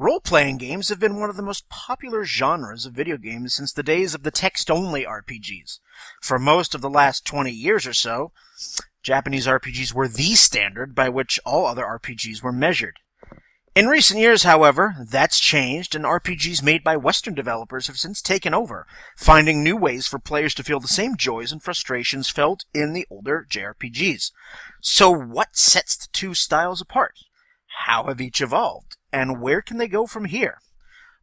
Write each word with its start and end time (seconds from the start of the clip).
Role 0.00 0.20
playing 0.20 0.58
games 0.58 0.90
have 0.90 1.00
been 1.00 1.18
one 1.18 1.28
of 1.28 1.34
the 1.34 1.42
most 1.42 1.68
popular 1.68 2.24
genres 2.24 2.86
of 2.86 2.92
video 2.92 3.16
games 3.16 3.52
since 3.52 3.72
the 3.72 3.82
days 3.82 4.14
of 4.14 4.22
the 4.22 4.30
text 4.30 4.70
only 4.70 5.04
RPGs. 5.04 5.80
For 6.22 6.38
most 6.38 6.72
of 6.72 6.80
the 6.80 6.88
last 6.88 7.24
20 7.24 7.50
years 7.50 7.84
or 7.84 7.92
so, 7.92 8.30
Japanese 9.02 9.48
RPGs 9.48 9.92
were 9.92 10.06
the 10.06 10.36
standard 10.36 10.94
by 10.94 11.08
which 11.08 11.40
all 11.44 11.66
other 11.66 11.82
RPGs 11.82 12.44
were 12.44 12.52
measured. 12.52 13.00
In 13.74 13.88
recent 13.88 14.20
years, 14.20 14.44
however, 14.44 14.94
that's 15.04 15.40
changed, 15.40 15.96
and 15.96 16.04
RPGs 16.04 16.62
made 16.62 16.84
by 16.84 16.96
Western 16.96 17.34
developers 17.34 17.88
have 17.88 17.98
since 17.98 18.22
taken 18.22 18.54
over, 18.54 18.86
finding 19.16 19.64
new 19.64 19.76
ways 19.76 20.06
for 20.06 20.20
players 20.20 20.54
to 20.54 20.62
feel 20.62 20.78
the 20.78 20.86
same 20.86 21.16
joys 21.16 21.50
and 21.50 21.60
frustrations 21.60 22.30
felt 22.30 22.66
in 22.72 22.92
the 22.92 23.06
older 23.10 23.44
JRPGs. 23.50 24.30
So, 24.80 25.10
what 25.10 25.56
sets 25.56 25.96
the 25.96 26.06
two 26.12 26.34
styles 26.34 26.80
apart? 26.80 27.18
How 27.84 28.04
have 28.04 28.20
each 28.20 28.40
evolved? 28.40 28.87
And 29.12 29.40
where 29.40 29.62
can 29.62 29.78
they 29.78 29.88
go 29.88 30.06
from 30.06 30.26
here? 30.26 30.58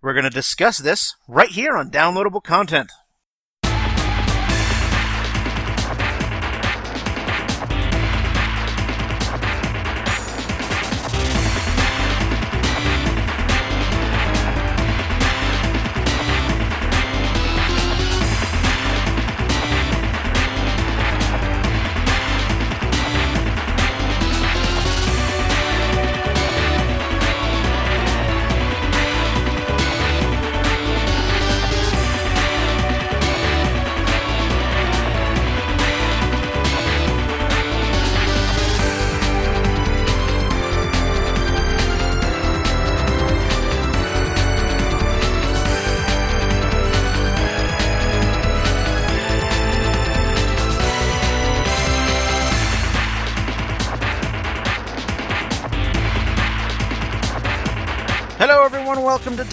We're 0.02 0.13
going 0.13 0.23
to 0.23 0.29
discuss 0.29 0.77
this 0.77 1.16
right 1.27 1.49
here 1.49 1.77
on 1.77 1.89
Downloadable 1.91 2.43
Content. 2.43 2.91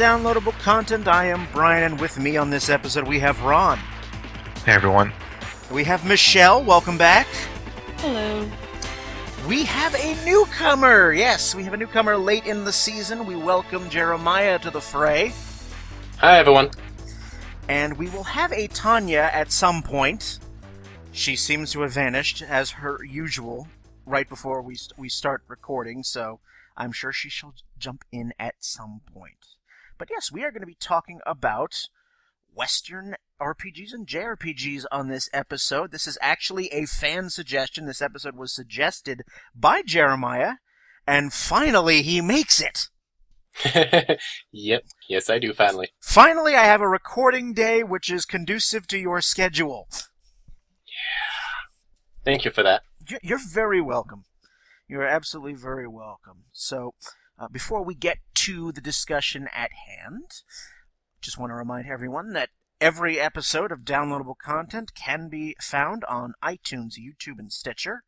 Downloadable 0.03 0.59
Content. 0.59 1.07
I 1.07 1.27
am 1.27 1.47
Brian, 1.53 1.85
and 1.85 2.01
with 2.01 2.19
me 2.19 2.37
on 2.37 2.51
this 2.51 2.69
episode, 2.69 3.07
we 3.07 3.21
have 3.21 3.41
Ron. 3.43 3.79
Hey 4.65 4.73
everyone. 4.73 5.13
We 5.71 5.85
have 5.85 6.05
Michelle. 6.05 6.65
Welcome 6.65 6.99
back. 6.99 7.29
Hello. 7.99 8.51
We 9.47 9.63
have 9.63 9.95
a 9.95 10.17
newcomer. 10.25 11.13
Yes, 11.13 11.55
we 11.55 11.63
have 11.63 11.73
a 11.73 11.77
newcomer 11.77 12.17
late 12.17 12.47
in 12.47 12.65
the 12.65 12.73
season. 12.73 13.27
We 13.27 13.37
welcome 13.37 13.89
Jeremiah 13.91 14.59
to 14.59 14.73
the 14.73 14.81
fray. 14.81 15.33
Hi, 16.19 16.37
everyone. 16.37 16.71
And 17.69 17.97
we 17.97 18.09
will 18.09 18.25
have 18.25 18.51
a 18.51 18.67
Tanya 18.67 19.31
at 19.33 19.53
some 19.53 19.85
point. 19.85 20.41
She 21.13 21.37
seems 21.37 21.71
to 21.75 21.83
have 21.83 21.93
vanished, 21.93 22.43
as 22.43 22.73
her 22.73 23.05
usual, 23.05 23.69
right 24.05 24.29
before 24.29 24.63
we, 24.63 24.75
st- 24.75 24.99
we 24.99 25.09
start 25.09 25.45
recording, 25.47 26.03
so 26.03 26.41
I'm 26.77 26.91
sure 26.91 27.13
she 27.13 27.29
shall 27.29 27.55
jump 27.79 28.05
in 28.11 28.35
at 28.37 28.57
some 28.59 29.03
point. 29.15 29.52
But 30.03 30.11
yes, 30.11 30.33
we 30.33 30.43
are 30.43 30.51
going 30.51 30.63
to 30.63 30.67
be 30.67 30.75
talking 30.81 31.21
about 31.25 31.85
Western 32.53 33.15
RPGs 33.41 33.93
and 33.93 34.05
JRPGs 34.05 34.85
on 34.91 35.07
this 35.07 35.31
episode. 35.33 35.93
This 35.93 36.09
is 36.09 36.19
actually 36.21 36.67
a 36.73 36.87
fan 36.87 37.31
suggestion. 37.31 37.87
This 37.87 38.03
episode 38.03 38.35
was 38.35 38.53
suggested 38.53 39.23
by 39.55 39.83
Jeremiah, 39.83 40.55
and 41.07 41.33
finally 41.33 42.03
he 42.03 42.21
makes 42.21 42.61
it. 42.61 44.19
yep. 44.51 44.83
Yes, 45.09 45.31
I 45.31 45.39
do, 45.39 45.53
finally. 45.53 45.91
Finally, 46.01 46.57
I 46.57 46.65
have 46.65 46.81
a 46.81 46.89
recording 46.89 47.55
day 47.55 47.85
which 47.85 48.11
is 48.11 48.25
conducive 48.25 48.89
to 48.89 48.99
your 48.99 49.21
schedule. 49.21 49.87
Thank 52.25 52.45
you 52.45 52.51
for 52.51 52.65
that. 52.65 52.83
You're- 53.09 53.21
You're 53.23 53.39
very 53.53 53.81
welcome. 53.81 54.25
You're 54.89 55.07
absolutely 55.07 55.55
very 55.55 55.87
welcome. 55.87 56.47
So, 56.51 56.95
uh, 57.39 57.47
before 57.47 57.85
we 57.85 57.95
get 57.95 58.19
to 58.43 58.73
the 58.73 58.81
discussion 58.81 59.49
at 59.55 59.71
hand, 59.87 60.43
just 61.21 61.39
want 61.39 61.51
to 61.51 61.55
remind 61.55 61.87
everyone 61.87 62.33
that 62.33 62.49
every 62.81 63.21
episode 63.21 63.71
of 63.71 63.83
downloadable 63.83 64.35
content 64.37 64.97
can 64.97 65.29
be 65.29 65.55
found 65.61 66.03
on 66.07 66.35
iTunes, 66.43 66.99
YouTube, 66.99 67.39
and 67.39 67.53
Stitcher, 67.53 68.03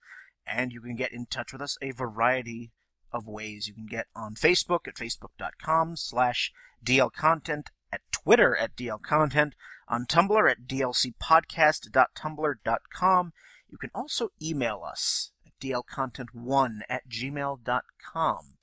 and 0.44 0.72
you 0.72 0.80
can 0.80 0.96
get 0.96 1.12
in 1.12 1.26
touch 1.26 1.52
with 1.52 1.62
us 1.62 1.78
a 1.80 1.92
variety 1.92 2.72
of 3.12 3.28
ways. 3.28 3.68
You 3.68 3.74
can 3.74 3.86
get 3.86 4.08
on 4.16 4.34
Facebook 4.34 4.88
at 4.88 4.96
facebook.com 4.96 5.96
slash 5.96 6.50
dlcontent, 6.84 7.68
at 7.92 8.00
Twitter 8.10 8.56
at 8.56 8.74
dlcontent, 8.74 9.52
on 9.86 10.04
Tumblr 10.04 10.50
at 10.50 10.66
dlcpodcast.tumblr.com. 10.66 13.32
You 13.68 13.78
can 13.78 13.90
also 13.94 14.30
email 14.42 14.82
us 14.84 15.30
at 15.46 15.52
dlcontent1 15.60 16.80
at 16.88 17.08
gmail.com. 17.08 18.54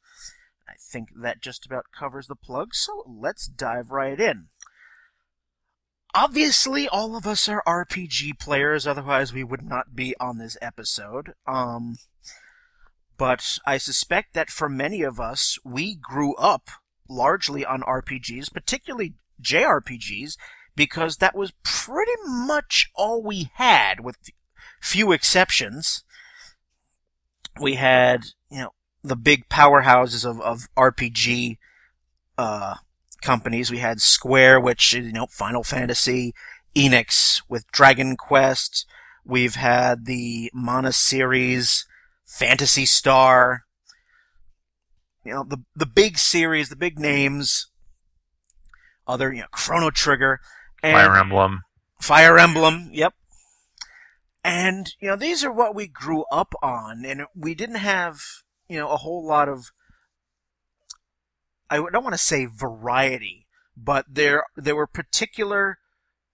I 0.71 0.75
think 0.79 1.09
that 1.21 1.41
just 1.41 1.65
about 1.65 1.91
covers 1.91 2.27
the 2.27 2.35
plug, 2.35 2.73
so 2.73 3.03
let's 3.05 3.45
dive 3.45 3.91
right 3.91 4.19
in. 4.19 4.47
Obviously, 6.13 6.87
all 6.87 7.17
of 7.17 7.27
us 7.27 7.49
are 7.49 7.63
RPG 7.67 8.39
players, 8.39 8.87
otherwise 8.87 9.33
we 9.33 9.43
would 9.43 9.63
not 9.63 9.95
be 9.95 10.15
on 10.19 10.37
this 10.37 10.57
episode. 10.61 11.33
Um, 11.45 11.97
but 13.17 13.59
I 13.65 13.77
suspect 13.77 14.33
that 14.33 14.49
for 14.49 14.69
many 14.69 15.01
of 15.01 15.19
us, 15.19 15.59
we 15.65 15.95
grew 15.95 16.35
up 16.35 16.69
largely 17.09 17.65
on 17.65 17.81
RPGs, 17.81 18.53
particularly 18.53 19.15
JRPGs, 19.41 20.37
because 20.73 21.17
that 21.17 21.35
was 21.35 21.51
pretty 21.63 22.15
much 22.25 22.89
all 22.95 23.21
we 23.21 23.51
had, 23.55 23.99
with 23.99 24.15
few 24.81 25.11
exceptions. 25.11 26.05
We 27.59 27.75
had, 27.75 28.27
you 28.49 28.59
know, 28.59 28.71
the 29.03 29.15
big 29.15 29.49
powerhouses 29.49 30.25
of, 30.29 30.39
of 30.41 30.67
RPG 30.77 31.57
uh, 32.37 32.75
companies. 33.21 33.71
We 33.71 33.79
had 33.79 34.01
Square, 34.01 34.61
which 34.61 34.93
is, 34.93 35.07
you 35.07 35.13
know, 35.13 35.27
Final 35.29 35.63
Fantasy, 35.63 36.33
Enix 36.75 37.41
with 37.49 37.69
Dragon 37.71 38.15
Quest. 38.15 38.85
We've 39.25 39.55
had 39.55 40.05
the 40.05 40.49
Mana 40.53 40.91
series, 40.91 41.85
Phantasy 42.25 42.85
Star. 42.85 43.63
You 45.23 45.33
know, 45.33 45.45
the 45.47 45.63
the 45.75 45.85
big 45.85 46.17
series, 46.17 46.69
the 46.69 46.75
big 46.75 46.97
names. 46.97 47.67
Other, 49.07 49.31
you 49.31 49.41
know, 49.41 49.47
Chrono 49.51 49.91
Trigger. 49.91 50.39
And 50.81 50.93
Fire 50.93 51.17
Emblem. 51.17 51.61
Fire 51.99 52.39
Emblem, 52.39 52.89
yep. 52.91 53.13
And, 54.43 54.93
you 54.99 55.09
know, 55.09 55.15
these 55.15 55.43
are 55.43 55.51
what 55.51 55.75
we 55.75 55.87
grew 55.87 56.25
up 56.31 56.55
on, 56.63 57.05
and 57.05 57.25
we 57.35 57.53
didn't 57.53 57.75
have, 57.75 58.21
you 58.71 58.79
know, 58.79 58.89
a 58.89 58.97
whole 58.97 59.27
lot 59.27 59.49
of, 59.49 59.73
I 61.69 61.75
don't 61.75 62.03
want 62.03 62.13
to 62.13 62.17
say 62.17 62.45
variety, 62.45 63.45
but 63.75 64.05
there, 64.07 64.45
there 64.55 64.77
were 64.77 64.87
particular 64.87 65.77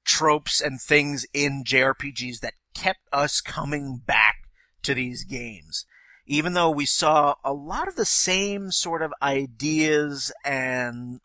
tropes 0.06 0.62
and 0.62 0.80
things 0.80 1.26
in 1.34 1.64
JRPGs 1.66 2.42
that 2.42 2.54
kept 2.76 3.00
us 3.12 3.42
coming 3.42 4.04
back 4.06 4.36
to 4.84 4.94
these 4.94 5.24
games. 5.24 5.88
Even 6.28 6.54
though 6.54 6.70
we 6.70 6.86
saw 6.86 7.34
a 7.44 7.54
lot 7.54 7.88
of 7.88 7.96
the 7.96 8.06
same 8.06 8.70
sort 8.70 9.02
of 9.02 9.14
ideas 9.20 10.32
and 10.46 11.20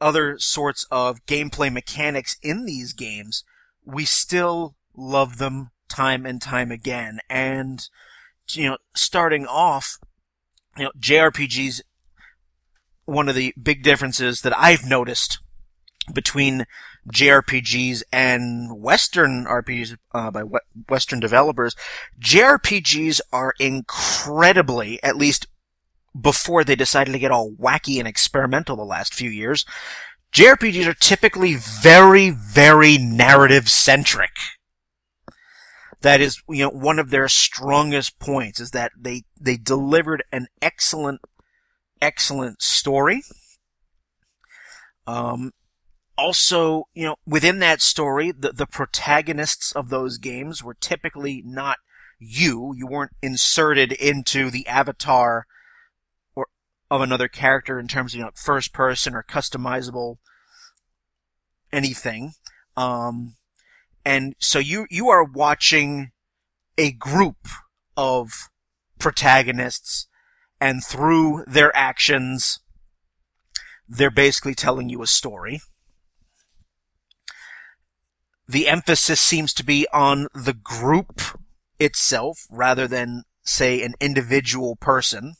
other 0.00 0.36
sorts 0.40 0.84
of 0.90 1.24
gameplay 1.26 1.72
mechanics 1.72 2.36
in 2.42 2.64
these 2.64 2.92
games, 2.92 3.44
we 3.84 4.04
still 4.04 4.74
love 4.96 5.38
them 5.38 5.70
time 5.88 6.26
and 6.26 6.42
time 6.42 6.72
again. 6.72 7.20
And, 7.30 7.88
you 8.56 8.68
know, 8.68 8.78
starting 8.94 9.46
off, 9.46 9.98
you 10.76 10.84
know, 10.84 10.92
JRPGs, 10.98 11.80
one 13.04 13.28
of 13.28 13.34
the 13.34 13.52
big 13.60 13.82
differences 13.82 14.42
that 14.42 14.56
I've 14.56 14.86
noticed 14.86 15.38
between 16.12 16.66
JRPGs 17.12 18.02
and 18.12 18.80
Western 18.80 19.44
RPGs 19.44 19.96
uh, 20.14 20.30
by 20.30 20.42
Western 20.88 21.20
developers, 21.20 21.74
JRPGs 22.20 23.20
are 23.32 23.54
incredibly, 23.58 25.02
at 25.02 25.16
least 25.16 25.46
before 26.18 26.64
they 26.64 26.76
decided 26.76 27.12
to 27.12 27.18
get 27.18 27.30
all 27.30 27.52
wacky 27.52 27.98
and 27.98 28.06
experimental 28.06 28.76
the 28.76 28.84
last 28.84 29.14
few 29.14 29.30
years, 29.30 29.64
JRPGs 30.32 30.86
are 30.86 30.94
typically 30.94 31.54
very, 31.54 32.30
very 32.30 32.98
narrative 32.98 33.68
centric. 33.68 34.30
That 36.02 36.20
is, 36.20 36.42
you 36.48 36.64
know, 36.64 36.70
one 36.70 36.98
of 36.98 37.10
their 37.10 37.28
strongest 37.28 38.18
points 38.18 38.60
is 38.60 38.72
that 38.72 38.92
they, 39.00 39.22
they 39.40 39.56
delivered 39.56 40.24
an 40.32 40.48
excellent, 40.60 41.20
excellent 42.00 42.62
story 42.62 43.22
Um, 45.06 45.52
also, 46.16 46.84
you 46.94 47.04
know, 47.06 47.16
within 47.26 47.58
that 47.60 47.80
story, 47.80 48.32
the, 48.32 48.52
the 48.52 48.66
protagonists 48.66 49.72
of 49.72 49.88
those 49.88 50.18
games 50.18 50.62
were 50.62 50.74
typically 50.74 51.42
not 51.44 51.78
you. 52.18 52.72
You 52.76 52.86
weren't 52.86 53.12
inserted 53.22 53.92
into 53.92 54.50
the 54.50 54.66
avatar 54.66 55.46
or 56.34 56.46
of 56.90 57.00
another 57.00 57.28
character 57.28 57.78
in 57.80 57.88
terms 57.88 58.14
of 58.14 58.18
you 58.18 58.24
know, 58.24 58.30
first 58.34 58.72
person 58.72 59.14
or 59.14 59.24
customizable 59.24 60.16
anything. 61.72 62.32
Um, 62.76 63.34
and 64.04 64.34
so 64.38 64.58
you 64.58 64.86
you 64.90 65.08
are 65.08 65.24
watching 65.24 66.10
a 66.78 66.92
group 66.92 67.48
of 67.96 68.50
protagonists, 68.98 70.06
and 70.60 70.84
through 70.84 71.44
their 71.46 71.74
actions, 71.76 72.60
they're 73.88 74.10
basically 74.10 74.54
telling 74.54 74.88
you 74.88 75.02
a 75.02 75.06
story. 75.06 75.60
The 78.48 78.68
emphasis 78.68 79.20
seems 79.20 79.52
to 79.54 79.64
be 79.64 79.86
on 79.92 80.28
the 80.34 80.52
group 80.52 81.20
itself 81.78 82.46
rather 82.50 82.86
than, 82.86 83.24
say, 83.42 83.82
an 83.82 83.94
individual 84.00 84.76
person. 84.76 85.34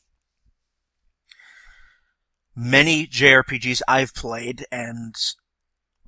Many 2.55 3.07
JRPGs 3.07 3.83
I've 3.89 4.15
played 4.15 4.67
and 4.71 5.15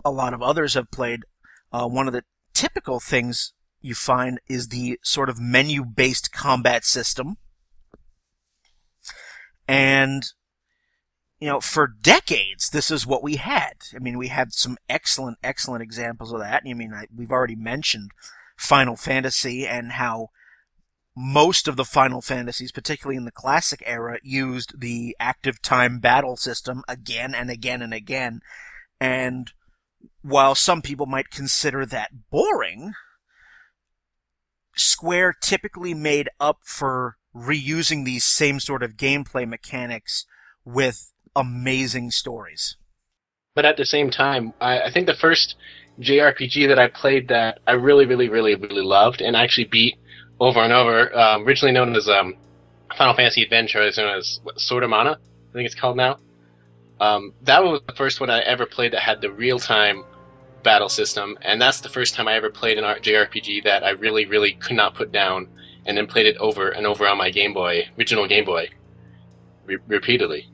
a 0.05 0.11
lot 0.11 0.35
of 0.35 0.43
others 0.43 0.75
have 0.75 0.91
played, 0.91 1.21
uh, 1.73 1.87
one 1.87 2.06
of 2.06 2.12
the 2.12 2.25
typical 2.55 3.01
things 3.01 3.53
you 3.81 3.95
find 3.95 4.41
is 4.49 4.69
the 4.69 4.99
sort 5.03 5.29
of 5.29 5.39
menu 5.39 5.85
based 5.85 6.33
combat 6.33 6.85
system. 6.85 7.37
And, 9.69 10.25
you 11.39 11.49
know, 11.49 11.61
for 11.61 11.87
decades, 11.87 12.71
this 12.71 12.91
is 12.91 13.06
what 13.06 13.23
we 13.23 13.37
had. 13.37 13.75
I 13.95 13.99
mean, 13.99 14.17
we 14.17 14.29
had 14.29 14.53
some 14.53 14.77
excellent, 14.89 15.39
excellent 15.43 15.83
examples 15.83 16.33
of 16.33 16.41
that. 16.41 16.62
I 16.67 16.73
mean, 16.75 16.93
I, 16.95 17.06
we've 17.15 17.31
already 17.31 17.56
mentioned 17.56 18.11
Final 18.56 18.97
Fantasy 18.97 19.67
and 19.67 19.93
how 19.93 20.31
most 21.17 21.69
of 21.69 21.77
the 21.77 21.85
Final 21.85 22.21
Fantasies, 22.21 22.73
particularly 22.73 23.17
in 23.17 23.25
the 23.25 23.31
classic 23.31 23.83
era, 23.87 24.19
used 24.23 24.81
the 24.81 25.17
active 25.21 25.62
time 25.62 25.99
battle 25.99 26.37
system 26.37 26.83
again 26.89 27.35
and 27.35 27.51
again 27.51 27.83
and 27.83 27.95
again. 27.95 28.41
And 29.01 29.53
while 30.23 30.55
some 30.55 30.83
people 30.83 31.06
might 31.06 31.31
consider 31.31 31.85
that 31.87 32.31
boring, 32.31 32.93
Square 34.77 35.37
typically 35.41 35.95
made 35.95 36.29
up 36.41 36.61
for 36.65 37.17
reusing 37.35 38.05
these 38.05 38.25
same 38.25 38.61
sort 38.61 38.83
of 38.83 38.97
gameplay 38.97 39.47
mechanics 39.47 40.27
with 40.65 41.12
amazing 41.35 42.11
stories. 42.11 42.77
But 43.55 43.65
at 43.65 43.77
the 43.77 43.85
same 43.85 44.11
time, 44.11 44.53
I, 44.61 44.83
I 44.83 44.91
think 44.93 45.06
the 45.06 45.15
first 45.15 45.56
JRPG 46.01 46.69
that 46.69 46.79
I 46.79 46.89
played 46.89 47.29
that 47.29 47.61
I 47.67 47.73
really, 47.73 48.06
really, 48.06 48.29
really, 48.29 48.55
really 48.55 48.83
loved 48.83 49.21
and 49.21 49.37
actually 49.37 49.67
beat 49.67 49.97
over 50.41 50.61
and 50.61 50.73
over, 50.73 51.17
um, 51.17 51.47
originally 51.47 51.73
known 51.73 51.95
as 51.95 52.09
um, 52.09 52.35
Final 52.97 53.15
Fantasy 53.15 53.43
Adventure, 53.43 53.87
is 53.87 53.97
known 53.97 54.19
as 54.19 54.41
what, 54.43 54.59
Sword 54.59 54.83
of 54.83 54.91
Mana, 54.91 55.12
I 55.12 55.53
think 55.53 55.67
it's 55.67 55.75
called 55.75 55.97
now. 55.97 56.19
Um, 57.00 57.32
that 57.43 57.62
was 57.62 57.81
the 57.87 57.94
first 57.94 58.20
one 58.20 58.31
I 58.31 58.41
ever 58.41 58.67
played 58.67 58.93
that 58.93 59.00
had 59.00 59.20
the 59.20 59.32
real 59.32 59.58
time 59.58 60.05
battle 60.62 60.88
system, 60.88 61.37
and 61.43 61.61
that's 61.61 61.81
the 61.81 61.88
first 61.88 62.14
time 62.14 62.29
I 62.29 62.35
ever 62.35 62.50
played 62.50 62.79
an 62.79 62.85
JRPG 62.85 63.64
that 63.64 63.85
I 63.85 63.91
really, 63.91 64.26
really 64.26 64.52
could 64.52 64.76
not 64.76 64.94
put 64.94 65.12
down, 65.12 65.49
and 65.87 65.96
then 65.96 66.06
played 66.06 66.26
it 66.26 66.37
over 66.38 66.70
and 66.70 66.87
over 66.87 67.06
on 67.06 67.19
my 67.19 67.31
Game 67.31 67.52
Boy, 67.52 67.88
original 67.99 68.26
Game 68.26 68.44
Boy, 68.44 68.70
re- 69.67 69.79
repeatedly. 69.87 70.49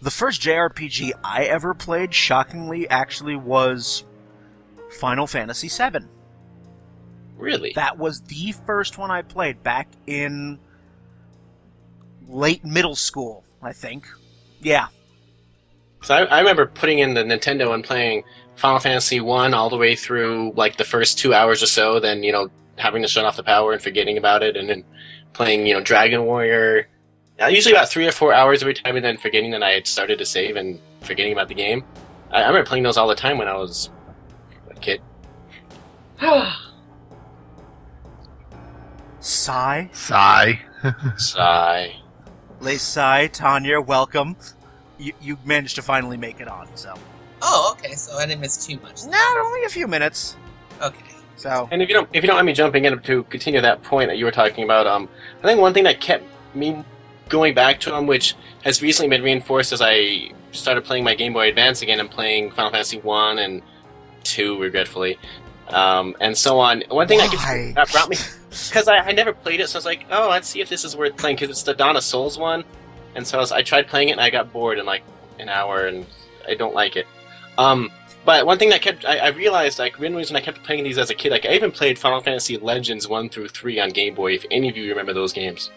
The 0.00 0.10
first 0.10 0.42
JRPG 0.42 1.12
I 1.24 1.44
ever 1.44 1.74
played, 1.74 2.14
shockingly, 2.14 2.88
actually 2.88 3.34
was 3.34 4.04
Final 5.00 5.26
Fantasy 5.26 5.68
VII. 5.68 6.06
Really? 7.36 7.72
That 7.74 7.98
was 7.98 8.22
the 8.22 8.52
first 8.52 8.98
one 8.98 9.10
I 9.10 9.22
played 9.22 9.62
back 9.62 9.88
in 10.06 10.58
late 12.28 12.64
middle 12.64 12.96
school, 12.96 13.44
I 13.66 13.72
think. 13.72 14.08
Yeah. 14.60 14.86
So 16.02 16.14
I, 16.14 16.22
I 16.24 16.38
remember 16.38 16.66
putting 16.66 17.00
in 17.00 17.14
the 17.14 17.24
Nintendo 17.24 17.74
and 17.74 17.82
playing 17.82 18.22
Final 18.54 18.78
Fantasy 18.78 19.18
One 19.20 19.54
all 19.54 19.68
the 19.68 19.76
way 19.76 19.96
through 19.96 20.52
like 20.54 20.76
the 20.76 20.84
first 20.84 21.18
two 21.18 21.34
hours 21.34 21.62
or 21.64 21.66
so, 21.66 21.98
then 21.98 22.22
you 22.22 22.30
know 22.30 22.48
having 22.76 23.02
to 23.02 23.08
shut 23.08 23.24
off 23.24 23.36
the 23.36 23.42
power 23.42 23.72
and 23.72 23.82
forgetting 23.82 24.16
about 24.16 24.44
it, 24.44 24.56
and 24.56 24.68
then 24.68 24.84
playing 25.32 25.66
you 25.66 25.74
know 25.74 25.80
Dragon 25.80 26.24
Warrior. 26.24 26.86
Uh, 27.42 27.46
usually 27.46 27.74
about 27.74 27.88
three 27.88 28.06
or 28.06 28.12
four 28.12 28.32
hours 28.32 28.62
every 28.62 28.74
time, 28.74 28.94
and 28.94 29.04
then 29.04 29.18
forgetting 29.18 29.50
that 29.50 29.64
I 29.64 29.70
had 29.70 29.86
started 29.86 30.18
to 30.18 30.24
save 30.24 30.54
and 30.56 30.78
forgetting 31.00 31.32
about 31.32 31.48
the 31.48 31.54
game. 31.54 31.84
I, 32.30 32.42
I 32.42 32.46
remember 32.46 32.66
playing 32.68 32.84
those 32.84 32.96
all 32.96 33.08
the 33.08 33.16
time 33.16 33.36
when 33.36 33.48
I 33.48 33.56
was 33.56 33.90
a 34.70 34.74
kid. 34.74 35.02
Sigh. 39.20 39.90
Sigh. 39.92 40.60
Sigh. 41.16 41.96
Lay 42.66 42.78
Sigh, 42.78 43.28
Tanya, 43.28 43.80
welcome. 43.80 44.34
You, 44.98 45.12
you 45.20 45.38
managed 45.44 45.76
to 45.76 45.82
finally 45.82 46.16
make 46.16 46.40
it 46.40 46.48
on, 46.48 46.66
so. 46.74 46.94
Oh, 47.40 47.76
okay. 47.78 47.94
So 47.94 48.16
I 48.16 48.26
didn't 48.26 48.40
miss 48.40 48.66
too 48.66 48.76
much. 48.80 49.04
No, 49.04 49.22
only 49.38 49.62
a 49.62 49.68
few 49.68 49.86
minutes. 49.86 50.36
Okay. 50.82 51.14
So. 51.36 51.68
And 51.70 51.80
if 51.80 51.88
you 51.88 51.94
don't, 51.94 52.08
if 52.12 52.24
you 52.24 52.26
don't 52.26 52.34
mind 52.34 52.46
me 52.46 52.52
jumping 52.54 52.84
in 52.84 53.00
to 53.00 53.22
continue 53.22 53.60
that 53.60 53.84
point 53.84 54.08
that 54.08 54.18
you 54.18 54.24
were 54.24 54.32
talking 54.32 54.64
about, 54.64 54.88
um, 54.88 55.08
I 55.44 55.46
think 55.46 55.60
one 55.60 55.74
thing 55.74 55.84
that 55.84 56.00
kept 56.00 56.24
me 56.56 56.82
going 57.28 57.54
back 57.54 57.78
to 57.82 57.90
them, 57.90 58.08
which 58.08 58.34
has 58.64 58.82
recently 58.82 59.10
been 59.10 59.22
reinforced 59.22 59.72
as 59.72 59.80
I 59.80 60.32
started 60.50 60.82
playing 60.82 61.04
my 61.04 61.14
Game 61.14 61.34
Boy 61.34 61.48
Advance 61.48 61.82
again 61.82 62.00
and 62.00 62.10
playing 62.10 62.50
Final 62.50 62.72
Fantasy 62.72 62.98
One 62.98 63.38
and 63.38 63.62
Two, 64.24 64.60
regretfully, 64.60 65.20
um, 65.68 66.16
and 66.20 66.36
so 66.36 66.58
on. 66.58 66.82
One 66.88 67.08
thing 67.08 67.18
that, 67.18 67.32
Why? 67.32 67.72
gets, 67.72 67.74
that 67.74 67.92
brought 67.92 68.08
me 68.08 68.16
because 68.50 68.88
I, 68.88 68.98
I 68.98 69.12
never 69.12 69.32
played 69.32 69.60
it, 69.60 69.68
so 69.68 69.76
I 69.76 69.78
was 69.78 69.84
like, 69.84 70.06
oh, 70.10 70.28
let's 70.30 70.48
see 70.48 70.60
if 70.60 70.68
this 70.68 70.84
is 70.84 70.96
worth 70.96 71.16
playing 71.16 71.36
because 71.36 71.50
it's 71.50 71.62
the 71.62 71.74
Dawn 71.74 71.96
of 71.96 72.04
Souls 72.04 72.38
one, 72.38 72.64
and 73.14 73.26
so 73.26 73.38
I, 73.38 73.40
was, 73.40 73.52
I 73.52 73.62
tried 73.62 73.88
playing 73.88 74.08
it 74.08 74.12
and 74.12 74.20
I 74.20 74.30
got 74.30 74.52
bored 74.52 74.78
in 74.78 74.86
like 74.86 75.02
an 75.38 75.48
hour 75.48 75.86
and 75.86 76.06
I 76.48 76.54
don't 76.54 76.74
like 76.74 76.96
it. 76.96 77.06
Um, 77.58 77.90
but 78.24 78.44
one 78.44 78.58
thing 78.58 78.70
that 78.70 78.82
kept 78.82 79.04
I, 79.04 79.18
I 79.18 79.28
realized 79.28 79.78
like 79.78 79.98
one 79.98 80.14
reason 80.14 80.36
I 80.36 80.40
kept 80.40 80.62
playing 80.64 80.84
these 80.84 80.98
as 80.98 81.10
a 81.10 81.14
kid, 81.14 81.30
like 81.30 81.46
I 81.46 81.52
even 81.52 81.70
played 81.70 81.98
Final 81.98 82.20
Fantasy 82.20 82.56
Legends 82.58 83.08
one 83.08 83.28
through 83.28 83.48
three 83.48 83.78
on 83.80 83.90
Game 83.90 84.14
Boy. 84.14 84.34
If 84.34 84.44
any 84.50 84.68
of 84.68 84.76
you 84.76 84.90
remember 84.90 85.12
those 85.12 85.32
games, 85.32 85.70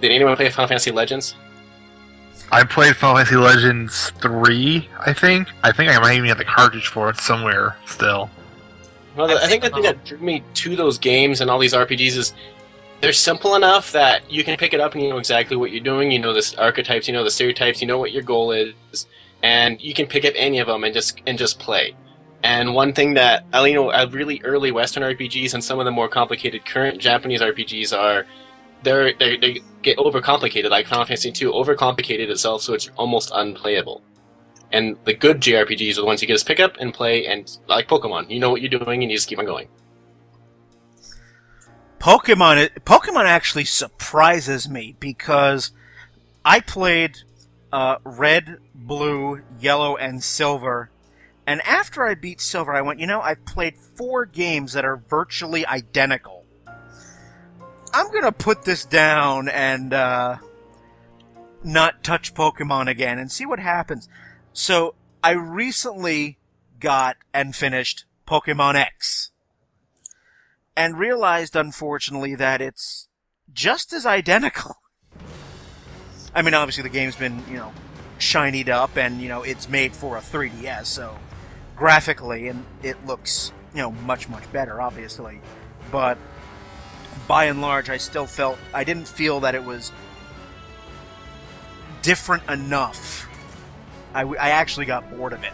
did 0.00 0.10
anyone 0.10 0.36
play 0.36 0.48
Final 0.50 0.68
Fantasy 0.68 0.90
Legends? 0.90 1.34
I 2.52 2.64
played 2.64 2.96
Final 2.96 3.16
Fantasy 3.16 3.36
Legends 3.36 4.10
3, 4.20 4.88
I 4.98 5.12
think. 5.12 5.48
I 5.62 5.70
think 5.70 5.92
I 5.92 6.00
might 6.00 6.16
even 6.16 6.28
have 6.28 6.38
the 6.38 6.44
cartridge 6.44 6.88
for 6.88 7.08
it 7.08 7.16
somewhere 7.16 7.76
still. 7.86 8.28
Well, 9.16 9.30
I 9.30 9.44
I, 9.44 9.48
think 9.48 9.62
the 9.62 9.70
thing 9.70 9.82
that 9.82 10.04
drew 10.04 10.18
me 10.18 10.42
to 10.54 10.76
those 10.76 10.98
games 10.98 11.40
and 11.40 11.50
all 11.50 11.58
these 11.58 11.74
RPGs 11.74 12.16
is 12.16 12.34
they're 13.00 13.12
simple 13.12 13.54
enough 13.54 13.92
that 13.92 14.30
you 14.30 14.44
can 14.44 14.56
pick 14.56 14.74
it 14.74 14.80
up 14.80 14.94
and 14.94 15.02
you 15.02 15.08
know 15.10 15.18
exactly 15.18 15.56
what 15.56 15.70
you're 15.70 15.82
doing. 15.82 16.10
You 16.10 16.18
know 16.18 16.32
the 16.32 16.54
archetypes, 16.58 17.08
you 17.08 17.14
know 17.14 17.24
the 17.24 17.30
stereotypes, 17.30 17.80
you 17.80 17.86
know 17.86 17.98
what 17.98 18.12
your 18.12 18.22
goal 18.22 18.52
is, 18.52 19.06
and 19.42 19.80
you 19.80 19.94
can 19.94 20.06
pick 20.06 20.24
up 20.24 20.34
any 20.36 20.58
of 20.58 20.66
them 20.66 20.84
and 20.84 20.94
just 20.94 21.20
and 21.26 21.38
just 21.38 21.58
play. 21.58 21.94
And 22.42 22.74
one 22.74 22.92
thing 22.92 23.14
that 23.14 23.44
uh, 23.54 23.64
you 23.64 23.74
know, 23.74 23.90
uh, 23.90 24.08
really 24.10 24.40
early 24.44 24.70
Western 24.72 25.02
RPGs 25.02 25.54
and 25.54 25.62
some 25.62 25.78
of 25.78 25.84
the 25.84 25.90
more 25.90 26.08
complicated 26.08 26.64
current 26.64 27.00
Japanese 27.00 27.40
RPGs 27.40 27.96
are, 27.96 28.26
they're, 28.82 29.12
they 29.12 29.36
they 29.36 29.60
get 29.82 29.98
overcomplicated. 29.98 30.70
Like 30.70 30.86
Final 30.86 31.04
Fantasy 31.04 31.28
II 31.28 31.52
overcomplicated 31.52 32.30
itself, 32.30 32.62
so 32.62 32.74
it's 32.74 32.90
almost 32.96 33.30
unplayable. 33.34 34.02
And 34.72 34.96
the 35.04 35.14
good 35.14 35.40
JRPGs 35.40 35.92
are 35.92 36.02
the 36.02 36.06
ones 36.06 36.22
you 36.22 36.28
just 36.28 36.46
pick 36.46 36.60
up 36.60 36.76
and 36.78 36.94
play, 36.94 37.26
and 37.26 37.50
like 37.66 37.88
Pokemon, 37.88 38.30
you 38.30 38.38
know 38.38 38.50
what 38.50 38.62
you're 38.62 38.70
doing, 38.70 39.02
and 39.02 39.10
you 39.10 39.16
just 39.16 39.28
keep 39.28 39.38
on 39.38 39.46
going. 39.46 39.68
Pokemon, 41.98 42.70
Pokemon 42.80 43.24
actually 43.24 43.66
surprises 43.66 44.68
me 44.68 44.96
because 45.00 45.72
I 46.44 46.60
played 46.60 47.18
uh, 47.72 47.96
red, 48.04 48.58
blue, 48.74 49.42
yellow, 49.58 49.96
and 49.96 50.22
silver. 50.22 50.90
And 51.46 51.60
after 51.62 52.06
I 52.06 52.14
beat 52.14 52.40
silver, 52.40 52.72
I 52.72 52.80
went, 52.80 53.00
you 53.00 53.06
know, 53.06 53.20
I've 53.20 53.44
played 53.44 53.76
four 53.76 54.24
games 54.24 54.72
that 54.72 54.84
are 54.84 54.96
virtually 54.96 55.66
identical. 55.66 56.44
I'm 57.92 58.10
gonna 58.12 58.32
put 58.32 58.62
this 58.62 58.84
down 58.84 59.48
and 59.48 59.92
uh, 59.92 60.36
not 61.64 62.04
touch 62.04 62.34
Pokemon 62.34 62.88
again 62.88 63.18
and 63.18 63.30
see 63.30 63.44
what 63.44 63.58
happens. 63.58 64.08
So 64.60 64.94
I 65.24 65.30
recently 65.30 66.36
got 66.80 67.16
and 67.32 67.56
finished 67.56 68.04
Pokemon 68.28 68.74
X 68.74 69.30
and 70.76 70.98
realized, 70.98 71.56
unfortunately, 71.56 72.34
that 72.34 72.60
it's 72.60 73.08
just 73.50 73.94
as 73.94 74.04
identical. 74.04 74.76
I 76.34 76.42
mean, 76.42 76.52
obviously, 76.52 76.82
the 76.82 76.90
game's 76.90 77.16
been, 77.16 77.42
you 77.48 77.56
know, 77.56 77.72
shinied 78.18 78.68
up 78.68 78.98
and, 78.98 79.22
you 79.22 79.30
know, 79.30 79.42
it's 79.42 79.66
made 79.66 79.96
for 79.96 80.18
a 80.18 80.20
3DS, 80.20 80.84
so 80.84 81.16
graphically, 81.74 82.48
and 82.48 82.66
it 82.82 83.06
looks, 83.06 83.52
you 83.74 83.80
know, 83.80 83.92
much, 83.92 84.28
much 84.28 84.52
better, 84.52 84.78
obviously. 84.78 85.40
But 85.90 86.18
by 87.26 87.46
and 87.46 87.62
large, 87.62 87.88
I 87.88 87.96
still 87.96 88.26
felt, 88.26 88.58
I 88.74 88.84
didn't 88.84 89.08
feel 89.08 89.40
that 89.40 89.54
it 89.54 89.64
was 89.64 89.90
different 92.02 92.46
enough 92.50 93.26
I, 94.14 94.22
I 94.22 94.50
actually 94.50 94.86
got 94.86 95.08
bored 95.16 95.32
of 95.32 95.42
it. 95.44 95.52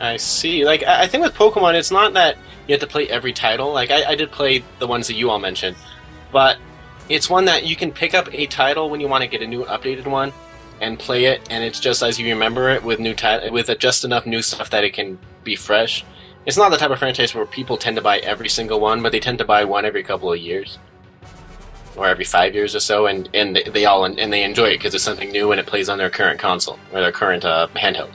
I 0.00 0.16
see. 0.16 0.64
Like 0.64 0.82
I 0.82 1.06
think 1.06 1.24
with 1.24 1.34
Pokemon, 1.34 1.74
it's 1.74 1.90
not 1.90 2.14
that 2.14 2.36
you 2.66 2.72
have 2.72 2.80
to 2.80 2.86
play 2.86 3.08
every 3.08 3.32
title. 3.32 3.72
Like 3.72 3.90
I, 3.90 4.04
I 4.04 4.14
did 4.14 4.30
play 4.30 4.62
the 4.78 4.86
ones 4.86 5.06
that 5.06 5.14
you 5.14 5.30
all 5.30 5.38
mentioned, 5.38 5.76
but 6.32 6.58
it's 7.08 7.30
one 7.30 7.44
that 7.46 7.64
you 7.64 7.76
can 7.76 7.92
pick 7.92 8.14
up 8.14 8.32
a 8.32 8.46
title 8.46 8.90
when 8.90 9.00
you 9.00 9.08
want 9.08 9.22
to 9.22 9.28
get 9.28 9.42
a 9.42 9.46
new 9.46 9.64
updated 9.64 10.06
one 10.06 10.32
and 10.80 10.98
play 10.98 11.26
it, 11.26 11.46
and 11.50 11.64
it's 11.64 11.80
just 11.80 12.02
as 12.02 12.18
you 12.18 12.28
remember 12.28 12.68
it 12.68 12.82
with 12.82 12.98
new 13.00 13.14
with 13.50 13.78
just 13.78 14.04
enough 14.04 14.26
new 14.26 14.42
stuff 14.42 14.70
that 14.70 14.84
it 14.84 14.92
can 14.92 15.18
be 15.44 15.56
fresh. 15.56 16.04
It's 16.44 16.56
not 16.56 16.70
the 16.70 16.76
type 16.76 16.90
of 16.90 16.98
franchise 16.98 17.34
where 17.34 17.46
people 17.46 17.76
tend 17.76 17.96
to 17.96 18.02
buy 18.02 18.18
every 18.18 18.48
single 18.48 18.78
one, 18.78 19.02
but 19.02 19.12
they 19.12 19.20
tend 19.20 19.38
to 19.38 19.44
buy 19.44 19.64
one 19.64 19.84
every 19.84 20.02
couple 20.02 20.32
of 20.32 20.38
years, 20.38 20.78
or 21.96 22.06
every 22.06 22.24
five 22.24 22.54
years 22.54 22.74
or 22.74 22.80
so, 22.80 23.06
and 23.06 23.28
and 23.34 23.56
they, 23.56 23.84
all 23.84 24.04
and 24.04 24.32
they 24.32 24.42
enjoy 24.42 24.66
it 24.66 24.78
because 24.78 24.94
it's 24.94 25.04
something 25.04 25.30
new 25.30 25.50
and 25.52 25.60
it 25.60 25.66
plays 25.66 25.88
on 25.88 25.98
their 25.98 26.10
current 26.10 26.38
console 26.38 26.78
or 26.92 27.00
their 27.00 27.12
current 27.12 27.44
uh, 27.44 27.68
handheld. 27.74 28.10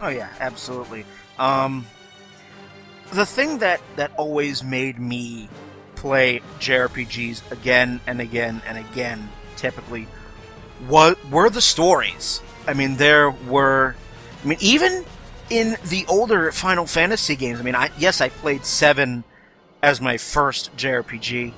Oh 0.00 0.08
yeah, 0.08 0.28
absolutely. 0.40 1.04
Um, 1.38 1.86
the 3.12 3.26
thing 3.26 3.58
that 3.58 3.80
that 3.96 4.12
always 4.16 4.62
made 4.62 4.98
me 4.98 5.48
play 5.96 6.40
JRPGs 6.60 7.50
again 7.52 8.00
and 8.06 8.20
again 8.20 8.62
and 8.66 8.78
again, 8.78 9.28
typically, 9.56 10.06
was 10.88 11.16
were 11.30 11.50
the 11.50 11.60
stories. 11.60 12.40
I 12.66 12.74
mean, 12.74 12.96
there 12.96 13.30
were. 13.30 13.96
I 14.42 14.46
mean, 14.46 14.58
even 14.60 15.04
in 15.50 15.76
the 15.88 16.06
older 16.08 16.52
Final 16.52 16.86
Fantasy 16.86 17.36
games. 17.36 17.60
I 17.60 17.62
mean, 17.62 17.74
I 17.74 17.90
yes, 17.98 18.20
I 18.20 18.28
played 18.28 18.64
seven 18.64 19.24
as 19.82 20.00
my 20.00 20.16
first 20.16 20.74
JRPG, 20.76 21.52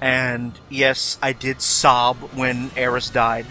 and 0.00 0.52
yes, 0.68 1.18
I 1.22 1.32
did 1.32 1.60
sob 1.60 2.16
when 2.34 2.70
Aeris 2.76 3.10
died. 3.10 3.46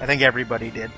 I 0.00 0.06
think 0.06 0.22
everybody 0.22 0.70
did. 0.70 0.90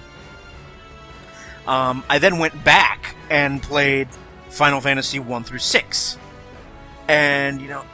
Um, 1.67 2.05
I 2.09 2.19
then 2.19 2.39
went 2.39 2.65
back 2.65 3.15
and 3.31 3.63
played 3.63 4.09
Final 4.51 4.81
Fantasy 4.81 5.19
1 5.19 5.45
through 5.45 5.59
6. 5.59 6.19
And, 7.09 7.61
you 7.61 7.69
know, 7.69 7.85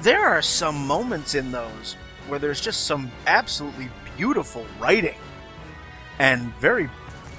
there 0.00 0.24
are 0.24 0.42
some 0.42 0.86
moments 0.86 1.34
in 1.34 1.52
those 1.52 1.96
where 2.28 2.38
there's 2.38 2.60
just 2.60 2.86
some 2.86 3.10
absolutely 3.26 3.88
beautiful 4.16 4.66
writing 4.80 5.16
and 6.18 6.54
very 6.56 6.88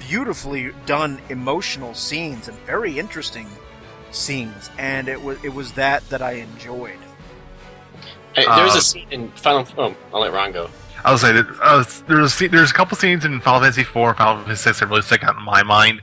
beautifully 0.08 0.72
done 0.86 1.20
emotional 1.28 1.94
scenes 1.94 2.48
and 2.48 2.56
very 2.60 2.98
interesting 2.98 3.46
scenes 4.10 4.70
and 4.78 5.08
it 5.08 5.20
was 5.20 5.42
it 5.44 5.52
was 5.52 5.72
that 5.72 6.08
that 6.08 6.22
I 6.22 6.32
enjoyed. 6.32 6.98
Hey, 8.40 8.56
there's 8.56 8.74
Uh, 8.74 8.78
a 8.78 8.80
scene 8.80 9.06
in 9.10 9.30
Final. 9.32 9.66
Oh, 9.76 9.94
I'll 10.14 10.20
let 10.20 10.32
Ron 10.32 10.52
go. 10.52 10.70
I 11.04 11.12
was 11.12 11.20
say 11.20 11.32
that 11.32 11.46
uh, 11.62 11.84
there's 12.08 12.26
a, 12.26 12.30
scene- 12.30 12.50
there's 12.50 12.70
a 12.70 12.74
couple 12.74 12.96
scenes 12.96 13.24
in 13.24 13.40
Final 13.40 13.60
Fantasy 13.60 13.82
IV 13.82 13.96
and 13.96 14.16
Final 14.16 14.42
Fantasy 14.44 14.70
VI 14.72 14.78
that 14.80 14.86
really 14.88 15.02
stick 15.02 15.22
out 15.24 15.36
in 15.36 15.42
my 15.44 15.62
mind. 15.62 16.02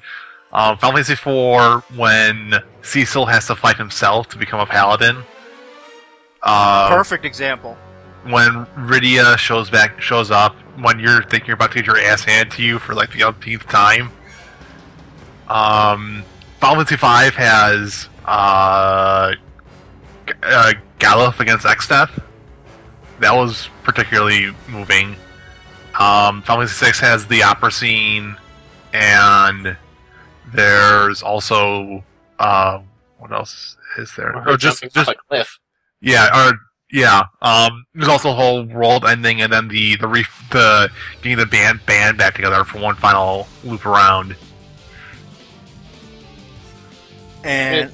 Um, 0.54 0.78
Final 0.78 1.04
Fantasy 1.04 1.14
IV 1.14 1.98
when 1.98 2.56
Cecil 2.82 3.26
has 3.26 3.48
to 3.48 3.56
fight 3.56 3.78
himself 3.78 4.30
to 4.30 4.38
become 4.38 4.60
a 4.60 4.66
paladin. 4.66 5.24
Uh, 6.42 6.88
Perfect 6.90 7.26
example. 7.26 7.76
when 8.24 8.66
Rydia 8.78 9.38
shows 9.38 9.70
back 9.70 10.00
shows 10.02 10.32
up 10.32 10.56
when 10.80 11.00
you're 11.00 11.24
thinking 11.24 11.48
you're 11.48 11.56
about 11.56 11.72
to 11.72 11.76
get 11.80 11.86
your 11.88 12.00
ass 12.00 12.24
handed 12.24 12.52
to 12.56 12.64
you 12.64 12.80
for 12.80 12.94
like 12.96 13.12
the 13.12 13.24
umpteenth 13.24 13.68
time. 13.68 14.12
Um, 15.48 16.24
Final 16.60 16.86
Fantasy 16.86 16.96
V 16.96 17.36
has 17.42 18.10
uh, 18.26 19.34
uh 20.44 20.74
Galuf 21.00 21.40
against 21.40 21.66
Exdeath. 21.66 22.22
That 23.20 23.34
was 23.34 23.70
particularly 23.84 24.52
moving. 24.68 25.16
Um, 26.00 26.42
Final 26.42 26.68
Fantasy 26.68 26.92
VI 27.02 27.08
has 27.08 27.28
the 27.28 27.44
opera 27.44 27.72
scene, 27.72 28.36
and 28.94 29.78
there's 30.54 31.24
also 31.24 32.04
uh, 32.40 32.80
what 33.20 33.32
else 33.32 33.78
is 33.98 34.14
there? 34.18 34.34
Her 34.34 34.50
Oh, 34.52 34.58
just 34.58 34.84
just 34.94 35.10
a 35.10 35.16
cliff. 35.30 35.58
yeah, 36.02 36.50
or 36.50 36.58
yeah. 36.92 37.24
Um, 37.42 37.86
there's 37.94 38.10
also 38.10 38.30
the 38.30 38.36
whole 38.36 38.64
world 38.66 39.06
ending, 39.06 39.42
and 39.42 39.52
then 39.54 39.70
the 39.70 39.96
the 39.96 40.08
re- 40.08 40.26
the 40.52 40.92
getting 41.22 41.38
the 41.38 41.46
band 41.46 41.86
band 41.86 42.18
back 42.18 42.36
together 42.36 42.66
for 42.66 42.80
one 42.80 42.96
final 42.96 43.48
loop 43.64 43.86
around. 43.86 44.36
And 47.46 47.92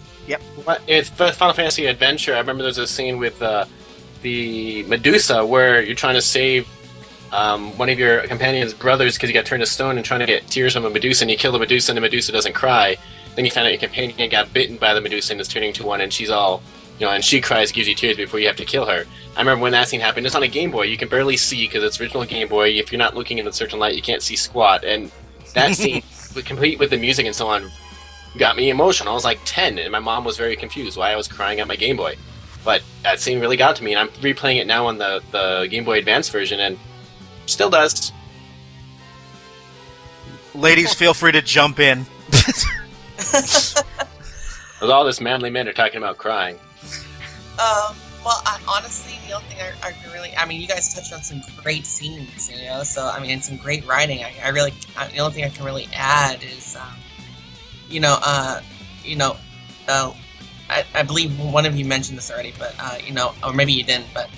What- 0.63 0.81
It's 0.87 1.09
the 1.11 1.31
Final 1.31 1.53
Fantasy 1.53 1.85
Adventure. 1.87 2.35
I 2.35 2.39
remember 2.39 2.63
there's 2.63 2.77
a 2.77 2.87
scene 2.87 3.17
with 3.17 3.41
uh, 3.41 3.65
the 4.21 4.83
Medusa 4.83 5.45
where 5.45 5.81
you're 5.81 5.95
trying 5.95 6.15
to 6.15 6.21
save 6.21 6.67
um, 7.31 7.75
one 7.77 7.89
of 7.89 7.97
your 7.97 8.21
companion's 8.27 8.73
brothers 8.73 9.15
because 9.15 9.29
he 9.29 9.33
got 9.33 9.45
turned 9.45 9.61
to 9.61 9.65
stone 9.65 9.97
and 9.97 10.05
trying 10.05 10.19
to 10.19 10.25
get 10.25 10.47
tears 10.47 10.73
from 10.73 10.85
a 10.85 10.89
Medusa, 10.89 11.23
and 11.23 11.31
you 11.31 11.37
kill 11.37 11.51
the 11.51 11.59
Medusa, 11.59 11.91
and 11.91 11.97
the 11.97 12.01
Medusa 12.01 12.31
doesn't 12.31 12.53
cry. 12.53 12.97
Then 13.35 13.45
you 13.45 13.51
find 13.51 13.65
out 13.65 13.71
your 13.71 13.79
companion 13.79 14.29
got 14.29 14.53
bitten 14.53 14.75
by 14.77 14.93
the 14.93 15.01
Medusa 15.01 15.33
and 15.33 15.41
is 15.41 15.47
turning 15.47 15.71
to 15.73 15.85
one, 15.85 16.01
and 16.01 16.11
she's 16.11 16.29
all, 16.29 16.61
you 16.99 17.05
know, 17.05 17.13
and 17.13 17.23
she 17.23 17.39
cries, 17.39 17.71
gives 17.71 17.87
you 17.87 17.95
tears 17.95 18.17
before 18.17 18.39
you 18.41 18.47
have 18.47 18.57
to 18.57 18.65
kill 18.65 18.85
her. 18.85 19.05
I 19.37 19.39
remember 19.39 19.63
when 19.63 19.71
that 19.71 19.87
scene 19.87 20.01
happened. 20.01 20.25
It's 20.25 20.35
on 20.35 20.43
a 20.43 20.47
Game 20.49 20.71
Boy. 20.71 20.83
You 20.83 20.97
can 20.97 21.07
barely 21.07 21.37
see 21.37 21.65
because 21.65 21.83
it's 21.83 21.99
original 22.01 22.25
Game 22.25 22.49
Boy. 22.49 22.69
If 22.71 22.91
you're 22.91 22.99
not 22.99 23.15
looking 23.15 23.37
in 23.37 23.47
a 23.47 23.53
certain 23.53 23.79
light, 23.79 23.95
you 23.95 24.01
can't 24.01 24.21
see 24.21 24.35
squat. 24.35 24.83
And 24.83 25.09
that 25.53 25.73
scene, 25.75 26.03
complete 26.45 26.77
with 26.79 26.89
the 26.89 26.97
music 26.97 27.25
and 27.25 27.33
so 27.35 27.47
on, 27.47 27.71
got 28.37 28.55
me 28.55 28.69
emotional. 28.69 29.11
I 29.11 29.15
was 29.15 29.23
like 29.23 29.39
10, 29.45 29.77
and 29.79 29.91
my 29.91 29.99
mom 29.99 30.23
was 30.23 30.37
very 30.37 30.55
confused 30.55 30.97
why 30.97 31.11
I 31.11 31.15
was 31.15 31.27
crying 31.27 31.59
at 31.59 31.67
my 31.67 31.75
Game 31.75 31.97
Boy. 31.97 32.15
But 32.63 32.83
that 33.03 33.19
scene 33.19 33.39
really 33.39 33.57
got 33.57 33.75
to 33.77 33.83
me, 33.83 33.93
and 33.93 33.99
I'm 33.99 34.09
replaying 34.21 34.57
it 34.57 34.67
now 34.67 34.85
on 34.87 34.97
the, 34.97 35.21
the 35.31 35.67
Game 35.69 35.83
Boy 35.83 35.97
Advance 35.97 36.29
version, 36.29 36.59
and 36.59 36.77
still 37.45 37.69
does. 37.69 38.11
ladies, 40.53 40.93
feel 40.93 41.13
free 41.13 41.31
to 41.31 41.41
jump 41.41 41.79
in. 41.79 41.99
With 44.81 44.89
all 44.89 45.05
this 45.05 45.21
manly 45.21 45.49
men 45.49 45.67
are 45.67 45.73
talking 45.73 45.97
about 45.97 46.17
crying. 46.17 46.55
Um, 47.59 47.95
well, 48.23 48.41
I, 48.45 48.59
honestly, 48.67 49.19
the 49.27 49.33
only 49.33 49.47
thing 49.49 49.57
I, 49.59 49.87
I 49.87 49.91
can 49.91 50.11
really, 50.11 50.35
I 50.35 50.45
mean, 50.45 50.61
you 50.61 50.67
guys 50.67 50.93
touched 50.93 51.13
on 51.13 51.21
some 51.23 51.41
great 51.61 51.85
scenes, 51.85 52.49
you 52.51 52.65
know, 52.65 52.83
so, 52.83 53.07
I 53.07 53.19
mean, 53.19 53.41
some 53.41 53.57
great 53.57 53.85
writing. 53.85 54.23
I, 54.23 54.33
I 54.43 54.49
really, 54.49 54.73
I, 54.95 55.07
the 55.07 55.19
only 55.19 55.33
thing 55.33 55.43
I 55.43 55.49
can 55.49 55.65
really 55.65 55.87
add 55.93 56.43
is, 56.43 56.75
um, 56.75 57.00
you 57.91 57.99
know, 57.99 58.17
uh, 58.21 58.61
you 59.03 59.15
know, 59.15 59.37
uh, 59.87 60.13
I, 60.69 60.85
I 60.95 61.03
believe 61.03 61.37
one 61.39 61.65
of 61.65 61.75
you 61.75 61.85
mentioned 61.85 62.17
this 62.17 62.31
already, 62.31 62.53
but, 62.57 62.73
uh, 62.79 62.97
you 63.05 63.13
know, 63.13 63.33
or 63.43 63.53
maybe 63.53 63.73
you 63.73 63.83
didn't, 63.83 64.07
but 64.13 64.29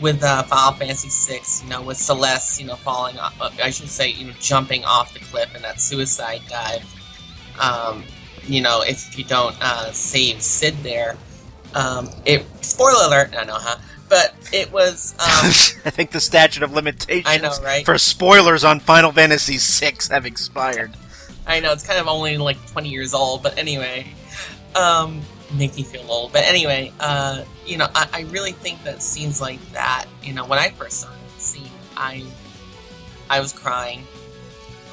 with 0.00 0.22
uh, 0.22 0.42
Final 0.44 0.78
Fantasy 0.78 1.08
VI, 1.08 1.40
you 1.64 1.70
know, 1.70 1.82
with 1.82 1.96
Celeste, 1.96 2.60
you 2.60 2.66
know, 2.66 2.76
falling 2.76 3.18
off, 3.18 3.40
uh, 3.40 3.50
I 3.62 3.70
should 3.70 3.88
say, 3.88 4.10
you 4.10 4.26
know, 4.26 4.34
jumping 4.38 4.84
off 4.84 5.14
the 5.14 5.20
cliff 5.20 5.54
in 5.56 5.62
that 5.62 5.80
suicide 5.80 6.42
dive, 6.48 6.84
um, 7.60 8.04
you 8.44 8.60
know, 8.60 8.82
if 8.82 9.18
you 9.18 9.24
don't 9.24 9.56
uh, 9.60 9.90
save 9.92 10.42
Cid 10.42 10.74
there, 10.82 11.16
um, 11.74 12.10
it 12.24 12.44
spoiler 12.64 13.06
alert, 13.06 13.34
I 13.36 13.44
know, 13.44 13.56
huh? 13.56 13.78
But 14.08 14.34
it 14.52 14.72
was, 14.72 15.14
um, 15.18 15.28
I 15.84 15.90
think 15.90 16.12
the 16.12 16.20
statute 16.20 16.62
of 16.62 16.72
limitations 16.72 17.26
I 17.26 17.38
know, 17.38 17.52
right? 17.62 17.84
for 17.84 17.98
spoilers 17.98 18.64
on 18.64 18.80
Final 18.80 19.12
Fantasy 19.12 19.58
VI 19.58 19.96
have 20.10 20.24
expired. 20.24 20.94
I 21.48 21.60
know 21.60 21.72
it's 21.72 21.86
kind 21.86 21.98
of 21.98 22.06
only 22.06 22.36
like 22.36 22.64
20 22.70 22.90
years 22.90 23.14
old, 23.14 23.42
but 23.42 23.58
anyway, 23.58 24.06
um, 24.76 25.22
make 25.56 25.74
me 25.74 25.82
feel 25.82 26.04
old. 26.08 26.32
But 26.32 26.44
anyway, 26.44 26.92
uh, 27.00 27.44
you 27.66 27.78
know, 27.78 27.88
I, 27.94 28.08
I 28.12 28.20
really 28.30 28.52
think 28.52 28.84
that 28.84 29.02
scenes 29.02 29.40
like 29.40 29.60
that, 29.72 30.04
you 30.22 30.34
know, 30.34 30.44
when 30.44 30.58
I 30.58 30.68
first 30.68 31.00
saw 31.00 31.08
that 31.08 31.40
scene, 31.40 31.70
I, 31.96 32.22
I 33.30 33.40
was 33.40 33.52
crying. 33.52 34.04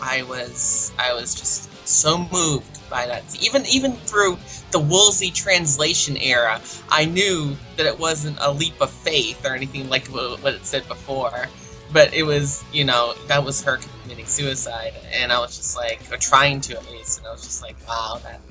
I 0.01 0.23
was, 0.23 0.93
I 0.97 1.13
was 1.13 1.35
just 1.35 1.87
so 1.87 2.25
moved 2.31 2.89
by 2.89 3.05
that. 3.05 3.23
Even, 3.43 3.65
even 3.65 3.93
through 3.93 4.37
the 4.71 4.79
Woolsey 4.79 5.31
translation 5.31 6.15
era, 6.17 6.61
I 6.89 7.03
knew 7.03 7.57
that 7.75 7.85
it 7.85 7.99
wasn't 7.99 8.37
a 8.39 8.51
leap 8.51 8.79
of 8.79 8.89
faith 8.89 9.45
or 9.45 9.55
anything 9.55 9.89
like 9.89 10.07
what 10.07 10.41
what 10.41 10.53
it 10.53 10.65
said 10.65 10.87
before 10.87 11.47
but 11.95 12.13
it 12.13 12.23
was 12.23 12.65
you 12.73 12.83
know 12.83 13.13
that 13.27 13.41
was 13.41 13.63
her 13.63 13.77
committing 14.03 14.25
suicide 14.25 14.93
and 15.13 15.31
i 15.31 15.39
was 15.39 15.55
just 15.55 15.77
like 15.77 16.01
or 16.11 16.17
trying 16.17 16.59
to 16.59 16.75
at 16.75 16.91
least 16.91 17.19
and 17.19 17.27
i 17.27 17.31
was 17.31 17.41
just 17.41 17.61
like 17.63 17.77
wow 17.87 18.19
that 18.21 18.41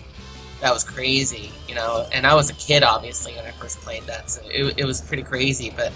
that 0.63 0.73
was 0.73 0.83
crazy 0.83 1.53
you 1.69 1.75
know? 1.75 2.07
And 2.11 2.27
i 2.27 2.35
was 2.35 2.49
a 2.49 2.55
kid 2.55 2.83
obviously 2.83 3.35
when 3.35 3.45
i 3.45 3.51
first 3.51 3.79
played 3.83 4.03
that 4.05 4.31
so 4.31 4.41
it, 4.47 4.79
it 4.79 4.85
was 4.87 5.03
pretty 5.03 5.23
crazy 5.23 5.71
but 5.77 5.93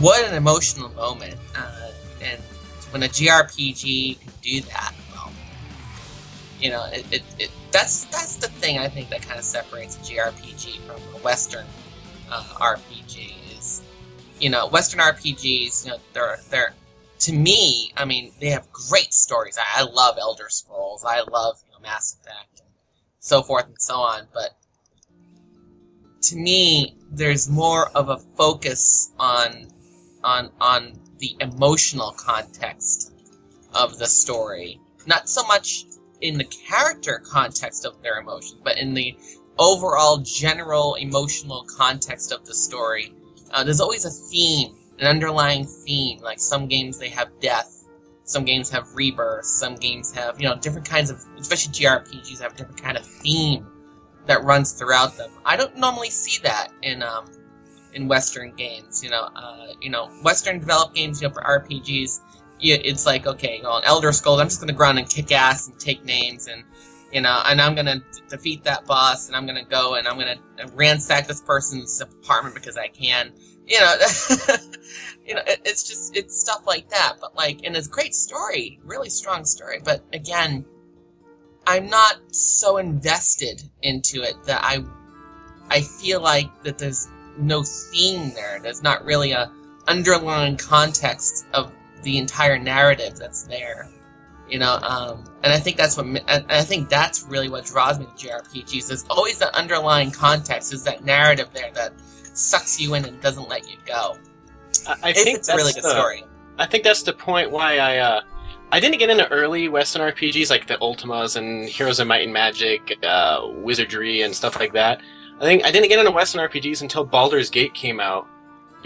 what 0.00 0.26
an 0.26 0.34
emotional 0.34 0.88
moment 0.94 1.36
uh, 1.54 1.90
and 2.22 2.40
when 2.90 3.02
a 3.02 3.08
jrpg 3.08 4.18
can 4.18 4.32
do 4.40 4.60
that 4.62 4.94
well 5.12 5.30
you 6.58 6.70
know 6.70 6.86
it, 6.86 7.04
it, 7.12 7.22
it 7.38 7.50
that's 7.70 8.06
that's 8.06 8.36
the 8.36 8.48
thing 8.48 8.78
i 8.78 8.88
think 8.88 9.10
that 9.10 9.20
kind 9.20 9.38
of 9.38 9.44
separates 9.44 9.96
a 9.96 10.00
jrpg 10.00 10.78
from 10.86 10.96
a 10.96 11.18
western 11.22 11.66
uh, 12.30 12.42
rpg 12.60 13.35
you 14.38 14.50
know, 14.50 14.66
Western 14.68 15.00
RPGs, 15.00 15.84
you 15.84 15.92
know, 15.92 15.98
they're 16.12 16.38
they're 16.50 16.74
to 17.20 17.32
me, 17.32 17.92
I 17.96 18.04
mean, 18.04 18.32
they 18.40 18.50
have 18.50 18.70
great 18.70 19.12
stories. 19.12 19.58
I, 19.58 19.80
I 19.80 19.84
love 19.84 20.16
Elder 20.20 20.48
Scrolls. 20.48 21.04
I 21.04 21.20
love 21.20 21.56
you 21.66 21.72
know 21.72 21.80
Mass 21.80 22.16
Effect 22.20 22.60
and 22.60 22.68
so 23.20 23.42
forth 23.42 23.66
and 23.66 23.80
so 23.80 23.94
on. 23.96 24.26
But 24.32 24.50
to 26.22 26.36
me, 26.36 26.96
there's 27.10 27.48
more 27.48 27.90
of 27.90 28.08
a 28.08 28.18
focus 28.36 29.12
on 29.18 29.68
on 30.24 30.50
on 30.60 31.00
the 31.18 31.36
emotional 31.40 32.12
context 32.12 33.12
of 33.74 33.98
the 33.98 34.06
story. 34.06 34.80
Not 35.06 35.28
so 35.28 35.42
much 35.44 35.84
in 36.20 36.38
the 36.38 36.44
character 36.44 37.22
context 37.24 37.84
of 37.86 38.02
their 38.02 38.18
emotions, 38.18 38.60
but 38.64 38.76
in 38.78 38.94
the 38.94 39.16
overall 39.58 40.18
general 40.18 40.94
emotional 40.96 41.64
context 41.76 42.32
of 42.32 42.44
the 42.44 42.54
story. 42.54 43.12
Uh, 43.50 43.64
there's 43.64 43.80
always 43.80 44.04
a 44.04 44.10
theme, 44.10 44.74
an 44.98 45.06
underlying 45.06 45.64
theme. 45.64 46.18
Like 46.20 46.40
some 46.40 46.66
games 46.66 46.98
they 46.98 47.08
have 47.10 47.28
death, 47.40 47.84
some 48.24 48.44
games 48.44 48.70
have 48.70 48.94
rebirth, 48.94 49.44
some 49.44 49.74
games 49.76 50.12
have 50.12 50.40
you 50.40 50.48
know 50.48 50.56
different 50.56 50.88
kinds 50.88 51.10
of, 51.10 51.24
especially 51.38 51.72
JRPGs 51.72 52.40
have 52.40 52.54
a 52.54 52.56
different 52.56 52.82
kind 52.82 52.96
of 52.96 53.06
theme 53.06 53.66
that 54.26 54.42
runs 54.44 54.72
throughout 54.72 55.16
them. 55.16 55.30
I 55.44 55.56
don't 55.56 55.76
normally 55.76 56.10
see 56.10 56.40
that 56.42 56.68
in 56.82 57.02
um, 57.02 57.26
in 57.94 58.08
Western 58.08 58.54
games. 58.54 59.02
You 59.02 59.10
know, 59.10 59.28
uh, 59.34 59.68
you 59.80 59.90
know, 59.90 60.08
Western 60.22 60.58
developed 60.58 60.94
games, 60.94 61.20
you 61.20 61.28
know, 61.28 61.34
for 61.34 61.42
RPGs. 61.42 62.20
It's 62.58 63.04
like 63.04 63.26
okay, 63.26 63.60
well, 63.62 63.82
Elder 63.84 64.12
Scrolls. 64.12 64.40
I'm 64.40 64.48
just 64.48 64.60
gonna 64.60 64.72
go 64.72 64.84
around 64.84 64.98
and 64.98 65.08
kick 65.08 65.32
ass 65.32 65.68
and 65.68 65.78
take 65.78 66.04
names 66.04 66.46
and 66.46 66.64
you 67.12 67.20
know, 67.20 67.42
and 67.46 67.60
I'm 67.60 67.74
gonna 67.74 68.02
defeat 68.28 68.64
that 68.64 68.86
boss, 68.86 69.28
and 69.28 69.36
I'm 69.36 69.46
gonna 69.46 69.64
go 69.64 69.94
and 69.94 70.06
I'm 70.06 70.18
gonna 70.18 70.38
ransack 70.74 71.26
this 71.26 71.40
person's 71.40 72.00
apartment 72.00 72.54
because 72.54 72.76
I 72.76 72.88
can. 72.88 73.32
You 73.66 73.80
know, 73.80 73.94
you 75.26 75.34
know, 75.34 75.42
it, 75.46 75.60
it's 75.64 75.82
just 75.82 76.16
it's 76.16 76.38
stuff 76.38 76.66
like 76.66 76.88
that. 76.90 77.14
But 77.20 77.36
like, 77.36 77.64
and 77.64 77.76
it's 77.76 77.86
a 77.86 77.90
great 77.90 78.14
story, 78.14 78.78
really 78.84 79.10
strong 79.10 79.44
story. 79.44 79.80
But 79.82 80.04
again, 80.12 80.64
I'm 81.66 81.88
not 81.88 82.34
so 82.34 82.76
invested 82.76 83.62
into 83.82 84.22
it 84.22 84.36
that 84.44 84.60
I 84.62 84.84
I 85.68 85.80
feel 85.80 86.20
like 86.20 86.62
that 86.62 86.78
there's 86.78 87.08
no 87.38 87.62
theme 87.62 88.32
there. 88.34 88.60
There's 88.62 88.82
not 88.82 89.04
really 89.04 89.32
a 89.32 89.50
underlying 89.88 90.56
context 90.56 91.46
of 91.52 91.72
the 92.02 92.18
entire 92.18 92.58
narrative 92.58 93.16
that's 93.16 93.44
there. 93.44 93.88
You 94.48 94.60
know, 94.60 94.78
um, 94.82 95.24
and 95.42 95.52
I 95.52 95.58
think 95.58 95.76
that's 95.76 95.96
what 95.96 96.06
and 96.06 96.44
I 96.48 96.62
think 96.62 96.88
that's 96.88 97.24
really 97.24 97.48
what 97.48 97.64
draws 97.64 97.98
me 97.98 98.06
to 98.06 98.28
JRPGs. 98.28 98.90
is 98.90 99.04
always 99.10 99.38
the 99.38 99.54
underlying 99.56 100.12
context. 100.12 100.72
is 100.72 100.84
that 100.84 101.04
narrative 101.04 101.48
there 101.52 101.72
that 101.74 101.92
sucks 102.32 102.80
you 102.80 102.94
in 102.94 103.04
and 103.04 103.20
doesn't 103.20 103.48
let 103.48 103.68
you 103.68 103.76
go. 103.84 104.16
I, 104.86 105.10
I 105.10 105.12
think 105.12 105.38
it's 105.38 105.48
a 105.48 105.56
really 105.56 105.72
good 105.72 105.82
the, 105.82 105.90
story. 105.90 106.24
I 106.58 106.66
think 106.66 106.84
that's 106.84 107.02
the 107.02 107.12
point 107.12 107.50
why 107.50 107.78
I 107.78 107.96
uh, 107.98 108.20
I 108.70 108.80
didn't 108.80 108.98
get 108.98 109.10
into 109.10 109.28
early 109.30 109.68
Western 109.68 110.02
RPGs 110.02 110.50
like 110.50 110.66
the 110.66 110.76
Ultimas 110.76 111.36
and 111.36 111.68
Heroes 111.68 111.98
of 111.98 112.06
Might 112.06 112.22
and 112.22 112.32
Magic, 112.32 112.98
uh, 113.04 113.48
Wizardry 113.48 114.22
and 114.22 114.34
stuff 114.34 114.58
like 114.58 114.72
that. 114.72 115.00
I 115.40 115.44
think 115.44 115.64
I 115.64 115.70
didn't 115.70 115.88
get 115.88 115.98
into 115.98 116.10
Western 116.10 116.48
RPGs 116.48 116.82
until 116.82 117.04
Baldur's 117.04 117.50
Gate 117.50 117.74
came 117.74 118.00
out 118.00 118.28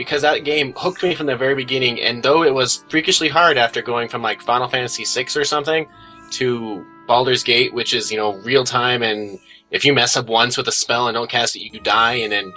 because 0.01 0.23
that 0.23 0.45
game 0.45 0.73
hooked 0.79 1.03
me 1.03 1.15
from 1.15 1.27
the 1.27 1.37
very 1.37 1.55
beginning. 1.55 2.01
And 2.01 2.23
though 2.23 2.43
it 2.43 2.55
was 2.55 2.87
freakishly 2.89 3.29
hard 3.29 3.59
after 3.59 3.83
going 3.83 4.09
from 4.09 4.23
like 4.23 4.41
Final 4.41 4.67
Fantasy 4.67 5.05
VI 5.05 5.27
or 5.39 5.45
something 5.45 5.87
to 6.31 6.87
Baldur's 7.07 7.45
Gate, 7.45 7.75
which 7.75 7.93
is 7.93 8.11
you 8.11 8.17
know 8.17 8.37
real 8.37 8.65
time, 8.65 9.03
and 9.03 9.39
if 9.71 9.85
you 9.85 9.93
mess 9.93 10.17
up 10.17 10.27
once 10.27 10.57
with 10.57 10.67
a 10.69 10.73
spell 10.73 11.07
and 11.07 11.15
don't 11.15 11.29
cast 11.29 11.55
it, 11.55 11.71
you 11.71 11.81
die, 11.81 12.15
and 12.15 12.33
then 12.33 12.51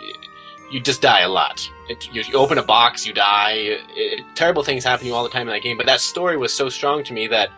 you 0.72 0.80
just 0.80 1.02
die 1.02 1.20
a 1.20 1.28
lot. 1.28 1.70
It, 1.90 2.08
you, 2.14 2.22
you 2.22 2.36
open 2.36 2.58
a 2.60 2.64
box, 2.64 3.06
you 3.06 3.12
die. 3.12 3.52
It, 3.52 3.82
it, 3.90 4.26
terrible 4.36 4.64
things 4.64 4.86
happen 4.86 5.04
to 5.04 5.08
you 5.10 5.14
all 5.14 5.26
the 5.26 5.30
time 5.30 5.50
in 5.50 5.54
that 5.54 5.64
game. 5.64 5.76
But 5.76 5.86
that 5.88 6.00
story 6.00 6.38
was 6.38 6.54
so 6.54 6.70
strong 6.70 7.04
to 7.04 7.14
me 7.14 7.28
that 7.28 7.50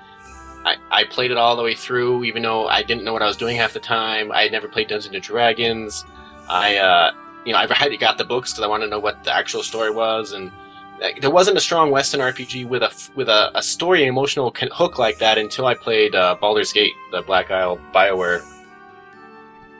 I, 0.65 0.77
I 0.89 1.03
played 1.03 1.29
it 1.29 1.37
all 1.37 1.55
the 1.55 1.61
way 1.61 1.75
through, 1.75 2.23
even 2.23 2.41
though 2.41 2.67
I 2.67 2.81
didn't 2.81 3.03
know 3.03 3.13
what 3.13 3.21
I 3.21 3.27
was 3.27 3.37
doing 3.37 3.55
half 3.55 3.73
the 3.73 3.79
time. 3.79 4.31
I 4.31 4.41
had 4.41 4.51
never 4.51 4.67
played 4.67 4.87
Dungeons 4.87 5.13
and 5.13 5.23
Dragons. 5.23 6.05
I, 6.49 6.77
uh, 6.77 7.11
you 7.45 7.53
know, 7.53 7.59
I 7.59 7.73
had 7.73 7.97
got 7.99 8.17
the 8.17 8.25
books 8.25 8.51
because 8.51 8.63
I 8.63 8.67
wanted 8.67 8.85
to 8.85 8.91
know 8.91 8.99
what 8.99 9.23
the 9.23 9.33
actual 9.33 9.63
story 9.63 9.91
was, 9.91 10.33
and 10.33 10.51
like, 10.99 11.21
there 11.21 11.31
wasn't 11.31 11.57
a 11.57 11.61
strong 11.61 11.91
Western 11.91 12.21
RPG 12.21 12.67
with 12.67 12.81
a 12.81 12.91
with 13.15 13.29
a, 13.29 13.51
a 13.55 13.61
story 13.61 14.01
and 14.01 14.09
emotional 14.09 14.53
hook 14.71 14.97
like 14.97 15.17
that 15.19 15.37
until 15.37 15.65
I 15.67 15.75
played 15.75 16.15
uh, 16.15 16.35
Baldur's 16.39 16.73
Gate, 16.73 16.93
the 17.11 17.21
Black 17.21 17.51
Isle 17.51 17.79
Bioware. 17.93 18.43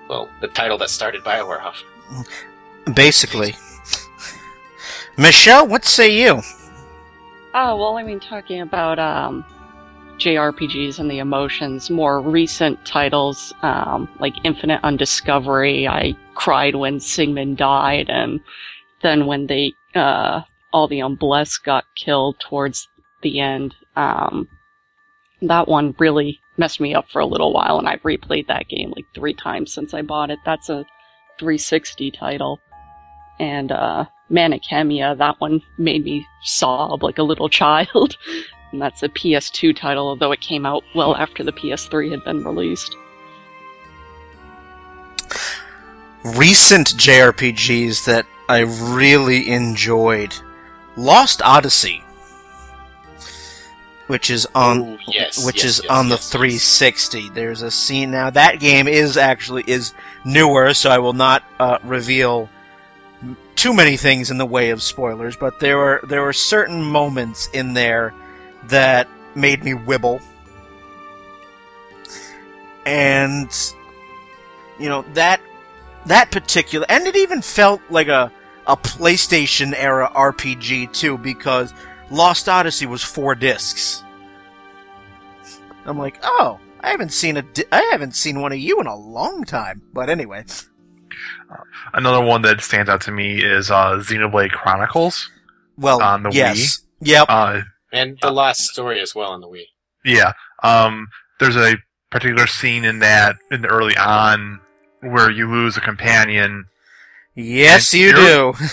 Well, 0.10 0.30
the 0.42 0.48
title 0.50 0.78
that 0.78 0.89
started 0.89 1.24
Bioware 1.24 1.63
off. 1.63 1.84
Basically. 2.94 3.56
Michelle, 5.18 5.68
what 5.68 5.86
say 5.86 6.16
you? 6.16 6.42
Oh, 7.54 7.78
well, 7.78 7.98
I 7.98 8.04
mean, 8.04 8.20
talking 8.20 8.60
about 8.60 9.00
um, 9.00 9.46
JRPGs 10.18 11.00
and 11.00 11.10
the 11.10 11.20
emotions, 11.20 11.89
more 11.89 12.20
recent 12.22 12.84
titles 12.86 13.54
um, 13.62 14.10
like 14.20 14.34
Infinite 14.44 14.82
Undiscovery, 14.84 15.88
I 15.88 16.16
cried 16.36 16.76
when 16.76 17.00
Sigmund 17.00 17.58
died, 17.58 18.10
and 18.10 18.39
then 19.02 19.26
when 19.26 19.48
they, 19.48 19.74
uh, 19.95 20.41
all 20.71 20.88
the 20.88 21.00
Unblessed 21.00 21.63
got 21.63 21.86
killed 21.95 22.39
towards 22.39 22.88
the 23.21 23.39
end, 23.39 23.76
um, 23.95 24.48
that 25.41 25.67
one 25.67 25.95
really 26.00 26.39
messed 26.58 26.80
me 26.80 26.93
up 26.93 27.10
for 27.10 27.19
a 27.19 27.26
little 27.26 27.54
while, 27.54 27.78
and 27.80 27.88
I've 27.88 28.02
replayed 28.04 28.48
that 28.48 28.69
game 28.69 28.91
like 28.95 29.06
three 29.13 29.34
times 29.34 29.74
since 29.74 29.93
I 29.93 30.02
bought 30.02 30.32
it. 30.32 30.39
That's 30.45 30.69
a 30.69 30.86
360 31.39 32.12
title. 32.12 32.60
And, 33.39 33.71
uh, 33.71 34.06
Mana 34.30 34.60
Khemia, 34.60 35.17
that 35.17 35.39
one 35.39 35.62
made 35.78 36.04
me 36.04 36.26
sob 36.43 37.04
like 37.04 37.17
a 37.17 37.24
little 37.24 37.50
child. 37.62 38.17
and 38.71 38.82
that's 38.82 39.04
a 39.04 39.10
PS2 39.10 39.76
title, 39.76 40.08
although 40.08 40.32
it 40.32 40.41
came 40.41 40.65
out 40.65 40.84
well 40.95 41.15
after 41.15 41.43
the 41.43 41.54
PS3 41.54 42.12
had 42.12 42.24
been 42.24 42.43
released. 42.43 42.95
Recent 46.26 46.88
JRPGs 46.98 48.06
that 48.06 48.26
I 48.50 48.62
really 48.62 49.48
enjoyed. 49.48 50.34
Lost 50.98 51.40
Odyssey. 51.44 52.04
Which 54.08 54.32
is 54.32 54.48
on 54.56 54.82
Ooh, 54.82 54.98
yes, 55.08 55.46
which 55.46 55.58
yes, 55.58 55.66
is 55.66 55.82
yes, 55.84 55.92
on 55.92 56.10
the 56.10 56.16
yes, 56.16 56.26
yes. 56.26 56.32
360. 56.32 57.30
There's 57.30 57.62
a 57.62 57.70
scene 57.70 58.10
now. 58.10 58.32
That 58.32 58.60
game 58.60 58.88
is 58.88 59.18
actually 59.18 59.66
is 59.68 59.94
newer, 60.24 60.74
so 60.74 60.90
I 60.90 60.98
will 60.98 61.14
not 61.14 61.44
uh, 61.60 61.78
reveal 61.84 62.50
too 63.56 63.74
many 63.74 63.96
things 63.96 64.32
in 64.32 64.40
the 64.40 64.46
way 64.48 64.72
of 64.72 64.82
spoilers. 64.82 65.36
But 65.36 65.60
there 65.60 65.78
were 65.78 66.02
there 66.08 66.24
were 66.24 66.34
certain 66.34 66.84
moments 66.84 67.50
in 67.54 67.74
there 67.74 68.16
that 68.66 69.08
made 69.36 69.64
me 69.64 69.74
wibble, 69.74 70.22
and 72.86 73.50
you 74.80 74.90
know 74.90 75.04
that 75.14 75.40
that 76.08 76.32
particular, 76.32 76.86
and 76.89 77.06
it 77.08 77.15
even 77.15 77.41
felt 77.41 77.82
like 77.89 78.08
a 78.08 78.32
a 78.68 78.76
PlayStation 78.76 79.74
era 79.78 80.10
RPG 80.15 80.91
too, 80.94 81.18
because 81.20 81.74
Lost 82.10 82.50
Odyssey 82.50 82.86
was 82.88 83.04
four 83.04 83.36
discs. 83.36 84.04
I'm 85.86 86.00
like, 86.00 86.18
oh, 86.24 86.60
I 86.82 86.89
haven't 86.89 87.13
seen 87.13 87.38
a, 87.38 87.44
di- 87.44 87.65
I 87.72 87.88
haven't 87.91 88.15
seen 88.15 88.41
one 88.41 88.52
of 88.52 88.58
you 88.58 88.80
in 88.82 88.88
a 88.88 88.96
long 88.96 89.44
time. 89.44 89.84
But 89.94 90.10
anyway, 90.10 90.46
Another 91.94 92.26
one 92.26 92.41
that 92.41 92.60
stands 92.62 92.89
out 92.89 93.02
to 93.02 93.12
me 93.12 93.44
is 93.44 93.70
uh, 93.72 93.98
Xenoblade 93.98 94.52
Chronicles. 94.52 95.30
well, 95.78 96.02
On 96.02 96.24
the 96.24 96.32
yes, 96.32 96.80
yep, 97.02 97.28
Uh, 97.30 97.62
And 97.94 98.18
the 98.22 98.32
last 98.32 98.62
story 98.63 99.00
as 99.00 99.13
well 99.13 99.30
on 99.32 99.41
the 99.41 99.48
Wii. 99.48 99.65
yeah, 100.04 100.34
um, 100.63 101.08
there's 101.39 101.56
a 101.56 101.78
particular 102.10 102.48
scene 102.48 102.84
in 102.84 103.00
that 103.00 103.36
in 103.52 103.62
the 103.62 103.68
early 103.68 103.96
on 103.98 104.60
where 105.06 105.30
you 105.30 105.50
lose 105.50 105.78
a 105.78 105.82
companion, 105.82 106.65
yes, 107.36 107.94
you 107.94 108.13
do. 108.13 108.54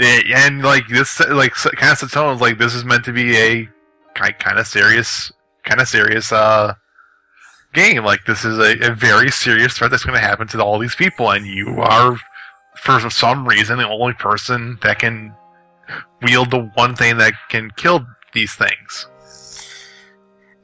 Eh, 0.00 0.22
and 0.34 0.62
like 0.62 0.88
this, 0.88 1.20
like 1.20 1.52
kind 1.52 1.92
of 1.92 1.98
sets 1.98 2.12
tones. 2.12 2.40
Like 2.40 2.58
this 2.58 2.74
is 2.74 2.84
meant 2.84 3.04
to 3.04 3.12
be 3.12 3.36
a 3.36 3.68
kind 4.16 4.58
of 4.58 4.66
serious, 4.66 5.30
kind 5.62 5.80
of 5.80 5.86
serious 5.86 6.32
uh 6.32 6.74
game. 7.74 8.04
Like 8.04 8.24
this 8.24 8.44
is 8.44 8.58
a, 8.58 8.90
a 8.90 8.94
very 8.94 9.30
serious 9.30 9.74
threat 9.74 9.92
that's 9.92 10.04
going 10.04 10.20
to 10.20 10.26
happen 10.26 10.48
to 10.48 10.60
all 10.60 10.80
these 10.80 10.96
people, 10.96 11.30
and 11.30 11.46
you 11.46 11.80
are, 11.80 12.16
for 12.76 13.08
some 13.08 13.46
reason, 13.46 13.78
the 13.78 13.88
only 13.88 14.14
person 14.14 14.78
that 14.82 14.98
can 14.98 15.34
wield 16.22 16.50
the 16.50 16.70
one 16.74 16.96
thing 16.96 17.18
that 17.18 17.34
can 17.48 17.70
kill 17.76 18.04
these 18.32 18.54
things. 18.54 19.06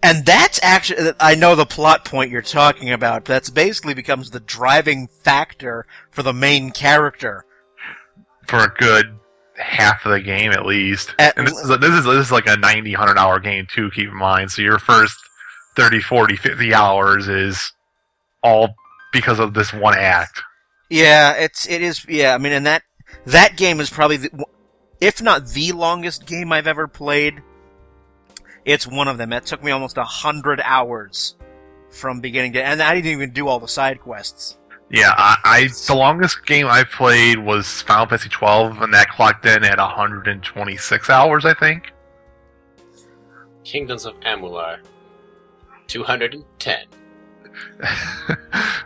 And 0.02 0.24
that's 0.24 0.58
actually, 0.62 1.12
I 1.20 1.34
know 1.34 1.54
the 1.54 1.66
plot 1.66 2.04
point 2.04 2.30
you're 2.30 2.40
talking 2.42 2.90
about. 2.90 3.26
That's 3.26 3.50
basically 3.50 3.92
becomes 3.94 4.30
the 4.30 4.40
driving 4.40 5.08
factor 5.08 5.86
for 6.10 6.22
the 6.22 6.32
main 6.32 6.70
character. 6.70 7.44
for 8.46 8.64
a 8.64 8.68
good 8.78 9.18
half 9.56 10.06
of 10.06 10.12
the 10.12 10.20
game 10.20 10.52
at 10.52 10.64
least. 10.64 11.14
At 11.18 11.36
and 11.36 11.46
this 11.46 11.58
is, 11.58 11.68
this 11.68 11.90
is 11.90 12.04
this 12.04 12.26
is 12.26 12.32
like 12.32 12.46
a 12.46 12.56
90 12.56 12.92
100 12.92 13.18
hour 13.18 13.38
game 13.38 13.66
too, 13.70 13.90
keep 13.90 14.08
in 14.08 14.16
mind. 14.16 14.50
So 14.50 14.62
your 14.62 14.78
first 14.78 15.18
30, 15.76 16.00
40, 16.00 16.36
50 16.36 16.74
hours 16.74 17.28
is 17.28 17.72
all 18.42 18.74
because 19.12 19.38
of 19.38 19.54
this 19.54 19.72
one 19.72 19.96
act. 19.96 20.42
Yeah, 20.88 21.34
it's 21.34 21.68
it 21.68 21.82
is. 21.82 22.04
Yeah, 22.08 22.34
I 22.34 22.38
mean, 22.38 22.52
and 22.52 22.66
that 22.66 22.82
that 23.26 23.56
game 23.56 23.80
is 23.80 23.90
probably, 23.90 24.16
the, 24.16 24.44
if 25.00 25.22
not 25.22 25.48
the 25.48 25.72
longest 25.72 26.26
game 26.26 26.52
I've 26.52 26.66
ever 26.66 26.88
played. 26.88 27.42
It's 28.70 28.86
one 28.86 29.08
of 29.08 29.18
them. 29.18 29.30
That 29.30 29.46
took 29.46 29.64
me 29.64 29.72
almost 29.72 29.98
a 29.98 30.04
hundred 30.04 30.60
hours 30.62 31.34
from 31.90 32.20
beginning 32.20 32.52
to, 32.52 32.62
and 32.62 32.80
I 32.80 32.94
didn't 32.94 33.10
even 33.10 33.32
do 33.32 33.48
all 33.48 33.58
the 33.58 33.66
side 33.66 34.00
quests. 34.00 34.58
Yeah, 34.92 35.12
I, 35.16 35.36
I 35.44 35.68
the 35.88 35.96
longest 35.96 36.46
game 36.46 36.68
I 36.68 36.84
played 36.84 37.40
was 37.40 37.82
Final 37.82 38.06
Fantasy 38.06 38.28
12 38.28 38.80
and 38.82 38.94
that 38.94 39.08
clocked 39.08 39.44
in 39.44 39.64
at 39.64 39.78
126 39.78 41.10
hours, 41.10 41.44
I 41.44 41.52
think. 41.54 41.92
Kingdoms 43.64 44.06
of 44.06 44.14
Amalur. 44.20 44.78
210. 45.88 46.78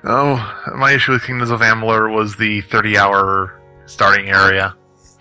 oh, 0.04 0.62
my 0.76 0.92
issue 0.92 1.12
with 1.12 1.24
Kingdoms 1.24 1.50
of 1.50 1.60
Amalur 1.60 2.10
was 2.10 2.36
the 2.36 2.62
30 2.62 2.96
hour 2.96 3.60
starting 3.84 4.30
area. 4.30 4.74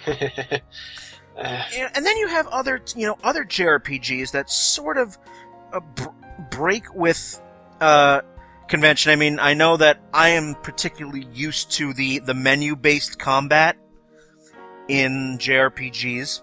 Uh, 1.38 1.64
and 1.96 2.06
then 2.06 2.18
you 2.18 2.28
have 2.28 2.48
other, 2.48 2.82
you 2.96 3.08
know, 3.08 3.18
other 3.24 3.44
JRPGs 3.44 4.32
that 4.32 4.50
sort 4.50 4.98
of 4.98 5.18
uh, 5.72 5.80
br- 5.80 6.10
break 6.52 6.94
with 6.94 7.42
uh, 7.82 8.22
convention. 8.68 9.12
I 9.12 9.16
mean, 9.16 9.40
I 9.40 9.54
know 9.54 9.78
that 9.78 10.00
I 10.14 10.30
am 10.30 10.56
particularly 10.56 11.28
used 11.34 11.72
to 11.74 11.94
the 11.94 12.20
the 12.20 12.34
menu 12.34 12.76
based 12.76 13.20
combat 13.20 13.78
in 14.88 15.38
JRPGs, 15.40 16.42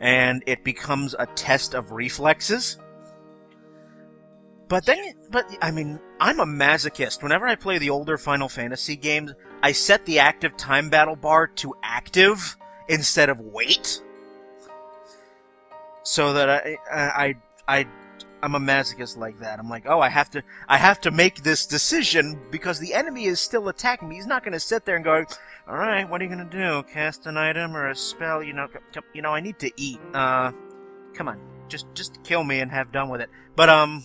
and 0.00 0.42
it 0.46 0.64
becomes 0.64 1.14
a 1.18 1.26
test 1.26 1.74
of 1.74 1.92
reflexes. 1.92 2.78
But 4.68 4.86
then, 4.86 5.12
but 5.30 5.44
I 5.60 5.70
mean, 5.70 6.00
I'm 6.20 6.40
a 6.40 6.46
masochist. 6.46 7.22
Whenever 7.22 7.46
I 7.46 7.54
play 7.54 7.78
the 7.78 7.90
older 7.90 8.16
Final 8.16 8.48
Fantasy 8.48 8.96
games, 8.96 9.34
I 9.62 9.72
set 9.72 10.06
the 10.06 10.18
active 10.20 10.56
time 10.56 10.88
battle 10.88 11.16
bar 11.16 11.46
to 11.48 11.74
active 11.82 12.56
instead 12.88 13.28
of 13.28 13.40
wait, 13.40 14.02
so 16.02 16.32
that 16.32 16.50
I, 16.50 16.76
I, 16.92 17.34
I, 17.66 17.86
I'm 18.42 18.54
a 18.54 18.60
masochist 18.60 19.16
like 19.16 19.38
that. 19.40 19.58
I'm 19.58 19.70
like, 19.70 19.84
oh, 19.86 20.00
I 20.00 20.10
have 20.10 20.30
to, 20.30 20.42
I 20.68 20.76
have 20.76 21.00
to 21.02 21.10
make 21.10 21.42
this 21.42 21.64
decision 21.66 22.38
because 22.50 22.78
the 22.78 22.94
enemy 22.94 23.24
is 23.24 23.40
still 23.40 23.68
attacking 23.68 24.08
me. 24.08 24.16
He's 24.16 24.26
not 24.26 24.44
going 24.44 24.52
to 24.52 24.60
sit 24.60 24.84
there 24.84 24.96
and 24.96 25.04
go, 25.04 25.24
all 25.66 25.76
right, 25.76 26.08
what 26.08 26.20
are 26.20 26.24
you 26.24 26.34
going 26.34 26.48
to 26.48 26.56
do? 26.56 26.82
Cast 26.92 27.26
an 27.26 27.38
item 27.38 27.74
or 27.74 27.88
a 27.88 27.96
spell? 27.96 28.42
You 28.42 28.52
know, 28.52 28.68
you 29.14 29.22
know, 29.22 29.30
I 29.30 29.40
need 29.40 29.58
to 29.60 29.70
eat. 29.76 29.98
Uh, 30.12 30.52
come 31.14 31.28
on, 31.28 31.40
just, 31.68 31.86
just 31.94 32.22
kill 32.22 32.44
me 32.44 32.60
and 32.60 32.70
have 32.70 32.92
done 32.92 33.08
with 33.08 33.22
it. 33.22 33.30
But 33.56 33.70
um, 33.70 34.04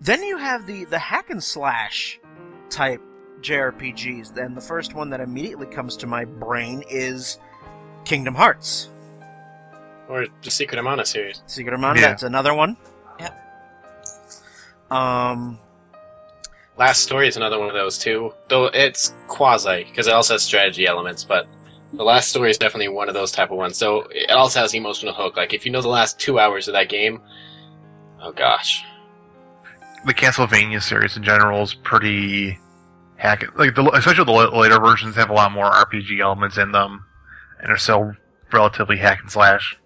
then 0.00 0.22
you 0.22 0.36
have 0.36 0.66
the 0.66 0.84
the 0.84 0.98
hack 0.98 1.30
and 1.30 1.42
slash 1.42 2.20
type 2.68 3.00
JRPGs. 3.42 4.34
Then 4.34 4.54
the 4.54 4.60
first 4.60 4.94
one 4.94 5.10
that 5.10 5.20
immediately 5.20 5.66
comes 5.66 5.96
to 5.98 6.06
my 6.06 6.24
brain 6.24 6.82
is 6.88 7.38
Kingdom 8.04 8.34
Hearts. 8.34 8.90
or 10.08 10.24
the 10.44 10.50
Secret 10.52 10.78
of 10.78 10.84
Mana 10.84 11.04
series. 11.04 11.42
Secret 11.46 11.74
of 11.74 11.80
Mana, 11.80 12.00
Yeah. 12.00 12.08
that's 12.10 12.22
another 12.22 12.54
one. 12.54 12.76
Yeah. 13.18 13.30
Um, 14.90 15.58
Last 16.78 17.02
Story 17.02 17.26
is 17.26 17.36
another 17.36 17.58
one 17.58 17.68
of 17.68 17.74
those 17.74 17.98
too. 17.98 18.32
Though 18.48 18.66
it's 18.66 19.12
quasi 19.26 19.82
because 19.84 20.06
it 20.06 20.12
also 20.12 20.34
has 20.34 20.42
strategy 20.44 20.86
elements, 20.86 21.24
but 21.24 21.48
the 21.92 22.04
Last 22.04 22.28
Story 22.28 22.50
is 22.50 22.58
definitely 22.58 22.88
one 22.88 23.08
of 23.08 23.14
those 23.14 23.32
type 23.32 23.50
of 23.50 23.56
ones. 23.56 23.76
So 23.78 24.02
it 24.12 24.30
also 24.30 24.60
has 24.60 24.74
emotional 24.74 25.12
hook. 25.12 25.36
Like 25.36 25.52
if 25.54 25.64
you 25.66 25.72
know 25.72 25.82
the 25.82 25.88
last 25.88 26.20
two 26.20 26.38
hours 26.38 26.68
of 26.68 26.74
that 26.74 26.88
game, 26.88 27.20
oh 28.22 28.30
gosh, 28.30 28.84
The 30.04 30.14
Castlevania 30.14 30.80
series 30.80 31.16
in 31.16 31.24
general 31.24 31.62
is 31.62 31.74
pretty 31.74 32.58
hack. 33.16 33.44
Like 33.58 33.74
the 33.74 33.88
especially 33.94 34.24
the 34.24 34.32
later 34.32 34.78
versions 34.80 35.16
have 35.16 35.30
a 35.30 35.34
lot 35.34 35.52
more 35.52 35.70
RPG 35.70 36.20
elements 36.20 36.56
in 36.58 36.72
them, 36.72 37.04
and 37.60 37.70
are 37.70 37.76
still 37.76 38.14
relatively 38.52 38.96
hack 38.98 39.20
and 39.22 39.30
slash. 39.30 39.76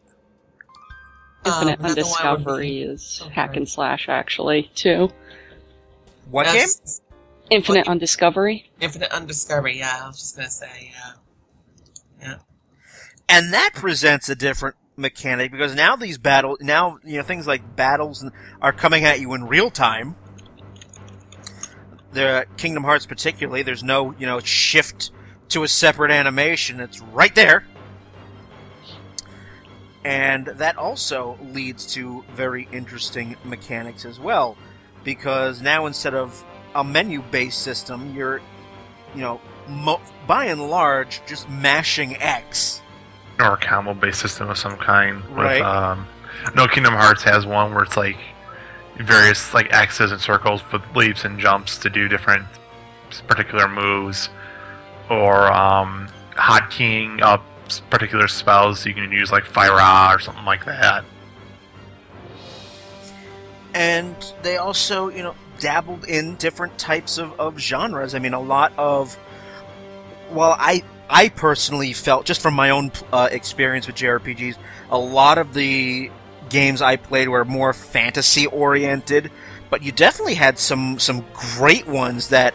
Infinite 1.45 1.79
Um, 1.81 1.85
another 1.87 2.03
Undiscovery 2.03 2.83
is 2.83 3.23
Oh, 3.25 3.29
hack 3.31 3.57
and 3.57 3.67
slash, 3.69 4.09
actually, 4.11 4.71
too. 4.75 5.09
what 6.31 6.47
game? 6.47 6.69
Infinite 7.49 7.87
What- 7.87 7.89
Undiscovery. 7.89 8.71
Infinite 8.79 9.11
Undiscovery. 9.11 9.79
Yeah, 9.79 10.01
I 10.03 10.07
was 10.07 10.19
just 10.21 10.37
gonna 10.37 10.51
say. 10.51 10.93
Yeah. 12.21 12.35
And 13.29 13.53
that 13.55 13.71
presents 13.75 14.29
a 14.29 14.35
different 14.35 14.77
mechanic 14.97 15.51
because 15.53 15.75
now 15.75 15.95
these 15.97 16.19
battle, 16.19 16.57
now 16.61 16.99
you 17.05 17.17
know 17.17 17.23
things 17.23 17.47
like 17.47 17.77
battles 17.77 18.29
are 18.61 18.73
coming 18.73 19.05
at 19.05 19.21
you 19.21 19.33
in 19.35 19.45
real 19.45 19.71
time. 19.71 20.17
The 22.13 22.47
Kingdom 22.57 22.85
Hearts, 22.85 23.07
particularly, 23.07 23.63
there's 23.63 23.85
no 23.85 24.15
you 24.19 24.27
know 24.27 24.41
shift 24.41 25.11
to 25.51 25.63
a 25.63 25.69
separate 25.69 26.11
animation. 26.11 26.81
It's 26.81 27.01
right 27.01 27.35
there. 27.35 27.65
And 30.05 30.47
that 30.47 30.79
also 30.79 31.39
leads 31.53 31.93
to 31.95 32.25
very 32.33 32.69
interesting 32.73 33.37
mechanics 33.45 34.05
as 34.07 34.19
well, 34.19 34.57
because 35.05 35.61
now 35.61 35.85
instead 35.87 36.15
of 36.15 36.43
a 36.75 36.83
menu-based 36.83 37.61
system, 37.61 38.15
you're, 38.15 38.41
you 39.15 39.21
know, 39.21 39.41
mo- 39.69 40.01
by 40.27 40.47
and 40.47 40.71
large, 40.71 41.21
just 41.27 41.51
mashing 41.51 42.17
X. 42.17 42.81
or 43.39 43.55
a 43.55 43.57
combo 43.59 43.93
based 43.93 44.21
system 44.21 44.49
of 44.49 44.57
some 44.57 44.77
kind. 44.79 45.23
Right. 45.37 45.61
With, 45.61 45.63
um, 45.63 46.07
no 46.55 46.67
Kingdom 46.67 46.95
Hearts 46.95 47.23
has 47.25 47.45
one 47.45 47.75
where 47.75 47.83
it's 47.85 47.97
like 47.97 48.17
various 49.03 49.53
like 49.55 49.73
axes 49.73 50.13
and 50.13 50.21
circles 50.21 50.63
with 50.73 50.83
leaps 50.95 51.25
and 51.25 51.39
jumps 51.39 51.79
to 51.79 51.91
do 51.91 52.09
different 52.09 52.47
particular 53.27 53.69
moves, 53.69 54.29
or 55.09 55.51
um, 55.53 56.09
hotkeying 56.33 57.21
up 57.23 57.45
particular 57.91 58.29
spells. 58.29 58.85
You 58.87 58.95
can 58.95 59.11
use 59.13 59.31
like 59.33 59.45
Fire 59.45 59.73
or 60.15 60.19
something 60.19 60.45
like 60.45 60.65
that. 60.65 61.05
and 63.75 64.17
they 64.43 64.57
also 64.57 65.09
you 65.09 65.23
know 65.23 65.35
dabbled 65.59 66.05
in 66.05 66.37
different 66.37 66.79
types 66.79 67.19
of, 67.19 67.39
of 67.39 67.59
genres 67.59 68.15
i 68.15 68.19
mean 68.19 68.35
a 68.35 68.41
lot 68.41 68.73
of 68.79 69.19
well 70.31 70.57
i 70.59 70.83
i 71.09 71.29
personally 71.29 71.93
felt 71.93 72.25
just 72.25 72.41
from 72.41 72.55
my 72.55 72.71
own 72.71 72.91
uh, 73.13 73.29
experience 73.31 73.87
with 73.87 73.97
jrpgs 73.97 74.57
a 74.91 74.99
lot 74.99 75.39
of 75.39 75.55
the 75.55 76.11
games 76.51 76.83
i 76.83 76.97
played 76.97 77.29
were 77.29 77.45
more 77.45 77.73
fantasy 77.73 78.47
oriented 78.47 79.31
but 79.71 79.83
you 79.83 79.93
definitely 79.93 80.35
had 80.35 80.59
some 80.59 80.99
some 80.99 81.25
great 81.33 81.87
ones 81.87 82.29
that 82.29 82.55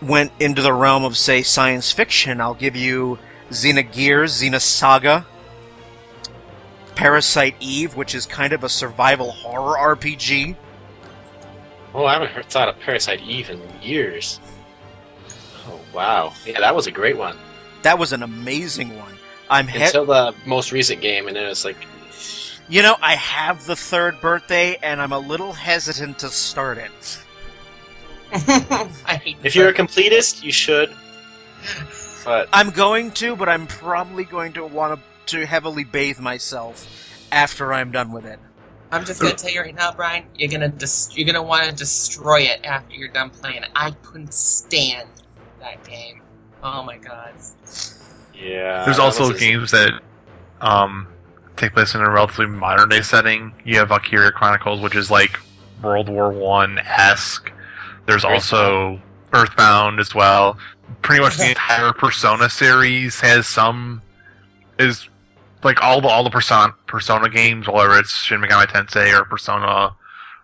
went 0.00 0.30
into 0.40 0.62
the 0.62 0.72
realm 0.72 1.04
of 1.04 1.16
say 1.16 1.42
science 1.42 1.92
fiction 1.92 2.40
i'll 2.40 2.54
give 2.54 2.76
you 2.76 3.18
xenogears 3.50 4.42
xenosaga 4.42 5.24
Parasite 6.94 7.56
Eve, 7.58 7.96
which 7.96 8.14
is 8.14 8.24
kind 8.24 8.52
of 8.52 8.62
a 8.62 8.68
survival 8.68 9.32
horror 9.32 9.76
RPG. 9.96 10.54
oh 11.92 12.04
I 12.04 12.12
haven't 12.12 12.30
heard, 12.30 12.46
thought 12.46 12.68
of 12.68 12.78
Parasite 12.80 13.20
Eve 13.22 13.50
in 13.50 13.60
years. 13.82 14.38
Oh 15.66 15.80
wow, 15.92 16.32
yeah, 16.46 16.60
that 16.60 16.74
was 16.74 16.86
a 16.86 16.90
great 16.90 17.16
one 17.16 17.36
That 17.82 17.98
was 17.98 18.12
an 18.12 18.22
amazing 18.22 18.96
one. 18.96 19.14
I'm 19.50 19.66
he- 19.66 19.82
until 19.82 20.04
the 20.06 20.34
most 20.46 20.72
recent 20.72 21.00
game, 21.00 21.26
and 21.26 21.36
then 21.36 21.48
it's 21.48 21.64
like, 21.64 21.76
you 22.68 22.82
know, 22.82 22.96
I 23.00 23.14
have 23.16 23.66
the 23.66 23.76
third 23.76 24.20
birthday 24.20 24.76
and 24.82 25.00
I'm 25.00 25.12
a 25.12 25.18
little 25.18 25.52
hesitant 25.52 26.18
to 26.20 26.28
start 26.28 26.78
it. 26.78 27.20
I 29.06 29.20
hate. 29.22 29.36
if 29.44 29.54
you're 29.54 29.68
a 29.68 29.74
completist, 29.74 30.42
you 30.42 30.52
should. 30.52 30.92
But 32.24 32.48
I'm 32.52 32.70
going 32.70 33.12
to, 33.12 33.36
but 33.36 33.48
I'm 33.48 33.66
probably 33.66 34.24
going 34.24 34.54
to 34.54 34.64
want 34.64 35.00
to, 35.26 35.36
to 35.38 35.46
heavily 35.46 35.84
bathe 35.84 36.18
myself 36.18 36.88
after 37.30 37.72
I'm 37.72 37.90
done 37.92 38.12
with 38.12 38.24
it. 38.24 38.38
I'm 38.90 39.04
just 39.04 39.20
gonna 39.20 39.34
tell 39.34 39.50
you 39.50 39.60
right 39.60 39.74
now, 39.74 39.90
Brian. 39.92 40.24
You're 40.36 40.50
gonna 40.50 40.68
dis- 40.68 41.16
you're 41.16 41.26
gonna 41.26 41.42
want 41.42 41.68
to 41.68 41.74
destroy 41.74 42.42
it 42.42 42.60
after 42.64 42.94
you're 42.94 43.08
done 43.08 43.30
playing. 43.30 43.64
I 43.74 43.90
couldn't 43.90 44.32
stand 44.32 45.08
that 45.58 45.82
game. 45.84 46.22
Oh 46.62 46.82
my 46.84 46.98
god. 46.98 47.34
yeah, 48.34 48.84
There's 48.84 49.00
also 49.00 49.32
games 49.32 49.72
that 49.72 50.00
um, 50.60 51.08
take 51.56 51.72
place 51.74 51.94
in 51.94 52.00
a 52.00 52.10
relatively 52.10 52.46
modern 52.46 52.88
day 52.88 53.02
setting. 53.02 53.52
You 53.64 53.78
have 53.78 53.88
Valkyria 53.88 54.32
Chronicles, 54.32 54.80
which 54.80 54.96
is 54.96 55.10
like 55.10 55.38
World 55.82 56.08
War 56.08 56.30
One 56.30 56.78
esque. 56.78 57.50
There's 58.06 58.24
also 58.24 59.00
Earthbound 59.32 60.00
as 60.00 60.14
well. 60.14 60.58
Pretty 61.02 61.22
much 61.22 61.36
the 61.36 61.48
entire 61.48 61.92
Persona 61.92 62.48
series 62.48 63.20
has 63.20 63.46
some 63.46 64.02
is 64.78 65.08
like 65.62 65.82
all 65.82 66.00
the 66.00 66.08
all 66.08 66.24
the 66.24 66.30
Persona 66.30 66.74
Persona 66.86 67.28
games, 67.28 67.68
whether 67.68 67.92
it's 67.98 68.14
Shin 68.14 68.40
Megami 68.40 68.66
Tensei 68.66 69.18
or 69.18 69.24
Persona 69.24 69.96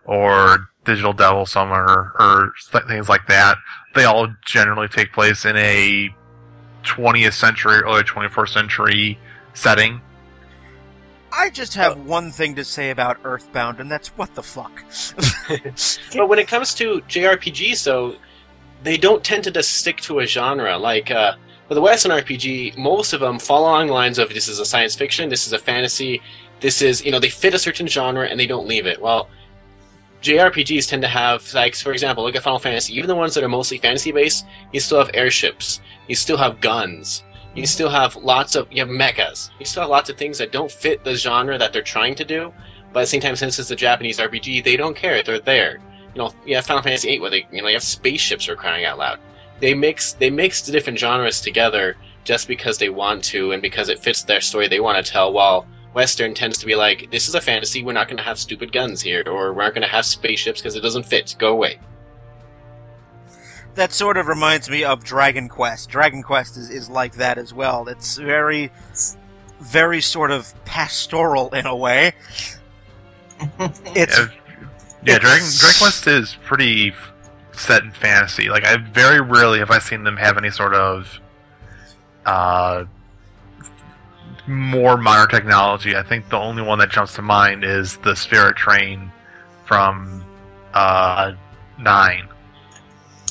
or 0.05 0.69
Digital 0.85 1.13
Devil 1.13 1.47
Summoner 1.47 2.13
or 2.19 2.53
th- 2.73 2.85
things 2.85 3.09
like 3.09 3.27
that. 3.29 3.59
They 3.95 4.05
all 4.05 4.29
generally 4.47 4.89
take 4.89 5.13
place 5.13 5.45
in 5.45 5.57
a 5.57 6.11
20th 6.85 7.35
century, 7.35 7.81
early 7.81 8.03
21st 8.03 8.49
century 8.49 9.19
setting. 9.53 10.01
I 11.33 11.51
just 11.51 11.75
have 11.75 11.99
one 12.07 12.31
thing 12.31 12.55
to 12.57 12.65
say 12.65 12.91
about 12.91 13.19
Earthbound, 13.25 13.81
and 13.81 13.91
that's 13.91 14.09
what 14.09 14.35
the 14.35 14.43
fuck. 14.43 14.85
But 16.17 16.29
when 16.29 16.39
it 16.39 16.49
comes 16.49 16.75
to 16.75 17.01
JRPGs, 17.09 17.85
though, 17.85 18.17
they 18.83 18.97
don't 18.97 19.23
tend 19.23 19.45
to 19.45 19.51
just 19.51 19.73
stick 19.73 20.01
to 20.03 20.21
a 20.21 20.27
genre. 20.27 20.77
Like 20.79 21.11
uh, 21.11 21.35
with 21.69 21.77
the 21.77 21.83
Western 21.83 22.13
RPG, 22.13 22.77
most 22.77 23.13
of 23.13 23.21
them 23.21 23.39
fall 23.39 23.63
along 23.63 23.89
lines 23.89 24.19
of 24.19 24.29
this 24.31 24.49
is 24.49 24.59
a 24.59 24.65
science 24.65 24.95
fiction, 24.95 25.29
this 25.29 25.47
is 25.47 25.53
a 25.53 25.59
fantasy, 25.59 26.21
this 26.61 26.83
is 26.83 27.05
you 27.05 27.11
know 27.11 27.19
they 27.19 27.29
fit 27.29 27.55
a 27.55 27.59
certain 27.59 27.87
genre 27.87 28.27
and 28.27 28.39
they 28.39 28.47
don't 28.47 28.67
leave 28.67 28.87
it. 28.87 29.01
Well, 29.01 29.29
JRPGs 30.23 30.89
tend 30.89 31.03
to 31.03 31.09
have 31.09 31.53
like 31.55 31.75
for 31.75 31.93
example, 31.93 32.25
look 32.25 32.37
at 32.37 32.43
Final 32.43 32.59
Fantasy. 32.59 32.95
Even 32.95 33.09
the 33.09 33.15
ones 33.15 33.35
that 33.35 33.45
are 33.45 33.49
mostly 33.49 33.79
fantasy 33.79 34.13
based, 34.13 34.47
you 34.73 34.81
still 34.81 34.99
have 34.99 35.11
airships, 35.15 35.81
you 36.09 36.15
still 36.15 36.37
have 36.37 36.61
guns. 36.61 37.23
You 37.55 37.67
still 37.67 37.91
have 37.91 38.17
lots 38.17 38.55
of 38.55 38.71
you 38.71 38.81
have 38.81 38.89
mechas. 38.89 39.51
You 39.59 39.67
still 39.67 39.83
have 39.83 39.91
lots 39.91 40.09
of 40.09 40.17
things 40.17 40.39
that 40.39 40.53
don't 40.53 40.71
fit 40.71 41.03
the 41.05 41.15
genre 41.15 41.59
that 41.59 41.73
they're 41.73 41.83
trying 41.83 42.15
to 42.17 42.25
do, 42.25 42.53
But 42.93 43.01
at 43.01 43.03
the 43.05 43.07
same 43.09 43.21
time, 43.21 43.37
since 43.37 43.59
it's 43.59 43.71
a 43.71 43.77
Japanese 43.77 44.19
RPG, 44.19 44.65
they 44.65 44.77
don't 44.77 44.97
care. 44.97 45.23
They're 45.23 45.41
there. 45.41 45.79
You 46.15 46.23
know, 46.23 46.35
yeah, 46.45 46.61
Final 46.61 46.83
Fantasy 46.83 47.09
VIII, 47.09 47.21
where 47.21 47.31
they, 47.31 47.47
you 47.53 47.63
know, 47.63 47.69
you 47.69 47.75
have 47.75 47.83
spaceships 47.83 48.49
are 48.49 48.57
crying 48.57 48.85
out 48.85 48.99
loud. 48.99 49.19
They 49.61 49.75
mix, 49.75 50.15
they 50.15 50.31
mix 50.31 50.63
the 50.63 50.73
different 50.73 50.99
genres 50.99 51.41
together 51.41 51.97
just 52.25 52.49
because 52.49 52.79
they 52.79 52.89
want 52.89 53.23
to 53.25 53.53
and 53.53 53.63
because 53.63 53.89
it 53.89 53.99
fits 53.99 54.23
their 54.23 54.41
story 54.41 54.69
they 54.69 54.81
want 54.81 55.05
to 55.05 55.13
tell. 55.13 55.33
While 55.33 55.67
Western 55.95 56.35
tends 56.35 56.59
to 56.59 56.67
be 56.67 56.75
like, 56.75 57.11
this 57.11 57.29
is 57.29 57.35
a 57.35 57.41
fantasy, 57.41 57.83
we're 57.83 57.93
not 57.93 58.09
going 58.09 58.17
to 58.17 58.23
have 58.23 58.39
stupid 58.39 58.73
guns 58.73 59.01
here, 59.03 59.23
or 59.27 59.53
we're 59.53 59.65
not 59.65 59.75
going 59.75 59.83
to 59.83 59.89
have 59.89 60.05
spaceships 60.05 60.61
because 60.61 60.77
it 60.77 60.81
doesn't 60.81 61.07
fit. 61.07 61.37
Go 61.39 61.53
away. 61.53 61.79
That 63.75 63.93
sort 63.93 64.17
of 64.17 64.27
reminds 64.27 64.69
me 64.69 64.85
of 64.85 65.05
Dragon 65.05 65.49
Quest. 65.49 65.89
Dragon 65.89 66.23
Quest 66.23 66.57
is, 66.57 66.71
is 66.71 66.91
like 66.91 67.15
that 67.15 67.39
as 67.39 67.55
well. 67.55 67.89
It's 67.89 68.17
very, 68.17 68.73
very 69.61 70.01
sort 70.01 70.31
of 70.31 70.53
pastoral 70.65 71.55
in 71.55 71.67
a 71.67 71.77
way. 71.77 72.13
It's 73.87 74.19
Yeah, 74.19 74.27
yeah 75.03 75.19
Dragon, 75.19 75.47
Dragon 75.59 75.79
Quest 75.79 76.07
is 76.07 76.37
pretty 76.45 76.93
set 77.53 77.83
in 77.83 77.91
fantasy. 77.91 78.51
Like, 78.51 78.67
I 78.67 78.77
very 78.77 79.21
rarely 79.21 79.61
have 79.61 79.71
I 79.71 79.79
seen 79.79 80.05
them 80.05 80.19
have 80.19 80.37
any 80.37 80.51
sort 80.51 80.75
of 80.75 81.21
uh, 82.27 82.85
more 84.47 84.97
modern 84.97 85.29
technology. 85.29 85.97
I 85.97 86.03
think 86.03 86.29
the 86.29 86.37
only 86.37 86.63
one 86.63 86.79
that 86.81 86.91
jumps 86.91 87.15
to 87.15 87.23
mind 87.23 87.65
is 87.65 87.97
the 87.99 88.15
Spirit 88.15 88.57
Train 88.57 89.11
from 89.65 90.25
uh, 90.75 91.33
Nine. 91.79 92.29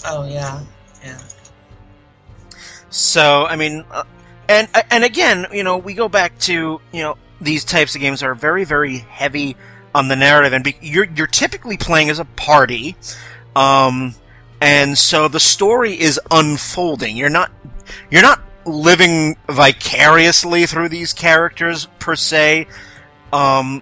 Oh 0.05 0.27
yeah, 0.27 0.63
yeah. 1.03 1.19
So, 2.89 3.45
I 3.45 3.55
mean, 3.55 3.85
uh, 3.91 4.03
and 4.47 4.67
and 4.89 5.03
again, 5.03 5.47
you 5.53 5.63
know, 5.63 5.77
we 5.77 5.93
go 5.93 6.09
back 6.09 6.37
to 6.39 6.81
you 6.91 7.01
know 7.01 7.17
these 7.39 7.63
types 7.63 7.95
of 7.95 8.01
games 8.01 8.23
are 8.23 8.33
very 8.33 8.65
very 8.65 8.97
heavy 8.97 9.55
on 9.93 10.07
the 10.07 10.15
narrative, 10.15 10.53
and 10.53 10.63
be, 10.63 10.75
you're 10.81 11.05
you're 11.05 11.27
typically 11.27 11.77
playing 11.77 12.09
as 12.09 12.19
a 12.19 12.25
party, 12.25 12.95
um, 13.55 14.15
and 14.61 14.97
so 14.97 15.27
the 15.27 15.39
story 15.39 15.99
is 15.99 16.19
unfolding. 16.31 17.15
You're 17.15 17.29
not 17.29 17.51
you're 18.09 18.21
not 18.21 18.41
living 18.65 19.35
vicariously 19.47 20.65
through 20.65 20.89
these 20.89 21.13
characters 21.13 21.87
per 21.99 22.15
se, 22.15 22.67
um, 23.31 23.81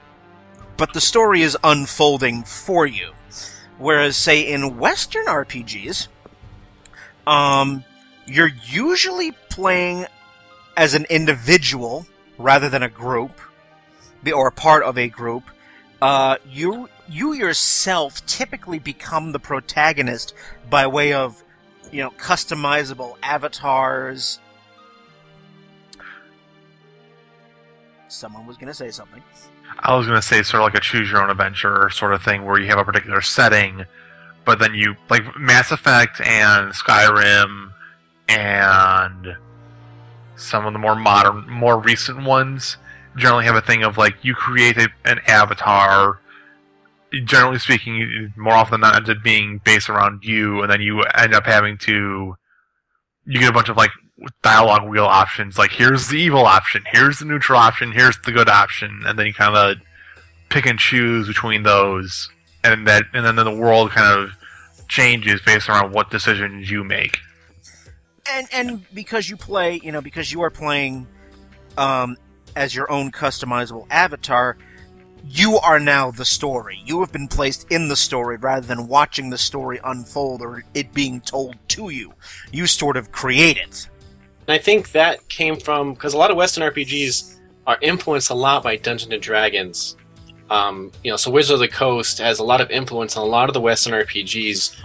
but 0.78 0.94
the 0.94 1.02
story 1.02 1.42
is 1.42 1.58
unfolding 1.64 2.44
for 2.44 2.86
you. 2.86 3.12
Whereas, 3.78 4.18
say 4.18 4.42
in 4.42 4.78
Western 4.78 5.26
RPGs, 5.26 6.08
um, 7.28 7.84
you're 8.26 8.52
usually 8.66 9.32
playing 9.50 10.08
as 10.76 10.94
an 10.94 11.06
individual 11.10 12.06
rather 12.38 12.70
than 12.70 12.84
a 12.84 12.90
group 12.90 13.40
or 14.34 14.48
a 14.48 14.52
part 14.52 14.84
of 14.84 14.98
a 14.98 15.08
group. 15.08 15.44
Uh, 16.02 16.38
you 16.48 16.90
you 17.10 17.34
yourself 17.34 18.26
typically 18.26 18.80
become 18.80 19.32
the 19.32 19.40
protagonist 19.40 20.34
by 20.70 20.86
way 20.86 21.14
of 21.14 21.44
you 21.92 22.02
know 22.02 22.12
customizable 22.12 23.16
avatars. 23.24 24.40
Someone 28.10 28.46
was 28.46 28.58
going 28.58 28.68
to 28.68 28.74
say 28.74 28.90
something 28.90 29.22
I 29.80 29.96
was 29.96 30.08
gonna 30.08 30.22
say 30.22 30.44
sort 30.44 30.62
of 30.62 30.66
like 30.66 30.76
a 30.76 30.80
choose 30.80 31.10
your 31.12 31.22
own 31.22 31.30
adventure 31.30 31.90
sort 31.90 32.14
of 32.14 32.24
thing 32.24 32.46
where 32.46 32.60
you 32.60 32.68
have 32.68 32.80
a 32.80 32.86
particular 32.86 33.22
setting, 33.22 33.86
but 34.46 34.60
then 34.60 34.74
you 34.74 34.96
like 35.10 35.24
Mass 35.38 35.72
Effect 35.72 36.20
and 36.22 36.72
Skyrim 36.72 37.72
and 38.28 39.38
some 40.36 40.66
of 40.66 40.74
the 40.74 40.80
more 40.80 40.96
modern, 40.96 41.50
more 41.50 41.80
recent 41.80 42.24
ones 42.24 42.78
generally 43.18 43.46
have 43.46 43.56
a 43.56 43.62
thing 43.62 43.84
of 43.84 43.98
like 43.98 44.24
you 44.24 44.34
create 44.34 44.78
a, 44.78 44.90
an 45.06 45.20
avatar. 45.28 46.20
Generally 47.24 47.60
speaking, 47.60 48.34
more 48.36 48.54
often 48.54 48.82
than 48.82 48.82
not, 48.82 48.96
ends 48.96 49.10
up 49.10 49.24
being 49.24 49.62
based 49.64 49.90
around 49.90 50.24
you, 50.24 50.62
and 50.62 50.72
then 50.72 50.82
you 50.82 51.04
end 51.04 51.34
up 51.34 51.46
having 51.46 51.78
to. 51.80 52.36
You 53.26 53.40
get 53.40 53.50
a 53.50 53.54
bunch 53.54 53.70
of 53.70 53.78
like 53.78 53.92
dialogue 54.42 54.88
wheel 54.88 55.06
options. 55.06 55.58
Like 55.58 55.72
here's 55.72 56.08
the 56.08 56.18
evil 56.18 56.46
option. 56.46 56.84
Here's 56.92 57.20
the 57.20 57.26
neutral 57.26 57.60
option. 57.60 57.92
Here's 57.92 58.18
the 58.20 58.32
good 58.32 58.50
option. 58.50 59.04
And 59.06 59.18
then 59.18 59.26
you 59.26 59.34
kind 59.34 59.56
of 59.56 59.78
pick 60.50 60.66
and 60.66 60.80
choose 60.80 61.28
between 61.28 61.64
those. 61.64 62.30
And 62.64 62.88
that 62.88 63.04
and 63.14 63.26
then 63.26 63.36
the 63.36 63.56
world 63.56 63.92
kind 63.92 64.20
of 64.20 64.32
changes 64.88 65.42
based 65.42 65.70
around 65.70 65.94
what 65.94 66.12
decisions 66.12 66.70
you 66.70 66.84
make. 66.84 67.20
And 68.30 68.48
and 68.52 68.86
because 68.94 69.30
you 69.30 69.38
play 69.38 69.80
you 69.84 69.92
know 69.92 70.02
because 70.02 70.32
you 70.32 70.42
are 70.42 70.50
playing 70.50 71.08
um, 71.78 72.18
as 72.56 72.76
your 72.76 72.92
own 72.92 73.12
customizable 73.12 73.88
avatar 73.90 74.58
you 75.30 75.58
are 75.58 75.80
now 75.80 76.12
the 76.12 76.26
story. 76.26 76.82
You 76.86 77.02
have 77.02 77.12
been 77.12 77.28
placed 77.28 77.70
in 77.72 77.88
the 77.88 77.96
story 77.96 78.38
rather 78.38 78.66
than 78.66 78.88
watching 78.88 79.30
the 79.30 79.38
story 79.38 79.80
unfold 79.84 80.42
or 80.42 80.64
it 80.74 80.94
being 80.94 81.22
told 81.22 81.56
to 81.70 81.90
you. 81.90 82.14
You 82.52 82.68
sort 82.68 82.98
of 82.98 83.12
create 83.12 83.58
it 83.58 83.90
And 84.48 84.56
I 84.56 84.58
think 84.58 84.92
that 84.92 85.28
came 85.30 85.58
from 85.58 85.94
because 85.94 86.14
a 86.14 86.18
lot 86.18 86.32
of 86.32 86.38
Western 86.38 86.64
RPGs 86.70 87.38
are 87.66 87.78
influenced 87.82 88.30
a 88.30 88.34
lot 88.34 88.64
by 88.64 88.78
Dungeons 88.78 89.12
and 89.12 89.22
Dragons. 89.22 89.98
Um, 90.50 90.92
you 91.04 91.12
know, 91.12 91.18
so 91.18 91.30
Wizard 91.30 91.56
of 91.56 91.60
the 91.60 91.68
Coast 91.68 92.20
has 92.20 92.40
a 92.40 92.44
lot 92.44 92.62
of 92.62 92.72
influence 92.72 93.18
on 93.18 93.24
a 93.24 93.30
lot 93.30 93.50
of 93.50 93.54
the 93.54 93.60
Western 93.60 93.94
RPGs, 93.94 94.76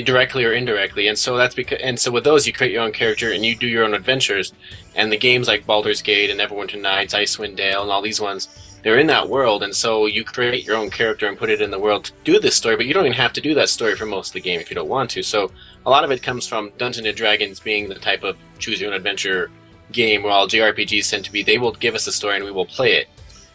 directly 0.00 0.44
or 0.44 0.52
indirectly. 0.52 1.08
And 1.08 1.18
so 1.18 1.36
that's 1.36 1.54
because, 1.54 1.80
and 1.82 1.98
so 1.98 2.10
with 2.10 2.24
those, 2.24 2.46
you 2.46 2.52
create 2.52 2.72
your 2.72 2.82
own 2.82 2.92
character 2.92 3.32
and 3.32 3.44
you 3.44 3.54
do 3.54 3.66
your 3.66 3.84
own 3.84 3.94
adventures. 3.94 4.52
And 4.94 5.12
the 5.12 5.18
games 5.18 5.48
like 5.48 5.66
Baldur's 5.66 6.00
Gate 6.00 6.30
and 6.30 6.40
Neverwinter 6.40 6.80
Nights, 6.80 7.14
Icewind 7.14 7.56
Dale, 7.56 7.82
and 7.82 7.90
all 7.90 8.00
these 8.00 8.20
ones, 8.20 8.48
they're 8.82 8.98
in 8.98 9.06
that 9.08 9.28
world. 9.28 9.62
And 9.62 9.74
so 9.74 10.06
you 10.06 10.24
create 10.24 10.64
your 10.64 10.76
own 10.76 10.90
character 10.90 11.26
and 11.26 11.36
put 11.36 11.50
it 11.50 11.60
in 11.60 11.70
the 11.70 11.78
world 11.78 12.04
to 12.06 12.12
do 12.24 12.40
this 12.40 12.56
story. 12.56 12.76
But 12.76 12.86
you 12.86 12.94
don't 12.94 13.04
even 13.04 13.16
have 13.18 13.32
to 13.34 13.40
do 13.40 13.54
that 13.54 13.68
story 13.68 13.94
for 13.96 14.06
most 14.06 14.28
of 14.28 14.34
the 14.34 14.40
game 14.40 14.60
if 14.60 14.70
you 14.70 14.74
don't 14.74 14.88
want 14.88 15.10
to. 15.10 15.22
So 15.22 15.50
a 15.84 15.90
lot 15.90 16.04
of 16.04 16.10
it 16.10 16.22
comes 16.22 16.46
from 16.46 16.70
Dungeons 16.78 17.06
and 17.06 17.16
Dragons 17.16 17.60
being 17.60 17.88
the 17.88 17.94
type 17.96 18.22
of 18.22 18.36
choose 18.58 18.80
your 18.80 18.90
own 18.90 18.96
adventure 18.96 19.50
game, 19.90 20.22
while 20.22 20.48
JRPGs 20.48 21.10
tend 21.10 21.24
to 21.24 21.32
be 21.32 21.42
they 21.42 21.58
will 21.58 21.72
give 21.72 21.94
us 21.94 22.06
a 22.06 22.12
story 22.12 22.36
and 22.36 22.44
we 22.44 22.50
will 22.50 22.66
play 22.66 22.94
it, 22.94 23.08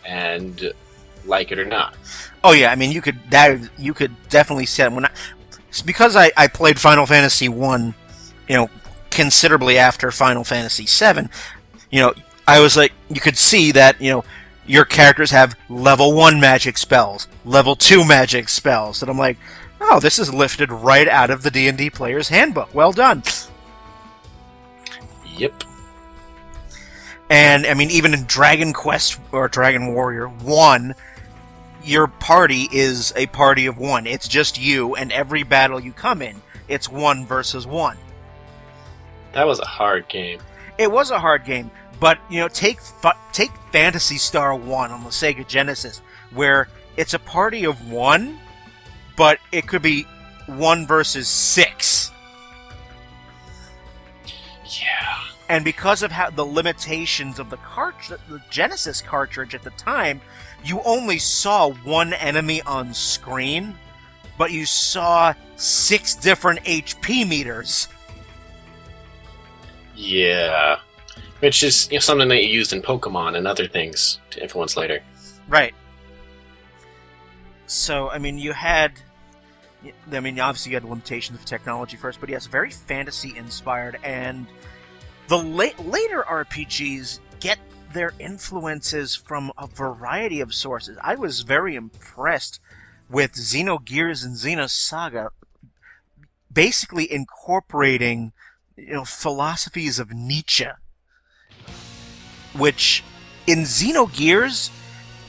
and 0.06 0.74
like 1.26 1.52
it 1.52 1.60
or 1.60 1.66
not. 1.66 1.96
Oh 2.44 2.52
yeah, 2.52 2.72
I 2.72 2.76
mean 2.76 2.92
you 2.92 3.02
could 3.02 3.20
that 3.30 3.60
you 3.78 3.94
could 3.94 4.16
definitely 4.30 4.66
set 4.66 4.92
when 4.92 5.06
I 5.06 5.12
because 5.86 6.16
I, 6.16 6.32
I 6.38 6.48
played 6.48 6.80
Final 6.80 7.06
Fantasy 7.06 7.50
one, 7.50 7.94
you 8.48 8.56
know, 8.56 8.70
considerably 9.12 9.78
after 9.78 10.12
Final 10.12 10.44
Fantasy 10.44 10.86
seven. 10.86 11.30
You 11.92 12.02
know, 12.02 12.14
I 12.48 12.60
was 12.60 12.76
like 12.78 12.94
you 13.10 13.22
could 13.22 13.38
see 13.38 13.72
that 13.72 14.00
you 14.02 14.12
know 14.12 14.24
your 14.66 14.86
characters 14.86 15.32
have 15.32 15.58
level 15.70 16.14
one 16.14 16.40
magic 16.40 16.78
spells, 16.78 17.28
level 17.46 17.76
two 17.76 18.06
magic 18.06 18.50
spells, 18.50 19.02
and 19.02 19.10
I'm 19.10 19.18
like, 19.18 19.38
oh, 19.82 20.00
this 20.00 20.20
is 20.20 20.34
lifted 20.34 20.72
right 20.72 21.08
out 21.08 21.30
of 21.30 21.44
the 21.44 21.52
D 21.52 21.68
and 21.68 21.78
D 21.78 21.90
player's 21.90 22.30
handbook. 22.30 22.74
Well 22.74 22.92
done. 22.92 23.24
Yep. 25.38 25.64
And 27.30 27.66
I 27.66 27.74
mean, 27.74 27.92
even 27.92 28.14
in 28.14 28.24
Dragon 28.24 28.74
Quest 28.74 29.20
or 29.32 29.48
Dragon 29.48 29.94
Warrior 29.94 30.28
1, 30.28 30.96
your 31.84 32.08
party 32.08 32.68
is 32.72 33.14
a 33.16 33.28
party 33.28 33.66
of 33.66 33.78
one. 33.78 34.08
It's 34.08 34.28
just 34.28 34.60
you, 34.60 34.96
and 34.96 35.12
every 35.12 35.44
battle 35.44 35.80
you 35.80 35.94
come 35.94 36.22
in, 36.22 36.42
it's 36.68 36.90
one 36.90 37.26
versus 37.26 37.66
one. 37.66 37.98
That 39.34 39.48
was 39.48 39.60
a 39.60 39.66
hard 39.66 40.08
game. 40.08 40.40
It 40.78 40.92
was 40.92 41.12
a 41.12 41.20
hard 41.20 41.46
game, 41.46 41.72
but 42.00 42.20
you 42.30 42.40
know, 42.40 42.48
take 42.48 42.80
take 43.34 43.52
Phantasy 43.72 44.18
Star 44.18 44.56
1 44.56 44.92
on 44.92 45.04
the 45.04 45.10
Sega 45.10 45.48
Genesis, 45.48 46.02
where 46.34 46.68
it's 46.96 47.14
a 47.14 47.20
party 47.20 47.66
of 47.66 47.90
one, 47.90 48.40
but 49.18 49.40
it 49.52 49.68
could 49.68 49.82
be 49.82 50.04
one 50.46 50.88
versus 50.88 51.28
six. 51.28 52.12
Yeah. 54.66 55.24
and 55.50 55.66
because 55.66 56.04
of 56.04 56.12
how 56.12 56.30
the 56.30 56.44
limitations 56.44 57.40
of 57.40 57.50
the 57.50 57.58
cart 57.58 57.96
the 58.30 58.42
Genesis 58.50 59.02
cartridge 59.02 59.56
at 59.56 59.64
the 59.64 59.72
time, 59.72 60.22
you 60.64 60.82
only 60.86 61.20
saw 61.20 61.72
one 61.72 62.14
enemy 62.14 62.62
on 62.62 62.94
screen, 62.94 63.76
but 64.38 64.52
you 64.52 64.66
saw 64.66 65.34
six 65.56 66.16
different 66.16 66.64
HP 66.64 67.28
meters. 67.28 67.88
Yeah. 69.96 70.80
Which 71.40 71.64
is 71.64 71.88
you 71.90 71.96
know, 71.96 72.00
something 72.00 72.28
that 72.30 72.44
you 72.44 72.50
used 72.50 72.74
in 72.74 72.82
Pokemon 72.82 73.38
and 73.38 73.48
other 73.48 73.68
things 73.68 74.20
to 74.32 74.42
influence 74.42 74.78
later. 74.78 75.02
Right. 75.48 75.74
So, 77.68 78.10
I 78.10 78.18
mean, 78.18 78.38
you 78.38 78.54
had. 78.54 78.94
I 80.12 80.20
mean, 80.20 80.40
obviously, 80.40 80.72
you 80.72 80.76
had 80.76 80.84
limitations 80.84 81.40
of 81.40 81.46
technology 81.46 81.98
first, 81.98 82.20
but 82.20 82.30
yes, 82.30 82.48
very 82.48 82.72
fantasy 82.72 83.36
inspired, 83.38 84.00
and 84.04 84.48
the 85.28 85.38
la- 85.38 85.84
later 85.84 86.24
RPGs 86.24 87.20
get 87.40 87.60
their 87.94 88.14
influences 88.20 89.16
from 89.16 89.52
a 89.58 89.68
variety 89.68 90.42
of 90.42 90.54
sources. 90.54 90.98
I 91.02 91.16
was 91.16 91.42
very 91.42 91.76
impressed 91.76 92.60
with 93.10 93.34
Xenogears 93.34 94.26
and 94.26 94.36
Xenosaga, 94.36 95.30
basically 96.52 97.12
incorporating, 97.12 98.34
you 98.76 98.94
know, 98.94 99.06
philosophies 99.06 100.00
of 100.00 100.12
Nietzsche, 100.12 100.68
which 102.54 103.04
in 103.46 103.60
Xenogears 103.60 104.72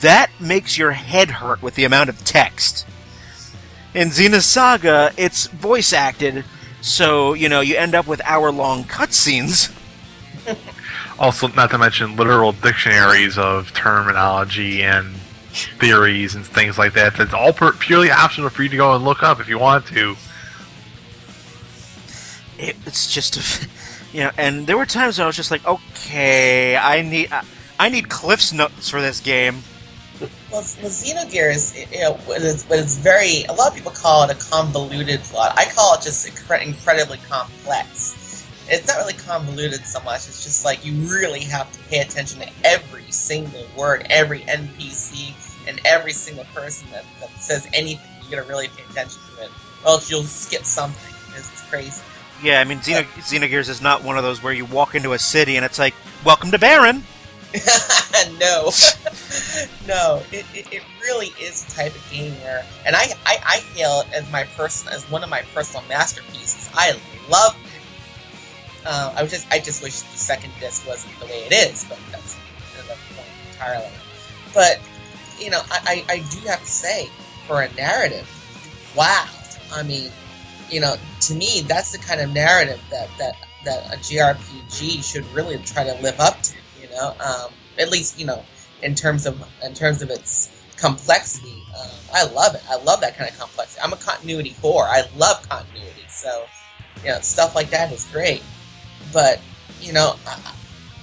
that 0.01 0.31
makes 0.39 0.77
your 0.77 0.91
head 0.91 1.29
hurt 1.29 1.61
with 1.61 1.75
the 1.75 1.83
amount 1.83 2.09
of 2.09 2.23
text. 2.23 2.85
In 3.99 4.07
Xenosaga, 4.07 5.13
it's 5.17 5.47
voice 5.47 5.91
acted, 5.91 6.45
so, 6.79 7.33
you 7.33 7.49
know, 7.49 7.59
you 7.59 7.75
end 7.75 7.93
up 7.93 8.07
with 8.07 8.21
hour 8.23 8.49
long 8.49 8.85
cutscenes. 8.85 9.75
Also, 11.19 11.49
not 11.49 11.69
to 11.69 11.77
mention 11.77 12.15
literal 12.15 12.53
dictionaries 12.53 13.37
of 13.37 13.73
terminology 13.73 14.81
and 14.81 15.17
theories 15.77 16.33
and 16.33 16.45
things 16.45 16.77
like 16.77 16.93
that. 16.93 17.17
That's 17.17 17.33
all 17.33 17.51
per- 17.51 17.73
purely 17.73 18.09
optional 18.09 18.49
for 18.49 18.63
you 18.63 18.69
to 18.69 18.77
go 18.77 18.95
and 18.95 19.03
look 19.03 19.21
up 19.21 19.41
if 19.41 19.49
you 19.49 19.59
want 19.59 19.85
to. 19.87 20.15
It, 22.57 22.77
it's 22.85 23.13
just, 23.13 23.35
a, 23.35 23.67
you 24.13 24.23
know, 24.23 24.31
and 24.37 24.65
there 24.65 24.77
were 24.77 24.85
times 24.85 25.17
when 25.17 25.25
I 25.25 25.27
was 25.27 25.35
just 25.35 25.51
like, 25.51 25.67
okay, 25.67 26.77
I 26.77 27.01
need, 27.01 27.33
I, 27.33 27.43
I 27.77 27.89
need 27.89 28.07
Cliff's 28.07 28.53
notes 28.53 28.87
for 28.87 29.01
this 29.01 29.19
game. 29.19 29.63
Well, 30.51 30.63
Xenogears, 30.63 31.91
you 31.93 32.01
know, 32.01 32.13
what 32.25 32.41
is, 32.41 32.63
what 32.65 32.79
is 32.79 32.97
very, 32.97 33.43
a 33.43 33.53
lot 33.53 33.69
of 33.69 33.75
people 33.75 33.91
call 33.91 34.27
it 34.27 34.31
a 34.31 34.49
convoluted 34.49 35.19
plot. 35.21 35.53
I 35.55 35.65
call 35.65 35.93
it 35.93 36.01
just 36.01 36.27
incre- 36.27 36.65
incredibly 36.65 37.19
complex. 37.29 38.47
It's 38.67 38.87
not 38.87 38.97
really 38.97 39.13
convoluted 39.13 39.85
so 39.85 39.99
much, 40.01 40.27
it's 40.27 40.43
just 40.43 40.65
like 40.65 40.83
you 40.83 40.93
really 41.07 41.41
have 41.41 41.71
to 41.71 41.79
pay 41.89 41.99
attention 41.99 42.39
to 42.41 42.49
every 42.63 43.03
single 43.11 43.63
word, 43.77 44.07
every 44.09 44.39
NPC, 44.41 45.33
and 45.67 45.79
every 45.85 46.13
single 46.13 46.45
person 46.45 46.87
that, 46.91 47.05
that 47.19 47.29
says 47.39 47.67
anything. 47.71 48.09
You 48.23 48.35
gotta 48.35 48.47
really 48.47 48.69
pay 48.69 48.83
attention 48.89 49.19
to 49.35 49.43
it, 49.43 49.51
or 49.83 49.89
else 49.89 50.09
you'll 50.09 50.23
skip 50.23 50.63
something. 50.63 51.15
It's, 51.37 51.51
it's 51.51 51.61
crazy. 51.69 52.01
Yeah, 52.41 52.59
I 52.59 52.63
mean, 52.63 52.79
Xeno, 52.79 53.03
Xenogears 53.03 53.69
is 53.69 53.81
not 53.81 54.03
one 54.03 54.17
of 54.17 54.23
those 54.23 54.41
where 54.41 54.53
you 54.53 54.65
walk 54.65 54.95
into 54.95 55.13
a 55.13 55.19
city 55.19 55.57
and 55.57 55.65
it's 55.65 55.77
like, 55.77 55.93
welcome 56.25 56.49
to 56.51 56.57
Baron. 56.57 57.03
no, 58.39 58.69
no, 59.87 60.21
it, 60.31 60.45
it, 60.53 60.71
it 60.71 60.83
really 61.01 61.33
is 61.41 61.67
a 61.67 61.71
type 61.71 61.95
of 61.95 62.11
game 62.11 62.33
where, 62.41 62.63
and 62.85 62.95
I, 62.95 63.07
I, 63.25 63.37
I 63.43 63.57
hail 63.73 64.01
it 64.01 64.13
as 64.13 64.31
my 64.31 64.43
person 64.43 64.93
as 64.93 65.03
one 65.09 65.23
of 65.23 65.29
my 65.29 65.41
personal 65.53 65.83
masterpieces. 65.87 66.69
I 66.73 66.91
love 67.29 67.57
it. 67.65 68.85
Uh, 68.85 69.13
I 69.15 69.23
was 69.23 69.31
just 69.31 69.51
I 69.51 69.59
just 69.59 69.83
wish 69.83 69.99
the 69.99 70.17
second 70.17 70.53
disc 70.59 70.87
wasn't 70.87 71.17
the 71.19 71.25
way 71.25 71.43
it 71.49 71.51
is, 71.51 71.85
but 71.85 71.97
that's 72.11 72.37
another 72.75 72.99
point 73.15 73.27
entirely. 73.51 73.91
But 74.53 74.79
you 75.39 75.49
know, 75.49 75.61
I, 75.71 76.05
I, 76.09 76.13
I 76.13 76.17
do 76.29 76.39
have 76.47 76.59
to 76.59 76.71
say, 76.71 77.09
for 77.47 77.63
a 77.63 77.73
narrative, 77.73 78.27
wow. 78.95 79.25
I 79.73 79.83
mean, 79.83 80.11
you 80.69 80.81
know, 80.81 80.95
to 81.21 81.33
me, 81.33 81.61
that's 81.61 81.91
the 81.91 81.97
kind 81.97 82.21
of 82.21 82.31
narrative 82.31 82.79
that 82.91 83.09
that 83.17 83.35
that 83.65 83.93
a 83.93 83.97
JRPG 83.97 85.03
should 85.03 85.25
really 85.33 85.57
try 85.59 85.83
to 85.83 85.93
live 86.01 86.19
up 86.19 86.41
to. 86.43 86.58
Know, 86.99 87.15
um, 87.25 87.51
at 87.79 87.89
least 87.89 88.19
you 88.19 88.25
know, 88.25 88.43
in 88.83 88.93
terms 88.93 89.25
of 89.25 89.41
in 89.63 89.73
terms 89.73 90.01
of 90.01 90.09
its 90.09 90.49
complexity. 90.77 91.63
Um, 91.79 91.89
I 92.13 92.25
love 92.25 92.55
it. 92.55 92.63
I 92.69 92.75
love 92.83 93.01
that 93.01 93.15
kind 93.17 93.29
of 93.29 93.37
complexity. 93.39 93.81
I'm 93.81 93.93
a 93.93 93.97
continuity 93.97 94.55
whore. 94.61 94.85
I 94.85 95.03
love 95.17 95.47
continuity. 95.47 96.05
So, 96.09 96.45
you 97.03 97.09
know, 97.11 97.19
stuff 97.21 97.55
like 97.55 97.69
that 97.69 97.91
is 97.91 98.05
great. 98.11 98.43
But 99.13 99.39
you 99.81 99.93
know, 99.93 100.15
I- 100.27 100.53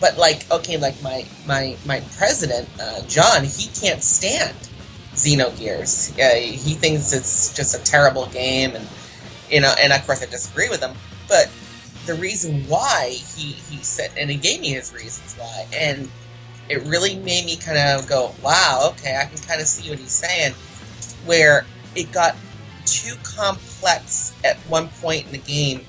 but 0.01 0.19
like 0.19 0.51
okay, 0.51 0.77
like 0.77 1.01
my 1.03 1.25
my 1.47 1.75
my 1.87 2.01
president 2.19 2.69
uh, 2.79 3.01
John, 3.03 3.45
he 3.45 3.69
can't 3.81 4.03
stand 4.03 4.55
Xenogears. 5.15 6.13
Uh, 6.19 6.35
he 6.37 6.75
thinks 6.75 7.15
it's 7.15 7.55
just 7.55 7.75
a 7.75 7.83
terrible 7.83 8.27
game, 8.27 8.77
and 8.77 8.87
you 9.51 9.61
know, 9.63 9.73
and 9.81 9.95
of 9.95 10.05
course 10.05 10.23
I 10.23 10.27
disagree 10.27 10.69
with 10.69 10.83
him. 10.83 10.93
But 11.29 11.51
the 12.07 12.14
reason 12.14 12.62
why 12.69 13.09
he 13.37 13.53
he 13.53 13.83
said, 13.83 14.11
and 14.16 14.31
he 14.31 14.37
gave 14.37 14.61
me 14.61 14.71
his 14.71 14.92
reasons 14.95 15.35
why, 15.35 15.66
and 15.75 16.09
it 16.69 16.83
really 16.85 17.16
made 17.16 17.45
me 17.47 17.57
kind 17.57 17.79
of 17.79 18.09
go, 18.09 18.33
wow, 18.42 18.90
okay, 18.92 19.16
I 19.16 19.27
can 19.27 19.38
kind 19.38 19.61
of 19.61 19.66
see 19.66 19.90
what 19.90 19.99
he's 19.99 20.11
saying. 20.11 20.53
Where 21.25 21.66
it 21.95 22.11
got 22.12 22.37
too 22.85 23.14
complex 23.23 24.35
at 24.45 24.57
one 24.69 24.88
point 25.01 25.27
in 25.27 25.33
the 25.33 25.38
game. 25.38 25.85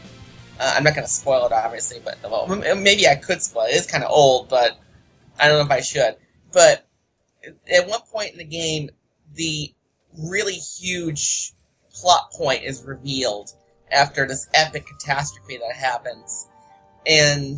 Uh, 0.59 0.73
I'm 0.75 0.83
not 0.83 0.95
going 0.95 1.05
to 1.05 1.11
spoil 1.11 1.45
it, 1.45 1.51
obviously, 1.51 1.99
but 2.03 2.17
well, 2.23 2.47
maybe 2.47 3.07
I 3.07 3.15
could 3.15 3.41
spoil 3.41 3.65
it. 3.65 3.75
It's 3.75 3.85
kind 3.85 4.03
of 4.03 4.09
old, 4.09 4.49
but 4.49 4.79
I 5.39 5.47
don't 5.47 5.57
know 5.57 5.65
if 5.65 5.71
I 5.71 5.81
should. 5.81 6.15
But 6.51 6.87
at 7.71 7.87
one 7.87 8.01
point 8.11 8.31
in 8.31 8.37
the 8.39 8.43
game, 8.43 8.89
the 9.35 9.73
really 10.17 10.53
huge 10.53 11.53
plot 11.93 12.31
point 12.31 12.63
is 12.63 12.83
revealed 12.83 13.51
after 13.91 14.27
this 14.27 14.47
epic 14.53 14.85
catastrophe 14.85 15.57
that 15.57 15.75
happens. 15.75 16.47
And 17.05 17.57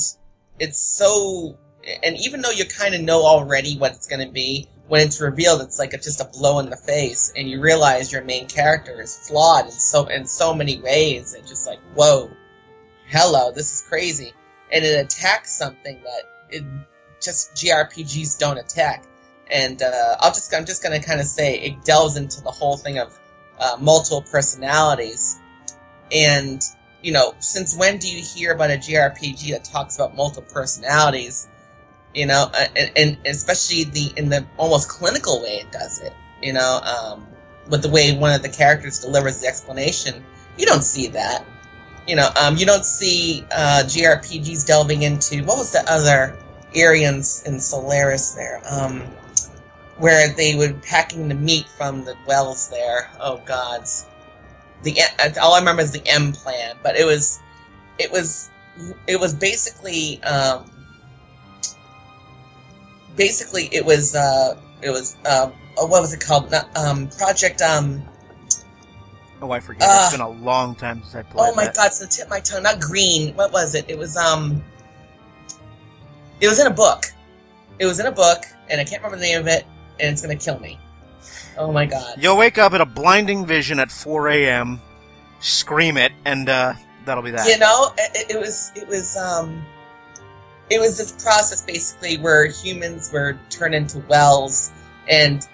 it's 0.59 0.79
so. 0.79 1.57
And 2.03 2.17
even 2.17 2.41
though 2.41 2.51
you 2.51 2.65
kind 2.65 2.93
of 2.93 3.01
know 3.01 3.23
already 3.23 3.77
what 3.77 3.93
it's 3.93 4.07
going 4.07 4.25
to 4.25 4.31
be, 4.31 4.67
when 4.89 5.01
it's 5.01 5.21
revealed, 5.21 5.61
it's 5.61 5.79
like 5.79 5.91
just 5.91 6.19
a 6.19 6.25
blow 6.25 6.59
in 6.59 6.69
the 6.69 6.75
face, 6.75 7.31
and 7.35 7.47
you 7.47 7.61
realize 7.61 8.11
your 8.11 8.23
main 8.23 8.47
character 8.47 9.01
is 9.01 9.27
flawed 9.27 9.65
in 9.65 9.71
so 9.71 10.07
in 10.07 10.25
so 10.25 10.53
many 10.53 10.79
ways. 10.81 11.35
It's 11.35 11.47
just 11.47 11.67
like, 11.67 11.79
whoa, 11.93 12.29
hello, 13.07 13.51
this 13.51 13.71
is 13.71 13.87
crazy, 13.87 14.33
and 14.73 14.83
it 14.83 15.05
attacks 15.05 15.51
something 15.51 16.01
that 16.03 16.23
it 16.49 16.63
just 17.21 17.53
JRPGs 17.53 18.39
don't 18.39 18.57
attack. 18.57 19.05
And 19.51 19.81
uh, 19.83 20.15
I'll 20.19 20.33
just 20.33 20.53
I'm 20.53 20.65
just 20.65 20.81
gonna 20.81 21.01
kind 21.01 21.19
of 21.19 21.27
say 21.27 21.59
it 21.59 21.85
delves 21.85 22.17
into 22.17 22.41
the 22.41 22.51
whole 22.51 22.75
thing 22.75 22.97
of 22.97 23.17
uh, 23.59 23.77
multiple 23.79 24.23
personalities, 24.23 25.39
and 26.11 26.61
you 27.01 27.11
know, 27.11 27.33
since 27.39 27.77
when 27.77 27.97
do 27.97 28.09
you 28.09 28.21
hear 28.21 28.53
about 28.53 28.71
a 28.71 28.73
JRPG 28.73 29.51
that 29.51 29.63
talks 29.63 29.95
about 29.95 30.15
multiple 30.15 30.51
personalities? 30.51 31.47
You 32.13 32.25
know, 32.25 32.49
uh, 32.53 32.65
and, 32.75 32.91
and 32.95 33.17
especially 33.25 33.85
the 33.85 34.11
in 34.17 34.29
the 34.29 34.45
almost 34.57 34.89
clinical 34.89 35.41
way 35.41 35.59
it 35.59 35.71
does 35.71 36.01
it. 36.01 36.13
You 36.41 36.53
know, 36.53 36.81
um, 36.81 37.27
with 37.69 37.83
the 37.83 37.89
way 37.89 38.17
one 38.17 38.33
of 38.33 38.41
the 38.41 38.49
characters 38.49 38.99
delivers 38.99 39.41
the 39.41 39.47
explanation, 39.47 40.25
you 40.57 40.65
don't 40.65 40.83
see 40.83 41.07
that. 41.07 41.45
You 42.07 42.15
know, 42.15 42.29
um, 42.41 42.57
you 42.57 42.65
don't 42.65 42.85
see 42.85 43.45
uh, 43.51 43.83
JRPGs 43.85 44.65
delving 44.65 45.03
into 45.03 45.43
what 45.43 45.57
was 45.57 45.71
the 45.71 45.83
other 45.89 46.37
Aryans 46.75 47.43
in 47.45 47.59
Solaris 47.59 48.31
there, 48.31 48.61
um, 48.69 49.01
where 49.97 50.33
they 50.33 50.55
were 50.55 50.73
packing 50.81 51.27
the 51.27 51.35
meat 51.35 51.67
from 51.77 52.03
the 52.03 52.15
Wels 52.25 52.69
there. 52.69 53.11
Oh 53.19 53.37
gods, 53.45 54.07
the 54.83 54.97
all 55.41 55.53
I 55.53 55.59
remember 55.59 55.81
is 55.81 55.91
the 55.91 56.05
M 56.07 56.33
plan, 56.33 56.75
but 56.83 56.95
it 56.95 57.05
was, 57.05 57.39
it 57.97 58.11
was, 58.11 58.49
it 59.07 59.19
was 59.19 59.33
basically, 59.33 60.21
um, 60.23 60.69
basically 63.15 63.69
it 63.71 63.85
was, 63.85 64.15
uh, 64.15 64.59
it 64.81 64.89
was, 64.89 65.17
uh, 65.25 65.51
oh, 65.77 65.85
what 65.87 66.01
was 66.01 66.13
it 66.13 66.21
called? 66.21 66.49
Not, 66.51 66.75
um, 66.77 67.07
Project, 67.09 67.61
um, 67.61 68.03
Oh, 69.41 69.51
I 69.51 69.59
forget. 69.59 69.87
Ah. 69.89 70.03
it's 70.03 70.11
been 70.11 70.21
a 70.21 70.29
long 70.29 70.75
time 70.75 71.01
since 71.01 71.15
I 71.15 71.23
played 71.23 71.49
oh 71.49 71.55
my 71.55 71.65
that. 71.65 71.75
god, 71.75 71.87
it's 71.87 71.99
the 71.99 72.07
tip 72.07 72.25
of 72.25 72.29
my 72.29 72.39
tongue. 72.41 72.63
Not 72.63 72.81
green. 72.81 73.33
What 73.35 73.53
was 73.53 73.73
it? 73.73 73.85
It 73.87 73.97
was 73.97 74.17
um. 74.17 74.61
It 76.41 76.47
was 76.47 76.59
in 76.59 76.67
a 76.67 76.73
book. 76.73 77.05
It 77.79 77.85
was 77.85 77.99
in 77.99 78.05
a 78.05 78.11
book, 78.11 78.43
and 78.69 78.81
I 78.81 78.83
can't 78.83 79.01
remember 79.01 79.17
the 79.17 79.23
name 79.23 79.39
of 79.39 79.47
it, 79.47 79.65
and 79.99 80.11
it's 80.11 80.21
gonna 80.21 80.35
kill 80.35 80.59
me. 80.59 80.77
Oh 81.59 81.71
my 81.71 81.85
god. 81.85 82.15
You'll 82.17 82.37
wake 82.37 82.57
up 82.57 82.73
in 82.73 82.79
a 82.81 82.85
blinding 82.85 83.45
vision 83.45 83.79
at 83.79 83.91
4 83.91 84.29
a.m., 84.29 84.79
scream 85.41 85.97
it, 85.97 86.13
and 86.25 86.47
uh, 86.47 86.73
that'll 87.05 87.21
be 87.23 87.31
that. 87.31 87.47
You 87.47 87.57
know, 87.59 87.91
it, 87.97 88.31
it 88.31 88.39
was 88.39 88.71
it 88.75 88.87
was 88.87 89.15
um. 89.17 89.63
It 90.69 90.79
was 90.79 90.97
this 90.99 91.11
process 91.23 91.63
basically 91.63 92.17
where 92.17 92.45
humans 92.45 93.11
were 93.11 93.37
turned 93.49 93.73
into 93.75 93.99
Wels, 94.07 94.71
and 95.09 95.45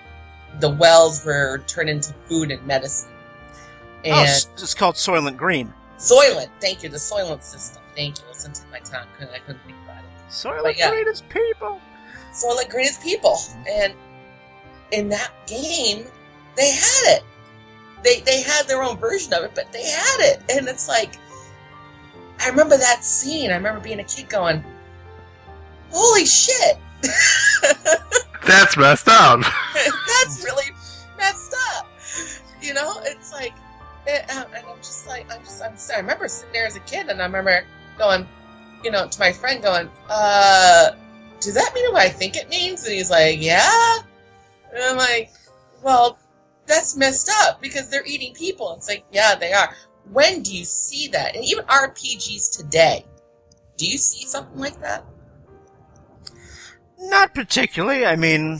the 0.59 0.69
Wels 0.69 1.25
were 1.25 1.59
turned 1.67 1.89
into 1.89 2.13
food 2.27 2.51
and 2.51 2.65
medicine. 2.67 3.09
oh, 3.11 4.01
And 4.03 4.27
s- 4.27 4.47
it's 4.57 4.73
called 4.73 4.95
Soylent 4.95 5.37
Green. 5.37 5.73
Soylent, 5.97 6.49
thank 6.59 6.83
you, 6.83 6.89
the 6.89 6.97
Soylent 6.97 7.41
system. 7.43 7.81
Thank 7.95 8.19
you. 8.19 8.25
Listen 8.27 8.51
to 8.51 8.61
my 8.69 8.79
tongue. 8.79 9.07
I 9.21 9.39
couldn't 9.39 9.61
think 9.65 9.77
about 9.85 10.03
it. 10.03 10.29
Soylent 10.29 10.77
yeah. 10.77 10.91
Green 10.91 11.07
is 11.07 11.21
people. 11.21 11.79
Soylent 12.33 12.69
Green 12.69 12.87
is 12.87 12.97
people, 12.97 13.37
and 13.69 13.93
in 14.91 15.09
that 15.09 15.31
game, 15.47 16.05
they 16.55 16.71
had 16.71 17.17
it. 17.17 17.23
They 18.03 18.21
they 18.21 18.41
had 18.41 18.67
their 18.67 18.83
own 18.83 18.97
version 18.97 19.33
of 19.33 19.43
it, 19.43 19.51
but 19.55 19.71
they 19.71 19.83
had 19.83 20.19
it, 20.19 20.43
and 20.49 20.67
it's 20.67 20.87
like, 20.87 21.17
I 22.39 22.49
remember 22.49 22.77
that 22.77 23.03
scene. 23.03 23.51
I 23.51 23.55
remember 23.55 23.79
being 23.79 23.99
a 23.99 24.03
kid 24.03 24.29
going, 24.29 24.63
"Holy 25.91 26.25
shit, 26.25 26.77
That's 28.45 28.77
messed 28.77 29.07
up. 29.07 29.41
that's 29.73 30.43
really 30.43 30.71
messed 31.17 31.55
up." 31.73 31.87
You 32.61 32.73
know, 32.73 33.01
it's 33.03 33.31
like, 33.31 33.53
and, 34.07 34.23
uh, 34.29 34.45
and 34.55 34.65
I'm 34.67 34.77
just 34.77 35.07
like, 35.07 35.31
I'm 35.31 35.41
just, 35.43 35.63
I'm. 35.63 35.75
I 35.93 35.99
remember 35.99 36.27
sitting 36.27 36.53
there 36.53 36.65
as 36.65 36.75
a 36.75 36.81
kid, 36.81 37.09
and 37.09 37.21
I 37.21 37.25
remember 37.25 37.63
going, 37.97 38.27
you 38.83 38.91
know, 38.91 39.07
to 39.07 39.19
my 39.19 39.31
friend 39.31 39.63
going, 39.63 39.89
uh, 40.09 40.91
does 41.39 41.53
that 41.55 41.71
mean 41.73 41.91
what 41.91 42.01
I 42.01 42.09
think 42.09 42.35
it 42.35 42.49
means? 42.49 42.83
And 42.85 42.93
he's 42.93 43.09
like, 43.09 43.41
yeah. 43.41 43.97
And 44.75 44.83
I'm 44.83 44.97
like, 44.97 45.31
well, 45.81 46.19
that's 46.67 46.95
messed 46.97 47.31
up 47.43 47.61
because 47.61 47.89
they're 47.89 48.05
eating 48.05 48.33
people. 48.33 48.73
It's 48.75 48.89
like, 48.89 49.05
yeah, 49.11 49.35
they 49.35 49.53
are. 49.53 49.73
When 50.11 50.41
do 50.43 50.55
you 50.55 50.65
see 50.65 51.07
that? 51.09 51.35
And 51.35 51.43
even 51.45 51.65
RPGs 51.65 52.55
today, 52.57 53.05
do 53.77 53.85
you 53.87 53.97
see 53.97 54.25
something 54.25 54.59
like 54.59 54.79
that? 54.81 55.05
Not 56.99 57.33
particularly. 57.33 58.05
I 58.05 58.15
mean, 58.15 58.59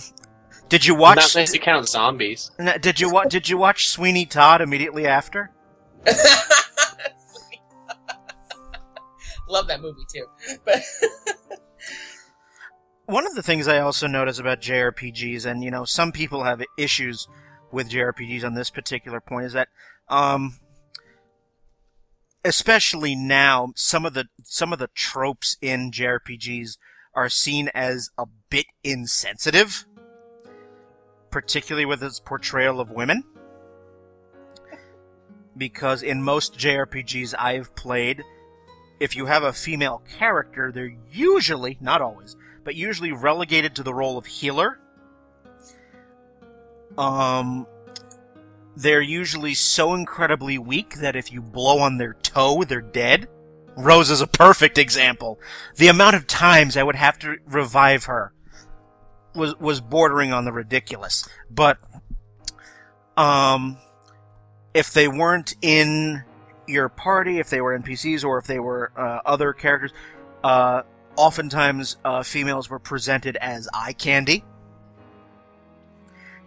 Did 0.69 0.85
you 0.85 0.95
watch? 0.95 1.17
Not 1.17 1.23
watch? 1.25 1.35
unless 1.35 1.53
you 1.53 1.59
count 1.59 1.87
zombies. 1.89 2.51
Did 2.79 2.99
you 2.99 3.09
wa- 3.11 3.25
Did 3.25 3.49
you 3.49 3.57
watch 3.57 3.89
Sweeney 3.89 4.25
Todd 4.25 4.61
immediately 4.61 5.05
after? 5.05 5.51
Love 9.47 9.67
that 9.67 9.81
movie 9.81 10.05
too. 10.11 10.25
But 10.65 10.81
One 13.05 13.27
of 13.27 13.35
the 13.35 13.43
things 13.43 13.67
I 13.67 13.79
also 13.79 14.07
notice 14.07 14.39
about 14.39 14.61
JRPGs, 14.61 15.45
and 15.45 15.63
you 15.63 15.69
know, 15.69 15.85
some 15.85 16.11
people 16.11 16.43
have 16.43 16.63
issues 16.77 17.27
with 17.71 17.89
JRPGs 17.89 18.43
on 18.43 18.55
this 18.55 18.71
particular 18.71 19.19
point, 19.21 19.45
is 19.45 19.53
that, 19.53 19.67
um, 20.09 20.55
especially 22.43 23.15
now, 23.15 23.73
some 23.75 24.05
of 24.05 24.15
the 24.15 24.25
some 24.43 24.73
of 24.73 24.79
the 24.79 24.89
tropes 24.95 25.55
in 25.61 25.91
JRPGs 25.91 26.77
are 27.13 27.29
seen 27.29 27.69
as 27.75 28.09
a 28.17 28.25
bit 28.49 28.65
insensitive, 28.83 29.85
particularly 31.29 31.85
with 31.85 32.01
its 32.01 32.19
portrayal 32.19 32.79
of 32.79 32.89
women. 32.89 33.23
Because 35.55 36.01
in 36.03 36.21
most 36.21 36.57
JRPGs 36.57 37.35
I've 37.37 37.75
played, 37.75 38.23
if 38.99 39.15
you 39.15 39.27
have 39.27 39.43
a 39.43 39.53
female 39.53 40.01
character, 40.17 40.71
they're 40.71 40.97
usually, 41.09 41.77
not 41.79 42.01
always, 42.01 42.35
but 42.65 42.75
usually 42.75 43.13
relegated 43.13 43.75
to 43.75 43.83
the 43.83 43.93
role 43.93 44.17
of 44.17 44.25
healer. 44.25 44.79
Um, 46.97 47.67
they're 48.75 49.01
usually 49.01 49.53
so 49.53 49.93
incredibly 49.93 50.57
weak 50.57 50.95
that 50.95 51.15
if 51.15 51.31
you 51.31 51.41
blow 51.41 51.79
on 51.79 51.97
their 51.97 52.15
toe, 52.15 52.63
they're 52.63 52.81
dead. 52.81 53.29
Rose 53.77 54.09
is 54.09 54.19
a 54.19 54.27
perfect 54.27 54.77
example. 54.77 55.39
The 55.75 55.87
amount 55.87 56.15
of 56.15 56.27
times 56.27 56.75
I 56.75 56.83
would 56.83 56.95
have 56.95 57.19
to 57.19 57.37
revive 57.45 58.05
her 58.05 58.33
was 59.35 59.57
was 59.59 59.81
bordering 59.81 60.31
on 60.31 60.45
the 60.45 60.51
ridiculous. 60.51 61.27
But 61.49 61.77
um, 63.17 63.77
if 64.73 64.91
they 64.93 65.07
weren't 65.07 65.55
in 65.61 66.23
your 66.67 66.89
party, 66.89 67.39
if 67.39 67.49
they 67.49 67.61
were 67.61 67.77
NPCs 67.77 68.23
or 68.23 68.37
if 68.37 68.47
they 68.47 68.59
were 68.59 68.91
uh, 68.97 69.19
other 69.25 69.51
characters, 69.51 69.91
uh, 70.43 70.83
oftentimes 71.15 71.97
uh, 72.03 72.23
females 72.23 72.69
were 72.69 72.79
presented 72.79 73.37
as 73.37 73.67
eye 73.73 73.93
candy. 73.93 74.43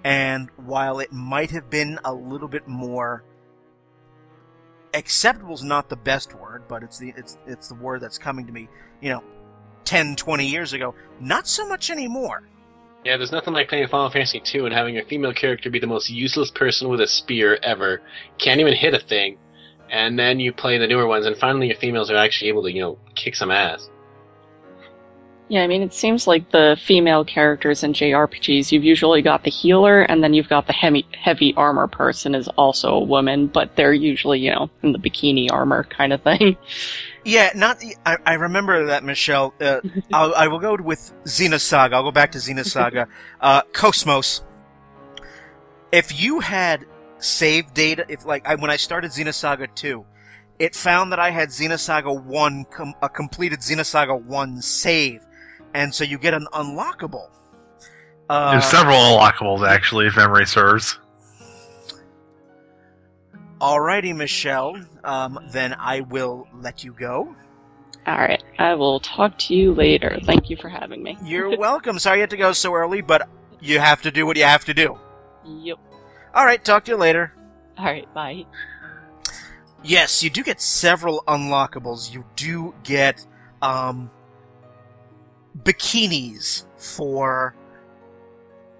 And 0.05 0.51
while 0.57 1.01
it 1.01 1.13
might 1.13 1.51
have 1.51 1.69
been 1.69 1.99
a 2.05 2.15
little 2.15 2.49
bit 2.49 2.69
more 2.69 3.25
acceptable 4.95 5.55
is 5.55 5.65
not 5.65 5.89
the 5.89 5.97
best 5.97 6.35
word, 6.35 6.65
but 6.69 6.83
it's 6.83 6.99
the 6.99 7.13
it's 7.17 7.37
it's 7.47 7.69
the 7.69 7.75
word 7.75 8.01
that's 8.01 8.19
coming 8.19 8.47
to 8.47 8.53
me, 8.53 8.69
you 9.01 9.11
know, 9.11 9.23
10, 9.85 10.17
20 10.17 10.47
years 10.47 10.73
ago. 10.73 10.95
Not 11.21 11.47
so 11.47 11.67
much 11.67 11.91
anymore. 11.91 12.43
Yeah, 13.05 13.17
there's 13.17 13.33
nothing 13.33 13.55
like 13.55 13.69
playing 13.69 13.89
Final 13.89 14.11
Fantasy 14.11 14.43
II 14.55 14.67
and 14.67 14.75
having 14.75 14.99
a 14.99 15.05
female 15.05 15.33
character 15.33 15.71
be 15.71 15.79
the 15.79 15.87
most 15.87 16.11
useless 16.11 16.51
person 16.51 16.89
with 16.89 17.01
a 17.01 17.07
spear 17.07 17.59
ever. 17.63 18.03
Can't 18.39 18.61
even 18.61 18.75
hit 18.75 18.93
a 18.93 18.99
thing. 18.99 19.39
And 19.91 20.19
then 20.19 20.41
you 20.41 20.53
play 20.53 20.77
the 20.79 20.87
newer 20.87 21.07
ones, 21.07 21.25
and 21.25 21.37
finally 21.37 21.69
your 21.69 21.77
females 21.77 22.11
are 22.11 22.17
actually 22.17 22.49
able 22.49 22.63
to, 22.65 22.73
you 22.73 22.83
know, 22.83 22.99
kick 23.15 23.35
some 23.35 23.51
ass. 23.51 23.89
Yeah, 25.51 25.63
I 25.63 25.67
mean, 25.67 25.81
it 25.81 25.95
seems 25.95 26.27
like 26.27 26.51
the 26.51 26.77
female 26.85 27.25
characters 27.25 27.83
in 27.83 27.95
JRPGs, 27.95 28.71
you've 28.71 28.85
usually 28.85 29.23
got 29.23 29.45
the 29.45 29.51
healer, 29.51 30.03
and 30.03 30.23
then 30.23 30.35
you've 30.35 30.49
got 30.51 30.67
the 30.67 30.75
heavy, 30.75 31.07
heavy 31.19 31.55
armor 31.57 31.87
person 31.87 32.35
is 32.35 32.49
also 32.49 32.91
a 32.95 33.03
woman, 33.05 33.47
but 33.47 33.75
they're 33.75 33.95
usually, 33.95 34.41
you 34.41 34.51
know, 34.51 34.69
in 34.83 34.93
the 34.93 34.99
bikini 34.99 35.51
armor 35.51 35.85
kind 35.85 36.13
of 36.13 36.23
thing. 36.23 36.57
Yeah, 37.25 37.51
not. 37.55 37.83
I, 38.07 38.17
I 38.25 38.35
remember 38.35 38.87
that, 38.87 39.05
Michelle. 39.05 39.53
Uh, 39.61 39.81
I'll, 40.15 40.35
I 40.35 40.49
will 40.49 40.61
go 40.61 40.77
with 40.81 41.13
Xenosaga. 41.25 41.93
I'll 41.93 42.05
go 42.05 42.11
back 42.13 42.33
to 42.33 42.39
Xenosaga. 42.39 43.07
uh, 43.43 43.63
KOS-MOS. 43.75 44.45
If 45.93 46.19
you 46.23 46.41
had 46.41 46.87
saved 47.19 47.75
data, 47.75 48.07
if 48.09 48.25
like 48.25 48.47
I, 48.49 48.55
when 48.55 48.71
I 48.71 48.77
started 48.77 49.11
Xenosaga 49.11 49.75
2, 49.75 50.07
it 50.59 50.75
found 50.75 51.13
that 51.13 51.19
I 51.19 51.29
had 51.31 51.51
Xenosaga 51.51 52.25
1, 52.25 52.65
com- 52.71 52.95
a 53.03 53.11
completed 53.11 53.59
Xenosaga 53.61 54.19
1 54.25 54.63
save. 54.63 55.27
And 55.75 55.95
so 55.95 56.05
you 56.05 56.19
get 56.19 56.35
an 56.35 56.47
unlockable. 56.53 57.29
Uh, 58.29 58.53
There's 58.53 58.67
several 58.67 58.97
unlockables 58.97 59.67
actually, 59.67 60.07
if 60.07 60.17
memory 60.17 60.47
serves. 60.47 60.99
Alrighty, 63.61 64.15
Michelle. 64.15 64.77
Um, 65.03 65.39
then 65.51 65.75
I 65.79 66.01
will 66.03 66.47
let 66.55 66.85
you 66.85 66.93
go. 66.93 67.35
Alright, 68.07 68.43
I 68.59 68.75
will 68.75 69.01
talk 69.01 69.37
to 69.41 69.55
you 69.55 69.75
later. 69.75 70.19
Thank 70.25 70.49
you 70.49 70.57
for 70.57 70.69
having 70.69 71.03
me. 71.03 71.19
You're 71.25 71.59
welcome. 71.59 71.99
Sorry 71.99 72.19
you 72.19 72.23
had 72.23 72.31
to 72.31 72.37
go 72.37 72.53
so 72.53 72.73
early, 72.75 73.01
but 73.01 73.29
you 73.61 73.81
have 73.81 74.03
to 74.03 74.11
do 74.11 74.25
what 74.25 74.37
you 74.37 74.45
have 74.45 74.65
to 74.67 74.75
do. 74.75 74.99
Yep. 75.45 75.79
Alright, 76.35 76.65
talk 76.65 76.85
to 76.85 76.93
you 76.93 76.97
later. 76.97 77.35
Alright, 77.79 78.13
bye. 78.15 78.45
Yes, 79.83 80.23
you 80.23 80.31
do 80.31 80.43
get 80.43 80.61
several 80.61 81.23
unlockables. 81.27 82.13
You 82.13 82.25
do 82.37 82.75
get, 82.83 83.27
um, 83.63 84.11
bikinis 85.65 86.65
for 86.77 87.55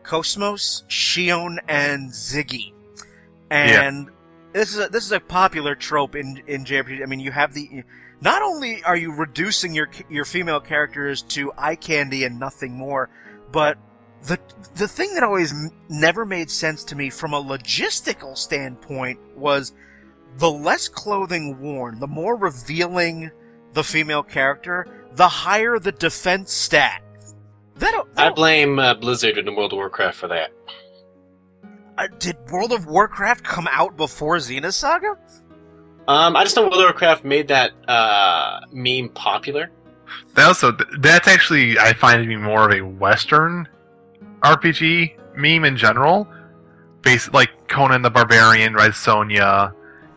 KOS-MOS, 0.03 0.85
Shion, 0.89 1.59
and 1.69 2.11
Ziggy. 2.11 2.73
And 3.51 4.09
this 4.53 4.75
is 4.75 4.87
a, 4.87 4.89
this 4.89 5.05
is 5.05 5.13
a 5.13 5.21
popular 5.21 5.75
trope 5.75 6.15
in 6.15 6.43
in 6.47 6.65
JRPG. 6.65 7.03
I 7.03 7.07
mean, 7.07 7.21
you 7.21 7.31
have 7.31 7.55
the 7.55 7.85
not 8.21 8.43
only 8.43 8.83
are 8.85 8.97
you 8.97 9.13
reducing 9.13 9.75
your 9.75 9.91
your 10.09 10.25
female 10.25 10.61
characters 10.61 11.23
to 11.23 11.53
eye 11.57 11.77
candy 11.77 12.25
and 12.25 12.41
nothing 12.41 12.73
more, 12.73 13.11
but 13.53 13.79
the 14.23 14.39
the 14.75 14.89
thing 14.89 15.15
that 15.15 15.23
always 15.23 15.53
m- 15.53 15.71
never 15.89 16.25
made 16.25 16.51
sense 16.51 16.85
to 16.85 16.97
me 16.97 17.11
from 17.11 17.35
a 17.35 17.43
logistical 17.43 18.37
standpoint 18.37 19.19
was 19.37 19.73
the 20.39 20.51
less 20.51 20.89
clothing 20.89 21.61
worn, 21.61 22.01
the 22.01 22.07
more 22.07 22.37
revealing 22.37 23.31
the 23.73 23.85
female 23.85 24.23
character, 24.23 24.87
the 25.15 25.29
higher 25.29 25.79
the 25.79 25.93
defense 25.93 26.53
stat. 26.53 27.03
That, 27.77 28.05
I 28.17 28.31
blame 28.31 28.79
uh, 28.79 28.95
Blizzard 28.95 29.39
in 29.39 29.55
World 29.55 29.73
of 29.73 29.77
Warcraft 29.77 30.17
for 30.17 30.29
that. 30.29 30.51
uh, 31.97 32.09
did 32.19 32.37
World 32.51 32.73
of 32.73 32.87
Warcraft 32.87 33.45
come 33.45 33.69
out 33.71 33.97
before 33.97 34.37
Xenosaga? 34.37 35.17
Um, 36.09 36.35
I 36.35 36.43
just 36.43 36.57
know 36.57 36.63
World 36.63 36.75
of 36.75 36.81
Warcraft 36.81 37.25
made 37.25 37.49
that 37.49 37.73
uh, 37.89 38.61
meme 38.73 39.11
popular. 39.11 39.71
That 40.35 40.47
also 40.47 40.73
that's 40.99 41.29
actually 41.29 41.79
I 41.79 41.93
find 41.93 42.23
to 42.23 42.27
be 42.27 42.37
more 42.37 42.65
of 42.69 42.77
a 42.77 42.81
Western 42.81 43.69
RPG 44.41 45.17
meme 45.37 45.65
in 45.65 45.77
general. 45.77 46.27
Based 47.03 47.33
like 47.33 47.51
Conan 47.69 48.03
the 48.03 48.11
Barbarian, 48.11 48.75
Red 48.75 48.91
Sonja, 48.91 49.73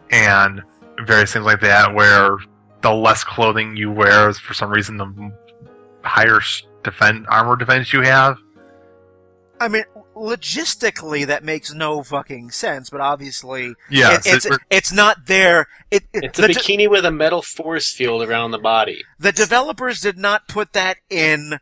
and 0.09 0.63
various 1.05 1.33
things 1.33 1.45
like 1.45 1.59
that, 1.61 1.93
where 1.93 2.37
the 2.81 2.91
less 2.93 3.23
clothing 3.23 3.75
you 3.77 3.91
wear 3.91 4.29
is 4.29 4.39
for 4.39 4.53
some 4.53 4.69
reason 4.69 4.97
the 4.97 5.31
higher 6.03 6.39
defense 6.83 7.25
armor 7.29 7.55
defense 7.55 7.93
you 7.93 8.01
have. 8.01 8.37
I 9.59 9.67
mean, 9.67 9.83
logistically, 10.15 11.27
that 11.27 11.43
makes 11.43 11.71
no 11.71 12.01
fucking 12.01 12.49
sense. 12.49 12.89
But 12.89 12.99
obviously, 13.01 13.75
Yeah, 13.91 14.15
it, 14.15 14.21
it's 14.25 14.47
it's 14.71 14.91
not 14.91 15.27
there. 15.27 15.67
It, 15.91 16.03
it- 16.13 16.23
It's 16.23 16.39
a 16.39 16.41
the, 16.41 16.47
de- 16.47 16.53
bikini 16.55 16.89
with 16.89 17.05
a 17.05 17.11
metal 17.11 17.43
force 17.43 17.91
field 17.93 18.23
around 18.23 18.51
the 18.51 18.57
body. 18.57 19.03
the 19.19 19.31
developers 19.31 20.01
did 20.01 20.17
not 20.17 20.47
put 20.47 20.73
that 20.73 20.97
in 21.11 21.59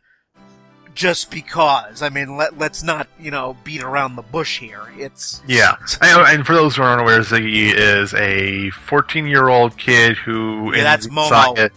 just 1.00 1.30
because. 1.30 2.02
I 2.02 2.10
mean, 2.10 2.36
let 2.36 2.58
let's 2.58 2.82
not 2.82 3.08
you 3.18 3.30
know 3.30 3.56
beat 3.64 3.82
around 3.82 4.16
the 4.16 4.22
bush 4.22 4.58
here. 4.58 4.82
It's 4.98 5.40
Yeah, 5.46 5.76
and 6.02 6.46
for 6.46 6.54
those 6.54 6.76
who 6.76 6.82
aren't 6.82 7.00
aware, 7.00 7.20
Ziggy 7.20 7.72
is 7.74 8.12
a 8.14 8.70
14-year-old 8.86 9.78
kid 9.78 10.16
who. 10.18 10.74
Yeah, 10.76 10.82
that's 10.84 11.06
Momo. 11.06 11.30
Xenosaga- 11.56 11.70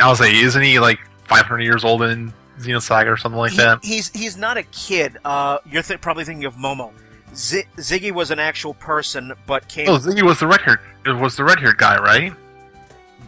I'll 0.00 0.16
say, 0.16 0.34
isn't 0.34 0.62
he 0.62 0.78
like 0.80 0.98
500 1.28 1.60
years 1.62 1.84
old 1.84 2.02
in 2.02 2.32
Xenosaga 2.58 3.06
or 3.12 3.16
something 3.16 3.38
like 3.38 3.52
He- 3.52 3.58
that? 3.58 3.78
He's 3.84 4.10
he's 4.10 4.36
not 4.36 4.56
a 4.56 4.64
kid. 4.64 5.18
Uh, 5.24 5.58
you're 5.64 5.82
th- 5.82 6.00
probably 6.00 6.24
thinking 6.24 6.46
of 6.46 6.56
Momo. 6.56 6.90
Z- 7.34 7.64
Ziggy 7.76 8.10
was 8.12 8.30
an 8.32 8.38
actual 8.40 8.74
person, 8.74 9.32
but 9.46 9.68
came. 9.68 9.88
Oh, 9.88 9.98
Ziggy 9.98 10.22
was 10.22 10.40
the 10.40 10.46
red 10.48 10.60
hair 10.62 10.80
was 11.06 11.36
the 11.36 11.44
red 11.44 11.60
haired 11.60 11.78
guy, 11.78 11.96
right? 11.98 12.32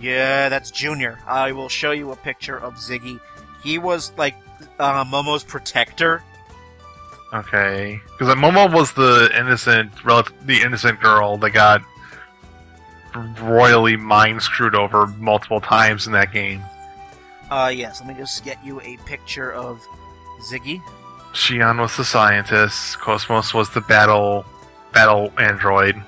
Yeah, 0.01 0.49
that's 0.49 0.71
Junior. 0.71 1.19
I 1.27 1.53
will 1.53 1.69
show 1.69 1.93
you 1.93 2.11
a 2.13 2.17
picture 2.17 2.59
of 2.59 2.75
Ziggy. 2.75 3.21
He 3.63 3.79
was 3.79 4.13
like 4.17 4.35
uh, 4.79 5.05
Momo's 5.05 5.45
protector. 5.45 6.23
Okay, 7.35 8.01
because 8.13 8.35
Momo 8.35 8.73
was 8.73 8.93
the 8.93 9.31
innocent, 9.37 10.05
rel- 10.05 10.29
the 10.45 10.63
innocent 10.63 11.01
girl 11.01 11.37
that 11.39 11.51
got 11.51 11.83
royally 13.41 13.97
mind 13.97 14.43
screwed 14.43 14.75
over 14.75 15.07
multiple 15.07 15.61
times 15.61 16.07
in 16.07 16.13
that 16.13 16.33
game. 16.33 16.63
Uh, 17.51 17.73
yes. 17.75 18.01
Let 18.01 18.09
me 18.09 18.15
just 18.15 18.45
get 18.45 18.63
you 18.65 18.81
a 18.81 18.97
picture 19.07 19.53
of 19.53 19.81
Ziggy. 20.51 20.83
Shion 21.33 21.81
was 21.81 21.97
the 21.97 22.05
scientist. 22.05 22.99
KOS-MOS 22.99 23.55
was 23.55 23.71
the 23.71 23.83
battle 23.83 24.45
battle 24.93 25.33
android. 25.39 26.03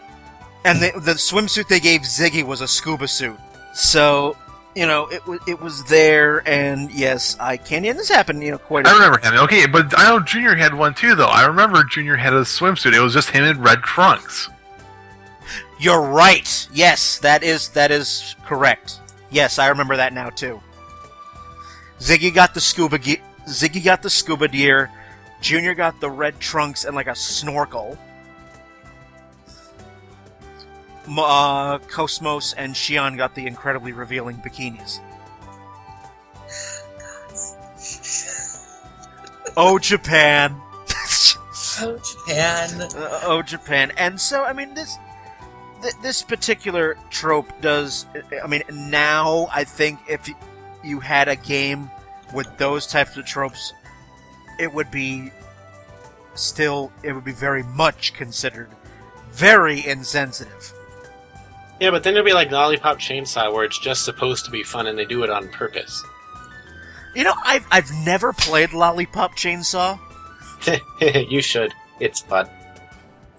And 0.64 0.81
the, 0.81 0.93
the 1.01 1.12
swimsuit 1.12 1.69
they 1.69 1.81
gave 1.81 2.03
Ziggy 2.03 2.43
was 2.43 2.61
a 2.61 2.69
scuba 2.69 3.07
suit. 3.07 3.39
So, 3.75 4.37
you 4.75 4.87
know, 4.87 5.07
it 5.09 5.27
was 5.27 5.41
it 5.47 5.61
was 5.61 5.85
there, 5.85 6.47
and 6.49 6.91
yes, 6.93 7.37
I 7.41 7.57
can. 7.57 7.85
And 7.85 7.99
this 7.99 8.09
happened, 8.09 8.43
you 8.43 8.53
know, 8.53 8.59
quite. 8.59 8.87
I 8.87 8.93
remember 8.93 9.19
him. 9.19 9.35
Okay, 9.45 9.66
but 9.66 9.99
I 9.99 10.09
know 10.09 10.21
Junior 10.21 10.55
had 10.55 10.75
one 10.75 10.95
too, 10.95 11.14
though. 11.14 11.27
I 11.27 11.47
remember 11.47 11.83
Junior 11.85 12.16
had 12.16 12.33
a 12.33 12.43
swimsuit. 12.43 12.95
It 12.95 13.01
was 13.01 13.14
just 13.14 13.31
him 13.31 13.45
in 13.45 13.61
red 13.61 13.83
trunks. 13.83 14.49
You're 15.81 16.03
right. 16.03 16.69
Yes, 16.73 17.19
that 17.21 17.43
is 17.43 17.71
that 17.71 17.91
is 17.91 18.37
correct. 18.45 19.01
Yes, 19.31 19.59
I 19.59 19.69
remember 19.69 19.97
that 19.97 20.12
now 20.12 20.31
too. 20.31 20.61
Ziggy 22.01 22.33
got 22.33 22.55
the 22.55 22.61
scuba 22.61 22.99
ge- 22.99 23.21
Ziggy 23.47 23.85
got 23.85 24.03
the 24.03 24.11
scuba 24.11 24.49
gear. 24.49 24.91
Junior 25.41 25.75
got 25.75 26.01
the 26.01 26.11
red 26.11 26.39
trunks 26.41 26.85
and 26.85 26.95
like 26.95 27.07
a 27.07 27.14
snorkel. 27.14 27.99
Uh, 31.17 31.79
KOS-MOS 31.79 32.53
and 32.55 32.75
Shion 32.75 33.17
got 33.17 33.35
the 33.35 33.47
incredibly 33.47 33.93
revealing 33.93 34.37
bikinis. 34.37 35.01
Oh, 39.57 39.79
Japan! 39.79 40.61
Oh, 41.81 41.97
Japan. 41.99 42.83
Uh, 42.83 43.21
oh 43.23 43.43
Japan 43.43 43.93
and 43.97 44.21
so 44.21 44.43
I 44.43 44.53
mean 44.53 44.75
this 44.75 44.99
th- 45.81 45.95
this 46.03 46.23
particular 46.23 46.97
trope 47.11 47.49
does 47.61 48.07
I 48.43 48.49
mean 48.49 48.63
now 48.73 49.49
I 49.53 49.63
think 49.63 50.01
if 50.09 50.29
you 50.83 50.99
had 50.99 51.29
a 51.29 51.37
game 51.37 51.91
with 52.35 52.49
those 52.59 52.87
types 52.87 53.17
of 53.17 53.27
tropes 53.27 53.73
it 54.59 54.73
would 54.73 54.91
be 54.91 55.31
still 56.35 56.91
it 57.05 57.13
would 57.13 57.25
be 57.25 57.33
very 57.33 57.63
much 57.63 58.13
considered 58.15 58.71
very 59.31 59.87
insensitive 59.87 60.73
Yeah, 61.81 61.91
but 61.91 62.03
then 62.03 62.14
it'll 62.14 62.24
be 62.24 62.33
like 62.33 62.51
Lollipop 62.51 62.99
Chainsaw, 62.99 63.53
where 63.53 63.64
it's 63.64 63.79
just 63.79 64.05
supposed 64.05 64.45
to 64.45 64.51
be 64.51 64.62
fun 64.62 64.87
and 64.89 64.99
they 64.99 65.05
do 65.05 65.22
it 65.22 65.31
on 65.31 65.49
purpose. 65.49 66.03
you 67.14 67.24
know 67.24 67.35
I've 67.45 67.66
I've 67.70 67.91
never 68.05 68.33
played 68.33 68.72
Lollipop 68.72 69.37
Chainsaw 69.37 69.99
you 71.01 71.43
should. 71.43 71.72
It's 72.01 72.20
fun. 72.20 72.49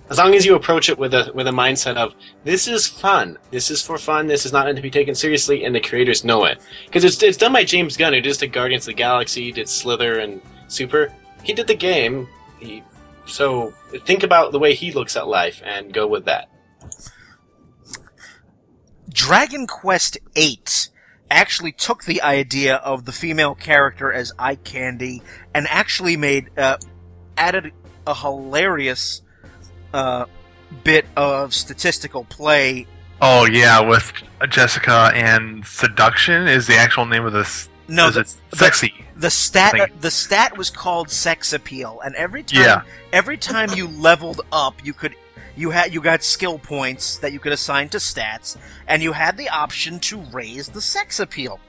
As 0.10 0.18
long 0.18 0.34
as 0.34 0.44
you 0.44 0.56
approach 0.56 0.90
it 0.90 0.98
with 0.98 1.14
a 1.14 1.32
with 1.36 1.48
a 1.48 1.52
mindset 1.52 1.96
of 1.96 2.16
this 2.44 2.68
is 2.68 2.88
fun, 2.88 3.38
this 3.52 3.70
is 3.70 3.84
for 3.84 3.98
fun, 3.98 4.26
this 4.26 4.46
is 4.46 4.52
not 4.52 4.66
meant 4.66 4.76
to 4.78 4.82
be 4.82 4.90
taken 4.90 5.14
seriously, 5.14 5.66
and 5.66 5.76
the 5.76 5.80
creators 5.80 6.24
know 6.24 6.46
it 6.46 6.60
because 6.86 7.04
it's 7.04 7.22
it's 7.22 7.38
done 7.38 7.54
by 7.54 7.64
James 7.64 7.96
Gunn, 7.96 8.14
who 8.14 8.22
did 8.22 8.52
Guardians 8.52 8.84
of 8.84 8.88
the 8.88 8.94
Galaxy, 8.94 9.52
did 9.52 9.70
Slither 9.70 10.20
and 10.20 10.42
Super. 10.68 11.14
He 11.44 11.54
did 11.54 11.68
the 11.68 11.76
game. 11.76 12.28
He, 12.60 12.84
so 13.26 13.72
think 14.06 14.24
about 14.24 14.52
the 14.52 14.60
way 14.60 14.74
he 14.74 14.92
looks 14.92 15.16
at 15.16 15.28
life 15.28 15.62
and 15.64 15.94
go 15.94 16.08
with 16.08 16.26
that. 16.26 16.50
Dragon 19.20 19.68
Quest 19.68 20.18
VIII 20.34 20.62
actually 21.30 21.74
took 21.74 22.06
the 22.06 22.22
idea 22.22 22.76
of 22.76 23.04
the 23.04 23.12
female 23.12 23.54
character 23.54 24.14
as 24.14 24.32
eye 24.40 24.56
candy 24.56 25.22
and 25.54 25.68
actually 25.68 26.16
made 26.16 26.58
uh, 26.58 26.78
added 27.38 27.74
a 28.08 28.16
hilarious 28.16 29.22
uh, 29.94 30.24
bit 30.86 31.06
of 31.18 31.54
statistical 31.54 32.24
play. 32.24 32.88
Oh 33.22 33.44
yeah, 33.46 33.82
with 33.82 34.14
Jessica 34.48 35.12
and 35.14 35.66
seduction 35.66 36.48
is 36.48 36.66
the 36.66 36.78
actual 36.78 37.06
name 37.06 37.26
of 37.26 37.34
this. 37.34 37.68
No, 37.90 38.12
the, 38.12 38.24
sexy? 38.54 38.94
the 39.18 39.30
stat 39.30 39.74
Thing. 39.74 39.88
the 40.00 40.12
stat 40.12 40.58
was 40.58 40.70
called 40.70 41.10
sex 41.10 41.52
appeal, 41.52 42.00
and 42.06 42.16
every 42.16 42.44
time 42.44 42.62
Yeah. 42.62 42.82
every 43.12 43.36
time 43.36 43.70
you 43.76 43.90
leveled 43.90 44.40
up, 44.54 44.76
you 44.86 44.94
could 44.94 45.14
you 45.60 45.72
had 45.72 45.94
you 45.94 46.00
got 46.00 46.24
skill 46.24 46.58
points 46.58 47.18
that 47.18 47.34
you 47.34 47.40
could 47.40 47.52
assign 47.52 47.90
to 47.90 47.98
stats, 47.98 48.56
and 48.88 49.04
you 49.04 49.12
had 49.12 49.38
the 49.38 49.50
option 49.50 50.00
to 50.00 50.18
raise 50.32 50.70
the 50.70 50.82
sex 50.82 51.20
appeal. 51.20 51.60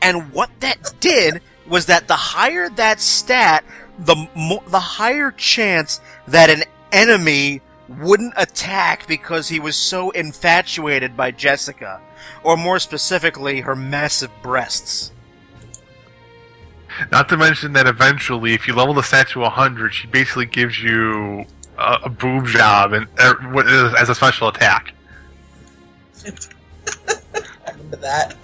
And 0.00 0.32
what 0.32 0.50
that 0.60 0.94
did 1.00 1.40
was 1.66 1.86
that 1.86 2.06
the 2.06 2.14
higher 2.14 2.68
that 2.68 3.00
stat, 3.00 3.64
the 3.98 4.28
mo- 4.36 4.62
the 4.68 4.80
higher 4.80 5.32
chance 5.32 6.00
that 6.28 6.50
an 6.50 6.62
enemy 6.92 7.62
wouldn't 7.88 8.34
attack 8.36 9.08
because 9.08 9.48
he 9.48 9.58
was 9.58 9.76
so 9.76 10.10
infatuated 10.10 11.16
by 11.16 11.32
Jessica, 11.32 12.00
or 12.44 12.56
more 12.56 12.78
specifically, 12.78 13.62
her 13.62 13.74
massive 13.74 14.30
breasts. 14.40 15.10
Not 17.10 17.28
to 17.30 17.36
mention 17.36 17.72
that 17.72 17.88
eventually, 17.88 18.54
if 18.54 18.68
you 18.68 18.74
level 18.74 18.94
the 18.94 19.02
stat 19.02 19.30
to 19.30 19.40
100, 19.40 19.94
she 19.94 20.06
basically 20.06 20.46
gives 20.46 20.80
you 20.80 21.44
a, 21.78 21.98
a 22.04 22.08
boob 22.08 22.46
job 22.46 22.92
and 22.92 23.06
uh, 23.18 23.94
as 23.98 24.08
a 24.08 24.14
special 24.14 24.48
attack. 24.48 24.94
I 26.26 27.70
remember 27.72 27.96
that. 27.96 28.36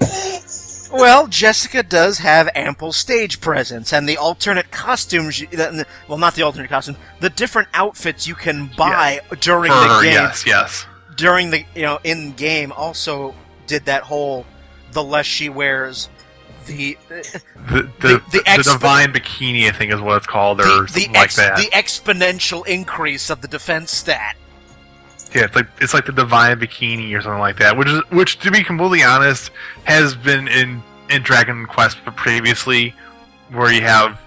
Well, 0.92 1.26
Jessica 1.26 1.82
does 1.82 2.18
have 2.18 2.50
ample 2.54 2.92
stage 2.92 3.40
presence, 3.40 3.94
and 3.94 4.06
the 4.06 4.18
alternate 4.18 4.70
costumes, 4.70 5.40
you- 5.40 5.48
well, 6.06 6.18
not 6.18 6.34
the 6.34 6.42
alternate 6.42 6.68
costume, 6.68 6.98
the 7.18 7.30
different 7.30 7.68
outfits 7.72 8.26
you 8.26 8.34
can 8.34 8.70
buy 8.76 9.20
during 9.40 9.72
For 9.72 9.78
the 9.78 9.88
her, 9.88 10.02
game, 10.02 10.12
yes, 10.12 10.44
yes. 10.46 10.86
during 11.16 11.48
the, 11.50 11.64
you 11.74 11.80
know, 11.80 11.98
in 12.04 12.32
game 12.32 12.72
also 12.72 13.34
did 13.66 13.86
that 13.86 14.02
whole, 14.02 14.44
the 14.92 15.02
less 15.02 15.24
she 15.24 15.48
wears, 15.48 16.10
the, 16.66 16.98
The, 17.08 17.40
The- 17.66 17.82
the, 17.82 17.88
the 18.00 18.22
the, 18.32 18.38
expo- 18.44 18.72
divine 18.72 19.12
bikini, 19.12 19.68
I 19.68 19.72
think, 19.72 19.92
is 19.92 20.00
what 20.00 20.16
it's 20.18 20.26
called, 20.26 20.60
or 20.60 20.64
the, 20.64 20.88
something 20.88 21.12
like 21.12 21.32
that. 21.34 21.56
the 21.56 21.70
exponential 21.72 22.66
increase 22.66 23.30
of 23.30 23.40
the 23.40 23.48
defense 23.48 23.90
stat. 23.92 24.36
Yeah, 25.34 25.44
it's 25.44 25.56
like 25.56 25.66
it's 25.80 25.94
like 25.94 26.04
the 26.04 26.12
divine 26.12 26.60
bikini 26.60 27.16
or 27.16 27.22
something 27.22 27.38
like 27.40 27.58
that. 27.58 27.76
Which 27.76 27.88
is 27.88 28.00
which, 28.10 28.38
to 28.40 28.50
be 28.50 28.62
completely 28.62 29.02
honest, 29.02 29.50
has 29.84 30.14
been 30.14 30.46
in 30.48 30.82
in 31.08 31.22
Dragon 31.22 31.64
Quest 31.66 32.04
previously, 32.04 32.94
where 33.50 33.72
you 33.72 33.80
have 33.80 34.20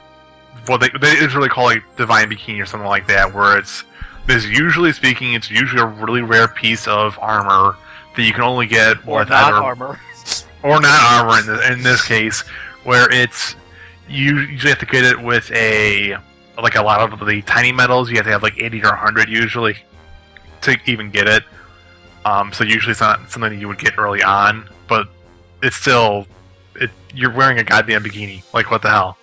well, 0.68 0.80
they 0.80 0.90
they 1.00 1.12
it's 1.12 1.36
really 1.36 1.50
called 1.50 1.68
like 1.76 1.84
divine 1.96 2.30
bikini 2.32 2.60
or 2.62 2.66
something 2.66 2.88
like 2.90 3.06
that, 3.08 3.32
where 3.34 3.56
it's 3.58 3.84
there's 4.26 4.50
usually 4.50 4.92
speaking, 4.94 5.34
it's 5.36 5.52
usually 5.52 5.82
a 5.84 5.86
really 5.86 6.22
rare 6.24 6.48
piece 6.48 6.88
of 6.88 7.20
armor 7.22 7.76
that 8.16 8.24
you 8.24 8.34
can 8.34 8.42
only 8.42 8.66
get 8.66 8.98
Or 9.08 9.20
with 9.20 9.30
not 9.30 9.54
either 9.54 9.64
armor. 9.64 10.00
or 10.66 10.82
not 10.82 11.00
armor 11.04 11.40
in, 11.40 11.46
the, 11.46 11.74
in 11.74 11.84
this 11.84 12.06
case, 12.06 12.42
where 12.84 13.12
it's 13.12 13.56
you 14.10 14.40
usually 14.40 14.72
have 14.72 14.80
to 14.80 14.86
get 14.86 15.04
it 15.04 15.22
with 15.22 15.52
a 15.52 16.18
like 16.62 16.76
a 16.76 16.82
lot 16.82 17.14
of 17.14 17.26
the 17.26 17.42
tiny 17.44 17.72
metals. 17.72 18.10
You 18.10 18.16
have 18.18 18.26
to 18.26 18.32
have 18.32 18.44
like 18.44 18.60
eighty 18.60 18.84
or 18.84 18.96
hundred 18.96 19.30
usually 19.30 19.78
to 20.62 20.78
even 20.86 21.12
get 21.12 21.28
it. 21.28 21.44
Um, 22.26 22.52
so 22.52 22.64
usually 22.64 22.92
it's 22.92 23.02
not 23.02 23.30
something 23.30 23.60
you 23.60 23.68
would 23.68 23.78
get 23.78 23.98
early 24.00 24.24
on, 24.24 24.68
but 24.88 25.08
it's 25.62 25.76
still 25.76 26.26
it. 26.76 26.90
You're 27.14 27.32
wearing 27.32 27.60
a 27.60 27.64
goddamn 27.64 28.04
bikini. 28.04 28.42
Like 28.52 28.72
what 28.72 28.82
the 28.82 28.90
hell? 28.90 29.18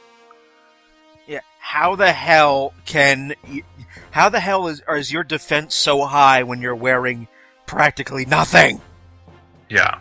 Yeah. 1.26 1.40
How 1.58 1.96
the 1.96 2.12
hell 2.12 2.72
can 2.84 3.34
you, 3.48 3.64
how 4.12 4.28
the 4.28 4.38
hell 4.38 4.68
is 4.68 4.80
is 4.88 5.10
your 5.10 5.24
defense 5.24 5.74
so 5.74 6.04
high 6.04 6.44
when 6.44 6.62
you're 6.62 6.76
wearing 6.76 7.26
practically 7.66 8.26
nothing? 8.26 8.80
Yeah. 9.68 9.98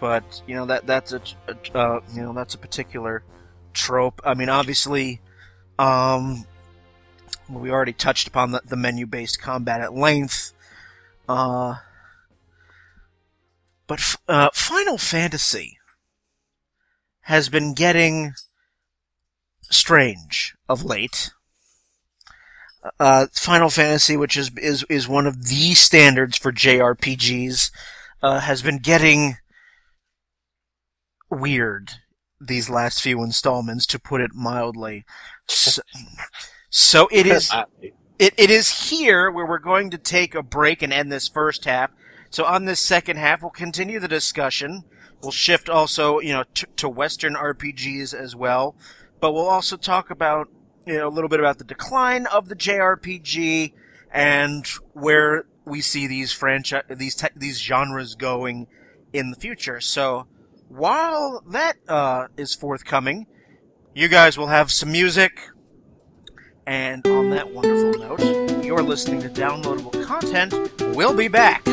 But 0.00 0.42
you 0.46 0.54
know 0.54 0.66
that 0.66 0.86
that's 0.86 1.12
a, 1.12 1.20
a 1.48 1.76
uh, 1.76 2.00
you 2.14 2.22
know 2.22 2.32
that's 2.32 2.54
a 2.54 2.58
particular 2.58 3.22
trope. 3.72 4.20
I 4.24 4.34
mean, 4.34 4.48
obviously, 4.48 5.20
um, 5.78 6.46
we 7.48 7.70
already 7.70 7.92
touched 7.92 8.28
upon 8.28 8.52
the, 8.52 8.62
the 8.64 8.76
menu-based 8.76 9.40
combat 9.40 9.80
at 9.80 9.94
length. 9.94 10.52
Uh, 11.28 11.76
but 13.86 13.98
f- 13.98 14.18
uh, 14.28 14.50
Final 14.52 14.98
Fantasy 14.98 15.78
has 17.22 17.48
been 17.48 17.74
getting 17.74 18.34
strange 19.70 20.54
of 20.68 20.84
late. 20.84 21.30
Uh, 23.00 23.26
Final 23.34 23.70
Fantasy, 23.70 24.16
which 24.16 24.36
is 24.36 24.50
is 24.56 24.84
is 24.88 25.08
one 25.08 25.26
of 25.26 25.48
the 25.48 25.74
standards 25.74 26.38
for 26.38 26.52
JRPGs, 26.52 27.70
uh, 28.22 28.40
has 28.40 28.62
been 28.62 28.78
getting 28.78 29.36
weird 31.30 31.92
these 32.40 32.70
last 32.70 33.02
few 33.02 33.22
installments, 33.22 33.86
to 33.86 33.98
put 33.98 34.20
it 34.20 34.30
mildly. 34.34 35.04
So, 35.46 35.82
so 36.70 37.08
it 37.10 37.26
is 37.26 37.50
it, 38.18 38.34
it 38.36 38.50
is 38.50 38.90
here 38.90 39.30
where 39.30 39.46
we're 39.46 39.58
going 39.58 39.90
to 39.90 39.98
take 39.98 40.34
a 40.34 40.42
break 40.42 40.82
and 40.82 40.92
end 40.92 41.10
this 41.10 41.28
first 41.28 41.64
half. 41.64 41.90
So 42.30 42.44
on 42.44 42.64
this 42.64 42.80
second 42.80 43.16
half, 43.16 43.42
we'll 43.42 43.50
continue 43.50 43.98
the 44.00 44.08
discussion. 44.08 44.84
We'll 45.22 45.32
shift 45.32 45.68
also, 45.68 46.20
you 46.20 46.32
know, 46.32 46.44
t- 46.54 46.66
to 46.76 46.88
Western 46.88 47.34
RPGs 47.34 48.14
as 48.14 48.36
well, 48.36 48.76
but 49.20 49.32
we'll 49.32 49.48
also 49.48 49.76
talk 49.76 50.10
about, 50.10 50.48
you 50.86 50.94
know, 50.94 51.08
a 51.08 51.10
little 51.10 51.28
bit 51.28 51.40
about 51.40 51.58
the 51.58 51.64
decline 51.64 52.26
of 52.26 52.48
the 52.48 52.54
JRPG 52.54 53.72
and 54.12 54.66
where 54.92 55.46
we 55.64 55.80
see 55.80 56.06
these 56.06 56.32
franchise, 56.32 56.84
these 56.88 57.14
te- 57.14 57.28
these 57.34 57.60
genres 57.60 58.14
going 58.14 58.68
in 59.12 59.30
the 59.30 59.36
future. 59.36 59.80
So 59.80 60.26
while 60.68 61.42
that 61.50 61.76
uh, 61.88 62.26
is 62.36 62.54
forthcoming, 62.54 63.26
you 63.94 64.08
guys 64.08 64.38
will 64.38 64.48
have 64.48 64.70
some 64.70 64.92
music. 64.92 65.32
And 66.66 67.06
on 67.06 67.30
that 67.30 67.50
wonderful 67.50 68.00
note, 68.00 68.64
you're 68.64 68.82
listening 68.82 69.22
to 69.22 69.28
downloadable 69.28 70.04
content. 70.04 70.54
We'll 70.94 71.16
be 71.16 71.28
back. 71.28 71.64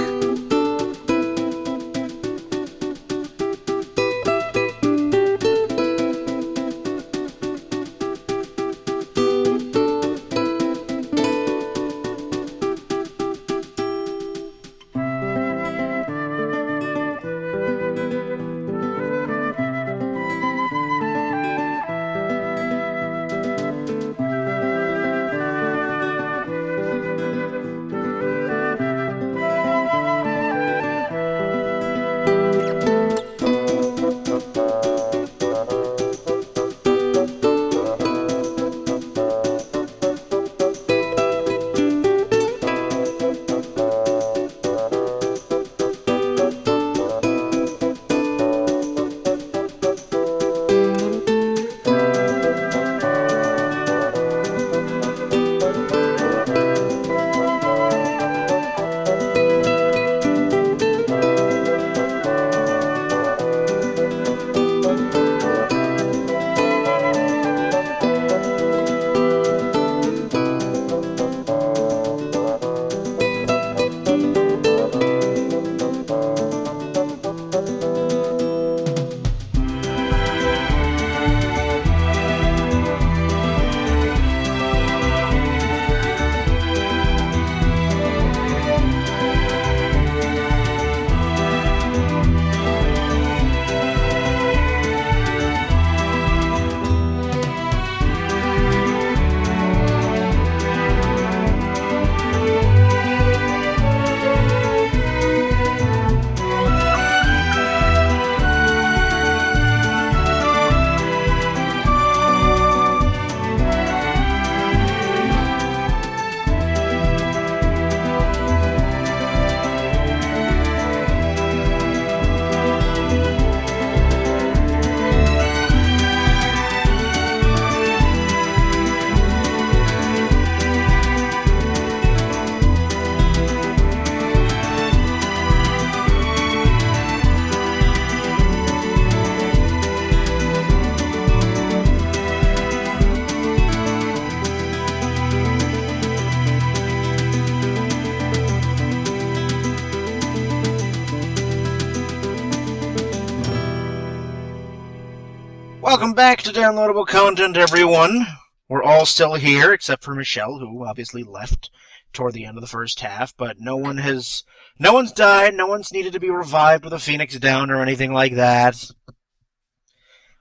Back 156.16 156.41
to 156.41 156.51
downloadable 156.51 157.05
content, 157.05 157.57
everyone. 157.57 158.26
We're 158.70 158.84
all 158.84 159.05
still 159.05 159.34
here, 159.34 159.74
except 159.74 160.01
for 160.01 160.16
Michelle, 160.16 160.59
who 160.59 160.86
obviously 160.86 161.24
left 161.24 161.70
toward 162.13 162.34
the 162.34 162.45
end 162.45 162.57
of 162.57 162.61
the 162.61 162.68
first 162.68 163.01
half. 163.01 163.36
But 163.36 163.59
no 163.59 163.76
one 163.76 163.97
has, 163.97 164.43
no 164.80 164.93
one's 164.93 165.11
died. 165.11 165.53
No 165.53 165.68
one's 165.68 165.91
needed 165.91 166.13
to 166.13 166.20
be 166.22 166.30
revived 166.30 166.86
with 166.86 166.93
a 166.93 166.99
phoenix 166.99 167.38
down 167.38 167.70
or 167.70 167.82
anything 167.82 168.13
like 168.13 168.36
that. 168.36 168.91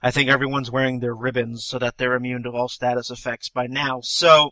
I 0.01 0.11
think 0.11 0.29
everyone's 0.29 0.71
wearing 0.71 1.01
their 1.01 1.13
ribbons 1.13 1.65
so 1.65 1.77
that 1.79 1.97
they're 1.97 2.15
immune 2.15 2.43
to 2.43 2.51
all 2.51 2.69
status 2.69 3.11
effects 3.11 3.49
by 3.49 3.67
now. 3.67 3.99
So 4.01 4.51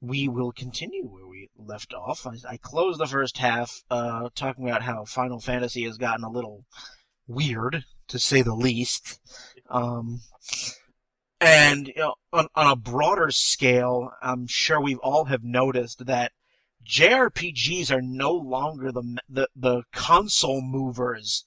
we 0.00 0.28
will 0.28 0.50
continue 0.50 1.04
where 1.04 1.26
we 1.26 1.50
left 1.58 1.92
off. 1.92 2.26
I, 2.26 2.36
I 2.52 2.56
closed 2.56 2.98
the 2.98 3.06
first 3.06 3.36
half 3.36 3.82
uh, 3.90 4.30
talking 4.34 4.66
about 4.66 4.82
how 4.82 5.04
Final 5.04 5.40
Fantasy 5.40 5.84
has 5.84 5.98
gotten 5.98 6.24
a 6.24 6.30
little 6.30 6.64
weird, 7.28 7.84
to 8.08 8.18
say 8.18 8.40
the 8.40 8.54
least. 8.54 9.20
Um, 9.68 10.20
and 11.40 11.88
you 11.88 11.94
know, 11.96 12.14
on, 12.32 12.48
on 12.54 12.70
a 12.70 12.76
broader 12.76 13.30
scale, 13.30 14.12
I'm 14.22 14.46
sure 14.46 14.80
we 14.80 14.96
all 14.96 15.26
have 15.26 15.44
noticed 15.44 16.06
that 16.06 16.32
JRPGs 16.86 17.90
are 17.90 18.02
no 18.02 18.32
longer 18.32 18.92
the 18.92 19.18
the, 19.28 19.48
the 19.54 19.82
console 19.92 20.60
movers 20.60 21.44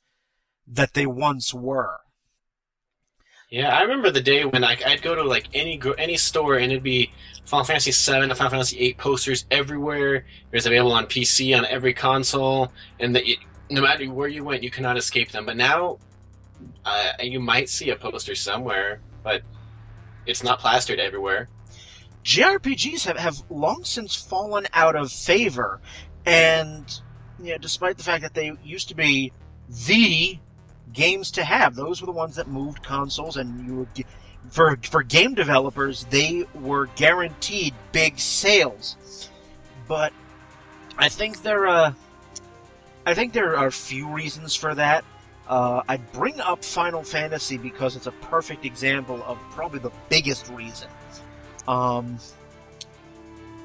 that 0.68 0.94
they 0.94 1.06
once 1.06 1.54
were. 1.54 2.00
Yeah, 3.50 3.76
I 3.76 3.82
remember 3.82 4.12
the 4.12 4.22
day 4.22 4.46
when 4.46 4.64
I'd 4.64 5.02
go 5.02 5.16
to 5.16 5.24
like 5.24 5.48
any 5.56 5.82
any 5.98 6.18
store 6.18 6.58
and 6.58 6.72
it'd 6.72 6.84
be 6.84 7.12
Final 7.46 7.66
Fantasy 7.66 7.92
VII 7.92 8.20
and 8.20 8.38
Final 8.38 8.52
Fantasy 8.52 8.78
VIII 8.78 8.94
posters 8.94 9.46
everywhere. 9.50 10.16
It 10.18 10.26
was 10.52 10.68
available 10.68 10.92
on 10.92 11.08
PC 11.08 11.58
on 11.58 11.66
every 11.66 11.96
console, 11.96 12.72
and 13.00 13.16
that 13.16 13.24
no 13.72 13.82
matter 13.82 14.06
where 14.12 14.28
you 14.28 14.44
went, 14.44 14.62
you 14.62 14.70
cannot 14.70 14.98
escape 14.98 15.32
them. 15.32 15.48
But 15.48 15.58
now, 15.58 15.98
uh, 16.86 17.12
you 17.22 17.40
might 17.40 17.70
see 17.70 17.90
a 17.90 17.96
poster 17.96 18.36
somewhere, 18.36 19.02
but 19.24 19.42
it's 20.26 20.44
not 20.44 20.60
plastered 20.60 21.00
everywhere. 21.00 21.50
JRPGs 22.24 23.06
have, 23.06 23.18
have 23.18 23.44
long 23.50 23.84
since 23.84 24.16
fallen 24.16 24.68
out 24.74 24.96
of 24.96 25.12
favor, 25.12 25.80
and 26.26 27.02
you 27.42 27.52
know, 27.52 27.58
despite 27.58 27.98
the 27.98 28.04
fact 28.04 28.24
that 28.24 28.34
they 28.34 28.52
used 28.64 28.90
to 28.90 28.96
be 28.96 29.32
the 29.88 30.38
games 30.92 31.32
to 31.32 31.44
have, 31.44 31.76
those 31.76 32.02
were 32.02 32.06
the 32.06 32.12
ones 32.12 32.36
that 32.36 32.48
moved 32.48 32.84
consoles, 32.84 33.38
and 33.38 33.66
you 33.66 33.76
would, 33.76 34.06
for 34.50 34.78
for 34.84 35.04
game 35.04 35.34
developers, 35.34 36.06
they 36.10 36.46
were 36.54 36.88
guaranteed 36.96 37.74
big 37.92 38.20
sales. 38.20 39.30
But 39.88 40.14
I 40.98 41.10
think 41.10 41.42
there, 41.42 41.68
uh, 41.68 41.94
I 43.06 43.14
think 43.14 43.34
there 43.34 43.58
are 43.58 43.72
few 43.72 44.10
reasons 44.10 44.56
for 44.56 44.76
that. 44.76 45.04
Uh, 45.50 45.82
I 45.88 45.98
bring 45.98 46.40
up 46.40 46.64
Final 46.64 47.04
Fantasy 47.04 47.58
because 47.58 47.96
it's 47.96 48.06
a 48.06 48.12
perfect 48.12 48.66
example 48.66 49.24
of 49.26 49.40
probably 49.50 49.80
the 49.80 49.92
biggest 50.08 50.48
reason. 50.50 50.88
Um, 51.68 52.20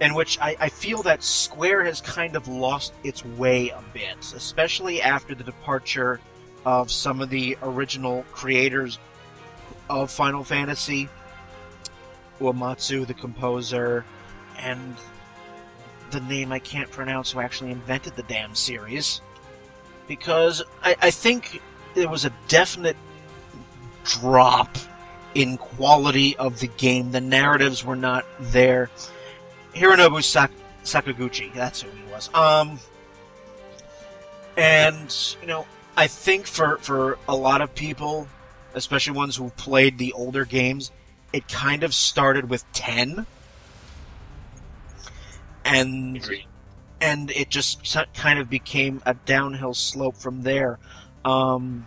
in 0.01 0.15
which 0.15 0.39
I, 0.41 0.57
I 0.59 0.69
feel 0.71 1.03
that 1.03 1.23
Square 1.23 1.85
has 1.85 2.01
kind 2.01 2.37
of 2.37 2.49
lost 2.49 2.95
its 3.05 3.25
way 3.25 3.69
a 3.69 3.83
bit, 3.93 4.17
especially 4.35 5.03
after 5.03 5.35
the 5.35 5.45
departure 5.45 6.21
of 6.65 6.91
some 6.91 7.21
of 7.21 7.29
the 7.29 7.57
original 7.63 8.25
creators 8.33 8.99
of 9.91 10.11
Final 10.11 10.43
Fantasy. 10.43 11.09
Uematsu, 12.41 13.07
the 13.07 13.15
composer, 13.15 14.05
and 14.59 14.97
the 16.11 16.21
name 16.21 16.51
I 16.51 16.59
can't 16.59 16.91
pronounce 16.91 17.31
who 17.31 17.41
actually 17.41 17.71
invented 17.71 18.17
the 18.17 18.23
damn 18.25 18.55
series. 18.55 19.21
Because 20.09 20.63
I, 20.83 20.97
I 21.01 21.11
think 21.11 21.63
there 21.95 22.09
was 22.09 22.25
a 22.25 22.33
definite 22.49 22.97
drop 24.05 24.77
in 25.35 25.57
quality 25.57 26.37
of 26.37 26.61
the 26.61 26.69
game. 26.69 27.11
The 27.11 27.21
narratives 27.21 27.85
were 27.85 27.97
not 27.97 28.25
there. 28.41 28.91
Hironobu 29.75 30.23
Sak- 30.23 30.53
Sakaguchi, 30.85 31.53
that's 31.55 31.83
who 31.83 31.91
he 31.91 32.13
was. 32.13 32.33
Um, 32.35 32.79
and 34.57 35.37
you 35.41 35.49
know, 35.49 35.67
I 35.97 36.07
think 36.07 36.47
for 36.47 36.79
for 36.79 37.19
a 37.29 37.35
lot 37.35 37.61
of 37.61 37.75
people, 37.75 38.29
especially 38.75 39.17
ones 39.17 39.37
who 39.37 39.51
played 39.51 39.99
the 39.99 40.13
older 40.13 40.45
games, 40.45 40.93
it 41.33 41.49
kind 41.49 41.83
of 41.83 41.95
started 41.95 42.49
with 42.49 42.71
ten, 42.73 43.27
and 45.65 46.25
and 47.01 47.31
it 47.33 47.51
just 47.51 47.97
kind 48.15 48.39
of 48.39 48.49
became 48.49 49.03
a 49.05 49.15
downhill 49.15 49.75
slope 49.75 50.17
from 50.17 50.43
there. 50.43 50.79
Um, 51.25 51.87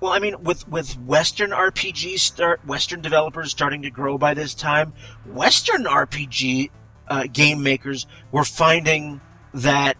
well, 0.00 0.12
I 0.12 0.18
mean, 0.18 0.42
with 0.42 0.66
with 0.68 0.98
Western 1.00 1.50
RPGs 1.50 2.18
start 2.18 2.66
Western 2.66 3.00
developers 3.00 3.50
starting 3.50 3.82
to 3.82 3.90
grow 3.90 4.18
by 4.18 4.34
this 4.34 4.54
time, 4.54 4.92
Western 5.26 5.84
RPG 5.84 6.70
uh, 7.08 7.24
game 7.32 7.62
makers 7.62 8.06
were 8.32 8.44
finding 8.44 9.20
that 9.54 9.96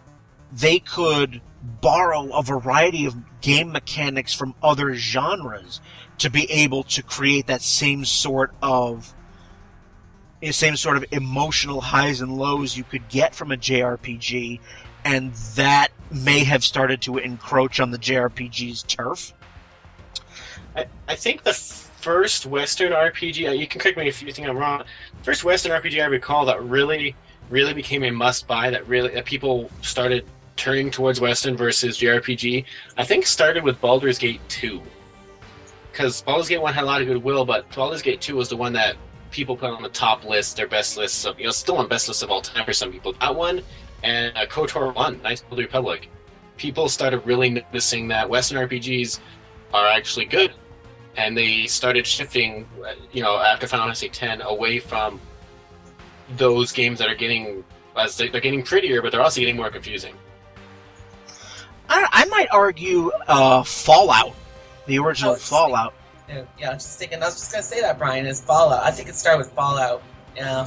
they 0.51 0.79
could 0.79 1.41
borrow 1.81 2.29
a 2.33 2.43
variety 2.43 3.05
of 3.05 3.15
game 3.41 3.71
mechanics 3.71 4.33
from 4.33 4.55
other 4.61 4.93
genres 4.93 5.79
to 6.17 6.29
be 6.29 6.49
able 6.51 6.83
to 6.83 7.01
create 7.01 7.47
that 7.47 7.61
same 7.61 8.03
sort 8.03 8.53
of 8.61 9.15
same 10.51 10.75
sort 10.75 10.97
of 10.97 11.05
emotional 11.11 11.79
highs 11.79 12.19
and 12.19 12.35
lows 12.35 12.75
you 12.75 12.83
could 12.83 13.07
get 13.07 13.33
from 13.33 13.51
a 13.51 13.55
JRPG, 13.55 14.59
and 15.05 15.33
that 15.55 15.89
may 16.11 16.43
have 16.43 16.63
started 16.63 17.01
to 17.01 17.17
encroach 17.17 17.79
on 17.79 17.91
the 17.91 17.97
JRPG's 17.97 18.83
turf. 18.83 19.33
I, 20.75 20.85
I 21.07 21.15
think 21.15 21.43
the 21.43 21.53
first 21.53 22.45
Western 22.45 22.91
RPG, 22.91 23.47
uh, 23.47 23.51
you 23.51 23.67
can 23.67 23.79
correct 23.79 23.97
me 23.97 24.07
if 24.07 24.21
you 24.21 24.31
think 24.31 24.47
I'm 24.47 24.57
wrong. 24.57 24.83
First 25.23 25.43
Western 25.43 25.71
RPG 25.71 26.01
I 26.03 26.07
recall 26.07 26.45
that 26.45 26.61
really, 26.63 27.15
really 27.49 27.73
became 27.73 28.03
a 28.03 28.11
must-buy. 28.11 28.69
That 28.69 28.87
really 28.87 29.09
that 29.13 29.25
people 29.25 29.69
started 29.81 30.25
turning 30.55 30.91
towards 30.91 31.19
Western 31.19 31.55
versus 31.55 31.97
JRPG. 31.97 32.65
I 32.97 33.03
think 33.03 33.25
started 33.25 33.63
with 33.63 33.79
Baldur's 33.81 34.17
Gate 34.17 34.41
2, 34.49 34.81
because 35.91 36.21
Baldur's 36.21 36.49
Gate 36.49 36.61
1 36.61 36.73
had 36.73 36.83
a 36.83 36.87
lot 36.87 37.01
of 37.01 37.07
goodwill, 37.07 37.45
but 37.45 37.69
Baldur's 37.73 38.01
Gate 38.01 38.21
2 38.21 38.35
was 38.35 38.49
the 38.49 38.57
one 38.57 38.73
that 38.73 38.95
people 39.31 39.57
put 39.57 39.69
on 39.69 39.81
the 39.81 39.89
top 39.89 40.23
list, 40.23 40.55
their 40.55 40.67
best 40.67 40.97
lists 40.97 41.25
of, 41.25 41.39
you 41.39 41.45
know, 41.45 41.51
still 41.51 41.77
on 41.77 41.87
best 41.87 42.07
lists 42.07 42.21
of 42.21 42.29
all 42.29 42.41
time 42.41 42.65
for 42.65 42.73
some 42.73 42.91
people. 42.91 43.13
That 43.13 43.35
one 43.35 43.61
and 44.03 44.35
uh, 44.37 44.45
KOTOR 44.45 44.93
1, 44.95 45.21
Knights 45.21 45.43
of 45.49 45.57
the 45.57 45.63
Republic. 45.63 46.09
People 46.57 46.87
started 46.89 47.25
really 47.25 47.49
noticing 47.49 48.07
that 48.09 48.29
Western 48.29 48.67
RPGs 48.67 49.19
are 49.73 49.87
actually 49.87 50.25
good 50.25 50.53
and 51.17 51.37
they 51.37 51.65
started 51.65 52.05
shifting, 52.05 52.67
you 53.11 53.21
know, 53.21 53.37
after 53.37 53.67
Final 53.67 53.85
Fantasy 53.85 54.07
X 54.09 54.41
away 54.45 54.79
from 54.79 55.19
those 56.37 56.71
games 56.71 56.99
that 56.99 57.09
are 57.09 57.15
getting 57.15 57.63
as 57.95 58.17
they, 58.17 58.29
they're 58.29 58.41
getting 58.41 58.63
prettier, 58.63 59.01
but 59.01 59.11
they're 59.11 59.21
also 59.21 59.39
getting 59.39 59.55
more 59.55 59.69
confusing. 59.69 60.15
I, 61.89 62.07
I 62.11 62.25
might 62.25 62.47
argue 62.51 63.11
uh, 63.27 63.63
Fallout, 63.63 64.33
the 64.87 64.97
original 64.99 65.33
Oh, 65.33 65.35
Fallout. 65.35 65.93
Yeah, 66.27 66.43
yeah, 66.57 66.71
I 66.71 66.73
was 66.73 66.83
just 66.83 66.97
thinking. 66.97 67.21
I 67.21 67.25
was 67.25 67.35
just 67.35 67.51
gonna 67.51 67.63
say 67.63 67.81
that, 67.81 67.99
Brian, 67.99 68.25
is 68.25 68.41
Fallout. 68.41 68.83
I 68.83 68.91
think 68.91 69.09
it 69.09 69.15
started 69.15 69.39
with 69.39 69.51
Fallout. 69.51 70.01
Yeah. 70.35 70.65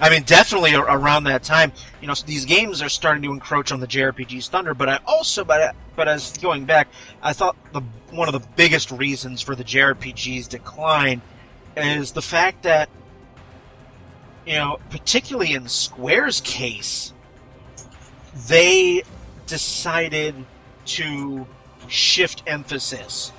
I 0.00 0.08
mean, 0.08 0.22
definitely 0.22 0.74
around 0.74 1.24
that 1.24 1.42
time, 1.42 1.72
you 2.00 2.08
know, 2.08 2.14
these 2.26 2.46
games 2.46 2.80
are 2.80 2.88
starting 2.88 3.22
to 3.24 3.32
encroach 3.32 3.70
on 3.70 3.80
the 3.80 3.86
JRPG's 3.86 4.48
thunder. 4.48 4.72
But 4.72 4.88
I 4.88 4.98
also, 5.06 5.44
but 5.44 5.76
but 5.94 6.08
as 6.08 6.36
going 6.38 6.64
back, 6.64 6.88
I 7.22 7.34
thought 7.34 7.54
the 7.72 7.82
one 8.10 8.26
of 8.26 8.32
the 8.32 8.46
biggest 8.56 8.90
reasons 8.90 9.42
for 9.42 9.54
the 9.54 9.64
JRPG's 9.64 10.48
decline 10.48 11.20
is 11.76 12.12
the 12.12 12.22
fact 12.22 12.62
that, 12.62 12.88
you 14.46 14.54
know, 14.54 14.78
particularly 14.88 15.52
in 15.52 15.68
Square's 15.68 16.40
case, 16.40 17.12
they 18.48 19.02
decided 19.46 20.34
to 20.86 21.46
shift 21.88 22.42
emphasis 22.46 23.32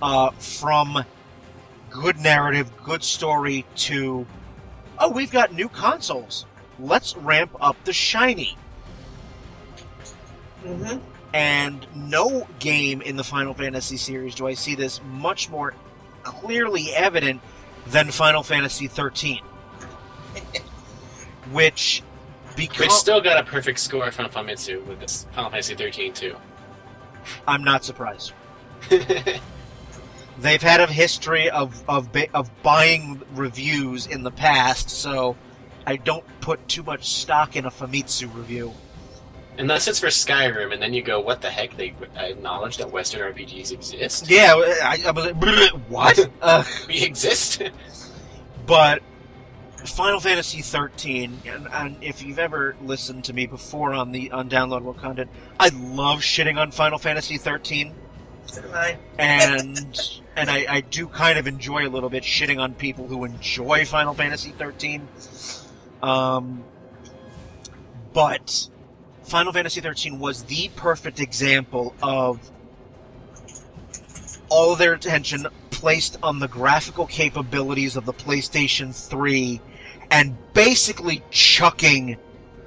uh, 0.00 0.30
from 0.30 1.04
good 1.90 2.18
narrative, 2.18 2.70
good 2.84 3.02
story 3.02 3.64
to 3.74 4.26
oh, 4.98 5.10
we've 5.10 5.30
got 5.30 5.52
new 5.52 5.68
consoles. 5.68 6.46
Let's 6.78 7.16
ramp 7.16 7.50
up 7.60 7.76
the 7.84 7.92
shiny. 7.92 8.56
Mm-hmm. 10.64 10.98
And 11.34 11.86
no 11.94 12.46
game 12.58 13.02
in 13.02 13.16
the 13.16 13.24
Final 13.24 13.54
Fantasy 13.54 13.96
series 13.96 14.34
do 14.34 14.46
I 14.46 14.54
see 14.54 14.74
this 14.74 15.00
much 15.12 15.50
more 15.50 15.74
clearly 16.22 16.94
evident 16.94 17.40
than 17.86 18.10
Final 18.10 18.42
Fantasy 18.42 18.88
13. 18.88 19.40
Which 21.52 22.02
because 22.56 22.80
Which 22.80 22.90
still 22.90 23.20
got 23.20 23.38
a 23.38 23.44
perfect 23.44 23.78
score 23.78 24.10
from 24.10 24.30
Famitsu 24.30 24.84
with 24.86 24.98
this 24.98 25.26
Final 25.32 25.50
Fantasy 25.50 25.74
13 25.74 26.12
too. 26.12 26.36
I'm 27.46 27.62
not 27.62 27.84
surprised. 27.84 28.32
They've 30.38 30.62
had 30.62 30.80
a 30.80 30.86
history 30.86 31.48
of 31.50 31.82
of 31.88 32.08
of 32.34 32.62
buying 32.62 33.22
reviews 33.34 34.06
in 34.06 34.22
the 34.22 34.30
past, 34.30 34.90
so 34.90 35.36
I 35.86 35.96
don't 35.96 36.24
put 36.40 36.66
too 36.68 36.82
much 36.82 37.06
stock 37.14 37.56
in 37.56 37.64
a 37.64 37.70
Famitsu 37.70 38.32
review. 38.34 38.74
unless 39.58 39.88
it's 39.88 39.98
for 40.00 40.08
Skyrim, 40.08 40.72
and 40.74 40.82
then 40.82 40.92
you 40.92 41.02
go, 41.02 41.18
what 41.20 41.40
the 41.40 41.48
heck? 41.48 41.74
They 41.76 41.94
acknowledge 42.16 42.76
that 42.76 42.90
Western 42.90 43.32
RPGs 43.32 43.72
exist. 43.72 44.28
Yeah, 44.28 44.52
I, 44.82 45.00
I 45.06 45.10
was 45.12 45.24
like, 45.32 45.72
what? 45.88 46.30
uh, 46.42 46.64
We 46.88 47.02
exist. 47.02 47.62
but 48.66 49.02
Final 49.86 50.20
Fantasy 50.20 50.60
13, 50.60 51.40
and, 51.46 51.68
and 51.72 51.96
if 52.02 52.22
you've 52.22 52.38
ever 52.38 52.76
listened 52.82 53.24
to 53.24 53.32
me 53.32 53.46
before 53.46 53.94
on 53.94 54.12
the 54.12 54.28
undownloadable 54.30 54.98
content, 54.98 55.30
I 55.58 55.68
love 55.70 56.20
shitting 56.20 56.58
on 56.58 56.70
Final 56.72 56.98
Fantasy 56.98 57.38
13. 57.38 57.94
And 59.18 60.20
and 60.36 60.50
I, 60.50 60.66
I 60.68 60.80
do 60.82 61.08
kind 61.08 61.38
of 61.38 61.46
enjoy 61.46 61.86
a 61.86 61.90
little 61.90 62.10
bit 62.10 62.22
shitting 62.22 62.60
on 62.60 62.74
people 62.74 63.06
who 63.06 63.24
enjoy 63.24 63.84
Final 63.84 64.14
Fantasy 64.14 64.50
13. 64.50 65.08
Um, 66.02 66.64
but 68.12 68.68
Final 69.24 69.52
Fantasy 69.52 69.80
13 69.80 70.18
was 70.18 70.44
the 70.44 70.70
perfect 70.76 71.20
example 71.20 71.94
of 72.02 72.50
all 74.48 74.76
their 74.76 74.92
attention 74.92 75.46
placed 75.70 76.16
on 76.22 76.38
the 76.38 76.48
graphical 76.48 77.06
capabilities 77.06 77.96
of 77.96 78.06
the 78.06 78.12
PlayStation 78.12 78.94
3 78.94 79.60
and 80.10 80.36
basically 80.54 81.22
chucking 81.30 82.16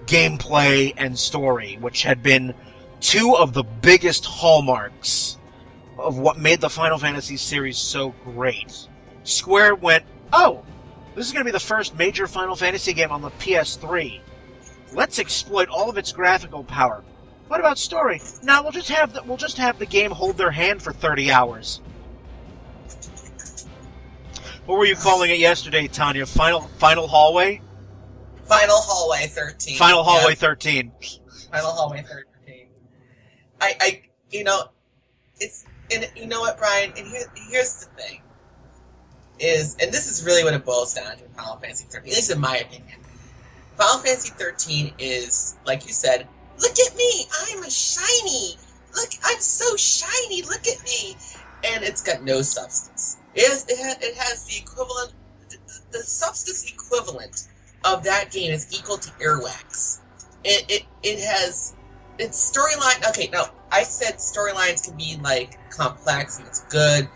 gameplay 0.06 0.94
and 0.98 1.18
story, 1.18 1.78
which 1.80 2.04
had 2.04 2.22
been 2.22 2.54
two 3.00 3.36
of 3.36 3.54
the 3.54 3.64
biggest 3.64 4.26
hallmarks 4.26 5.39
of 6.00 6.18
what 6.18 6.38
made 6.38 6.62
the 6.62 6.70
Final 6.70 6.97
Fantasy 6.97 7.38
series 7.38 7.78
so 7.78 8.10
great. 8.24 8.88
Square 9.24 9.76
went, 9.76 10.06
"Oh, 10.34 10.64
this 11.16 11.26
is 11.28 11.34
going 11.34 11.41
to 11.45 11.47
be 11.47 11.52
the 11.52 11.60
first 11.60 11.95
major 11.97 12.28
Final 12.28 12.56
Fantasy 12.56 12.93
game 12.93 13.12
on 13.12 13.22
the 13.22 13.32
PS3. 13.32 14.22
Let's 14.93 15.20
exploit 15.20 15.70
all 15.70 15.89
of 15.89 15.97
its 15.97 16.12
graphical 16.12 16.64
power. 16.64 17.04
What 17.47 17.60
about 17.60 17.78
story? 17.78 18.22
Now 18.43 18.64
we'll 18.64 18.72
just 18.72 18.89
have 18.89 19.14
the, 19.14 19.24
we'll 19.24 19.38
just 19.38 19.58
have 19.58 19.80
the 19.80 19.86
game 19.86 20.12
hold 20.12 20.38
their 20.38 20.52
hand 20.52 20.82
for 20.82 20.93
30 20.93 21.32
hours." 21.32 21.82
What 24.66 24.78
were 24.78 24.86
you 24.86 24.95
calling 24.95 25.32
it 25.32 25.39
yesterday, 25.39 25.88
Tanya? 25.88 26.28
Final 26.28 26.62
Final 26.62 27.08
Hallway? 27.08 27.62
Final 28.45 28.78
Hallway 28.78 29.28
13. 29.28 29.78
Final 29.78 30.04
Hallway 30.04 30.32
Yeah, 30.32 30.36
13. 30.36 30.91
Final 31.52 31.72
Hallway 31.72 32.04
13. 32.04 32.68
I, 33.62 33.74
I, 33.80 34.02
you 34.32 34.43
know, 34.43 34.70
it's, 35.39 35.66
and 35.92 36.10
you 36.16 36.28
know 36.28 36.42
what, 36.42 36.58
Brian? 36.58 36.92
And 36.98 37.08
here, 37.08 37.32
here's 37.50 37.86
the 37.86 37.86
thing. 38.02 38.22
Is, 39.40 39.78
and 39.82 39.92
this 39.92 40.12
is 40.12 40.26
really 40.26 40.44
what 40.44 40.54
it 40.54 40.66
boils 40.66 40.94
down 40.94 41.16
to 41.16 41.24
in 41.24 41.32
Final 41.32 41.56
Fantasy 41.58 41.86
13, 41.90 42.12
at 42.12 42.16
least 42.16 42.32
in 42.32 42.40
my 42.40 42.58
opinion. 42.58 43.00
Final 43.78 44.00
Fantasy 44.00 44.34
13 44.38 44.94
is, 45.00 45.56
like 45.66 45.88
you 45.88 45.94
said, 45.94 46.28
look 46.60 46.78
at 46.78 46.96
me, 46.98 47.26
I'm 47.48 47.64
a 47.64 47.72
shiny. 47.72 48.58
Look, 48.94 49.10
I'm 49.24 49.40
so 49.40 49.78
shiny, 49.78 50.42
look 50.42 50.68
at 50.68 50.84
me. 50.84 51.16
And 51.64 51.84
it's 51.84 52.02
got 52.02 52.24
no 52.24 52.42
substance. 52.42 53.18
It 53.34 53.48
has, 53.48 53.66
it 53.70 53.78
has, 53.78 53.98
it 54.02 54.16
has 54.16 54.46
the 54.46 54.58
equivalent, 54.58 55.14
the, 55.50 55.58
the 55.92 56.00
substance 56.00 56.70
equivalent 56.70 57.48
of 57.86 58.04
that 58.04 58.32
game 58.32 58.52
is 58.52 58.68
equal 58.78 58.98
to 58.98 59.10
earwax. 59.12 60.00
It, 60.44 60.66
it, 60.70 60.84
it 61.04 61.20
has, 61.20 61.76
its 62.20 62.52
storyline, 62.52 63.08
okay, 63.10 63.30
no, 63.32 63.46
I 63.72 63.84
said 63.84 64.16
storylines 64.16 64.86
can 64.86 64.98
be 64.98 65.18
like 65.24 65.58
complex 65.70 66.38
and 66.38 66.48
it's 66.48 66.66
good. 66.66 67.08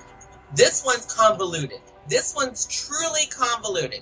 This 0.55 0.83
one's 0.85 1.05
convoluted. 1.13 1.81
This 2.07 2.33
one's 2.35 2.65
truly 2.65 3.27
convoluted. 3.27 4.01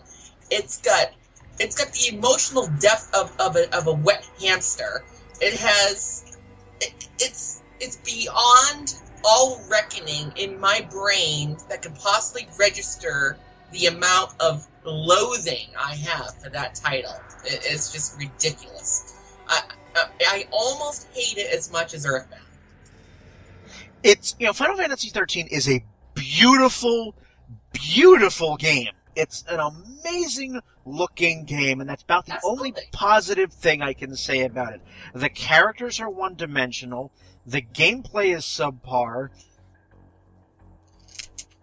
It's 0.51 0.79
got, 0.81 1.11
it's 1.59 1.75
got 1.75 1.91
the 1.93 2.15
emotional 2.15 2.67
depth 2.79 3.13
of, 3.15 3.33
of, 3.39 3.55
a, 3.55 3.75
of 3.75 3.87
a 3.87 3.93
wet 3.93 4.29
hamster. 4.39 5.03
It 5.39 5.59
has, 5.59 6.37
it, 6.81 7.07
it's, 7.19 7.63
it's 7.79 7.97
beyond 7.97 8.95
all 9.23 9.61
reckoning 9.69 10.31
in 10.35 10.59
my 10.59 10.87
brain 10.91 11.57
that 11.69 11.81
could 11.81 11.95
possibly 11.95 12.47
register 12.59 13.37
the 13.71 13.87
amount 13.87 14.33
of 14.39 14.67
loathing 14.83 15.67
I 15.79 15.95
have 15.95 16.35
for 16.35 16.49
that 16.49 16.75
title. 16.75 17.15
It, 17.45 17.61
it's 17.63 17.91
just 17.91 18.19
ridiculous. 18.19 19.15
I, 19.47 19.61
I, 19.95 20.47
almost 20.51 21.07
hate 21.13 21.37
it 21.37 21.51
as 21.53 21.71
much 21.71 21.93
as 21.93 22.05
Earthbound. 22.05 22.43
it's 24.03 24.35
you 24.39 24.47
know 24.47 24.53
Final 24.53 24.77
Fantasy 24.77 25.09
13 25.09 25.47
is 25.47 25.69
a 25.69 25.83
beautiful, 26.13 27.15
beautiful 27.73 28.57
game. 28.57 28.89
It's 29.15 29.43
an 29.49 29.59
amazing 29.59 30.61
looking 30.85 31.43
game, 31.43 31.81
and 31.81 31.89
that's 31.89 32.03
about 32.03 32.25
the 32.25 32.39
only 32.43 32.73
positive 32.91 33.51
thing 33.51 33.81
I 33.81 33.93
can 33.93 34.15
say 34.15 34.41
about 34.43 34.73
it. 34.73 34.81
The 35.13 35.29
characters 35.29 35.99
are 35.99 36.09
one 36.09 36.35
dimensional, 36.35 37.11
the 37.45 37.61
gameplay 37.61 38.35
is 38.35 38.43
subpar, 38.43 39.29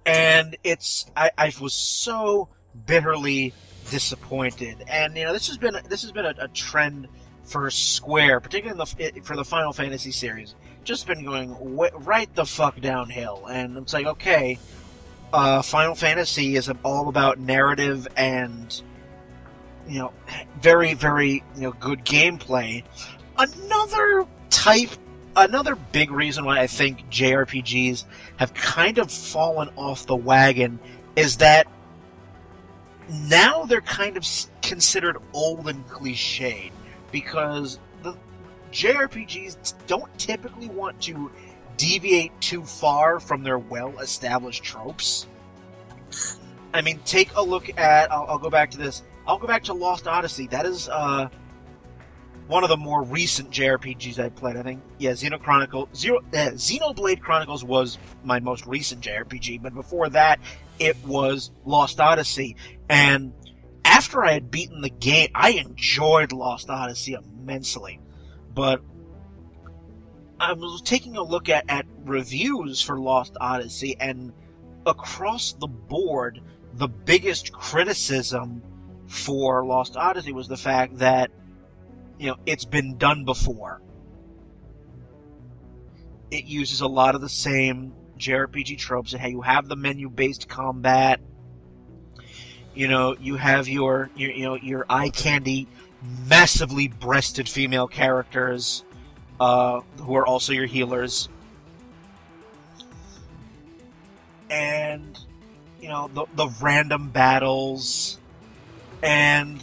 and 0.04 0.56
it's 0.64 1.06
I, 1.16 1.30
I 1.38 1.52
was 1.60 1.74
so 1.74 2.48
bitterly 2.86 3.54
disappointed. 3.90 4.84
And 4.88 5.16
you 5.16 5.24
know 5.24 5.32
this 5.32 5.48
has 5.48 5.58
been 5.58 5.76
this 5.88 6.02
has 6.02 6.12
been 6.12 6.26
a, 6.26 6.34
a 6.38 6.48
trend 6.48 7.08
for 7.48 7.70
Square, 7.70 8.40
particularly 8.40 8.78
the, 8.78 9.22
for 9.22 9.36
the 9.36 9.44
Final 9.44 9.72
Fantasy 9.72 10.12
series 10.12 10.54
just 10.88 11.06
been 11.06 11.22
going 11.22 11.52
w- 11.52 11.90
right 11.98 12.34
the 12.34 12.46
fuck 12.46 12.80
downhill. 12.80 13.46
And 13.46 13.76
it's 13.76 13.92
like, 13.92 14.06
okay, 14.06 14.58
uh, 15.34 15.60
Final 15.60 15.94
Fantasy 15.94 16.56
is 16.56 16.70
all 16.82 17.10
about 17.10 17.38
narrative 17.38 18.08
and, 18.16 18.80
you 19.86 19.98
know, 19.98 20.12
very, 20.62 20.94
very, 20.94 21.44
you 21.56 21.62
know, 21.62 21.72
good 21.72 22.06
gameplay. 22.06 22.84
Another 23.36 24.26
type, 24.48 24.88
another 25.36 25.74
big 25.74 26.10
reason 26.10 26.46
why 26.46 26.58
I 26.60 26.66
think 26.66 27.10
JRPGs 27.10 28.04
have 28.38 28.54
kind 28.54 28.96
of 28.96 29.12
fallen 29.12 29.68
off 29.76 30.06
the 30.06 30.16
wagon 30.16 30.78
is 31.16 31.36
that 31.36 31.66
now 33.10 33.64
they're 33.66 33.82
kind 33.82 34.16
of 34.16 34.26
considered 34.62 35.18
old 35.34 35.68
and 35.68 35.86
cliched 35.86 36.72
because 37.10 37.78
the 38.02 38.16
JRPGs 38.72 39.74
don't 39.86 40.16
typically 40.18 40.68
want 40.68 41.00
to 41.02 41.30
deviate 41.76 42.38
too 42.40 42.64
far 42.64 43.20
from 43.20 43.42
their 43.42 43.58
well-established 43.58 44.62
tropes. 44.62 45.26
I 46.74 46.82
mean, 46.82 47.00
take 47.04 47.34
a 47.34 47.42
look 47.42 47.70
at. 47.78 48.12
I'll, 48.12 48.26
I'll 48.28 48.38
go 48.38 48.50
back 48.50 48.70
to 48.72 48.78
this. 48.78 49.02
I'll 49.26 49.38
go 49.38 49.46
back 49.46 49.64
to 49.64 49.72
Lost 49.72 50.06
Odyssey. 50.06 50.46
That 50.48 50.66
is 50.66 50.88
uh, 50.88 51.28
one 52.46 52.62
of 52.62 52.70
the 52.70 52.76
more 52.76 53.02
recent 53.02 53.50
JRPGs 53.50 54.18
I 54.18 54.30
played. 54.30 54.56
I 54.56 54.62
think, 54.62 54.82
yeah, 54.98 55.12
Xeno 55.12 55.40
Chronicle, 55.40 55.88
Zero, 55.94 56.18
uh, 56.18 56.50
Xenoblade 56.52 57.20
Chronicles 57.20 57.62
was 57.62 57.98
my 58.24 58.40
most 58.40 58.66
recent 58.66 59.02
JRPG, 59.02 59.62
but 59.62 59.74
before 59.74 60.08
that, 60.10 60.40
it 60.78 60.96
was 61.06 61.50
Lost 61.64 62.00
Odyssey. 62.00 62.56
And 62.88 63.32
after 63.88 64.24
I 64.24 64.32
had 64.32 64.50
beaten 64.50 64.82
the 64.82 64.90
game, 64.90 65.30
I 65.34 65.52
enjoyed 65.52 66.30
Lost 66.30 66.68
Odyssey 66.68 67.14
immensely. 67.14 68.00
But 68.54 68.82
I 70.38 70.52
was 70.52 70.82
taking 70.82 71.16
a 71.16 71.22
look 71.22 71.48
at, 71.48 71.64
at 71.68 71.86
reviews 72.04 72.82
for 72.82 73.00
Lost 73.00 73.36
Odyssey, 73.40 73.96
and 73.98 74.32
across 74.86 75.52
the 75.52 75.66
board, 75.66 76.40
the 76.74 76.88
biggest 76.88 77.52
criticism 77.52 78.62
for 79.06 79.64
Lost 79.64 79.96
Odyssey 79.96 80.32
was 80.32 80.48
the 80.48 80.56
fact 80.56 80.98
that, 80.98 81.30
you 82.18 82.28
know, 82.28 82.36
it's 82.46 82.64
been 82.66 82.98
done 82.98 83.24
before. 83.24 83.80
It 86.30 86.44
uses 86.44 86.82
a 86.82 86.86
lot 86.86 87.14
of 87.14 87.22
the 87.22 87.28
same 87.28 87.94
JRPG 88.18 88.76
tropes, 88.78 89.12
and 89.12 89.22
how 89.22 89.28
you 89.28 89.40
have 89.40 89.68
the 89.68 89.76
menu-based 89.76 90.48
combat. 90.48 91.20
You 92.78 92.86
know, 92.86 93.16
you 93.20 93.34
have 93.34 93.66
your, 93.66 94.08
your 94.14 94.30
you 94.30 94.44
know 94.44 94.54
your 94.54 94.86
eye 94.88 95.08
candy 95.08 95.66
massively 96.28 96.86
breasted 96.86 97.48
female 97.48 97.88
characters 97.88 98.84
uh, 99.40 99.80
who 100.00 100.14
are 100.14 100.24
also 100.24 100.52
your 100.52 100.66
healers. 100.66 101.28
And, 104.48 105.18
you 105.80 105.88
know, 105.88 106.08
the, 106.14 106.26
the 106.36 106.46
random 106.60 107.08
battles. 107.08 108.18
And 109.02 109.60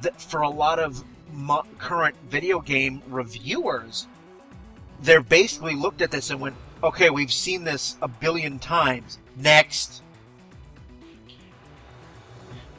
th- 0.00 0.14
for 0.14 0.42
a 0.42 0.48
lot 0.48 0.78
of 0.78 1.02
mo- 1.32 1.66
current 1.78 2.14
video 2.30 2.60
game 2.60 3.02
reviewers, 3.08 4.06
they're 5.02 5.22
basically 5.22 5.74
looked 5.74 6.02
at 6.02 6.12
this 6.12 6.30
and 6.30 6.40
went, 6.40 6.54
okay, 6.84 7.10
we've 7.10 7.32
seen 7.32 7.64
this 7.64 7.96
a 8.00 8.06
billion 8.06 8.60
times. 8.60 9.18
Next. 9.36 10.02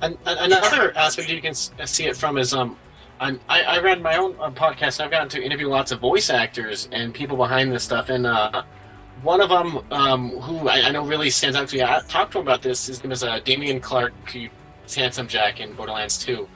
An- 0.01 0.17
an- 0.25 0.37
another 0.51 0.95
aspect 0.97 1.29
you 1.29 1.41
can 1.41 1.53
see 1.53 2.05
it 2.05 2.15
from 2.15 2.37
is 2.37 2.53
um, 2.53 2.77
I'm, 3.19 3.39
I, 3.49 3.63
I 3.63 3.79
ran 3.79 4.01
my 4.01 4.15
own 4.17 4.35
uh, 4.39 4.49
podcast. 4.51 4.99
and 4.99 5.05
I've 5.05 5.11
gotten 5.11 5.29
to 5.29 5.43
interview 5.43 5.67
lots 5.67 5.91
of 5.91 5.99
voice 5.99 6.29
actors 6.29 6.87
and 6.91 7.13
people 7.13 7.35
behind 7.37 7.71
this 7.71 7.83
stuff. 7.83 8.09
And 8.09 8.25
uh, 8.25 8.63
one 9.23 9.41
of 9.41 9.49
them, 9.49 9.79
um, 9.91 10.29
who 10.39 10.69
I, 10.69 10.83
I 10.87 10.91
know 10.91 11.03
really 11.05 11.29
stands 11.29 11.57
out 11.57 11.67
to 11.69 11.75
me, 11.75 11.83
I 11.83 12.01
talked 12.07 12.31
to 12.33 12.39
him 12.39 12.43
about 12.43 12.61
this. 12.61 12.87
His 12.87 13.03
name 13.03 13.11
is 13.11 13.23
uh, 13.23 13.39
Dameon 13.41 13.81
Clarke, 13.81 14.13
who's 14.31 14.95
Handsome 14.95 15.27
Jack 15.27 15.59
in 15.59 15.73
Borderlands 15.73 16.17
2. 16.19 16.47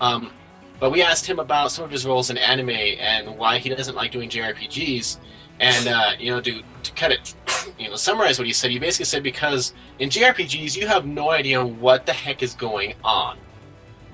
Um, 0.00 0.30
But 0.78 0.90
we 0.92 1.02
asked 1.02 1.26
him 1.26 1.38
about 1.40 1.70
some 1.72 1.84
of 1.84 1.90
his 1.90 2.04
roles 2.06 2.30
in 2.30 2.38
anime 2.38 2.70
and 2.70 3.36
why 3.38 3.58
he 3.58 3.68
doesn't 3.68 3.94
like 3.96 4.10
doing 4.12 4.28
JRPGs. 4.30 5.16
And 5.60 5.86
uh, 5.88 6.10
you 6.18 6.30
know, 6.32 6.40
to 6.40 6.62
to 6.82 6.92
cut 6.92 7.12
it, 7.12 7.34
you 7.78 7.88
know, 7.88 7.96
summarize 7.96 8.38
what 8.38 8.46
he 8.46 8.52
said, 8.52 8.70
he 8.70 8.78
basically 8.78 9.06
said 9.06 9.22
because 9.22 9.74
in 9.98 10.08
JRPGs 10.08 10.76
you 10.76 10.86
have 10.86 11.06
no 11.06 11.30
idea 11.30 11.64
what 11.64 12.06
the 12.06 12.12
heck 12.12 12.42
is 12.42 12.54
going 12.54 12.94
on. 13.04 13.38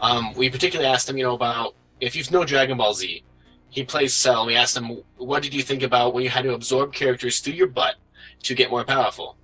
Um, 0.01 0.33
we 0.35 0.49
particularly 0.51 0.91
asked 0.91 1.09
him, 1.09 1.17
you 1.17 1.25
know, 1.25 1.35
about 1.35 1.75
if 2.01 2.15
you 2.15 2.23
know 2.31 2.45
Dragon 2.45 2.79
Ball 2.79 2.95
Z. 2.95 3.25
He 3.71 3.85
plays 3.85 4.15
Cell. 4.15 4.47
We 4.47 4.57
asked 4.57 4.77
him, 4.77 5.03
what 5.19 5.43
did 5.43 5.53
you 5.53 5.63
think 5.63 5.83
about 5.83 6.15
when 6.15 6.25
you 6.25 6.31
had 6.31 6.45
to 6.45 6.55
absorb 6.55 6.95
characters 6.95 7.41
through 7.41 7.53
your 7.53 7.67
butt 7.67 7.97
to 8.45 8.55
get 8.55 8.71
more 8.71 8.83
powerful? 8.85 9.37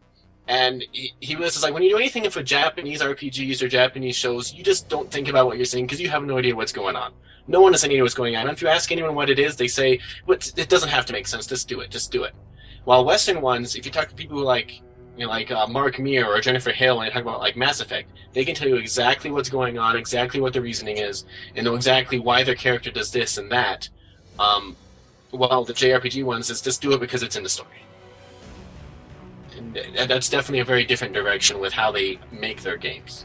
And 0.46 0.84
he, 0.92 1.12
he 1.20 1.36
was 1.36 1.62
like, 1.62 1.72
when 1.72 1.82
you 1.82 1.90
do 1.90 1.98
anything 1.98 2.28
for 2.30 2.42
Japanese 2.42 3.00
RPGs 3.00 3.62
or 3.62 3.68
Japanese 3.68 4.16
shows, 4.16 4.52
you 4.52 4.62
just 4.62 4.88
don't 4.88 5.10
think 5.10 5.28
about 5.28 5.46
what 5.46 5.56
you're 5.56 5.66
saying 5.66 5.86
because 5.86 6.00
you 6.00 6.08
have 6.10 6.24
no 6.24 6.38
idea 6.38 6.54
what's 6.54 6.72
going 6.72 6.96
on. 6.96 7.12
No 7.46 7.60
one 7.60 7.72
has 7.72 7.84
any 7.84 7.94
idea 7.94 8.02
what's 8.02 8.14
going 8.14 8.36
on. 8.36 8.42
And 8.42 8.50
if 8.50 8.62
you 8.62 8.68
ask 8.68 8.90
anyone 8.90 9.14
what 9.14 9.28
it 9.28 9.38
is, 9.38 9.56
they 9.56 9.68
say, 9.68 10.00
it 10.26 10.68
doesn't 10.68 10.88
have 10.88 11.06
to 11.06 11.12
make 11.12 11.26
sense. 11.26 11.46
Just 11.46 11.68
do 11.68 11.80
it. 11.80 11.90
Just 11.90 12.10
do 12.10 12.24
it. 12.24 12.34
While 12.84 13.04
Western 13.04 13.40
ones, 13.40 13.76
if 13.76 13.86
you 13.86 13.92
talk 13.92 14.08
to 14.08 14.14
people 14.14 14.38
who 14.38 14.44
like, 14.44 14.80
you 15.16 15.24
know, 15.24 15.28
like 15.28 15.50
uh, 15.50 15.66
Mark 15.66 15.98
Meer 15.98 16.26
or 16.26 16.40
Jennifer 16.40 16.70
Hale, 16.70 17.00
and 17.00 17.08
they 17.08 17.12
talk 17.12 17.22
about 17.22 17.40
like 17.40 17.56
Mass 17.56 17.80
Effect, 17.80 18.10
they 18.32 18.44
can 18.44 18.54
tell 18.54 18.68
you 18.68 18.76
exactly 18.76 19.30
what's 19.30 19.48
going 19.48 19.78
on, 19.78 19.96
exactly 19.96 20.40
what 20.40 20.52
the 20.52 20.60
reasoning 20.60 20.98
is, 20.98 21.24
and 21.56 21.64
know 21.64 21.74
exactly 21.74 22.18
why 22.18 22.42
their 22.42 22.54
character 22.54 22.90
does 22.90 23.10
this 23.10 23.38
and 23.38 23.50
that. 23.50 23.88
Um, 24.38 24.76
while 25.30 25.64
the 25.64 25.72
JRPG 25.72 26.24
ones 26.24 26.50
is 26.50 26.60
just 26.60 26.80
do 26.80 26.92
it 26.92 27.00
because 27.00 27.22
it's 27.22 27.36
in 27.36 27.42
the 27.42 27.48
story. 27.48 27.70
And 29.56 29.76
that's 30.10 30.28
definitely 30.28 30.60
a 30.60 30.64
very 30.64 30.84
different 30.84 31.14
direction 31.14 31.60
with 31.60 31.72
how 31.72 31.90
they 31.90 32.18
make 32.30 32.62
their 32.62 32.76
games. 32.76 33.24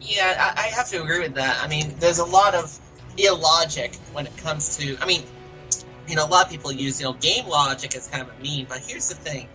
Yeah, 0.00 0.54
I, 0.56 0.62
I 0.62 0.66
have 0.68 0.88
to 0.88 1.02
agree 1.02 1.20
with 1.20 1.34
that. 1.34 1.62
I 1.62 1.68
mean, 1.68 1.94
there's 1.98 2.18
a 2.18 2.24
lot 2.24 2.54
of 2.54 2.76
illogic 3.18 3.96
when 4.12 4.26
it 4.26 4.36
comes 4.36 4.76
to. 4.78 4.96
I 5.00 5.06
mean, 5.06 5.22
you 6.12 6.16
know, 6.16 6.26
a 6.26 6.28
lot 6.28 6.44
of 6.44 6.50
people 6.50 6.70
use 6.70 7.00
you 7.00 7.06
know 7.06 7.14
game 7.14 7.46
logic 7.48 7.96
as 7.96 8.06
kind 8.06 8.22
of 8.22 8.28
a 8.28 8.42
meme, 8.42 8.66
but 8.68 8.80
here's 8.80 9.08
the 9.08 9.14
thing. 9.14 9.48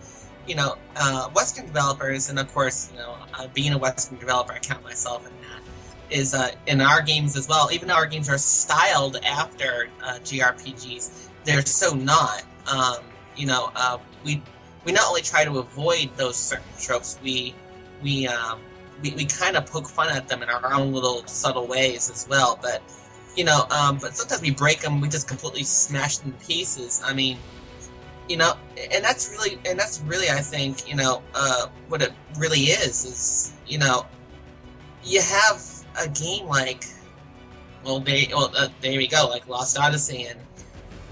You 0.48 0.56
know, 0.56 0.74
uh, 0.96 1.28
Western 1.30 1.66
developers, 1.66 2.30
and 2.30 2.38
of 2.40 2.52
course, 2.52 2.90
you 2.92 2.98
know, 2.98 3.14
uh, 3.34 3.46
being 3.54 3.72
a 3.74 3.78
Western 3.78 4.18
developer, 4.18 4.54
I 4.54 4.58
count 4.58 4.82
myself 4.82 5.24
in 5.24 5.32
that. 5.42 5.62
Is 6.10 6.34
uh, 6.34 6.50
in 6.66 6.80
our 6.80 7.00
games 7.00 7.36
as 7.36 7.46
well. 7.48 7.70
Even 7.70 7.86
though 7.86 7.94
our 7.94 8.06
games 8.06 8.28
are 8.28 8.38
styled 8.38 9.18
after 9.24 9.88
uh, 10.02 10.14
JRPGs, 10.24 11.28
they're 11.44 11.64
so 11.64 11.94
not. 11.94 12.42
Um, 12.66 13.04
you 13.36 13.46
know, 13.46 13.70
uh, 13.76 13.98
we 14.24 14.42
we 14.84 14.90
not 14.90 15.06
only 15.06 15.22
try 15.22 15.44
to 15.44 15.58
avoid 15.58 16.10
those 16.16 16.34
certain 16.34 16.66
tropes, 16.80 17.20
we 17.22 17.54
we 18.02 18.26
um, 18.26 18.58
we, 19.00 19.12
we 19.12 19.26
kind 19.26 19.56
of 19.56 19.64
poke 19.64 19.86
fun 19.86 20.10
at 20.10 20.26
them 20.26 20.42
in 20.42 20.48
our 20.48 20.72
own 20.72 20.92
little 20.92 21.24
subtle 21.28 21.68
ways 21.68 22.10
as 22.10 22.26
well. 22.28 22.58
But 22.60 22.82
you 23.38 23.44
know, 23.44 23.66
um, 23.70 23.98
but 23.98 24.16
sometimes 24.16 24.42
we 24.42 24.50
break 24.50 24.80
them. 24.80 25.00
We 25.00 25.08
just 25.08 25.28
completely 25.28 25.62
smash 25.62 26.18
them 26.18 26.32
to 26.32 26.46
pieces. 26.46 27.00
I 27.04 27.14
mean, 27.14 27.38
you 28.28 28.36
know, 28.36 28.54
and 28.92 29.04
that's 29.04 29.30
really 29.30 29.60
and 29.64 29.78
that's 29.78 30.00
really 30.00 30.28
I 30.28 30.40
think 30.40 30.88
you 30.88 30.96
know 30.96 31.22
uh, 31.34 31.68
what 31.86 32.02
it 32.02 32.12
really 32.36 32.62
is 32.62 33.04
is 33.04 33.52
you 33.64 33.78
know 33.78 34.06
you 35.04 35.22
have 35.22 35.64
a 36.00 36.08
game 36.08 36.46
like 36.46 36.84
well, 37.84 38.00
they, 38.00 38.28
well 38.32 38.50
uh, 38.58 38.68
there 38.80 38.98
we 38.98 39.06
go 39.06 39.28
like 39.28 39.46
Lost 39.48 39.78
Odyssey 39.78 40.24
and 40.24 40.40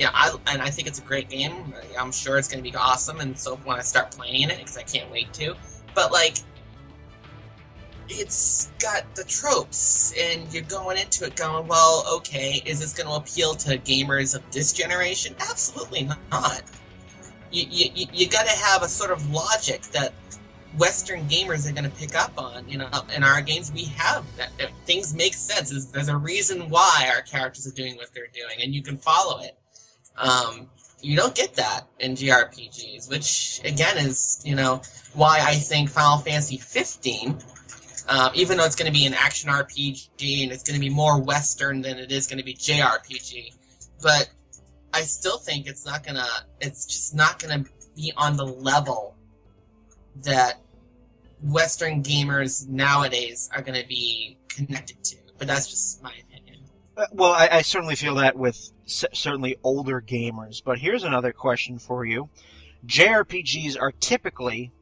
yeah, 0.00 0.10
I, 0.12 0.34
and 0.48 0.60
I 0.60 0.68
think 0.68 0.88
it's 0.88 0.98
a 0.98 1.02
great 1.02 1.30
game. 1.30 1.72
I'm 1.98 2.12
sure 2.12 2.36
it's 2.36 2.48
going 2.48 2.62
to 2.62 2.70
be 2.70 2.76
awesome, 2.76 3.20
and 3.20 3.38
so 3.38 3.56
when 3.64 3.78
I 3.78 3.82
start 3.82 4.10
playing 4.10 4.50
it, 4.50 4.58
because 4.58 4.76
I 4.76 4.82
can't 4.82 5.10
wait 5.10 5.32
to. 5.34 5.54
But 5.94 6.12
like, 6.12 6.36
it's 8.08 8.70
got 8.78 9.14
the 9.14 9.24
tropes, 9.24 10.14
and 10.18 10.52
you're 10.52 10.62
going 10.64 10.98
into 10.98 11.24
it 11.24 11.36
going, 11.36 11.66
well, 11.66 12.04
okay, 12.16 12.62
is 12.64 12.80
this 12.80 12.92
going 12.92 13.08
to 13.08 13.14
appeal 13.14 13.54
to 13.54 13.78
gamers 13.78 14.34
of 14.34 14.42
this 14.52 14.72
generation? 14.72 15.34
Absolutely 15.40 16.08
not. 16.30 16.62
You 17.50 17.66
you, 17.68 18.06
you 18.12 18.28
got 18.28 18.46
to 18.46 18.56
have 18.56 18.82
a 18.82 18.88
sort 18.88 19.10
of 19.10 19.30
logic 19.30 19.82
that 19.92 20.12
Western 20.78 21.26
gamers 21.28 21.68
are 21.68 21.72
going 21.72 21.90
to 21.90 21.96
pick 21.96 22.14
up 22.14 22.32
on. 22.36 22.68
You 22.68 22.78
know, 22.78 22.88
in 23.14 23.22
our 23.22 23.40
games, 23.40 23.72
we 23.72 23.84
have 23.84 24.24
that, 24.36 24.50
that 24.58 24.70
things 24.84 25.14
make 25.14 25.34
sense. 25.34 25.70
There's, 25.70 25.86
there's 25.86 26.08
a 26.08 26.16
reason 26.16 26.68
why 26.68 27.10
our 27.14 27.22
characters 27.22 27.66
are 27.66 27.74
doing 27.74 27.96
what 27.96 28.12
they're 28.14 28.28
doing, 28.32 28.62
and 28.62 28.74
you 28.74 28.82
can 28.82 28.96
follow 28.98 29.40
it. 29.40 29.56
Um, 30.16 30.68
you 31.00 31.16
don't 31.16 31.34
get 31.34 31.54
that 31.54 31.86
in 32.00 32.14
JRPGs, 32.14 33.08
which 33.10 33.60
again 33.64 33.98
is 33.98 34.40
you 34.44 34.54
know 34.54 34.82
why 35.14 35.40
I 35.42 35.54
think 35.54 35.90
Final 35.90 36.18
Fantasy 36.18 36.58
15, 36.58 37.38
um, 38.08 38.30
even 38.34 38.56
though 38.56 38.64
it's 38.64 38.76
going 38.76 38.92
to 38.92 38.96
be 38.96 39.06
an 39.06 39.14
action 39.14 39.50
RPG 39.50 40.42
and 40.42 40.52
it's 40.52 40.62
going 40.62 40.74
to 40.74 40.80
be 40.80 40.90
more 40.90 41.20
Western 41.20 41.80
than 41.82 41.98
it 41.98 42.12
is 42.12 42.26
going 42.26 42.38
to 42.38 42.44
be 42.44 42.54
JRPG, 42.54 43.54
but 44.02 44.30
I 44.92 45.02
still 45.02 45.38
think 45.38 45.66
it's 45.66 45.84
not 45.84 46.06
gonna. 46.06 46.26
It's 46.60 46.86
just 46.86 47.14
not 47.14 47.38
gonna 47.38 47.64
be 47.94 48.12
on 48.16 48.36
the 48.36 48.46
level 48.46 49.14
that 50.22 50.60
Western 51.42 52.02
gamers 52.02 52.66
nowadays 52.66 53.50
are 53.54 53.60
going 53.60 53.80
to 53.80 53.86
be 53.86 54.38
connected 54.48 55.02
to. 55.04 55.16
But 55.38 55.48
that's 55.48 55.68
just 55.68 56.02
my 56.02 56.12
opinion. 56.26 56.64
Uh, 56.96 57.04
well, 57.12 57.32
I, 57.32 57.48
I 57.52 57.62
certainly 57.62 57.94
feel 57.94 58.14
that 58.14 58.38
with 58.38 58.72
c- 58.86 59.06
certainly 59.12 59.56
older 59.62 60.00
gamers. 60.00 60.62
But 60.64 60.78
here's 60.78 61.04
another 61.04 61.32
question 61.32 61.78
for 61.78 62.06
you: 62.06 62.30
JRPGs 62.86 63.78
are 63.78 63.92
typically 63.92 64.72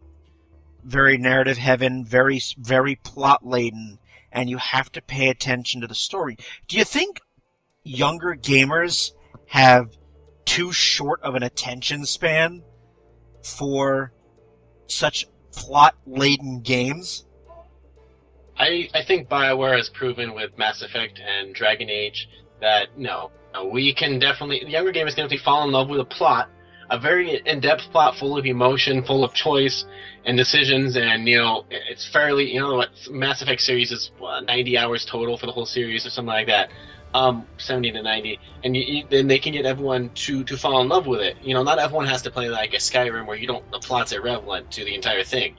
very 0.84 1.18
narrative 1.18 1.58
heavy, 1.58 2.04
very 2.04 2.40
very 2.58 2.96
plot 2.96 3.46
laden, 3.46 3.98
and 4.30 4.50
you 4.50 4.58
have 4.58 4.92
to 4.92 5.02
pay 5.02 5.28
attention 5.28 5.80
to 5.80 5.86
the 5.86 5.94
story. 5.94 6.36
Do 6.68 6.76
you 6.76 6.84
think 6.84 7.20
younger 7.82 8.34
gamers 8.34 9.12
have 9.46 9.96
too 10.44 10.72
short 10.72 11.22
of 11.22 11.34
an 11.34 11.42
attention 11.42 12.04
span 12.04 12.62
for 13.42 14.12
such 14.86 15.26
plot 15.52 15.94
laden 16.06 16.60
games? 16.60 17.24
I, 18.56 18.88
I 18.94 19.02
think 19.04 19.28
BioWare 19.28 19.76
has 19.76 19.88
proven 19.88 20.34
with 20.34 20.56
Mass 20.56 20.82
Effect 20.82 21.18
and 21.18 21.54
Dragon 21.54 21.90
Age 21.90 22.28
that 22.60 22.96
no, 22.96 23.30
no 23.52 23.64
we 23.64 23.92
can 23.92 24.18
definitely, 24.18 24.64
younger 24.68 24.92
gamers 24.92 25.14
can 25.14 25.24
definitely 25.24 25.38
fall 25.38 25.64
in 25.64 25.72
love 25.72 25.88
with 25.88 26.00
a 26.00 26.04
plot, 26.04 26.48
a 26.90 26.98
very 26.98 27.36
in 27.46 27.60
depth 27.60 27.90
plot 27.90 28.16
full 28.16 28.36
of 28.36 28.46
emotion, 28.46 29.02
full 29.02 29.24
of 29.24 29.32
choice 29.34 29.84
and 30.24 30.36
decisions, 30.36 30.96
and 30.96 31.28
you 31.28 31.38
know, 31.38 31.64
it's 31.70 32.06
fairly, 32.06 32.52
you 32.52 32.60
know, 32.60 32.74
what 32.74 32.90
Mass 33.10 33.42
Effect 33.42 33.60
series 33.60 33.92
is 33.92 34.10
what, 34.18 34.44
90 34.44 34.78
hours 34.78 35.04
total 35.04 35.36
for 35.36 35.46
the 35.46 35.52
whole 35.52 35.66
series 35.66 36.06
or 36.06 36.10
something 36.10 36.32
like 36.32 36.46
that. 36.46 36.70
Um, 37.14 37.46
70 37.58 37.92
to 37.92 38.02
90, 38.02 38.40
and 38.64 38.76
you, 38.76 39.04
then 39.08 39.28
they 39.28 39.38
can 39.38 39.52
get 39.52 39.64
everyone 39.64 40.10
to 40.14 40.42
to 40.42 40.56
fall 40.56 40.80
in 40.80 40.88
love 40.88 41.06
with 41.06 41.20
it. 41.20 41.36
You 41.42 41.54
know, 41.54 41.62
not 41.62 41.78
everyone 41.78 42.06
has 42.06 42.22
to 42.22 42.30
play 42.30 42.48
like 42.48 42.74
a 42.74 42.78
Skyrim 42.78 43.26
where 43.26 43.36
you 43.36 43.46
don't 43.46 43.70
the 43.70 43.78
plot's 43.78 44.12
irrelevant 44.12 44.72
to 44.72 44.84
the 44.84 44.96
entire 44.96 45.22
thing. 45.22 45.56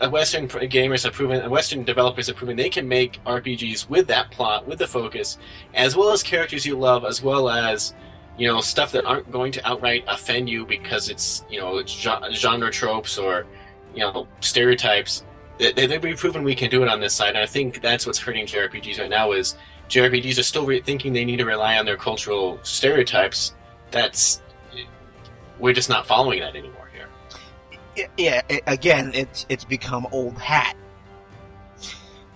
Uh, 0.00 0.08
Western 0.08 0.48
gamers 0.48 1.02
have 1.02 1.12
proven, 1.12 1.50
Western 1.50 1.82
developers 1.84 2.28
have 2.28 2.36
proven 2.36 2.56
they 2.56 2.70
can 2.70 2.86
make 2.86 3.22
RPGs 3.24 3.90
with 3.90 4.06
that 4.06 4.30
plot, 4.30 4.66
with 4.66 4.78
the 4.78 4.86
focus, 4.86 5.36
as 5.74 5.96
well 5.96 6.12
as 6.12 6.22
characters 6.22 6.64
you 6.64 6.78
love, 6.78 7.04
as 7.04 7.20
well 7.20 7.50
as 7.50 7.94
you 8.38 8.46
know 8.46 8.60
stuff 8.60 8.92
that 8.92 9.04
aren't 9.04 9.30
going 9.30 9.52
to 9.52 9.68
outright 9.68 10.04
offend 10.06 10.48
you 10.48 10.64
because 10.64 11.10
it's 11.10 11.44
you 11.50 11.60
know 11.60 11.78
it's 11.78 11.92
genre 11.92 12.70
tropes 12.70 13.18
or 13.18 13.46
you 13.94 14.00
know 14.00 14.26
stereotypes. 14.40 15.24
They, 15.58 15.72
they've 15.72 16.16
proven 16.16 16.44
we 16.44 16.54
can 16.54 16.70
do 16.70 16.82
it 16.84 16.88
on 16.88 17.00
this 17.00 17.12
side, 17.12 17.30
and 17.30 17.38
I 17.38 17.46
think 17.46 17.82
that's 17.82 18.06
what's 18.06 18.18
hurting 18.18 18.46
JRPGs 18.46 19.00
right 19.00 19.10
now 19.10 19.32
is 19.32 19.56
JRPGs 19.88 20.38
are 20.38 20.44
still 20.44 20.64
re- 20.64 20.80
thinking 20.80 21.12
they 21.12 21.24
need 21.24 21.38
to 21.38 21.44
rely 21.44 21.78
on 21.78 21.84
their 21.84 21.96
cultural 21.96 22.60
stereotypes. 22.62 23.54
That's 23.90 24.40
we're 25.58 25.74
just 25.74 25.88
not 25.88 26.06
following 26.06 26.38
that 26.40 26.54
anymore 26.54 26.88
here. 26.94 28.08
Yeah, 28.16 28.42
again, 28.68 29.10
it's 29.14 29.46
it's 29.48 29.64
become 29.64 30.06
old 30.12 30.38
hat. 30.38 30.76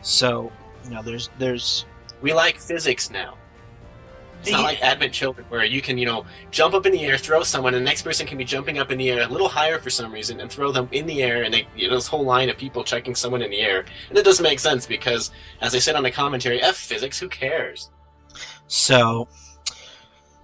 So, 0.01 0.51
you 0.85 0.91
know, 0.91 1.03
there's 1.03 1.31
there's 1.39 1.87
we 2.21 2.33
like 2.33 2.59
physics 2.59 3.11
now. 3.11 3.37
It's 4.43 4.51
not 4.51 4.65
like 4.65 4.83
Advent 4.83 5.13
Children 5.13 5.47
where 5.49 5.65
you 5.65 5.81
can, 5.81 5.97
you 5.97 6.05
know, 6.05 6.27
jump 6.51 6.75
up 6.75 6.85
in 6.85 6.93
the 6.93 7.05
air, 7.05 7.17
throw 7.17 7.45
someone, 7.45 7.75
and 7.75 7.87
the 7.87 7.89
next 7.89 8.03
person 8.03 8.27
can 8.27 8.39
be 8.39 8.45
jumping 8.45 8.79
up 8.79 8.91
in 8.91 8.99
the 8.99 9.09
air 9.11 9.23
a 9.23 9.29
little 9.29 9.49
higher 9.49 9.79
for 9.79 9.89
some 9.89 10.13
reason 10.13 10.41
and 10.41 10.51
throw 10.51 10.73
them 10.73 10.89
in 10.91 11.07
the 11.07 11.23
air, 11.23 11.45
and 11.45 11.55
they, 11.55 11.67
you 11.77 11.89
know, 11.89 11.95
this 11.95 12.09
whole 12.09 12.25
line 12.25 12.51
of 12.51 12.59
people 12.59 12.83
checking 12.83 13.15
someone 13.15 13.41
in 13.41 13.51
the 13.51 13.61
air. 13.61 13.85
And 14.09 14.19
it 14.19 14.25
doesn't 14.25 14.43
make 14.43 14.59
sense 14.59 14.85
because, 14.85 15.31
as 15.61 15.75
I 15.77 15.79
said 15.79 15.95
on 15.95 16.03
the 16.03 16.11
commentary, 16.11 16.61
F 16.61 16.77
physics, 16.77 17.21
who 17.21 17.29
cares? 17.29 17.91
So, 18.67 19.29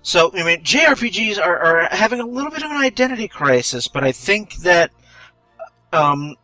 so 0.03 0.30
I 0.32 0.44
mean, 0.44 0.62
JRPGs 0.62 1.38
are, 1.44 1.59
are 1.59 1.88
having 1.90 2.20
a 2.20 2.26
little 2.26 2.53
bit 2.53 2.62
of 2.62 2.70
an 2.70 2.76
identity 2.76 3.26
crisis, 3.26 3.88
but 3.88 4.05
I 4.05 4.12
think 4.12 4.55
that, 4.59 4.92
um, 5.92 6.36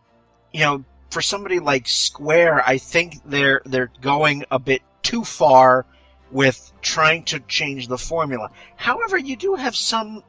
you 0.53 0.61
know, 0.61 0.85
for 1.11 1.23
somebody 1.23 1.61
like 1.61 1.87
Square, 1.87 2.69
I 2.69 2.79
think 2.79 3.15
they're 3.25 3.63
they're 3.65 3.93
going 4.01 4.45
a 4.51 4.59
bit 4.59 4.83
too 5.03 5.23
far 5.23 5.87
with 6.35 6.73
trying 6.83 7.23
to 7.23 7.39
change 7.41 7.87
the 7.89 7.97
formula. 7.97 8.51
However, 8.77 9.17
you 9.17 9.37
do 9.37 9.55
have 9.55 9.75
some 9.75 10.23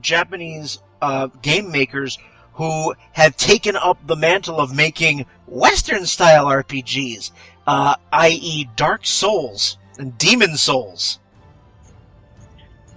Japanese 0.00 0.80
uh, 1.02 1.28
game 1.42 1.70
makers 1.70 2.18
who 2.54 2.94
have 3.12 3.36
taken 3.36 3.76
up 3.76 3.98
the 4.06 4.16
mantle 4.16 4.58
of 4.58 4.74
making 4.74 5.26
Western 5.46 6.06
style 6.06 6.46
RPGs, 6.46 7.30
uh, 7.66 7.94
i.e., 8.12 8.68
Dark 8.74 9.06
Souls. 9.06 9.76
And 9.98 10.16
Demon 10.16 10.56
Souls, 10.56 11.18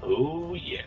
Oh 0.02 0.54
yes. 0.54 0.86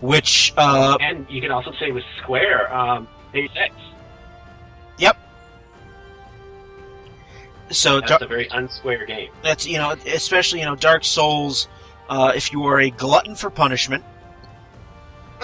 which 0.00 0.52
uh, 0.56 0.96
And 1.00 1.26
you 1.28 1.40
can 1.40 1.50
also 1.50 1.72
say 1.80 1.90
with 1.90 2.04
Square, 2.22 2.72
um, 2.72 3.08
Deus 3.32 3.50
Ex. 3.56 3.74
So 7.74 8.00
That's 8.00 8.10
Dar- 8.10 8.22
a 8.22 8.26
very 8.26 8.46
unsquare 8.48 9.06
game. 9.06 9.30
that's 9.42 9.66
you 9.66 9.78
know 9.78 9.92
especially 10.06 10.60
you 10.60 10.66
know 10.66 10.76
Dark 10.76 11.04
Souls. 11.04 11.68
Uh, 12.08 12.32
if 12.36 12.52
you 12.52 12.64
are 12.64 12.80
a 12.80 12.90
glutton 12.90 13.34
for 13.34 13.48
punishment, 13.50 14.04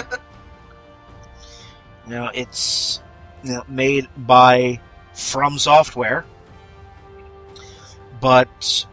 you 2.07 2.11
know 2.11 2.31
it's 2.35 3.01
you 3.43 3.55
know, 3.55 3.65
made 3.69 4.09
by 4.17 4.81
From 5.15 5.59
Software, 5.59 6.25
but 8.21 8.87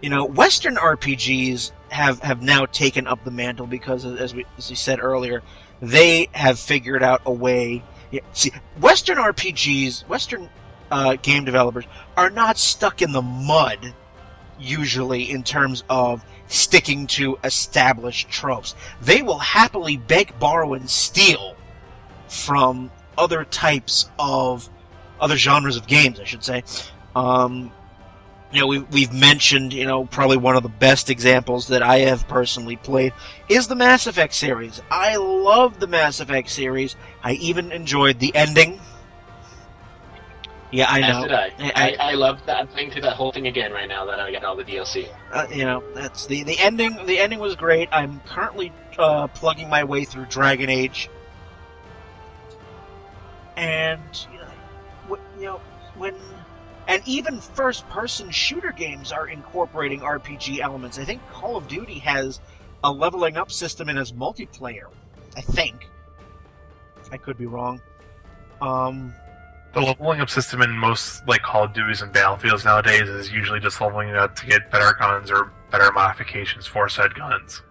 you 0.00 0.08
know 0.10 0.24
Western 0.24 0.76
RPGs 0.76 1.72
have 1.88 2.20
have 2.20 2.42
now 2.42 2.66
taken 2.66 3.06
up 3.06 3.24
the 3.24 3.30
mantle 3.30 3.66
because 3.66 4.04
as 4.04 4.34
we 4.34 4.46
as 4.56 4.70
we 4.70 4.76
said 4.76 5.00
earlier, 5.00 5.42
they 5.80 6.28
have 6.32 6.58
figured 6.58 7.02
out 7.02 7.22
a 7.26 7.32
way. 7.32 7.82
Yeah, 8.10 8.20
see, 8.32 8.52
Western 8.80 9.18
RPGs, 9.18 10.06
Western 10.08 10.48
uh, 10.90 11.16
game 11.16 11.44
developers 11.44 11.84
are 12.16 12.30
not 12.30 12.58
stuck 12.58 13.02
in 13.02 13.12
the 13.12 13.22
mud 13.22 13.94
usually 14.58 15.30
in 15.30 15.42
terms 15.42 15.84
of 15.88 16.24
sticking 16.46 17.06
to 17.06 17.38
established 17.44 18.28
tropes. 18.28 18.74
They 19.00 19.22
will 19.22 19.38
happily 19.38 19.96
beg, 19.96 20.38
borrow, 20.38 20.74
and 20.74 20.88
steal 20.88 21.56
from 22.28 22.90
other 23.16 23.44
types 23.44 24.10
of 24.18 24.68
other 25.20 25.36
genres 25.36 25.76
of 25.76 25.86
games, 25.86 26.20
I 26.20 26.24
should 26.24 26.44
say. 26.44 26.64
Um, 27.14 27.72
you 28.52 28.60
know, 28.60 28.66
we've, 28.66 28.92
we've 28.92 29.12
mentioned, 29.12 29.72
you 29.72 29.86
know, 29.86 30.04
probably 30.06 30.36
one 30.36 30.56
of 30.56 30.62
the 30.62 30.68
best 30.68 31.08
examples 31.08 31.68
that 31.68 31.82
I 31.82 31.98
have 32.00 32.26
personally 32.26 32.76
played 32.76 33.12
is 33.48 33.68
the 33.68 33.76
Mass 33.76 34.06
Effect 34.06 34.34
series. 34.34 34.80
I 34.90 35.16
love 35.16 35.78
the 35.78 35.86
Mass 35.86 36.18
Effect 36.18 36.50
series. 36.50 36.96
I 37.22 37.32
even 37.34 37.70
enjoyed 37.70 38.18
the 38.18 38.34
ending. 38.34 38.80
Yeah, 40.72 40.86
I 40.88 41.00
know. 41.00 41.22
did 41.22 41.32
I. 41.32 41.52
I- 41.58 41.72
I, 41.74 41.96
I 42.10 42.14
love 42.14 42.40
that. 42.46 42.58
I'm 42.58 42.68
playing 42.68 42.92
through 42.92 43.02
that 43.02 43.14
whole 43.16 43.32
thing 43.32 43.46
again 43.48 43.72
right 43.72 43.88
now 43.88 44.04
that 44.04 44.20
I 44.20 44.30
got 44.30 44.44
all 44.44 44.54
the 44.56 44.64
DLC. 44.64 45.08
uh, 45.32 45.46
you 45.52 45.64
know 45.64 45.82
that's 45.94 46.26
the 46.26 46.42
the 46.44 46.58
ending 46.60 46.96
the 47.06 47.18
ending 47.18 47.38
was 47.40 47.56
great 47.56 47.88
i'm 47.92 48.20
currently 48.20 48.72
uh, 48.98 49.26
plugging 49.28 49.68
my 49.68 49.82
way 49.84 50.04
through 50.04 50.26
dragon 50.26 50.68
age 50.68 51.08
and 53.56 54.26
you 54.32 54.38
know, 54.38 55.18
you 55.38 55.44
know 55.46 55.60
when 55.96 56.14
and 56.88 57.02
even 57.06 57.40
first 57.40 57.88
person 57.88 58.30
shooter 58.30 58.72
games 58.72 59.12
are 59.12 59.28
incorporating 59.28 60.00
rpg 60.00 60.58
elements 60.60 60.98
i 60.98 61.04
think 61.04 61.20
call 61.30 61.56
of 61.56 61.68
duty 61.68 61.98
has 61.98 62.40
a 62.84 62.90
leveling 62.90 63.36
up 63.36 63.50
system 63.50 63.88
in 63.88 63.98
its 63.98 64.12
multiplayer 64.12 64.86
i 65.36 65.40
think 65.40 65.88
i 67.12 67.16
could 67.16 67.36
be 67.38 67.46
wrong 67.46 67.80
um 68.62 69.12
The 69.72 69.80
leveling 69.80 70.20
up 70.20 70.28
system 70.28 70.62
in 70.62 70.70
most 70.72 71.26
like 71.28 71.42
Call 71.42 71.64
of 71.64 71.72
Duties 71.72 72.02
and 72.02 72.12
Battlefields 72.12 72.64
nowadays 72.64 73.08
is 73.08 73.32
usually 73.32 73.60
just 73.60 73.80
leveling 73.80 74.10
up 74.10 74.34
to 74.36 74.46
get 74.46 74.70
better 74.70 74.96
guns 74.98 75.30
or 75.30 75.52
better 75.70 75.92
modifications 75.92 76.66
for 76.66 76.88
said 76.88 77.14
guns. 77.14 77.62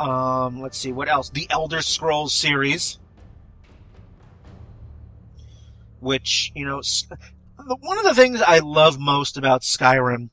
Um, 0.00 0.60
let's 0.60 0.78
see 0.78 0.92
what 0.92 1.08
else. 1.08 1.28
The 1.30 1.46
Elder 1.50 1.82
Scrolls 1.82 2.34
series, 2.34 2.98
which 6.00 6.50
you 6.54 6.64
know, 6.64 6.80
one 7.80 7.98
of 7.98 8.04
the 8.04 8.14
things 8.14 8.40
I 8.40 8.58
love 8.60 8.98
most 8.98 9.36
about 9.36 9.60
Skyrim 9.60 10.30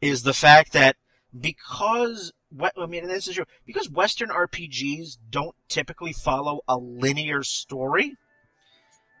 is 0.00 0.22
the 0.22 0.34
fact 0.34 0.72
that 0.72 0.96
because 1.38 2.32
what 2.50 2.72
I 2.78 2.86
mean, 2.86 3.06
this 3.06 3.28
is 3.28 3.34
true 3.34 3.44
because 3.66 3.90
Western 3.90 4.30
RPGs 4.30 5.18
don't 5.28 5.54
typically 5.68 6.12
follow 6.12 6.60
a 6.66 6.76
linear 6.78 7.42
story. 7.42 8.16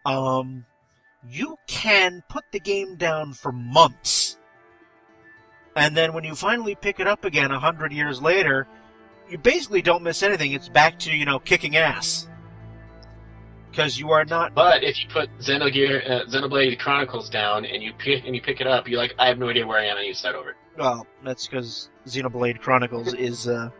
Um, 0.06 0.64
you 1.28 1.58
can 1.66 2.22
put 2.28 2.44
the 2.52 2.60
game 2.60 2.94
down 2.94 3.32
for 3.32 3.50
months. 3.50 4.38
And 5.74 5.96
then 5.96 6.14
when 6.14 6.24
you 6.24 6.34
finally 6.34 6.76
pick 6.76 7.00
it 7.00 7.08
up 7.08 7.24
again 7.24 7.50
a 7.50 7.58
hundred 7.58 7.92
years 7.92 8.22
later, 8.22 8.68
you 9.28 9.36
basically 9.36 9.82
don't 9.82 10.04
miss 10.04 10.22
anything. 10.22 10.52
It's 10.52 10.68
back 10.68 11.00
to 11.00 11.14
you 11.14 11.24
know 11.24 11.40
kicking 11.40 11.76
ass 11.76 12.28
because 13.70 13.98
you 13.98 14.12
are 14.12 14.24
not. 14.24 14.54
But 14.54 14.84
if 14.84 15.02
you 15.02 15.08
put 15.08 15.28
Xenogear, 15.38 16.08
uh, 16.08 16.24
Xenoblade 16.26 16.78
Chronicles 16.78 17.28
down 17.28 17.64
and 17.64 17.82
you 17.82 17.92
pick 17.92 18.24
and 18.24 18.34
you 18.34 18.40
pick 18.40 18.60
it 18.60 18.68
up, 18.68 18.88
you're 18.88 19.00
like, 19.00 19.14
I 19.18 19.26
have 19.26 19.38
no 19.38 19.48
idea 19.48 19.66
where 19.66 19.78
I 19.78 19.86
am. 19.86 19.98
I 19.98 20.02
need 20.02 20.12
to 20.12 20.18
start 20.18 20.36
over. 20.36 20.54
Well, 20.78 21.04
that's 21.24 21.48
because 21.48 21.90
Xenoblade 22.06 22.60
Chronicles 22.60 23.12
is. 23.12 23.48
Uh, 23.48 23.70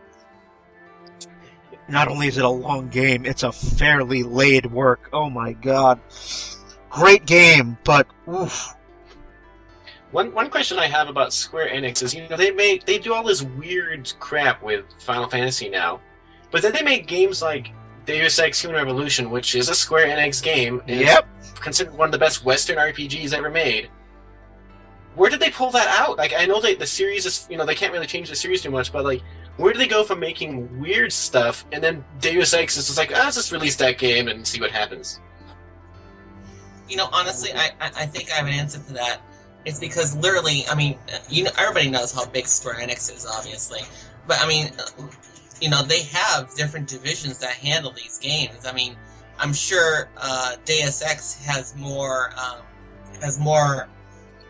not 1.89 2.07
only 2.07 2.27
is 2.27 2.37
it 2.37 2.45
a 2.45 2.49
long 2.49 2.89
game, 2.89 3.25
it's 3.25 3.43
a 3.43 3.51
fairly 3.51 4.23
laid 4.23 4.65
work. 4.67 5.09
Oh 5.13 5.29
my 5.29 5.53
god, 5.53 5.99
great 6.89 7.25
game, 7.25 7.77
but 7.83 8.07
oof. 8.27 8.73
One 10.11 10.33
one 10.33 10.49
question 10.49 10.79
I 10.79 10.87
have 10.87 11.09
about 11.09 11.33
Square 11.33 11.69
Enix 11.69 12.01
is, 12.01 12.13
you 12.13 12.27
know, 12.29 12.37
they 12.37 12.51
make 12.51 12.85
they 12.85 12.97
do 12.97 13.13
all 13.13 13.23
this 13.23 13.43
weird 13.43 14.11
crap 14.19 14.63
with 14.63 14.85
Final 14.99 15.27
Fantasy 15.29 15.69
now, 15.69 15.99
but 16.49 16.61
then 16.61 16.71
they 16.73 16.81
make 16.81 17.07
games 17.07 17.41
like 17.41 17.71
Deus 18.05 18.39
Ex: 18.39 18.61
Human 18.61 18.77
Revolution, 18.77 19.29
which 19.29 19.53
is 19.53 19.67
a 19.67 19.75
Square 19.75 20.07
Enix 20.07 20.41
game, 20.41 20.81
and 20.87 21.01
Yep. 21.01 21.27
considered 21.55 21.93
one 21.93 22.07
of 22.07 22.11
the 22.13 22.17
best 22.17 22.45
Western 22.45 22.77
RPGs 22.77 23.33
ever 23.33 23.49
made. 23.49 23.89
Where 25.15 25.29
did 25.29 25.39
they 25.39 25.49
pull 25.49 25.71
that 25.71 25.87
out? 25.99 26.17
Like, 26.17 26.33
I 26.37 26.45
know 26.45 26.61
they, 26.61 26.75
the 26.75 26.85
series 26.85 27.25
is, 27.25 27.47
you 27.49 27.57
know, 27.57 27.65
they 27.65 27.73
can't 27.75 27.91
really 27.91 28.05
change 28.05 28.29
the 28.29 28.35
series 28.35 28.61
too 28.61 28.69
much, 28.69 28.93
but 28.93 29.03
like, 29.03 29.23
where 29.57 29.73
do 29.73 29.79
they 29.79 29.87
go 29.87 30.03
from 30.03 30.19
making 30.19 30.79
weird 30.79 31.11
stuff 31.11 31.65
and 31.71 31.83
then 31.83 32.03
Deus 32.19 32.53
Ex 32.53 32.77
is 32.77 32.85
just 32.85 32.97
like, 32.97 33.11
ah, 33.13 33.23
let's 33.25 33.35
just 33.35 33.51
release 33.51 33.75
that 33.77 33.97
game 33.97 34.27
and 34.27 34.45
see 34.45 34.59
what 34.59 34.71
happens? 34.71 35.19
You 36.87 36.97
know, 36.97 37.09
honestly, 37.11 37.51
I, 37.53 37.71
I 37.81 38.05
think 38.05 38.31
I 38.31 38.35
have 38.35 38.47
an 38.47 38.53
answer 38.53 38.79
to 38.79 38.93
that. 38.93 39.21
It's 39.65 39.79
because 39.79 40.15
literally, 40.15 40.63
I 40.69 40.75
mean, 40.75 40.97
you 41.29 41.43
know, 41.43 41.51
everybody 41.57 41.89
knows 41.89 42.13
how 42.13 42.25
big 42.25 42.47
Square 42.47 42.75
Enix 42.75 43.13
is, 43.13 43.25
obviously, 43.25 43.81
but 44.25 44.37
I 44.39 44.47
mean, 44.47 44.71
you 45.59 45.69
know, 45.69 45.83
they 45.83 46.03
have 46.03 46.53
different 46.55 46.87
divisions 46.87 47.39
that 47.39 47.51
handle 47.51 47.91
these 47.91 48.17
games. 48.19 48.65
I 48.65 48.71
mean, 48.71 48.95
I'm 49.39 49.53
sure 49.53 50.09
uh, 50.17 50.55
Deus 50.65 51.01
Ex 51.01 51.33
has 51.45 51.75
more 51.75 52.31
um, 52.37 52.61
has 53.21 53.39
more. 53.39 53.89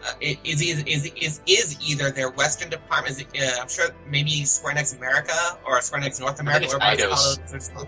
Uh, 0.08 0.14
is, 0.22 0.62
is 0.62 0.84
is 0.86 1.12
is 1.16 1.42
is 1.48 1.78
either 1.90 2.12
their 2.12 2.30
Western 2.32 2.70
department? 2.70 3.12
Is 3.18 3.22
it, 3.22 3.28
uh, 3.42 3.62
I'm 3.62 3.68
sure 3.68 3.88
maybe 4.10 4.46
Square 4.46 4.76
Enix 4.76 4.96
America 4.96 5.34
or 5.66 5.82
Square 5.82 6.02
Enix 6.04 6.20
North 6.20 6.40
America. 6.40 6.66
it's 6.66 6.74
or 6.74 6.78
whatever 6.80 6.94
it's 6.94 7.04
Eidos. 7.04 7.38
called. 7.38 7.56
It's 7.56 7.68
called- 7.70 7.88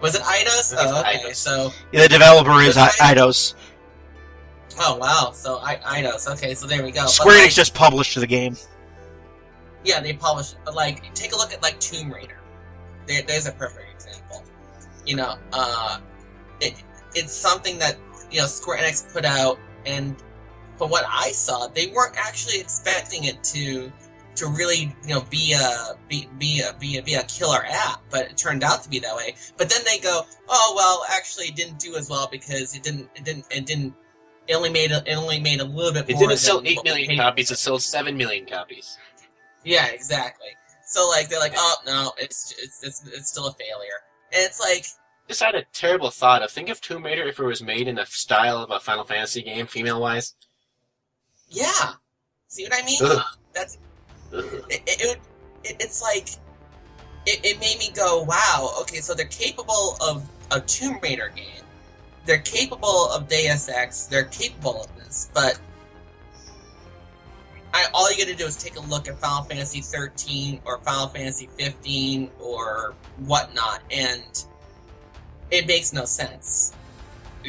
Was 0.00 0.14
it 0.14 0.22
Eidos? 0.22 0.74
I 0.74 0.76
think 0.76 0.80
it's 0.80 0.92
Oh, 0.92 1.00
okay. 1.00 1.18
Eidos. 1.30 1.34
So 1.36 1.72
Yeah, 1.92 2.02
the 2.02 2.08
developer 2.08 2.60
is 2.62 2.76
I- 2.76 2.86
I- 3.00 3.14
Eidos. 3.14 3.54
Oh 4.80 4.96
wow! 4.96 5.30
So 5.32 5.58
I 5.62 5.76
Eidos. 5.76 6.26
Okay, 6.32 6.54
so 6.54 6.66
there 6.66 6.82
we 6.82 6.90
go. 6.90 7.02
But, 7.02 7.08
Square 7.10 7.36
like, 7.38 7.50
Enix 7.50 7.54
just 7.54 7.74
published 7.74 8.14
the 8.18 8.26
game. 8.26 8.56
yeah, 9.84 10.00
they 10.00 10.12
publish 10.14 10.52
it. 10.52 10.58
But 10.64 10.74
like, 10.74 11.12
take 11.14 11.32
a 11.32 11.36
look 11.36 11.52
at 11.52 11.62
like 11.62 11.78
Tomb 11.78 12.12
Raider. 12.12 12.38
There, 13.06 13.22
there's 13.22 13.46
a 13.46 13.52
perfect 13.52 13.86
example. 13.94 14.42
You 15.06 15.16
know, 15.16 15.36
uh, 15.52 15.98
it 16.60 16.74
it's 17.14 17.32
something 17.32 17.78
that 17.78 17.96
you 18.30 18.40
know 18.40 18.46
Square 18.46 18.78
Enix 18.78 19.12
put 19.12 19.24
out, 19.24 19.58
and 19.86 20.16
from 20.78 20.90
what 20.90 21.04
I 21.08 21.30
saw, 21.32 21.66
they 21.68 21.88
weren't 21.88 22.16
actually 22.16 22.60
expecting 22.60 23.24
it 23.24 23.42
to 23.44 23.92
to 24.36 24.48
really 24.48 24.92
you 25.06 25.14
know 25.14 25.20
be 25.30 25.52
a 25.52 25.94
be 26.08 26.28
be 26.38 26.60
a 26.60 26.72
be 26.80 26.96
a, 26.98 27.02
be 27.02 27.14
a 27.14 27.22
killer 27.24 27.64
app, 27.68 28.02
but 28.10 28.22
it 28.26 28.36
turned 28.36 28.64
out 28.64 28.82
to 28.82 28.88
be 28.88 28.98
that 29.00 29.14
way. 29.14 29.34
But 29.56 29.70
then 29.70 29.80
they 29.86 29.98
go, 29.98 30.26
oh 30.48 30.72
well, 30.76 31.04
actually, 31.16 31.46
it 31.46 31.56
didn't 31.56 31.78
do 31.78 31.94
as 31.96 32.10
well 32.10 32.28
because 32.30 32.74
it 32.74 32.82
didn't 32.82 33.08
it 33.14 33.24
didn't 33.24 33.46
it 33.50 33.66
didn't. 33.66 33.94
It 34.46 34.54
only 34.56 34.70
made 34.70 34.90
a, 34.90 35.02
it 35.10 35.14
only 35.14 35.40
made 35.40 35.60
a 35.60 35.64
little 35.64 35.92
bit 35.92 36.08
It 36.08 36.16
more. 36.16 36.28
didn't 36.28 36.38
sell 36.38 36.58
than 36.58 36.66
8 36.66 36.76
what 36.76 36.84
we 36.84 36.90
million 36.90 37.16
copies, 37.16 37.50
it 37.50 37.56
sold 37.56 37.82
7 37.82 38.16
million 38.16 38.44
copies. 38.44 38.98
yeah, 39.64 39.86
exactly. 39.86 40.48
So 40.86 41.08
like 41.08 41.28
they're 41.28 41.40
like, 41.40 41.54
oh 41.56 41.76
no, 41.86 42.12
it's 42.18 42.52
it's 42.62 42.82
it's, 42.84 43.06
it's 43.06 43.30
still 43.30 43.46
a 43.46 43.52
failure. 43.54 44.02
And 44.32 44.42
it's 44.42 44.60
like, 44.60 44.84
Just 45.28 45.42
had 45.42 45.54
a 45.54 45.64
terrible 45.72 46.10
thought 46.10 46.42
of 46.42 46.50
think 46.50 46.68
of 46.68 46.80
Tomb 46.80 47.04
Raider 47.04 47.22
if 47.22 47.38
it 47.38 47.44
was 47.44 47.62
made 47.62 47.88
in 47.88 47.94
the 47.94 48.04
style 48.04 48.58
of 48.58 48.70
a 48.70 48.80
Final 48.80 49.04
Fantasy 49.04 49.42
game, 49.42 49.66
female 49.66 50.00
wise. 50.00 50.34
Yeah, 51.48 51.94
see 52.48 52.64
what 52.64 52.82
I 52.82 52.84
mean? 52.86 52.98
Ugh. 53.02 53.22
That's 53.52 53.78
it. 54.32 54.64
it, 54.68 54.82
it, 54.86 55.18
it 55.64 55.76
it's 55.80 56.02
like 56.02 56.28
it, 57.26 57.40
it 57.44 57.60
made 57.60 57.78
me 57.78 57.90
go, 57.94 58.22
wow. 58.22 58.74
Okay, 58.82 58.98
so 58.98 59.14
they're 59.14 59.26
capable 59.26 59.96
of 60.00 60.28
a 60.50 60.60
Tomb 60.60 60.98
Raider 61.02 61.32
game. 61.34 61.64
They're 62.26 62.38
capable 62.38 63.10
of 63.10 63.28
Deus 63.28 63.68
Ex. 63.68 64.06
They're 64.06 64.24
capable 64.24 64.82
of 64.82 64.96
this, 64.96 65.30
but. 65.34 65.58
I, 67.76 67.86
all 67.92 68.08
you 68.12 68.24
gotta 68.24 68.36
do 68.36 68.44
is 68.44 68.56
take 68.56 68.76
a 68.76 68.80
look 68.82 69.08
at 69.08 69.18
Final 69.18 69.42
Fantasy 69.42 69.80
13 69.80 70.60
or 70.64 70.78
Final 70.78 71.08
Fantasy 71.08 71.48
15 71.58 72.30
or 72.40 72.94
whatnot, 73.26 73.82
and 73.90 74.44
it 75.50 75.66
makes 75.66 75.92
no 75.92 76.04
sense. 76.04 76.72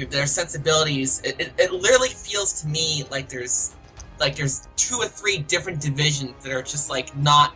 Their 0.10 0.26
sensibilities, 0.26 1.22
it, 1.24 1.40
it, 1.40 1.54
it 1.60 1.72
literally 1.72 2.10
feels 2.10 2.60
to 2.64 2.68
me 2.68 3.04
like 3.12 3.30
there's 3.30 3.76
like 4.20 4.36
there's 4.36 4.68
two 4.76 4.96
or 4.96 5.08
three 5.08 5.40
different 5.40 5.82
divisions 5.82 6.44
that 6.44 6.52
are 6.52 6.62
just 6.62 6.90
like 6.90 7.16
not 7.18 7.56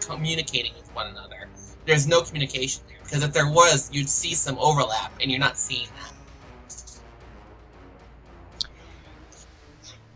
communicating 0.00 0.74
with 0.74 0.88
one 0.94 1.08
another. 1.08 1.48
There's 1.84 2.06
no 2.06 2.22
communication 2.22 2.82
there 2.88 2.98
because 3.02 3.22
if 3.22 3.32
there 3.32 3.50
was, 3.50 3.90
you'd 3.92 4.08
see 4.08 4.34
some 4.34 4.58
overlap, 4.58 5.12
and 5.20 5.30
you're 5.30 5.40
not 5.40 5.58
seeing 5.58 5.88
that. 6.00 6.12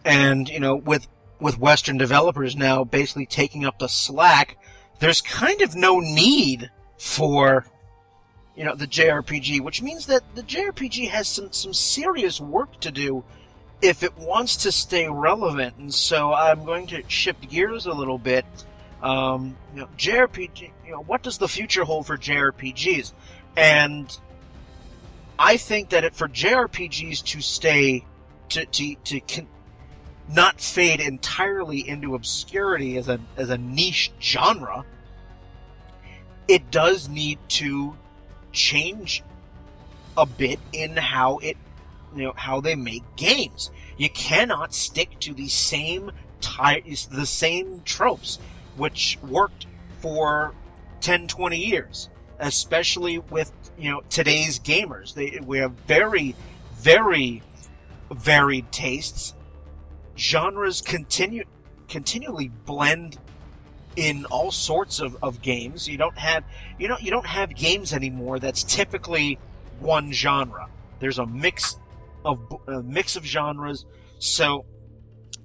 and 0.05 0.49
you 0.49 0.61
know 0.61 0.76
with 0.76 1.09
with 1.41 1.59
western 1.59 1.97
developers 1.97 2.57
now 2.57 2.84
basically 2.84 3.26
taking 3.26 3.64
up 3.64 3.78
the 3.78 3.88
slack 3.88 4.57
there's 4.99 5.20
kind 5.20 5.61
of 5.62 5.74
no 5.74 6.01
need 6.01 6.70
for 6.99 7.66
you 8.57 8.64
know 8.64 8.74
the 8.74 8.86
JRPG 8.86 9.61
which 9.61 9.82
means 9.82 10.07
that 10.07 10.22
the 10.34 10.43
JRPG 10.43 11.09
has 11.09 11.28
some 11.28 11.53
some 11.53 11.72
serious 11.72 12.41
work 12.41 12.80
to 12.80 12.91
do 12.91 13.24
if 13.83 14.03
it 14.03 14.16
wants 14.18 14.57
to 14.57 14.72
stay 14.72 15.09
relevant 15.09 15.76
and 15.78 15.93
so 15.93 16.33
I'm 16.35 16.64
going 16.64 16.87
to 16.89 17.03
shift 17.09 17.49
gears 17.49 17.87
a 17.87 17.93
little 17.93 18.18
bit 18.18 18.45
um, 19.03 19.57
you 19.74 19.81
know 19.81 19.89
JRPG 19.97 20.70
you 20.85 20.93
know 20.93 21.03
what 21.03 21.22
does 21.22 21.39
the 21.39 21.49
future 21.49 21.85
hold 21.85 22.07
for 22.07 22.16
JRPGs 22.16 23.12
and 23.57 24.18
I 25.39 25.57
think 25.57 25.89
that 25.91 26.05
it, 26.05 26.14
for 26.14 26.28
JRPGs 26.28 27.24
to 27.24 27.41
stay 27.41 28.05
to 28.51 28.66
to 28.66 28.95
to 29.05 29.20
con- 29.20 29.49
not 30.28 30.61
fade 30.61 31.01
entirely 31.01 31.89
into 31.89 32.14
obscurity 32.14 32.99
as 32.99 33.09
a 33.09 33.18
as 33.37 33.49
a 33.49 33.57
niche 33.57 34.12
genre, 34.20 34.85
it 36.47 36.70
does 36.70 37.09
need 37.09 37.39
to 37.49 37.97
change 38.53 39.22
a 40.16 40.26
bit 40.26 40.59
in 40.72 40.97
how 40.97 41.39
it 41.39 41.57
you 42.14 42.24
know 42.24 42.32
how 42.36 42.61
they 42.61 42.74
make 42.74 43.04
games. 43.16 43.70
You 43.96 44.11
cannot 44.11 44.74
stick 44.74 45.18
to 45.20 45.34
the 45.34 45.48
same 45.48 46.11
ty- 46.40 46.82
the 47.10 47.26
same 47.26 47.82
tropes 47.85 48.39
which 48.76 49.18
worked 49.26 49.66
for 50.01 50.55
10 51.01 51.28
20 51.28 51.59
years, 51.59 52.09
especially 52.39 53.18
with 53.18 53.52
you 53.78 53.90
know 53.90 54.02
today's 54.09 54.59
gamers. 54.59 55.14
They 55.14 55.40
we 55.44 55.59
have 55.59 55.72
very 55.86 56.35
very 56.74 57.43
varied 58.10 58.72
tastes 58.72 59.35
genres 60.16 60.80
continue 60.80 61.44
continually 61.89 62.48
blend 62.66 63.18
in 63.97 64.24
all 64.26 64.51
sorts 64.51 65.01
of, 65.01 65.16
of 65.22 65.43
games. 65.43 65.89
You 65.89 65.98
don't 65.98 66.18
have 66.18 66.44
you 66.78 66.89
know 66.89 66.97
you 67.01 67.10
don't 67.10 67.26
have 67.26 67.55
games 67.55 67.93
anymore 67.93 68.39
that's 68.39 68.62
typically 68.62 69.39
one 69.78 70.12
genre. 70.12 70.68
There's 71.01 71.18
a 71.18 71.26
mix 71.26 71.78
of 72.24 72.40
a 72.68 72.72
uh, 72.78 72.82
mix 72.82 73.16
of 73.16 73.24
genres. 73.24 73.86
So 74.18 74.64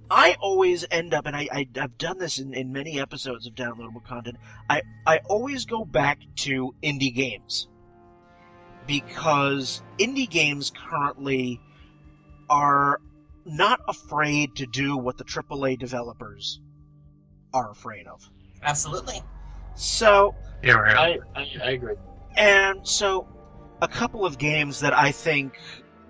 I 0.10 0.36
always 0.40 0.86
end 0.92 1.14
up, 1.14 1.26
and 1.26 1.36
I, 1.36 1.48
I 1.52 1.68
have 1.76 1.98
done 1.98 2.18
this 2.20 2.38
in, 2.40 2.54
in 2.54 2.72
many 2.72 3.00
episodes 3.00 3.48
of 3.48 3.56
downloadable 3.56 4.04
content. 4.06 4.38
I 4.70 4.82
I 5.06 5.20
always 5.30 5.66
go 5.66 5.86
back 5.86 6.20
to 6.38 6.76
indie 6.84 7.14
games 7.14 7.68
because 8.88 9.82
indie 9.98 10.30
games 10.30 10.72
currently 10.90 11.60
are 12.50 13.00
not 13.46 13.80
afraid 13.88 14.56
to 14.56 14.66
do 14.66 14.98
what 14.98 15.18
the 15.18 15.24
AAA 15.24 15.80
developers 15.80 16.60
are 17.54 17.72
afraid 17.72 18.06
of. 18.08 18.30
Absolutely. 18.64 19.22
So, 19.76 20.36
Yeah, 20.64 20.74
right. 20.74 21.20
I, 21.36 21.40
I, 21.40 21.48
I 21.64 21.70
agree. 21.72 21.96
and 22.38 22.88
so 22.88 23.28
a 23.82 23.88
couple 23.88 24.26
of 24.26 24.38
games 24.38 24.80
that 24.80 24.94
I 24.94 25.12
think 25.12 25.60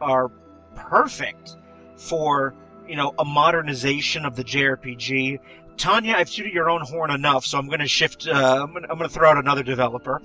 are 0.01 0.31
perfect 0.75 1.57
for, 1.97 2.53
you 2.87 2.95
know, 2.95 3.13
a 3.19 3.25
modernization 3.25 4.25
of 4.25 4.35
the 4.35 4.43
JRPG. 4.43 5.39
Tanya, 5.77 6.15
I've 6.15 6.29
tooted 6.29 6.53
your 6.53 6.69
own 6.69 6.81
horn 6.81 7.11
enough, 7.11 7.45
so 7.45 7.57
I'm 7.57 7.67
going 7.67 7.79
to 7.79 7.87
shift. 7.87 8.27
Uh, 8.27 8.65
I'm 8.65 8.73
going 8.73 8.99
to 8.99 9.09
throw 9.09 9.29
out 9.29 9.37
another 9.37 9.63
developer. 9.63 10.21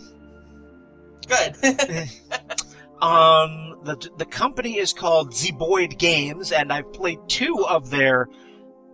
Good. 1.26 1.56
Um, 3.00 3.78
the 3.84 4.10
the 4.18 4.26
company 4.26 4.76
is 4.76 4.92
called 4.92 5.32
Zeboyd 5.32 5.98
Games, 5.98 6.52
and 6.52 6.70
I've 6.70 6.92
played 6.92 7.18
two 7.28 7.64
of 7.66 7.88
their 7.88 8.28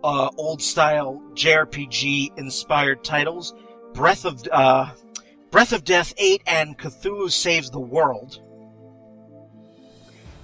uh, 0.03 0.29
old 0.37 0.61
style 0.61 1.21
JRPG 1.33 2.37
inspired 2.37 3.03
titles: 3.03 3.53
Breath 3.93 4.23
of 4.23 4.41
uh, 4.49 4.91
Breath 5.51 5.73
of 5.73 5.83
Death 5.83 6.13
Eight 6.17 6.41
and 6.47 6.77
Cthulhu 6.77 7.29
Saves 7.29 7.69
the 7.69 7.81
World. 7.81 8.41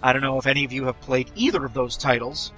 I 0.03 0.11
don't 0.13 0.21
know 0.21 0.37
if 0.37 0.45
any 0.45 0.63
of 0.65 0.71
you 0.73 0.85
have 0.85 0.99
played 1.01 1.31
either 1.35 1.63
of 1.65 1.73
those 1.73 1.97
titles. 1.97 2.51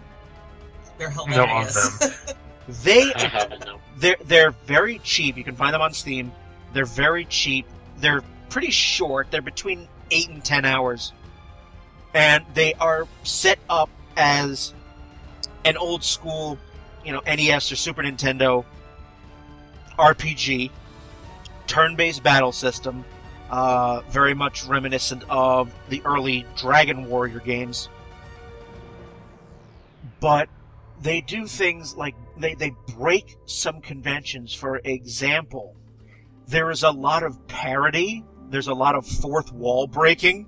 They're 0.98 1.12
No, 1.12 1.22
on 1.24 1.30
hilarious. 1.32 1.98
them. 2.00 2.12
They 2.84 3.14
I 3.14 3.28
haven't 3.28 3.64
no. 3.64 3.80
they're 3.98 4.18
they're 4.24 4.50
very 4.50 4.98
cheap. 5.04 5.38
You 5.38 5.44
can 5.44 5.56
find 5.56 5.72
them 5.72 5.82
on 5.84 5.94
Steam. 5.94 6.32
They're 6.74 6.84
very 6.84 7.26
cheap. 7.26 7.68
They're 8.00 8.24
pretty 8.50 8.72
short. 8.72 9.30
They're 9.30 9.44
between 9.44 9.88
eight 10.10 10.30
and 10.30 10.44
ten 10.44 10.66
hours, 10.66 11.14
and 12.16 12.44
they 12.56 12.74
are 12.76 13.08
set 13.22 13.60
up 13.70 13.92
as 14.18 14.74
an 15.64 15.78
old 15.78 16.04
school, 16.04 16.58
you 17.06 17.12
know, 17.14 17.22
NES 17.28 17.72
or 17.72 17.76
Super 17.76 18.02
Nintendo 18.02 18.66
RPG, 20.00 20.72
turn-based 21.68 22.24
battle 22.24 22.52
system, 22.52 23.06
uh, 23.50 24.02
very 24.10 24.34
much 24.34 24.66
reminiscent 24.66 25.24
of 25.30 25.74
the 25.90 26.02
early 26.06 26.46
Dragon 26.58 27.10
Warrior 27.10 27.40
games. 27.40 27.90
But 30.20 30.50
they 31.02 31.22
do 31.22 31.46
things 31.48 31.96
like 31.96 32.16
they, 32.38 32.56
they 32.56 32.74
break 32.96 33.38
some 33.46 33.82
conventions. 33.82 34.54
For 34.54 34.82
example, 34.84 35.76
there 36.48 36.72
is 36.72 36.84
a 36.84 36.92
lot 36.92 37.24
of 37.24 37.48
parody, 37.48 38.24
there's 38.50 38.68
a 38.68 38.74
lot 38.74 38.96
of 38.96 39.06
fourth 39.06 39.52
wall 39.52 39.88
breaking, 39.88 40.48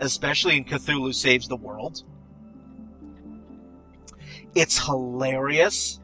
especially 0.00 0.56
in 0.56 0.64
Cthulhu 0.64 1.14
Saves 1.14 1.48
the 1.48 1.56
World. 1.56 2.02
It's 4.54 4.84
hilarious. 4.84 6.00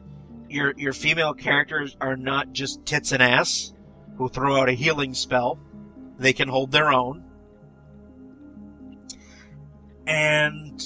Your 0.49 0.73
your 0.77 0.93
female 0.93 1.33
characters 1.33 1.97
are 1.99 2.15
not 2.15 2.53
just 2.53 2.85
tits 2.85 3.11
and 3.11 3.21
ass 3.21 3.73
who 4.17 4.29
throw 4.29 4.55
out 4.55 4.69
a 4.69 4.73
healing 4.73 5.13
spell. 5.13 5.59
They 6.17 6.33
can 6.33 6.47
hold 6.47 6.71
their 6.71 6.91
own. 6.91 7.23
And 10.05 10.81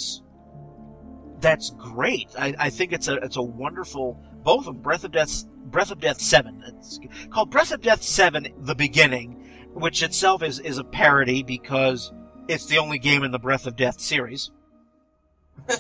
that's 1.40 1.72
great. 1.72 2.30
I, 2.38 2.54
I 2.58 2.70
think 2.70 2.94
it's 2.94 3.08
a 3.08 3.16
it's 3.16 3.36
a 3.36 3.42
wonderful 3.42 4.22
both 4.44 4.60
of 4.60 4.66
them. 4.66 4.82
Breath 4.82 5.04
of 5.04 5.12
Death 5.12 5.46
Breath 5.66 5.92
of 5.92 6.00
Death 6.00 6.22
Seven. 6.22 6.64
It's 6.66 7.00
called 7.30 7.52
Breath 7.52 7.72
of 7.72 7.82
Death 7.82 8.04
Seven: 8.04 8.48
The 8.60 8.76
Beginning, 8.76 9.70
which 9.74 10.04
itself 10.04 10.44
is 10.44 10.60
is 10.60 10.78
a 10.78 10.84
parody 10.84 11.44
because 11.44 12.12
it's 12.48 12.66
the 12.66 12.78
only 12.78 13.00
game 13.00 13.24
in 13.24 13.32
the 13.32 13.40
Breath 13.40 13.68
of 13.68 13.76
Death 13.76 14.00
series. 14.00 14.52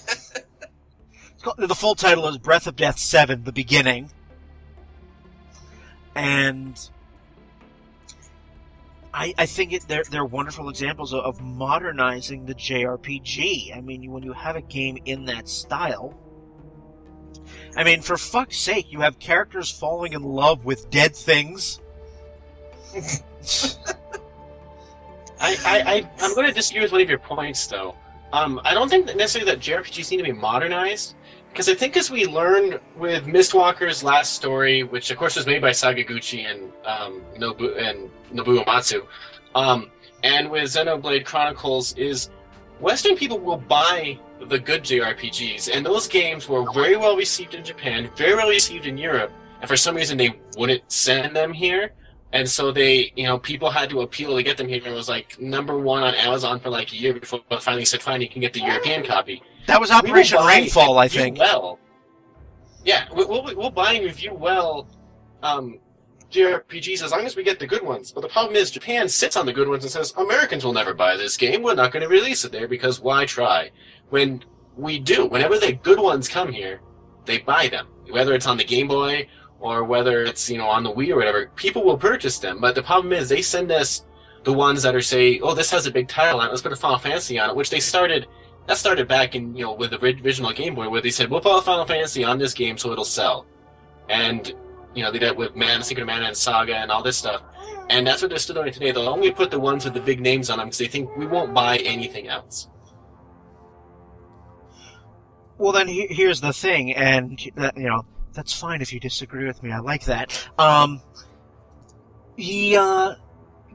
It's 1.33 1.45
called, 1.45 1.69
the 1.69 1.73
full 1.73 1.95
title 1.95 2.27
is 2.27 2.37
Breath 2.37 2.67
of 2.67 2.75
Death 2.75 2.99
Seven: 2.99 3.45
The 3.45 3.51
Beginning, 3.51 4.11
and 6.13 6.79
I, 9.13 9.33
I 9.37 9.45
think 9.45 9.73
it, 9.73 9.87
they're 9.87 10.05
they're 10.09 10.25
wonderful 10.25 10.69
examples 10.69 11.13
of, 11.13 11.23
of 11.23 11.41
modernizing 11.41 12.45
the 12.45 12.55
JRPG. 12.55 13.75
I 13.75 13.81
mean, 13.81 14.09
when 14.11 14.23
you 14.23 14.33
have 14.33 14.55
a 14.55 14.61
game 14.61 14.97
in 15.05 15.25
that 15.25 15.49
style, 15.49 16.17
I 17.75 17.83
mean, 17.83 18.01
for 18.01 18.17
fuck's 18.17 18.57
sake, 18.57 18.91
you 18.91 19.01
have 19.01 19.19
characters 19.19 19.69
falling 19.71 20.13
in 20.13 20.23
love 20.23 20.65
with 20.65 20.89
dead 20.89 21.15
things. 21.15 21.79
I, 25.39 25.57
I, 25.65 25.81
I, 25.81 26.09
I'm 26.19 26.35
going 26.35 26.47
to 26.47 26.53
disagree 26.53 26.81
with 26.81 26.91
one 26.91 27.01
of 27.01 27.09
your 27.09 27.19
points, 27.19 27.65
though. 27.67 27.95
Um, 28.33 28.61
I 28.63 28.73
don't 28.73 28.89
think 28.89 29.07
that 29.07 29.17
necessarily 29.17 29.51
that 29.51 29.59
JRPGs 29.59 30.11
need 30.11 30.17
to 30.17 30.23
be 30.23 30.31
modernized, 30.31 31.15
because 31.51 31.67
I 31.67 31.75
think 31.75 31.97
as 31.97 32.09
we 32.09 32.25
learned 32.25 32.79
with 32.95 33.25
Mistwalker's 33.25 34.03
last 34.03 34.33
story, 34.33 34.83
which 34.83 35.11
of 35.11 35.17
course 35.17 35.35
was 35.35 35.45
made 35.45 35.61
by 35.61 35.71
Sakaguchi 35.71 36.49
and 36.49 36.71
um, 36.85 37.21
Nobu 37.37 37.77
and 37.77 38.09
Nobuo 38.33 38.63
Uematsu, 38.63 39.05
um, 39.53 39.91
and 40.23 40.49
with 40.49 40.63
Xenoblade 40.63 41.25
Chronicles, 41.25 41.93
is 41.97 42.29
Western 42.79 43.17
people 43.17 43.37
will 43.39 43.57
buy 43.57 44.17
the 44.39 44.57
good 44.57 44.83
JRPGs, 44.83 45.75
and 45.75 45.85
those 45.85 46.07
games 46.07 46.47
were 46.47 46.71
very 46.71 46.95
well 46.95 47.17
received 47.17 47.53
in 47.53 47.63
Japan, 47.63 48.09
very 48.15 48.35
well 48.35 48.49
received 48.49 48.85
in 48.85 48.97
Europe, 48.97 49.31
and 49.59 49.67
for 49.69 49.77
some 49.77 49.95
reason 49.95 50.17
they 50.17 50.39
wouldn't 50.57 50.89
send 50.91 51.35
them 51.35 51.51
here. 51.51 51.91
And 52.33 52.49
so 52.49 52.71
they, 52.71 53.11
you 53.17 53.25
know, 53.25 53.37
people 53.37 53.69
had 53.69 53.89
to 53.89 54.01
appeal 54.01 54.37
to 54.37 54.41
get 54.41 54.55
them 54.55 54.69
here. 54.69 54.77
And 54.77 54.87
it 54.87 54.95
was 54.95 55.09
like 55.09 55.37
number 55.41 55.77
one 55.77 56.01
on 56.01 56.15
Amazon 56.15 56.61
for 56.61 56.69
like 56.69 56.93
a 56.93 56.95
year 56.95 57.13
before 57.13 57.41
finally 57.59 57.83
said, 57.83 58.01
fine, 58.01 58.21
you 58.21 58.29
can 58.29 58.39
get 58.39 58.53
the 58.53 58.61
European 58.61 59.03
copy. 59.03 59.43
That 59.67 59.79
was 59.79 59.91
Operation 59.91 60.37
buy 60.37 60.47
Rainfall, 60.47 60.97
I 60.97 61.07
think. 61.07 61.37
Well, 61.37 61.79
yeah, 62.83 63.05
we- 63.15 63.25
we'll, 63.25 63.43
we'll 63.55 63.69
buy 63.71 63.93
and 63.93 64.05
review 64.05 64.33
well 64.33 64.87
um, 65.43 65.79
JRPGs 66.31 67.03
as 67.03 67.11
long 67.11 67.25
as 67.25 67.35
we 67.35 67.43
get 67.43 67.59
the 67.59 67.67
good 67.67 67.83
ones. 67.83 68.11
But 68.11 68.21
the 68.21 68.27
problem 68.29 68.55
is, 68.55 68.71
Japan 68.71 69.07
sits 69.09 69.35
on 69.37 69.45
the 69.45 69.53
good 69.53 69.67
ones 69.67 69.83
and 69.83 69.91
says, 69.91 70.13
Americans 70.17 70.63
will 70.65 70.73
never 70.73 70.93
buy 70.93 71.15
this 71.17 71.37
game. 71.37 71.61
We're 71.61 71.75
not 71.75 71.91
going 71.91 72.03
to 72.03 72.09
release 72.09 72.43
it 72.45 72.51
there 72.51 72.67
because 72.67 72.99
why 72.99 73.25
try? 73.25 73.71
When 74.09 74.43
we 74.75 74.99
do, 74.99 75.25
whenever 75.27 75.57
the 75.59 75.73
good 75.73 75.99
ones 75.99 76.27
come 76.27 76.51
here, 76.51 76.81
they 77.25 77.39
buy 77.39 77.67
them, 77.67 77.87
whether 78.09 78.33
it's 78.33 78.47
on 78.47 78.57
the 78.57 78.63
Game 78.63 78.87
Boy 78.87 79.27
or 79.59 79.83
whether 79.83 80.23
it's 80.23 80.49
you 80.49 80.57
know 80.57 80.67
on 80.67 80.83
the 80.83 80.91
Wii 80.91 81.09
or 81.11 81.17
whatever. 81.17 81.51
People 81.55 81.83
will 81.83 81.97
purchase 81.97 82.39
them, 82.39 82.59
but 82.59 82.73
the 82.73 82.81
problem 82.81 83.13
is 83.13 83.29
they 83.29 83.41
send 83.43 83.71
us 83.71 84.05
the 84.43 84.51
ones 84.53 84.81
that 84.81 84.95
are 84.95 85.01
say, 85.01 85.39
oh, 85.41 85.53
this 85.53 85.69
has 85.69 85.85
a 85.85 85.91
big 85.91 86.07
title 86.07 86.39
on 86.39 86.47
it. 86.47 86.49
Let's 86.49 86.63
put 86.63 86.71
a 86.71 86.75
Final 86.75 86.97
Fantasy 86.97 87.37
on 87.37 87.51
it, 87.51 87.55
which 87.55 87.69
they 87.69 87.79
started. 87.79 88.25
That 88.67 88.77
started 88.77 89.07
back 89.07 89.35
in 89.35 89.55
you 89.55 89.65
know 89.65 89.73
with 89.73 89.91
the 89.91 89.99
original 89.99 90.51
Game 90.53 90.75
Boy, 90.75 90.89
where 90.89 91.01
they 91.01 91.09
said 91.09 91.29
we'll 91.29 91.41
put 91.41 91.63
Final 91.63 91.85
Fantasy 91.85 92.23
on 92.23 92.37
this 92.37 92.53
game 92.53 92.77
so 92.77 92.91
it'll 92.91 93.03
sell, 93.03 93.45
and 94.09 94.53
you 94.93 95.03
know 95.03 95.11
they 95.11 95.19
did 95.19 95.29
it 95.29 95.37
with 95.37 95.55
Man, 95.55 95.83
Secret 95.83 96.03
of 96.03 96.07
Mana, 96.07 96.27
and 96.27 96.37
Saga, 96.37 96.75
and 96.77 96.91
all 96.91 97.03
this 97.03 97.17
stuff. 97.17 97.41
And 97.89 98.07
that's 98.07 98.21
what 98.21 98.29
they're 98.29 98.39
still 98.39 98.55
doing 98.55 98.71
today. 98.71 98.91
They'll 98.91 99.09
only 99.09 99.31
put 99.31 99.51
the 99.51 99.59
ones 99.59 99.83
with 99.83 99.93
the 99.93 99.99
big 99.99 100.21
names 100.21 100.49
on 100.49 100.59
them 100.59 100.67
because 100.67 100.77
they 100.77 100.87
think 100.87 101.13
we 101.17 101.25
won't 101.25 101.53
buy 101.53 101.77
anything 101.79 102.27
else. 102.29 102.69
Well, 105.57 105.73
then 105.73 105.87
he- 105.87 106.07
here's 106.07 106.39
the 106.41 106.53
thing, 106.53 106.93
and 106.93 107.39
that, 107.55 107.75
you 107.75 107.89
know 107.89 108.05
that's 108.33 108.53
fine 108.57 108.81
if 108.81 108.93
you 108.93 108.99
disagree 108.99 109.45
with 109.45 109.61
me. 109.61 109.71
I 109.71 109.79
like 109.79 110.05
that. 110.05 110.47
Um, 110.57 111.01
he 112.37 112.77
uh, 112.77 113.15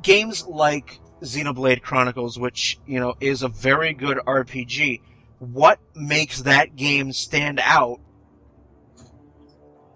games 0.02 0.46
like 0.46 0.98
Xenoblade 1.22 1.82
Chronicles, 1.82 2.38
which 2.38 2.78
you 2.86 3.00
know 3.00 3.14
is 3.20 3.42
a 3.42 3.48
very 3.48 3.92
good 3.92 4.18
RPG. 4.18 5.00
What 5.38 5.78
makes 5.94 6.42
that 6.42 6.76
game 6.76 7.12
stand 7.12 7.60
out 7.62 8.00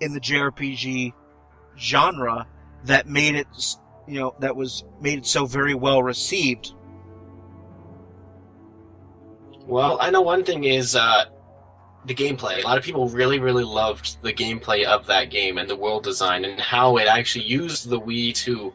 in 0.01 0.13
the 0.15 0.21
JRPG 0.21 1.13
genre 1.79 2.47
that 2.85 3.07
made 3.07 3.35
it, 3.35 3.47
you 4.07 4.21
know, 4.21 4.35
that 4.41 4.57
was 4.57 4.85
made 5.01 5.19
it 5.19 5.27
so 5.27 5.47
very 5.47 5.75
well 5.75 6.03
received? 6.03 6.73
Well, 9.67 9.99
I 10.01 10.11
know 10.11 10.23
one 10.23 10.45
thing 10.45 10.65
is 10.65 10.97
uh, 10.97 11.27
the 12.07 12.15
gameplay. 12.15 12.63
A 12.63 12.67
lot 12.67 12.79
of 12.79 12.85
people 12.85 13.09
really, 13.09 13.39
really 13.39 13.65
loved 13.65 14.23
the 14.23 14.33
gameplay 14.33 14.85
of 14.85 15.07
that 15.07 15.31
game 15.31 15.59
and 15.59 15.69
the 15.69 15.77
world 15.77 16.03
design 16.03 16.45
and 16.45 16.59
how 16.59 16.97
it 16.97 17.07
actually 17.07 17.45
used 17.45 17.89
the 17.89 18.01
Wii 18.01 18.35
to. 18.37 18.73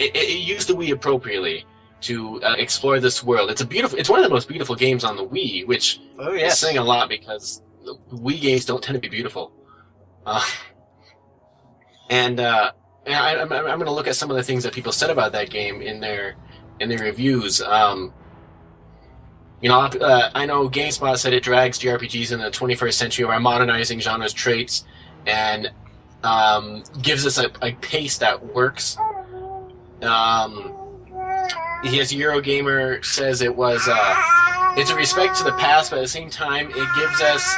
It, 0.00 0.16
it, 0.16 0.38
used 0.38 0.68
the 0.68 0.74
Wii 0.74 0.92
appropriately 0.92 1.64
to 2.02 2.42
uh, 2.42 2.54
explore 2.58 2.98
this 3.00 3.22
world. 3.22 3.50
It's 3.50 3.60
a 3.60 3.66
beautiful. 3.66 3.98
It's 3.98 4.08
one 4.08 4.18
of 4.18 4.24
the 4.24 4.30
most 4.30 4.48
beautiful 4.48 4.74
games 4.74 5.04
on 5.04 5.16
the 5.16 5.24
Wii, 5.24 5.66
which 5.66 6.00
Oh 6.18 6.32
is 6.32 6.58
saying 6.58 6.78
a 6.78 6.84
lot 6.84 7.08
because 7.08 7.62
the 7.84 7.96
Wii 8.10 8.40
games 8.40 8.64
don't 8.64 8.82
tend 8.82 8.96
to 8.96 9.00
be 9.00 9.08
beautiful. 9.08 9.52
Uh, 10.24 10.44
and 12.10 12.40
uh, 12.40 12.72
I, 13.06 13.36
I'm, 13.36 13.52
I'm 13.52 13.64
going 13.64 13.84
to 13.84 13.92
look 13.92 14.08
at 14.08 14.16
some 14.16 14.30
of 14.30 14.36
the 14.36 14.42
things 14.42 14.64
that 14.64 14.72
people 14.72 14.92
said 14.92 15.10
about 15.10 15.32
that 15.32 15.50
game 15.50 15.82
in 15.82 16.00
their 16.00 16.36
in 16.80 16.88
their 16.88 16.98
reviews. 16.98 17.60
Um, 17.60 18.12
you 19.60 19.68
know, 19.68 19.80
uh, 19.80 20.30
I 20.34 20.46
know 20.46 20.70
GameSpot 20.70 21.18
said 21.18 21.34
it 21.34 21.42
drags 21.42 21.78
JRPGs 21.78 22.32
in 22.32 22.38
the 22.38 22.50
21st 22.50 22.94
century 22.94 23.26
by 23.26 23.36
modernizing 23.36 24.00
genres 24.00 24.32
traits 24.32 24.84
and 25.26 25.70
um, 26.22 26.82
gives 27.02 27.26
us 27.26 27.38
a, 27.38 27.50
a 27.60 27.72
pace 27.74 28.18
that 28.18 28.54
works. 28.54 28.96
Um, 30.02 30.74
his 31.82 32.12
Eurogamer 32.12 33.04
says 33.04 33.42
it 33.42 33.54
was 33.54 33.88
uh, 33.90 34.74
it's 34.76 34.90
a 34.90 34.96
respect 34.96 35.36
to 35.38 35.44
the 35.44 35.52
past, 35.52 35.90
but 35.90 35.98
at 35.98 36.02
the 36.02 36.08
same 36.08 36.30
time, 36.30 36.70
it 36.70 36.88
gives 36.94 37.20
us 37.20 37.56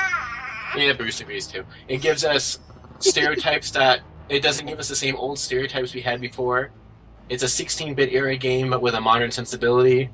yeah, 0.76 0.92
Bruce 0.92 1.20
agrees 1.20 1.46
too. 1.46 1.64
It 1.88 2.00
gives 2.00 2.24
us 2.24 2.58
stereotypes 2.98 3.70
that 3.72 4.00
it 4.28 4.42
doesn't 4.42 4.66
give 4.66 4.78
us 4.78 4.88
the 4.88 4.96
same 4.96 5.16
old 5.16 5.38
stereotypes 5.38 5.94
we 5.94 6.00
had 6.00 6.20
before. 6.20 6.70
It's 7.28 7.42
a 7.42 7.46
16-bit 7.46 8.12
era 8.12 8.36
game, 8.36 8.70
but 8.70 8.82
with 8.82 8.94
a 8.94 9.00
modern 9.00 9.30
sensibility. 9.30 10.10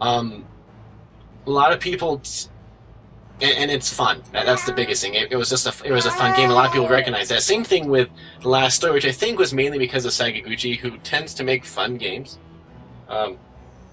Um, 0.00 0.44
a 1.46 1.50
lot 1.50 1.72
of 1.72 1.80
people, 1.80 2.20
and, 3.40 3.58
and 3.58 3.70
it's 3.70 3.92
fun. 3.92 4.22
That, 4.32 4.46
that's 4.46 4.64
the 4.64 4.72
biggest 4.72 5.02
thing. 5.02 5.14
It, 5.14 5.32
it 5.32 5.36
was 5.36 5.50
just 5.50 5.66
a 5.66 5.86
it 5.86 5.92
was 5.92 6.06
a 6.06 6.10
fun 6.10 6.36
game. 6.36 6.50
A 6.50 6.54
lot 6.54 6.66
of 6.66 6.72
people 6.72 6.88
recognize 6.88 7.28
that. 7.28 7.42
Same 7.42 7.64
thing 7.64 7.88
with 7.88 8.10
the 8.40 8.48
last 8.48 8.76
story, 8.76 8.92
which 8.92 9.06
I 9.06 9.12
think 9.12 9.38
was 9.38 9.52
mainly 9.52 9.78
because 9.78 10.04
of 10.04 10.12
Sakaguchi, 10.12 10.78
who 10.78 10.98
tends 10.98 11.34
to 11.34 11.44
make 11.44 11.64
fun 11.64 11.96
games. 11.96 12.38
Um, 13.08 13.38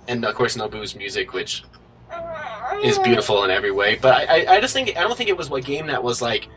and 0.07 0.23
of 0.25 0.35
course 0.35 0.55
Nobu's 0.55 0.95
music, 0.95 1.33
which 1.33 1.63
is 2.83 2.97
beautiful 2.99 3.43
in 3.43 3.51
every 3.51 3.71
way. 3.71 3.97
But 4.01 4.29
I, 4.29 4.43
I, 4.43 4.55
I 4.55 4.61
just 4.61 4.73
think 4.73 4.95
I 4.97 5.01
don't 5.01 5.17
think 5.17 5.29
it 5.29 5.37
was 5.37 5.51
a 5.51 5.61
game 5.61 5.87
that 5.87 6.03
was 6.03 6.21
like 6.21 6.47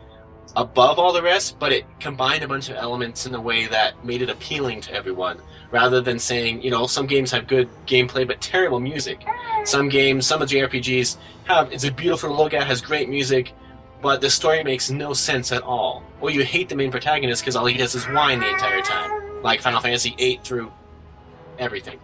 above 0.55 0.99
all 0.99 1.13
the 1.13 1.21
rest, 1.21 1.59
but 1.59 1.71
it 1.71 1.85
combined 1.99 2.43
a 2.43 2.47
bunch 2.47 2.69
of 2.69 2.75
elements 2.75 3.25
in 3.25 3.35
a 3.35 3.41
way 3.41 3.67
that 3.67 4.03
made 4.05 4.21
it 4.21 4.29
appealing 4.29 4.81
to 4.81 4.93
everyone. 4.93 5.39
Rather 5.71 5.99
than 5.99 6.19
saying, 6.19 6.61
you 6.61 6.71
know, 6.71 6.87
some 6.87 7.05
games 7.05 7.31
have 7.31 7.47
good 7.47 7.67
gameplay 7.85 8.25
but 8.25 8.39
terrible 8.39 8.79
music. 8.79 9.25
Some 9.65 9.89
games, 9.89 10.25
some 10.25 10.41
of 10.41 10.49
the 10.49 10.55
JRPGs 10.55 11.17
have 11.45 11.71
it's 11.71 11.83
a 11.83 11.91
beautiful 11.91 12.29
to 12.29 12.35
look 12.35 12.53
at, 12.53 12.65
has 12.67 12.81
great 12.81 13.09
music, 13.09 13.53
but 14.01 14.21
the 14.21 14.29
story 14.29 14.63
makes 14.63 14.89
no 14.89 15.13
sense 15.13 15.51
at 15.51 15.63
all. 15.63 16.03
Or 16.21 16.29
you 16.29 16.43
hate 16.43 16.69
the 16.69 16.75
main 16.75 16.91
protagonist 16.91 17.41
because 17.41 17.55
all 17.55 17.65
he 17.65 17.77
does 17.77 17.95
is 17.95 18.05
whine 18.05 18.39
the 18.39 18.49
entire 18.49 18.81
time, 18.81 19.41
like 19.43 19.61
Final 19.61 19.81
Fantasy 19.81 20.15
VIII 20.17 20.39
through 20.43 20.71
everything. 21.59 21.99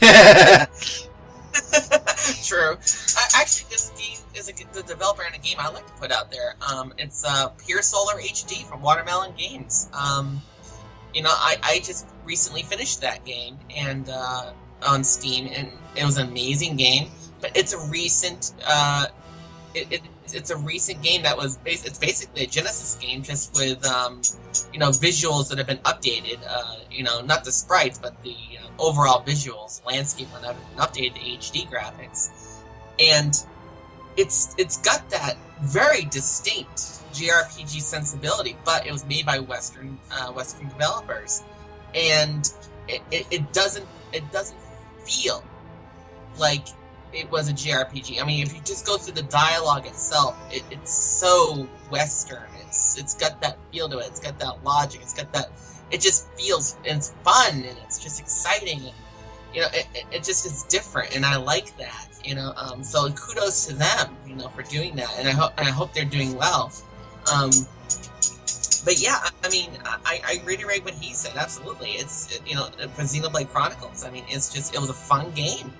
True. 2.44 2.72
Uh, 2.72 3.28
actually, 3.34 3.68
this 3.70 3.92
game 3.98 4.18
is 4.34 4.48
a, 4.48 4.52
the 4.72 4.82
developer 4.82 5.22
in 5.24 5.34
a 5.34 5.38
game 5.38 5.56
I 5.58 5.68
like 5.68 5.86
to 5.86 5.92
put 5.94 6.10
out 6.10 6.30
there. 6.30 6.54
Um, 6.72 6.92
it's 6.96 7.24
uh, 7.24 7.48
Pier 7.48 7.82
Solar 7.82 8.14
HD 8.14 8.64
from 8.64 8.80
Watermelon 8.82 9.34
Games. 9.36 9.90
Um, 9.92 10.40
you 11.12 11.22
know, 11.22 11.30
I, 11.32 11.56
I 11.62 11.78
just 11.80 12.06
recently 12.24 12.62
finished 12.62 13.00
that 13.02 13.24
game 13.24 13.58
and 13.74 14.08
uh, 14.08 14.52
on 14.86 15.04
Steam, 15.04 15.50
and 15.54 15.68
it 15.96 16.04
was 16.04 16.16
an 16.16 16.28
amazing 16.28 16.76
game. 16.76 17.10
But 17.40 17.56
it's 17.56 17.74
a 17.74 17.88
recent, 17.90 18.54
uh, 18.66 19.06
it, 19.74 19.92
it, 19.92 20.00
it's 20.32 20.50
a 20.50 20.56
recent 20.56 21.02
game 21.02 21.22
that 21.22 21.36
was 21.36 21.58
bas- 21.58 21.84
it's 21.84 21.98
basically 21.98 22.44
a 22.44 22.46
Genesis 22.46 22.96
game, 22.96 23.22
just 23.22 23.54
with 23.54 23.84
um, 23.86 24.22
you 24.72 24.78
know 24.78 24.88
visuals 24.88 25.48
that 25.50 25.58
have 25.58 25.66
been 25.66 25.78
updated. 25.78 26.38
Uh, 26.48 26.76
you 26.90 27.02
know, 27.02 27.20
not 27.20 27.44
the 27.44 27.52
sprites, 27.52 27.98
but 27.98 28.20
the 28.22 28.34
overall 28.78 29.22
visuals, 29.22 29.84
landscape, 29.86 30.28
and 30.36 30.44
everything 30.44 30.76
updated 30.76 31.38
HD 31.38 31.68
graphics, 31.70 32.60
and 32.98 33.44
it's 34.16 34.54
it's 34.58 34.78
got 34.78 35.08
that 35.10 35.36
very 35.62 36.04
distinct 36.06 37.02
JRPG 37.12 37.80
sensibility, 37.80 38.56
but 38.64 38.86
it 38.86 38.92
was 38.92 39.06
made 39.06 39.24
by 39.24 39.38
Western 39.38 39.98
uh, 40.10 40.32
Western 40.32 40.68
developers, 40.68 41.42
and 41.94 42.52
it, 42.88 43.02
it, 43.10 43.26
it 43.30 43.52
doesn't 43.52 43.86
it 44.12 44.30
doesn't 44.32 44.58
feel 45.04 45.42
like 46.38 46.66
it 47.12 47.30
was 47.30 47.48
a 47.48 47.52
JRPG. 47.52 48.20
I 48.20 48.24
mean, 48.24 48.44
if 48.44 48.52
you 48.52 48.60
just 48.64 48.86
go 48.86 48.96
through 48.96 49.14
the 49.14 49.22
dialogue 49.22 49.86
itself, 49.86 50.36
it, 50.50 50.64
it's 50.70 50.92
so 50.92 51.68
Western. 51.90 52.42
It's 52.66 52.98
it's 52.98 53.14
got 53.14 53.40
that 53.40 53.56
feel 53.72 53.88
to 53.88 53.98
it. 53.98 54.06
It's 54.08 54.20
got 54.20 54.38
that 54.40 54.64
logic. 54.64 55.00
It's 55.02 55.14
got 55.14 55.32
that. 55.32 55.50
It 55.90 56.00
just 56.00 56.28
feels 56.32 56.76
and 56.86 56.98
it's 56.98 57.14
fun 57.22 57.54
and 57.54 57.76
it's 57.84 58.02
just 58.02 58.20
exciting. 58.20 58.80
And, 58.80 58.92
you 59.54 59.60
know, 59.60 59.68
it, 59.72 59.86
it, 60.10 60.24
just 60.24 60.44
is 60.46 60.64
different, 60.64 61.14
and 61.14 61.24
I 61.24 61.36
like 61.36 61.76
that. 61.78 62.08
You 62.24 62.34
know, 62.34 62.52
um, 62.56 62.82
so 62.82 63.10
kudos 63.12 63.66
to 63.66 63.74
them. 63.74 64.16
You 64.26 64.34
know, 64.34 64.48
for 64.48 64.62
doing 64.62 64.96
that, 64.96 65.14
and 65.18 65.28
I 65.28 65.32
hope 65.32 65.52
and 65.56 65.68
I 65.68 65.70
hope 65.70 65.92
they're 65.94 66.04
doing 66.04 66.36
well. 66.36 66.72
Um, 67.32 67.50
but 68.84 69.00
yeah, 69.00 69.18
I- 69.22 69.48
mean, 69.48 69.70
I, 69.84 70.20
I 70.26 70.42
reiterate 70.44 70.84
what 70.84 70.94
he 70.94 71.12
said. 71.14 71.36
Absolutely, 71.36 71.90
it's 71.90 72.40
you 72.46 72.56
know 72.56 72.66
for 72.94 73.02
Xenoblade 73.02 73.48
Chronicles. 73.50 74.04
I 74.04 74.10
mean, 74.10 74.24
it's 74.28 74.52
just 74.52 74.74
it 74.74 74.80
was 74.80 74.90
a 74.90 74.94
fun 74.94 75.30
game, 75.32 75.72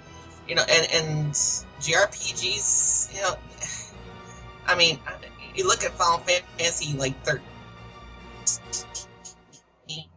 you 0.46 0.54
know, 0.54 0.62
and 0.70 0.92
and 0.92 1.32
JRPGs 1.80 3.14
you 3.14 3.22
know, 3.22 3.36
I 4.68 4.76
mean, 4.76 5.00
you 5.56 5.66
look 5.66 5.82
at 5.82 5.90
Final 5.92 6.18
Fantasy 6.18 6.96
like 6.96 7.20
thirteen 7.24 7.42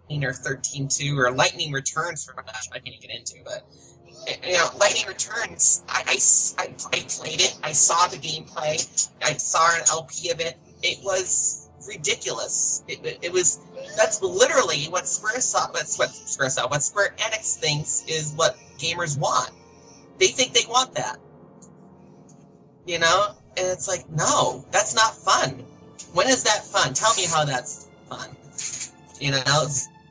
or 0.10 0.34
thirteen 0.34 0.88
two 0.88 1.18
or 1.20 1.32
Lightning 1.32 1.72
Returns 1.72 2.26
for 2.26 2.34
gosh, 2.34 2.70
I 2.72 2.80
can't 2.80 3.00
get 3.02 3.12
into, 3.12 3.36
but 3.44 3.68
you 4.46 4.54
know, 4.54 4.70
Lightning 4.80 5.06
Returns. 5.08 5.84
I, 5.88 6.04
I, 6.08 6.64
I, 6.64 7.00
played 7.08 7.42
it. 7.42 7.58
I 7.64 7.72
saw 7.72 8.08
the 8.08 8.18
gameplay. 8.18 9.10
I 9.24 9.34
saw 9.38 9.76
an 9.76 9.84
LP 9.90 10.32
of 10.32 10.40
it. 10.42 10.58
It 10.84 11.00
was 11.04 11.70
ridiculous. 11.88 12.84
It, 12.88 13.06
it, 13.06 13.20
it 13.22 13.32
was 13.32 13.60
that's 13.96 14.22
literally 14.22 14.86
what 14.86 15.08
Square 15.08 15.36
that's 15.36 15.98
what 15.98 16.10
Square 16.10 16.50
Soft, 16.50 16.72
what 16.72 16.84
Square 16.84 17.16
Enix 17.18 17.58
thinks 17.58 18.04
is 18.08 18.34
what 18.36 18.58
gamers 18.78 19.18
want. 19.18 19.52
They 20.20 20.28
think 20.28 20.54
they 20.54 20.66
want 20.68 20.94
that. 20.96 21.18
You 22.86 23.00
know, 23.00 23.36
and 23.58 23.68
it's 23.68 23.88
like, 23.88 24.10
no, 24.10 24.66
that's 24.72 24.96
not 24.96 25.14
fun. 25.16 25.64
When 26.14 26.28
is 26.28 26.44
that 26.44 26.64
fun? 26.64 26.94
Tell 26.94 27.14
me 27.16 27.26
how 27.26 27.44
that's 27.44 27.88
fun. 28.10 28.30
You 29.20 29.32
know, 29.32 29.68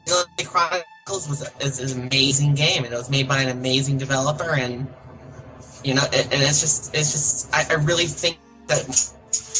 Xenoblade 0.07 0.47
Chronicles 0.47 1.29
was 1.29 1.51
is 1.61 1.93
an 1.93 2.03
amazing 2.07 2.55
game, 2.55 2.85
and 2.85 2.93
it 2.93 2.97
was 2.97 3.11
made 3.11 3.29
by 3.29 3.43
an 3.43 3.49
amazing 3.49 3.99
developer, 3.99 4.55
and 4.55 4.87
you 5.85 5.95
know, 5.95 6.03
and, 6.13 6.33
and 6.33 6.43
it's 6.43 6.61
just, 6.61 6.95
it's 6.95 7.13
just, 7.13 7.55
I, 7.55 7.65
I 7.71 7.75
really 7.75 8.07
think 8.07 8.39
that 8.67 8.83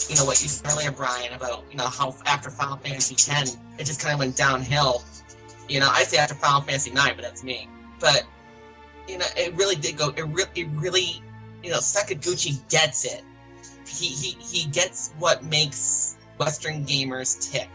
you 0.09 0.17
know 0.17 0.25
what 0.25 0.41
you 0.43 0.49
said 0.49 0.71
earlier, 0.73 0.91
Brian, 0.91 1.33
about 1.33 1.65
you 1.71 1.77
know 1.77 1.87
how 1.87 2.15
after 2.27 2.51
Final 2.51 2.77
Fantasy 2.79 3.15
X, 3.15 3.57
it 3.79 3.85
just 3.85 4.01
kind 4.01 4.15
of 4.15 4.21
went 4.21 4.37
downhill. 4.37 5.03
You 5.69 5.81
know, 5.81 5.89
I 5.91 6.05
say 6.05 6.17
after 6.19 6.35
Final 6.35 6.61
Fantasy 6.63 6.93
Nine, 6.93 7.13
but 7.17 7.23
that's 7.23 7.43
me. 7.43 7.69
But 8.01 8.25
you 9.09 9.19
know, 9.19 9.27
it 9.37 9.55
really 9.57 9.77
did 9.77 9.97
go. 9.97 10.11
It 10.11 10.27
really, 10.27 10.51
it 10.55 10.69
really, 10.75 11.23
you 11.63 11.71
know, 11.71 11.79
Sakaguchi 11.79 12.69
gets 12.69 13.05
it. 13.05 13.23
he, 13.87 14.07
he 14.07 14.37
he 14.41 14.69
gets 14.71 15.13
what 15.19 15.45
makes 15.45 16.17
Western 16.39 16.85
gamers 16.85 17.51
tick. 17.51 17.69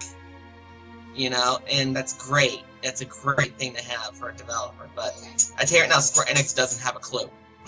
You 1.15 1.29
know, 1.29 1.59
and 1.69 1.95
that's 1.95 2.13
great. 2.27 2.63
That's 2.83 3.01
a 3.01 3.05
great 3.05 3.57
thing 3.57 3.73
to 3.73 3.83
have 3.83 4.15
for 4.15 4.29
a 4.29 4.35
developer. 4.35 4.89
But 4.95 5.13
I 5.57 5.65
tell 5.65 5.77
you 5.77 5.83
right 5.83 5.89
now, 5.89 5.99
Square 5.99 6.27
Enix 6.27 6.55
doesn't 6.55 6.81
have 6.81 6.95
a 6.95 6.99
clue. 6.99 7.29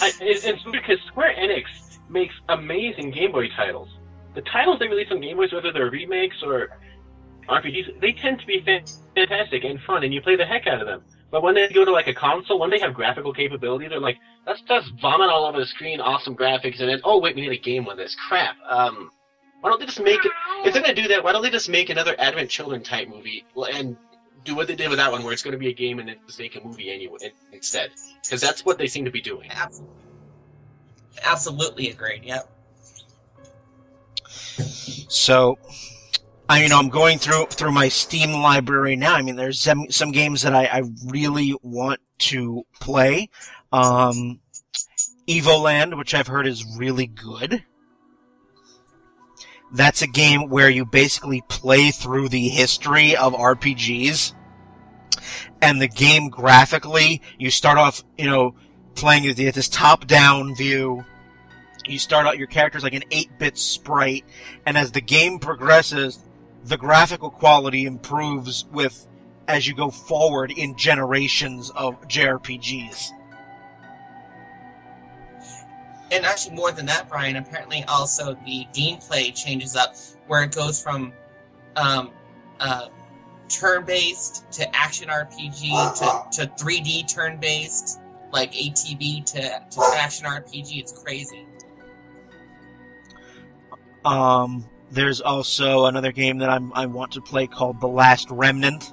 I, 0.00 0.12
it, 0.20 0.44
it's 0.44 0.62
because 0.64 0.98
Square 1.08 1.34
Enix 1.38 1.64
makes 2.08 2.34
amazing 2.48 3.10
Game 3.10 3.32
Boy 3.32 3.48
titles. 3.56 3.88
The 4.34 4.42
titles 4.42 4.78
they 4.78 4.88
release 4.88 5.08
on 5.10 5.20
Game 5.20 5.36
Boys, 5.36 5.52
whether 5.52 5.72
they're 5.72 5.90
remakes 5.90 6.36
or 6.42 6.78
RPGs, 7.48 8.00
they 8.00 8.12
tend 8.12 8.40
to 8.40 8.46
be 8.46 8.64
fantastic 9.14 9.64
and 9.64 9.80
fun, 9.82 10.04
and 10.04 10.14
you 10.14 10.22
play 10.22 10.36
the 10.36 10.46
heck 10.46 10.66
out 10.66 10.80
of 10.80 10.86
them. 10.86 11.02
But 11.30 11.42
when 11.42 11.54
they 11.54 11.68
go 11.68 11.84
to 11.84 11.90
like 11.90 12.08
a 12.08 12.14
console, 12.14 12.58
when 12.58 12.70
they 12.70 12.78
have 12.78 12.92
graphical 12.92 13.32
capability, 13.32 13.88
they're 13.88 14.00
like, 14.00 14.18
let's 14.46 14.60
just 14.62 14.92
vomit 15.00 15.30
all 15.30 15.46
over 15.46 15.58
the 15.58 15.66
screen, 15.66 16.00
awesome 16.00 16.36
graphics, 16.36 16.80
and 16.80 16.88
then 16.88 17.00
oh 17.04 17.18
wait, 17.18 17.34
we 17.34 17.42
need 17.42 17.52
a 17.52 17.58
game 17.58 17.84
with 17.84 17.96
this 17.96 18.14
crap. 18.28 18.56
Um, 18.68 19.10
why 19.62 19.70
don't 19.70 19.78
they 19.78 19.86
just 19.86 20.02
make 20.02 20.24
it? 20.24 20.32
If 20.64 20.74
they're 20.74 20.82
gonna 20.82 20.92
do 20.92 21.06
that, 21.08 21.22
why 21.22 21.30
don't 21.30 21.42
they 21.42 21.50
just 21.50 21.68
make 21.68 21.88
another 21.88 22.16
Advent 22.18 22.50
Children 22.50 22.82
type 22.82 23.08
movie 23.08 23.44
and 23.72 23.96
do 24.44 24.56
what 24.56 24.66
they 24.66 24.74
did 24.74 24.90
with 24.90 24.98
that 24.98 25.12
one, 25.12 25.22
where 25.22 25.32
it's 25.32 25.42
gonna 25.42 25.56
be 25.56 25.68
a 25.68 25.72
game 25.72 26.00
and 26.00 26.08
then 26.08 26.16
just 26.26 26.40
make 26.40 26.56
a 26.56 26.66
movie 26.66 26.90
anyway 26.90 27.32
instead? 27.52 27.92
Because 28.20 28.40
that's 28.40 28.64
what 28.64 28.76
they 28.76 28.88
seem 28.88 29.04
to 29.04 29.12
be 29.12 29.20
doing. 29.20 29.48
Absolutely, 29.52 29.94
absolutely 31.22 31.90
agreed. 31.90 32.24
Yep. 32.24 32.50
So, 35.08 35.58
I 36.48 36.64
you 36.64 36.68
know 36.68 36.80
I'm 36.80 36.88
going 36.88 37.18
through 37.18 37.46
through 37.46 37.70
my 37.70 37.88
Steam 37.88 38.32
library 38.32 38.96
now. 38.96 39.14
I 39.14 39.22
mean, 39.22 39.36
there's 39.36 39.60
some 39.60 39.92
some 39.92 40.10
games 40.10 40.42
that 40.42 40.56
I, 40.56 40.64
I 40.64 40.82
really 41.06 41.54
want 41.62 42.00
to 42.18 42.64
play. 42.80 43.28
Um, 43.72 44.40
Evoland, 45.28 45.96
which 45.96 46.14
I've 46.14 46.26
heard 46.26 46.48
is 46.48 46.64
really 46.76 47.06
good. 47.06 47.64
That's 49.72 50.02
a 50.02 50.06
game 50.06 50.50
where 50.50 50.68
you 50.68 50.84
basically 50.84 51.42
play 51.48 51.90
through 51.90 52.28
the 52.28 52.48
history 52.48 53.16
of 53.16 53.32
RPGs. 53.32 54.34
And 55.62 55.80
the 55.80 55.88
game 55.88 56.28
graphically, 56.28 57.22
you 57.38 57.50
start 57.50 57.78
off, 57.78 58.04
you 58.18 58.26
know, 58.26 58.54
playing 58.94 59.26
at 59.26 59.36
this 59.36 59.68
top 59.68 60.06
down 60.06 60.54
view. 60.54 61.04
You 61.86 61.98
start 61.98 62.26
out 62.26 62.38
your 62.38 62.48
character's 62.48 62.84
like 62.84 62.94
an 62.94 63.04
8 63.10 63.38
bit 63.38 63.58
sprite, 63.58 64.24
and 64.66 64.76
as 64.76 64.92
the 64.92 65.00
game 65.00 65.38
progresses, 65.38 66.20
the 66.64 66.76
graphical 66.76 67.30
quality 67.30 67.86
improves 67.86 68.66
with 68.72 69.08
as 69.48 69.66
you 69.66 69.74
go 69.74 69.90
forward 69.90 70.52
in 70.52 70.76
generations 70.76 71.70
of 71.70 72.00
JRPGs. 72.08 73.10
And 76.12 76.26
actually 76.26 76.54
more 76.54 76.70
than 76.70 76.86
that, 76.86 77.08
Brian. 77.08 77.36
Apparently, 77.36 77.82
also 77.88 78.34
the 78.44 78.66
gameplay 78.74 79.34
changes 79.34 79.74
up 79.74 79.96
where 80.26 80.42
it 80.42 80.54
goes 80.54 80.80
from 80.80 81.12
um, 81.76 82.10
uh, 82.60 82.88
turn-based 83.48 84.50
to 84.52 84.76
action 84.76 85.08
RPG 85.08 85.98
to, 85.98 86.46
to 86.46 86.52
3D 86.62 87.12
turn-based, 87.12 88.00
like 88.30 88.52
ATB 88.52 89.24
to, 89.26 89.40
to 89.70 89.92
action 89.96 90.26
RPG. 90.26 90.78
It's 90.78 91.02
crazy. 91.02 91.46
Um, 94.04 94.68
there's 94.90 95.20
also 95.20 95.86
another 95.86 96.12
game 96.12 96.38
that 96.38 96.50
I'm, 96.50 96.72
I 96.74 96.86
want 96.86 97.12
to 97.12 97.22
play 97.22 97.46
called 97.46 97.80
The 97.80 97.88
Last 97.88 98.30
Remnant. 98.30 98.92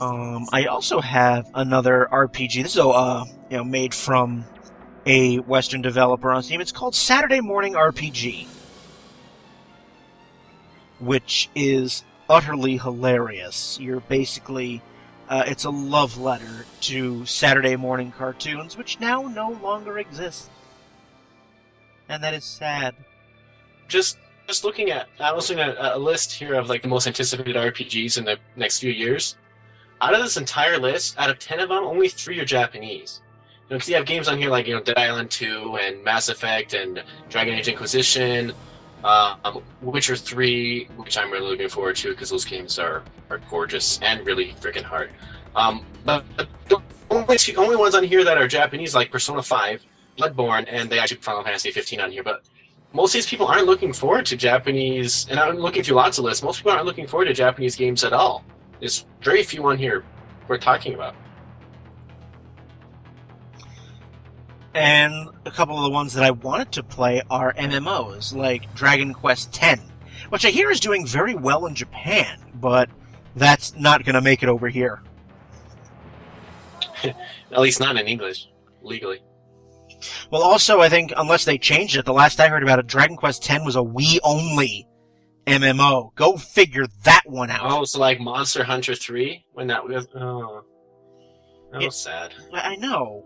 Um, 0.00 0.46
I 0.52 0.64
also 0.64 1.00
have 1.00 1.48
another 1.54 2.08
RPG. 2.10 2.64
This 2.64 2.74
is 2.74 2.78
uh, 2.78 3.24
you 3.52 3.58
know, 3.58 3.64
made 3.64 3.92
from 3.92 4.46
a 5.04 5.36
Western 5.40 5.82
developer 5.82 6.32
on 6.32 6.42
Steam. 6.42 6.62
It's 6.62 6.72
called 6.72 6.94
Saturday 6.94 7.42
Morning 7.42 7.74
RPG, 7.74 8.46
which 11.00 11.50
is 11.54 12.02
utterly 12.30 12.78
hilarious. 12.78 13.78
You're 13.78 14.00
basically, 14.00 14.80
uh, 15.28 15.44
it's 15.46 15.66
a 15.66 15.70
love 15.70 16.16
letter 16.16 16.64
to 16.80 17.26
Saturday 17.26 17.76
morning 17.76 18.10
cartoons, 18.10 18.78
which 18.78 18.98
now 19.00 19.24
no 19.24 19.50
longer 19.50 19.98
exist, 19.98 20.48
and 22.08 22.24
that 22.24 22.32
is 22.32 22.44
sad. 22.44 22.94
Just 23.86 24.16
just 24.46 24.64
looking 24.64 24.90
at, 24.90 25.08
I 25.20 25.30
was 25.34 25.50
looking 25.50 25.62
at 25.62 25.76
a 25.78 25.98
list 25.98 26.32
here 26.32 26.54
of 26.54 26.70
like 26.70 26.80
the 26.80 26.88
most 26.88 27.06
anticipated 27.06 27.56
RPGs 27.56 28.16
in 28.16 28.24
the 28.24 28.38
next 28.56 28.78
few 28.78 28.90
years. 28.90 29.36
Out 30.00 30.14
of 30.14 30.22
this 30.22 30.38
entire 30.38 30.78
list, 30.78 31.18
out 31.18 31.28
of 31.28 31.38
ten 31.38 31.60
of 31.60 31.68
them, 31.68 31.84
only 31.84 32.08
three 32.08 32.40
are 32.40 32.46
Japanese. 32.46 33.20
You 33.68 33.76
know, 33.76 33.84
you 33.84 33.94
have 33.94 34.06
games 34.06 34.28
on 34.28 34.38
here 34.38 34.50
like 34.50 34.66
you 34.66 34.74
know 34.74 34.82
Dead 34.82 34.98
Island 34.98 35.30
2 35.30 35.78
and 35.80 36.04
Mass 36.04 36.28
Effect 36.28 36.74
and 36.74 37.02
Dragon 37.28 37.54
Age 37.54 37.68
Inquisition, 37.68 38.52
um, 39.04 39.62
Witcher 39.80 40.16
3, 40.16 40.88
which 40.96 41.16
I'm 41.16 41.30
really 41.30 41.48
looking 41.48 41.68
forward 41.68 41.96
to 41.96 42.10
because 42.10 42.30
those 42.30 42.44
games 42.44 42.78
are, 42.78 43.02
are 43.30 43.38
gorgeous 43.50 43.98
and 44.02 44.24
really 44.26 44.54
freaking 44.60 44.82
hard. 44.82 45.10
Um, 45.56 45.84
but 46.04 46.24
the 46.68 46.80
only 47.10 47.36
two, 47.38 47.54
only 47.56 47.76
ones 47.76 47.94
on 47.94 48.04
here 48.04 48.24
that 48.24 48.38
are 48.38 48.46
Japanese 48.46 48.94
like 48.94 49.10
Persona 49.10 49.42
5, 49.42 49.84
Bloodborne, 50.18 50.66
and 50.68 50.88
they 50.90 50.98
actually 50.98 51.18
Final 51.18 51.42
Fantasy 51.42 51.70
15 51.70 52.00
on 52.00 52.10
here. 52.10 52.22
But 52.22 52.42
most 52.92 53.10
of 53.10 53.14
these 53.14 53.26
people 53.26 53.46
aren't 53.46 53.66
looking 53.66 53.92
forward 53.92 54.26
to 54.26 54.36
Japanese, 54.36 55.26
and 55.30 55.40
I'm 55.40 55.56
looking 55.56 55.82
through 55.82 55.96
lots 55.96 56.18
of 56.18 56.24
lists. 56.24 56.42
Most 56.42 56.58
people 56.58 56.72
aren't 56.72 56.84
looking 56.84 57.06
forward 57.06 57.26
to 57.26 57.34
Japanese 57.34 57.76
games 57.76 58.04
at 58.04 58.12
all. 58.12 58.44
There's 58.80 59.06
very 59.22 59.42
few 59.42 59.66
on 59.66 59.78
here 59.78 60.04
we're 60.48 60.58
talking 60.58 60.94
about. 60.94 61.14
And 64.74 65.28
a 65.44 65.50
couple 65.50 65.76
of 65.76 65.84
the 65.84 65.90
ones 65.90 66.14
that 66.14 66.24
I 66.24 66.30
wanted 66.30 66.72
to 66.72 66.82
play 66.82 67.20
are 67.30 67.52
MMOs, 67.54 68.34
like 68.34 68.74
Dragon 68.74 69.12
Quest 69.12 69.62
X, 69.62 69.82
which 70.30 70.46
I 70.46 70.50
hear 70.50 70.70
is 70.70 70.80
doing 70.80 71.06
very 71.06 71.34
well 71.34 71.66
in 71.66 71.74
Japan, 71.74 72.38
but 72.54 72.88
that's 73.36 73.76
not 73.76 74.04
going 74.04 74.14
to 74.14 74.20
make 74.22 74.42
it 74.42 74.48
over 74.48 74.68
here. 74.68 75.02
At 77.04 77.60
least 77.60 77.80
not 77.80 77.96
in 77.96 78.06
English, 78.06 78.48
legally. 78.82 79.20
Well, 80.30 80.42
also, 80.42 80.80
I 80.80 80.88
think 80.88 81.12
unless 81.16 81.44
they 81.44 81.58
changed 81.58 81.96
it, 81.96 82.04
the 82.04 82.12
last 82.12 82.40
I 82.40 82.48
heard 82.48 82.62
about 82.62 82.78
it, 82.78 82.86
Dragon 82.86 83.16
Quest 83.16 83.48
X 83.50 83.62
was 83.64 83.76
a 83.76 83.80
Wii 83.80 84.18
only 84.24 84.86
MMO. 85.46 86.14
Go 86.14 86.36
figure 86.36 86.86
that 87.04 87.22
one 87.26 87.50
out. 87.50 87.60
Oh, 87.70 87.84
so 87.84 88.00
like 88.00 88.20
Monster 88.20 88.64
Hunter 88.64 88.94
3? 88.94 89.44
When 89.52 89.66
that 89.68 89.84
was. 89.86 90.06
Oh. 90.14 90.62
That 91.72 91.82
was 91.82 91.94
It- 91.94 91.98
sad. 91.98 92.34
I 92.54 92.60
I 92.72 92.76
know. 92.76 93.24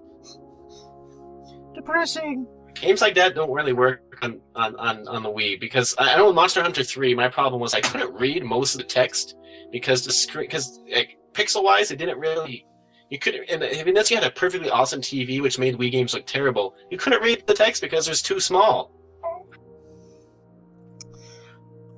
Depressing. 1.76 2.46
Games 2.74 3.02
like 3.02 3.14
that 3.14 3.34
don't 3.34 3.52
really 3.52 3.74
work 3.74 4.00
on, 4.22 4.40
on, 4.54 4.74
on, 4.76 5.06
on 5.08 5.22
the 5.22 5.28
Wii 5.28 5.60
because 5.60 5.94
I 5.98 6.14
I 6.14 6.16
know 6.16 6.32
Monster 6.32 6.62
Hunter 6.62 6.82
3, 6.82 7.14
my 7.14 7.28
problem 7.28 7.60
was 7.60 7.74
I 7.74 7.80
couldn't 7.80 8.14
read 8.14 8.42
most 8.44 8.74
of 8.74 8.78
the 8.78 8.86
text 8.86 9.36
because 9.70 10.04
the 10.04 10.12
screen, 10.12 10.46
because 10.46 10.80
like, 10.90 11.18
pixel 11.32 11.62
wise, 11.62 11.90
it 11.90 11.96
didn't 11.96 12.18
really. 12.18 12.66
You 13.10 13.18
couldn't, 13.18 13.48
and 13.50 13.62
unless 13.62 14.10
you 14.10 14.16
had 14.16 14.26
a 14.26 14.30
perfectly 14.30 14.68
awesome 14.68 15.00
TV, 15.00 15.40
which 15.40 15.58
made 15.58 15.76
Wii 15.76 15.92
games 15.92 16.12
look 16.12 16.26
terrible, 16.26 16.74
you 16.90 16.98
couldn't 16.98 17.22
read 17.22 17.44
the 17.46 17.54
text 17.54 17.82
because 17.82 18.08
it 18.08 18.10
was 18.10 18.22
too 18.22 18.40
small. 18.40 18.92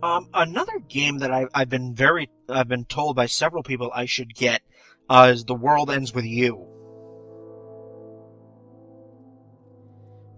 Um, 0.03 0.29
another 0.35 0.79
game 0.89 1.19
that 1.19 1.31
I, 1.31 1.47
I've 1.55 1.71
been 1.71 1.95
very, 1.95 2.31
I've 2.49 2.69
been 2.69 2.85
told 2.85 3.17
by 3.17 3.27
several 3.27 3.63
people 3.63 3.91
I 3.95 4.05
should 4.05 4.35
get, 4.35 4.61
uh, 5.09 5.31
is 5.33 5.45
The 5.45 5.55
World 5.55 5.91
Ends 5.91 6.13
With 6.13 6.25
You. 6.25 6.78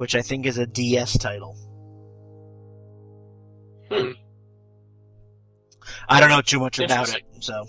Which 0.01 0.14
I 0.14 0.22
think 0.22 0.47
is 0.47 0.56
a 0.56 0.66
DS 0.66 1.18
title. 1.18 1.55
Hmm. 3.90 4.12
I 6.09 6.20
don't 6.20 6.31
know 6.31 6.40
too 6.40 6.59
much 6.59 6.78
about 6.78 7.14
it, 7.14 7.22
so. 7.40 7.66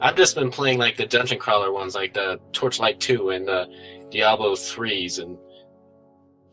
I've 0.00 0.14
just 0.14 0.36
been 0.36 0.52
playing 0.52 0.78
like 0.78 0.96
the 0.96 1.06
dungeon 1.06 1.40
crawler 1.40 1.72
ones, 1.72 1.96
like 1.96 2.14
the 2.14 2.38
Torchlight 2.52 3.00
2 3.00 3.30
and 3.30 3.48
the 3.48 3.66
Diablo 4.12 4.52
3s, 4.52 5.20
and 5.20 5.36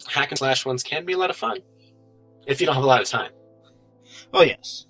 hack 0.08 0.32
and 0.32 0.40
slash 0.40 0.66
ones 0.66 0.82
can 0.82 1.06
be 1.06 1.14
a 1.14 1.18
lot 1.20 1.30
of 1.30 1.36
fun 1.36 1.60
if 2.48 2.60
you 2.60 2.66
don't 2.66 2.74
have 2.74 2.84
a 2.84 2.88
lot 2.88 3.04
of 3.04 3.08
time. 3.08 3.30
Oh 4.34 4.42
yes, 4.42 4.88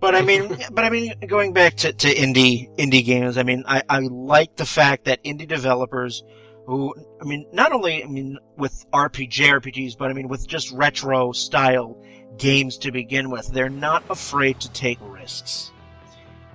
but 0.00 0.16
I 0.16 0.22
mean, 0.22 0.48
but 0.72 0.84
I 0.84 0.90
mean, 0.90 1.14
going 1.28 1.52
back 1.52 1.76
to, 1.76 1.92
to 1.92 2.12
indie 2.12 2.74
indie 2.76 3.04
games, 3.04 3.38
I 3.38 3.44
mean, 3.44 3.62
I, 3.68 3.84
I 3.88 4.00
like 4.00 4.56
the 4.56 4.66
fact 4.66 5.04
that 5.04 5.22
indie 5.22 5.46
developers 5.46 6.24
who, 6.66 6.94
I 7.20 7.24
mean, 7.24 7.46
not 7.52 7.72
only 7.72 8.02
I 8.02 8.06
mean 8.06 8.38
with 8.56 8.84
RPG 8.92 9.60
RPGs, 9.60 9.96
but 9.98 10.10
I 10.10 10.14
mean 10.14 10.28
with 10.28 10.46
just 10.46 10.72
retro 10.72 11.32
style 11.32 11.96
games 12.38 12.78
to 12.78 12.90
begin 12.90 13.30
with, 13.30 13.48
they're 13.48 13.68
not 13.68 14.02
afraid 14.10 14.60
to 14.60 14.70
take 14.72 14.98
risks. 15.02 15.72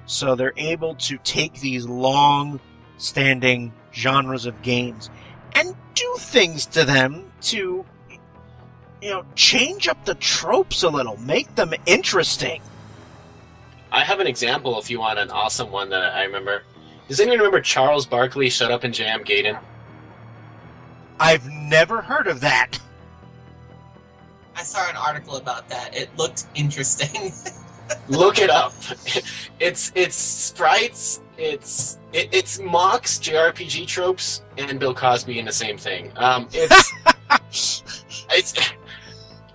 So 0.06 0.36
they're 0.36 0.54
able 0.58 0.96
to 0.96 1.18
take 1.20 1.60
these 1.60 1.86
long 1.86 2.60
standing 2.98 3.72
genres 3.94 4.46
of 4.46 4.62
games 4.62 5.10
and 5.54 5.76
do 5.94 6.16
things 6.18 6.66
to 6.68 6.84
them 6.84 7.32
to 7.42 7.86
you 9.02 9.10
know, 9.10 9.24
change 9.36 9.88
up 9.88 10.04
the 10.06 10.16
tropes 10.16 10.84
a 10.84 10.90
little, 10.90 11.18
make 11.18 11.54
them 11.56 11.74
interesting. 11.86 12.62
I 13.92 14.04
have 14.04 14.20
an 14.20 14.28
example 14.28 14.80
if 14.80 14.90
you 14.90 15.00
want 15.00 15.20
an 15.20 15.32
awesome 15.32 15.72
one 15.72 15.90
that 15.90 16.14
I 16.14 16.24
remember. 16.24 16.64
Does 17.08 17.20
anyone 17.20 17.40
remember 17.40 17.62
Charles 17.62 18.06
Barkley 18.06 18.50
Shut 18.50 18.72
Up 18.72 18.84
and 18.84 18.94
Jam 18.94 19.24
Gaiden? 19.24 19.60
I've 21.20 21.48
never 21.50 22.02
heard 22.02 22.28
of 22.28 22.40
that. 22.42 22.80
I 24.56 24.64
saw 24.64 24.90
an 24.90 24.96
article 24.96 25.38
about 25.38 25.70
that. 25.70 25.96
It 25.96 26.10
looked 26.18 26.48
interesting. 26.56 27.32
Look 28.08 28.38
it 28.38 28.52
up. 28.52 28.74
It's 29.60 29.92
it's 29.96 30.16
sprites. 30.16 31.22
It's 31.38 31.98
it, 32.14 32.30
it's 32.32 32.60
mocks 32.60 33.18
JRPG 33.18 33.88
tropes 33.88 34.44
and 34.58 34.80
Bill 34.80 34.94
Cosby 34.94 35.40
in 35.40 35.46
the 35.46 35.52
same 35.52 35.78
thing. 35.78 36.12
Um, 36.16 36.48
it's 36.52 36.94
it's 38.30 38.54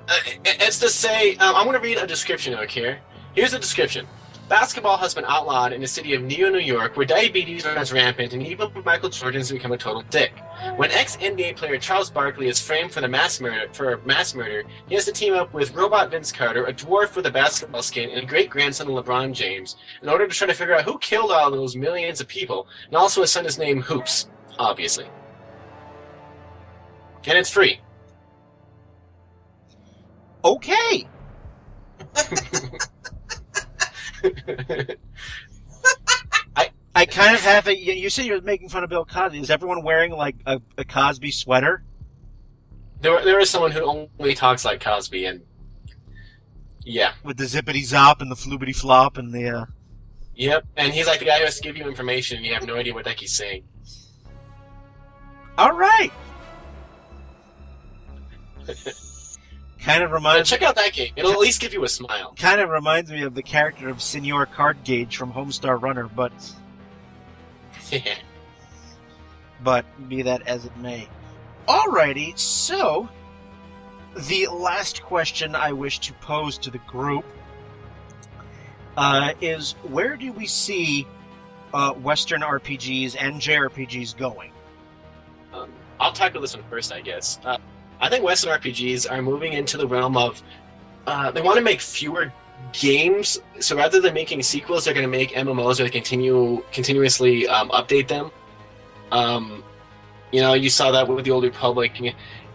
uh, 0.08 0.16
it's 0.44 0.80
to 0.80 0.88
say. 0.88 1.36
Um, 1.36 1.54
I'm 1.54 1.64
going 1.64 1.80
to 1.80 1.82
read 1.82 1.98
a 1.98 2.06
description 2.06 2.54
out 2.54 2.70
here. 2.70 2.98
Here's 3.34 3.52
the 3.52 3.58
description. 3.58 4.06
Basketball 4.48 4.98
has 4.98 5.14
been 5.14 5.24
outlawed 5.24 5.72
in 5.72 5.80
the 5.80 5.86
city 5.86 6.12
of 6.12 6.22
Neo, 6.22 6.50
New 6.50 6.58
York, 6.58 6.98
where 6.98 7.06
diabetes 7.06 7.64
runs 7.64 7.94
rampant 7.94 8.34
and 8.34 8.46
even 8.46 8.70
Michael 8.84 9.08
Jordan 9.08 9.40
has 9.40 9.50
become 9.50 9.72
a 9.72 9.78
total 9.78 10.02
dick. 10.10 10.34
When 10.76 10.90
ex-NBA 10.90 11.56
player 11.56 11.78
Charles 11.78 12.10
Barkley 12.10 12.48
is 12.48 12.60
framed 12.60 12.92
for 12.92 13.00
the 13.00 13.08
mass 13.08 13.40
murder 13.40 13.72
for 13.72 13.96
mass 14.04 14.34
murder, 14.34 14.64
he 14.86 14.96
has 14.96 15.06
to 15.06 15.12
team 15.12 15.32
up 15.32 15.54
with 15.54 15.74
robot 15.74 16.10
Vince 16.10 16.30
Carter, 16.30 16.66
a 16.66 16.74
dwarf 16.74 17.16
with 17.16 17.24
a 17.24 17.30
basketball 17.30 17.82
skin, 17.82 18.10
and 18.10 18.22
a 18.22 18.26
great 18.26 18.50
grandson 18.50 18.86
of 18.86 19.02
LeBron 19.02 19.32
James, 19.32 19.76
in 20.02 20.10
order 20.10 20.28
to 20.28 20.34
try 20.34 20.46
to 20.46 20.54
figure 20.54 20.74
out 20.74 20.84
who 20.84 20.98
killed 20.98 21.30
all 21.30 21.50
those 21.50 21.74
millions 21.74 22.20
of 22.20 22.28
people, 22.28 22.66
and 22.86 22.96
also 22.96 23.22
his 23.22 23.30
son 23.30 23.46
is 23.46 23.58
named 23.58 23.84
Hoops, 23.84 24.28
obviously. 24.58 25.08
And 27.26 27.38
it's 27.38 27.50
free. 27.50 27.80
Okay. 30.44 31.08
I 36.56 36.70
I 36.94 37.06
kind 37.06 37.34
of 37.34 37.40
have 37.42 37.66
a. 37.66 37.76
You 37.76 38.08
said 38.08 38.26
you're 38.26 38.40
making 38.40 38.68
fun 38.68 38.84
of 38.84 38.90
Bill 38.90 39.04
Cosby. 39.04 39.40
Is 39.40 39.50
everyone 39.50 39.82
wearing 39.82 40.12
like 40.12 40.36
a, 40.46 40.60
a 40.78 40.84
Cosby 40.84 41.30
sweater? 41.30 41.82
There, 43.00 43.22
there 43.24 43.38
is 43.38 43.50
someone 43.50 43.72
who 43.72 43.82
only 44.18 44.34
talks 44.34 44.64
like 44.64 44.80
Cosby, 44.82 45.26
and 45.26 45.42
yeah, 46.84 47.12
with 47.22 47.36
the 47.36 47.44
zippity 47.44 47.82
zop 47.82 48.20
and 48.20 48.30
the 48.30 48.36
flubity 48.36 48.74
flop 48.74 49.18
and 49.18 49.32
the. 49.32 49.48
Uh... 49.48 49.66
Yep, 50.36 50.64
and 50.76 50.92
he's 50.92 51.06
like 51.06 51.18
the 51.18 51.26
guy 51.26 51.38
who 51.38 51.44
has 51.44 51.56
to 51.56 51.62
give 51.62 51.76
you 51.76 51.86
information, 51.86 52.38
and 52.38 52.46
you 52.46 52.54
have 52.54 52.66
no 52.66 52.76
idea 52.76 52.94
what 52.94 53.04
the 53.04 53.10
heck 53.10 53.20
he's 53.20 53.36
saying. 53.36 53.64
All 55.58 55.72
right. 55.72 56.10
kind 59.84 60.02
of 60.02 60.10
reminds. 60.10 60.48
check 60.50 60.62
out 60.62 60.74
that 60.76 60.92
game; 60.92 61.12
it'll 61.16 61.32
at 61.32 61.38
least 61.38 61.60
give 61.60 61.72
you 61.72 61.84
a 61.84 61.88
smile. 61.88 62.34
Kind 62.38 62.60
of 62.60 62.70
reminds 62.70 63.10
me 63.10 63.22
of 63.22 63.34
the 63.34 63.42
character 63.42 63.88
of 63.88 64.02
Senor 64.02 64.46
Cardgage 64.46 65.14
from 65.14 65.32
Homestar 65.32 65.80
Runner, 65.80 66.08
but. 66.08 66.32
But 69.64 69.86
be 70.10 70.22
that 70.22 70.46
as 70.46 70.66
it 70.66 70.76
may. 70.76 71.08
Alrighty, 71.66 72.38
so 72.38 73.08
the 74.28 74.46
last 74.48 75.02
question 75.02 75.56
I 75.56 75.72
wish 75.72 75.98
to 76.00 76.12
pose 76.14 76.58
to 76.58 76.70
the 76.70 76.78
group 76.78 77.24
uh, 78.98 79.32
is 79.40 79.72
where 79.82 80.16
do 80.16 80.30
we 80.32 80.46
see 80.46 81.06
uh, 81.72 81.92
Western 81.94 82.42
RPGs 82.42 83.16
and 83.18 83.40
JRPGs 83.40 84.16
going? 84.16 84.52
Um, 85.54 85.72
I'll 85.98 86.12
tackle 86.12 86.42
this 86.42 86.54
one 86.54 86.64
first, 86.68 86.92
I 86.92 87.00
guess. 87.00 87.40
Uh, 87.42 87.56
I 88.04 88.10
think 88.10 88.22
Western 88.22 88.52
RPGs 88.60 89.10
are 89.10 89.22
moving 89.22 89.54
into 89.54 89.78
the 89.78 89.86
realm 89.86 90.14
of 90.18 90.42
uh, 91.06 91.30
they 91.30 91.40
want 91.40 91.56
to 91.56 91.64
make 91.64 91.80
fewer 91.80 92.30
games. 92.74 93.40
So 93.60 93.74
rather 93.76 93.98
than 93.98 94.12
making 94.12 94.42
sequels, 94.42 94.84
they're 94.84 94.92
going 94.92 95.06
to 95.06 95.10
make 95.10 95.30
MMOs 95.30 95.78
where 95.78 95.88
they 95.88 95.90
continue 95.90 96.62
continuously 96.70 97.48
um, 97.48 97.70
update 97.70 98.06
them. 98.06 98.30
Um, 99.10 99.64
you 100.32 100.42
know, 100.42 100.52
you 100.52 100.68
saw 100.68 100.90
that 100.90 101.08
with 101.08 101.24
the 101.24 101.30
Old 101.30 101.44
Republic. 101.44 101.98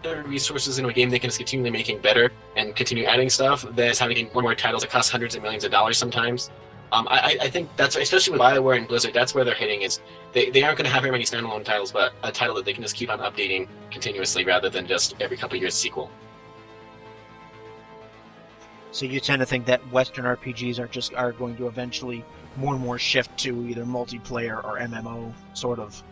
There 0.04 0.20
are 0.20 0.22
resources 0.22 0.78
in 0.78 0.84
a 0.84 0.92
game 0.92 1.10
they 1.10 1.18
can 1.18 1.30
just 1.30 1.38
continually 1.38 1.72
making 1.72 1.98
better 1.98 2.30
and 2.54 2.76
continue 2.76 3.04
adding 3.04 3.28
stuff. 3.28 3.66
There's 3.72 3.98
having 3.98 4.18
and 4.18 4.32
more 4.32 4.54
titles 4.54 4.82
that 4.82 4.90
cost 4.92 5.10
hundreds 5.10 5.34
of 5.34 5.42
millions 5.42 5.64
of 5.64 5.72
dollars 5.72 5.98
sometimes. 5.98 6.48
Um, 6.92 7.06
I, 7.08 7.38
I 7.40 7.50
think 7.50 7.68
that's 7.76 7.94
especially 7.94 8.32
with 8.32 8.40
Bioware 8.40 8.76
and 8.76 8.88
Blizzard. 8.88 9.14
That's 9.14 9.34
where 9.34 9.44
they're 9.44 9.54
hitting. 9.54 9.82
Is 9.82 10.00
they, 10.32 10.50
they 10.50 10.62
aren't 10.64 10.76
going 10.76 10.86
to 10.86 10.92
have 10.92 11.02
very 11.02 11.12
many 11.12 11.24
standalone 11.24 11.64
titles, 11.64 11.92
but 11.92 12.12
a 12.24 12.32
title 12.32 12.56
that 12.56 12.64
they 12.64 12.72
can 12.72 12.82
just 12.82 12.96
keep 12.96 13.10
on 13.10 13.20
updating 13.20 13.68
continuously 13.90 14.44
rather 14.44 14.68
than 14.68 14.86
just 14.86 15.14
every 15.20 15.36
couple 15.36 15.56
years 15.56 15.74
sequel. 15.74 16.10
So 18.92 19.06
you 19.06 19.20
tend 19.20 19.38
to 19.38 19.46
think 19.46 19.66
that 19.66 19.80
Western 19.92 20.24
RPGs 20.24 20.80
are 20.80 20.88
just 20.88 21.14
are 21.14 21.30
going 21.30 21.56
to 21.58 21.68
eventually 21.68 22.24
more 22.56 22.74
and 22.74 22.82
more 22.82 22.98
shift 22.98 23.36
to 23.38 23.66
either 23.66 23.84
multiplayer 23.84 24.62
or 24.64 24.78
MMO 24.78 25.32
sort 25.54 25.78
of. 25.78 26.02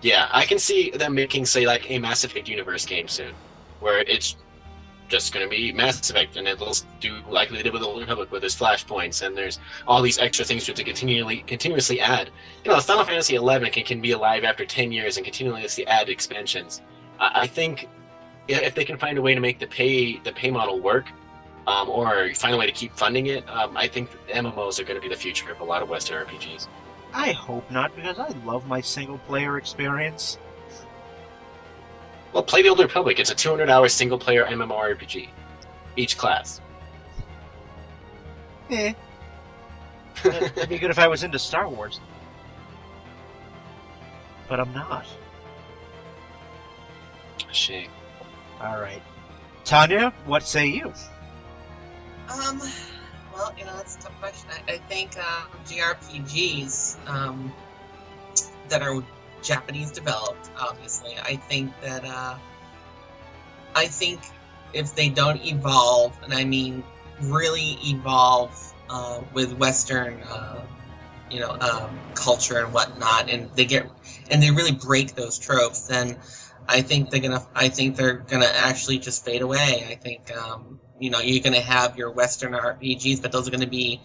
Yeah, 0.00 0.28
I 0.32 0.44
can 0.44 0.58
see 0.58 0.90
them 0.90 1.14
making 1.14 1.46
say 1.46 1.66
like 1.66 1.88
a 1.88 2.00
Mass 2.00 2.24
Effect 2.24 2.48
universe 2.48 2.84
game 2.84 3.06
soon, 3.06 3.32
where 3.78 4.00
it's 4.00 4.34
just 5.12 5.32
going 5.32 5.44
to 5.44 5.50
be 5.50 5.72
Mass 5.72 6.10
Effect, 6.10 6.36
and 6.36 6.48
it'll 6.48 6.74
do 6.98 7.18
like 7.28 7.50
they 7.50 7.62
did 7.62 7.72
with 7.72 7.82
the 7.82 7.86
Old 7.86 8.00
Republic, 8.00 8.32
where 8.32 8.40
there's 8.40 8.56
flashpoints 8.56 9.24
and 9.24 9.36
there's 9.36 9.60
all 9.86 10.00
these 10.00 10.18
extra 10.18 10.44
things 10.44 10.64
to 10.64 10.72
continually 10.82 11.44
continuously 11.46 12.00
add. 12.00 12.30
You 12.64 12.70
know, 12.70 12.80
Final 12.80 13.04
Fantasy 13.04 13.36
XI 13.36 13.70
can, 13.70 13.84
can 13.84 14.00
be 14.00 14.12
alive 14.12 14.42
after 14.42 14.64
ten 14.64 14.90
years 14.90 15.18
and 15.18 15.24
continuously 15.24 15.86
add 15.86 16.08
expansions. 16.08 16.80
I, 17.20 17.42
I 17.42 17.46
think 17.46 17.88
if 18.48 18.74
they 18.74 18.84
can 18.84 18.96
find 18.96 19.18
a 19.18 19.22
way 19.22 19.34
to 19.34 19.40
make 19.40 19.58
the 19.58 19.66
pay 19.66 20.18
the 20.18 20.32
pay 20.32 20.50
model 20.50 20.80
work, 20.80 21.06
um, 21.66 21.90
or 21.90 22.32
find 22.34 22.54
a 22.54 22.58
way 22.58 22.66
to 22.66 22.72
keep 22.72 22.96
funding 22.96 23.26
it, 23.26 23.46
um, 23.50 23.76
I 23.76 23.86
think 23.86 24.10
MMOs 24.28 24.80
are 24.80 24.84
going 24.84 25.00
to 25.00 25.06
be 25.06 25.12
the 25.14 25.20
future 25.20 25.52
of 25.52 25.60
a 25.60 25.64
lot 25.64 25.82
of 25.82 25.90
Western 25.90 26.26
RPGs. 26.26 26.68
I 27.12 27.32
hope 27.32 27.70
not, 27.70 27.94
because 27.94 28.18
I 28.18 28.28
love 28.46 28.66
my 28.66 28.80
single 28.80 29.18
player 29.18 29.58
experience. 29.58 30.38
Well, 32.32 32.42
play 32.42 32.62
the 32.62 32.68
Old 32.68 32.78
Republic. 32.78 33.18
It's 33.18 33.30
a 33.30 33.34
200 33.34 33.68
hour 33.68 33.88
single 33.88 34.18
player 34.18 34.44
MMORPG, 34.46 35.28
each 35.96 36.16
class. 36.16 36.60
Eh. 38.70 38.94
That'd 40.22 40.68
be 40.68 40.78
good 40.78 40.90
if 40.90 40.98
I 40.98 41.08
was 41.08 41.22
into 41.24 41.38
Star 41.38 41.68
Wars. 41.68 42.00
But 44.48 44.60
I'm 44.60 44.72
not. 44.72 45.06
Shame. 47.50 47.90
Alright. 48.60 49.02
Tanya, 49.64 50.12
what 50.24 50.42
say 50.42 50.66
you? 50.66 50.92
Um, 52.28 52.60
well, 53.34 53.52
you 53.58 53.64
know, 53.64 53.76
that's 53.76 53.96
a 53.96 54.00
tough 54.00 54.20
question. 54.20 54.48
I, 54.50 54.72
I 54.72 54.78
think 54.78 55.16
um, 55.18 55.48
JRPGs 55.66 57.08
um, 57.08 57.52
that 58.68 58.82
are 58.82 59.02
Japanese 59.42 59.90
developed, 59.90 60.50
obviously, 60.58 61.14
I 61.22 61.36
think 61.36 61.72
that 61.82 62.04
uh, 62.04 62.38
I 63.74 63.86
think 63.86 64.20
if 64.72 64.94
they 64.94 65.08
don't 65.08 65.44
evolve, 65.44 66.18
and 66.22 66.32
I 66.32 66.44
mean 66.44 66.84
really 67.20 67.78
evolve 67.84 68.52
uh, 68.90 69.20
with 69.32 69.52
Western, 69.54 70.22
uh, 70.22 70.66
you 71.30 71.40
know, 71.40 71.56
um, 71.60 71.98
culture 72.14 72.58
and 72.58 72.72
whatnot, 72.72 73.30
and 73.30 73.50
they 73.54 73.64
get 73.64 73.88
and 74.30 74.42
they 74.42 74.50
really 74.50 74.72
break 74.72 75.14
those 75.14 75.38
tropes, 75.38 75.86
then 75.86 76.18
I 76.68 76.82
think 76.82 77.10
they're 77.10 77.20
gonna. 77.20 77.46
I 77.54 77.68
think 77.68 77.96
they're 77.96 78.18
gonna 78.18 78.50
actually 78.54 78.98
just 78.98 79.24
fade 79.24 79.42
away. 79.42 79.86
I 79.88 79.94
think 79.94 80.34
um, 80.36 80.80
you 81.00 81.10
know 81.10 81.20
you're 81.20 81.42
to 81.54 81.60
have 81.60 81.96
your 81.96 82.10
Western 82.10 82.52
RPGs, 82.52 83.20
but 83.20 83.32
those 83.32 83.48
are 83.48 83.50
to 83.62 83.66
be, 83.66 84.00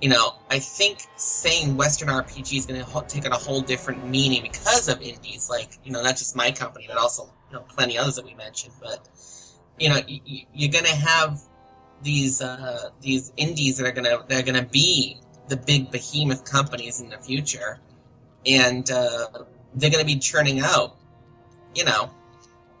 you 0.00 0.08
know, 0.08 0.34
I 0.50 0.58
think 0.58 1.06
saying 1.16 1.76
Western 1.76 2.08
RPG 2.08 2.56
is 2.56 2.66
going 2.66 2.82
to 2.82 3.04
take 3.06 3.26
on 3.26 3.32
a 3.32 3.36
whole 3.36 3.60
different 3.60 4.08
meaning 4.08 4.42
because 4.42 4.88
of 4.88 5.00
indies, 5.02 5.48
like 5.50 5.78
you 5.84 5.92
know, 5.92 6.02
not 6.02 6.16
just 6.16 6.34
my 6.34 6.50
company, 6.50 6.86
but 6.88 6.96
also 6.96 7.30
you 7.50 7.56
know 7.56 7.62
plenty 7.68 7.98
others 7.98 8.16
that 8.16 8.24
we 8.24 8.34
mentioned. 8.34 8.72
But 8.80 9.08
you 9.78 9.90
know, 9.90 10.00
you, 10.06 10.44
you're 10.54 10.72
going 10.72 10.86
to 10.86 10.96
have 10.96 11.40
these 12.02 12.40
uh, 12.40 12.90
these 13.00 13.32
indies 13.36 13.76
that 13.76 13.86
are 13.86 13.92
going 13.92 14.04
to 14.04 14.24
they're 14.26 14.42
going 14.42 14.62
to 14.62 14.68
be 14.70 15.18
the 15.48 15.56
big 15.56 15.90
behemoth 15.90 16.44
companies 16.44 17.00
in 17.00 17.10
the 17.10 17.18
future, 17.18 17.78
and 18.46 18.90
uh, 18.90 19.26
they're 19.74 19.90
going 19.90 20.04
to 20.04 20.06
be 20.06 20.18
churning 20.18 20.60
out, 20.60 20.96
you 21.74 21.84
know. 21.84 22.10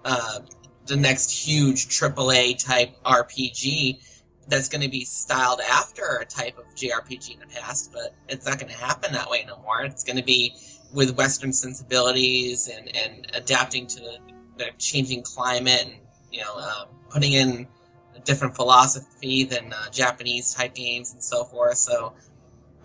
Uh, 0.02 0.40
the 0.86 0.96
next 0.96 1.30
huge 1.30 1.86
AAA 1.88 2.58
type 2.64 2.96
RPG 3.04 4.00
that's 4.48 4.68
going 4.68 4.82
to 4.82 4.88
be 4.88 5.04
styled 5.04 5.60
after 5.60 6.18
a 6.20 6.24
type 6.24 6.58
of 6.58 6.64
JRPG 6.74 7.34
in 7.34 7.40
the 7.40 7.46
past, 7.46 7.92
but 7.92 8.14
it's 8.28 8.46
not 8.46 8.58
going 8.58 8.72
to 8.72 8.78
happen 8.78 9.12
that 9.12 9.30
way 9.30 9.44
no 9.46 9.58
more. 9.62 9.82
It's 9.82 10.04
going 10.04 10.16
to 10.16 10.24
be 10.24 10.54
with 10.92 11.16
Western 11.16 11.52
sensibilities 11.52 12.68
and, 12.68 12.94
and 12.96 13.26
adapting 13.34 13.86
to 13.88 14.00
the, 14.00 14.70
changing 14.76 15.22
climate 15.22 15.84
and, 15.86 15.94
you 16.30 16.42
know, 16.42 16.54
um, 16.56 16.88
putting 17.08 17.32
in 17.32 17.66
a 18.14 18.20
different 18.20 18.54
philosophy 18.54 19.44
than 19.44 19.72
uh, 19.72 19.88
Japanese 19.90 20.52
type 20.52 20.74
games 20.74 21.14
and 21.14 21.22
so 21.22 21.44
forth. 21.44 21.78
So 21.78 22.12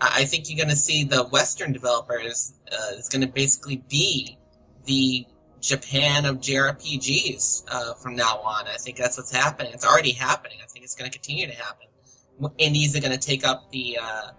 I, 0.00 0.20
I 0.20 0.24
think 0.24 0.48
you're 0.48 0.56
going 0.56 0.70
to 0.70 0.76
see 0.76 1.04
the 1.04 1.24
Western 1.24 1.72
developers 1.72 2.54
uh, 2.72 2.96
is 2.96 3.08
going 3.10 3.20
to 3.20 3.28
basically 3.28 3.82
be 3.88 4.38
the 4.86 5.26
Japan 5.60 6.24
of 6.26 6.36
JRPGs 6.36 7.64
uh, 7.68 7.94
from 7.94 8.14
now 8.14 8.38
on. 8.38 8.66
I 8.66 8.76
think 8.78 8.96
that's 8.96 9.16
what's 9.16 9.32
happening. 9.32 9.72
It's 9.72 9.86
already 9.86 10.12
happening. 10.12 10.58
I 10.62 10.66
think 10.66 10.84
it's 10.84 10.94
going 10.94 11.10
to 11.10 11.16
continue 11.16 11.46
to 11.46 11.54
happen. 11.54 11.88
Indies 12.58 12.96
are 12.96 13.00
going 13.00 13.18
to 13.18 13.18
take 13.18 13.46
up 13.46 13.70
the 13.70 13.98
uh, 14.00 14.30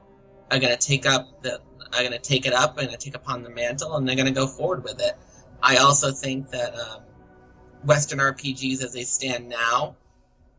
are 0.51 0.59
going 0.59 0.75
to 0.75 0.77
take 0.77 1.05
up 1.05 1.41
the 1.41 1.59
are 1.93 1.99
going 1.99 2.11
to 2.11 2.19
take 2.19 2.45
it 2.45 2.53
up 2.53 2.77
and 2.77 2.91
take 2.99 3.15
upon 3.15 3.43
the 3.43 3.49
mantle, 3.49 3.95
and 3.95 4.07
they're 4.07 4.15
going 4.15 4.27
to 4.27 4.33
go 4.33 4.47
forward 4.47 4.83
with 4.83 5.01
it. 5.01 5.17
I 5.61 5.77
also 5.77 6.11
think 6.11 6.49
that 6.49 6.75
um, 6.75 7.01
Western 7.83 8.19
RPGs, 8.19 8.83
as 8.83 8.93
they 8.93 9.03
stand 9.03 9.49
now, 9.49 9.95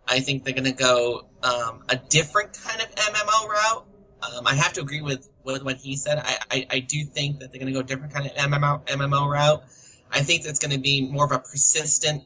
I 0.07 0.21
think 0.21 0.45
they're 0.45 0.55
going 0.55 0.65
to 0.65 0.73
go 0.73 1.27
um, 1.43 1.85
a 1.89 1.97
different 1.97 2.59
kind 2.59 2.81
of 2.81 2.93
MMO 2.95 3.49
route. 3.49 3.87
Um, 4.23 4.47
I 4.47 4.55
have 4.55 4.73
to 4.75 4.81
agree 4.81 5.03
with, 5.03 5.29
with 5.45 5.63
what 5.63 5.77
he 5.77 5.97
said. 5.97 6.19
I, 6.19 6.39
I, 6.51 6.67
I 6.71 6.79
do 6.81 7.05
think 7.05 7.39
that 7.39 7.53
they're 7.53 7.61
going 7.61 7.73
to 7.73 7.79
go 7.79 7.81
a 7.81 7.85
different 7.85 8.13
kind 8.13 8.27
of 8.27 8.33
MMO, 8.33 8.85
MMO 8.87 9.31
route. 9.31 9.63
I 10.11 10.21
think 10.21 10.43
that's 10.43 10.59
going 10.59 10.73
to 10.73 10.79
be 10.79 11.09
more 11.09 11.25
of 11.25 11.33
a 11.33 11.39
persistent 11.39 12.25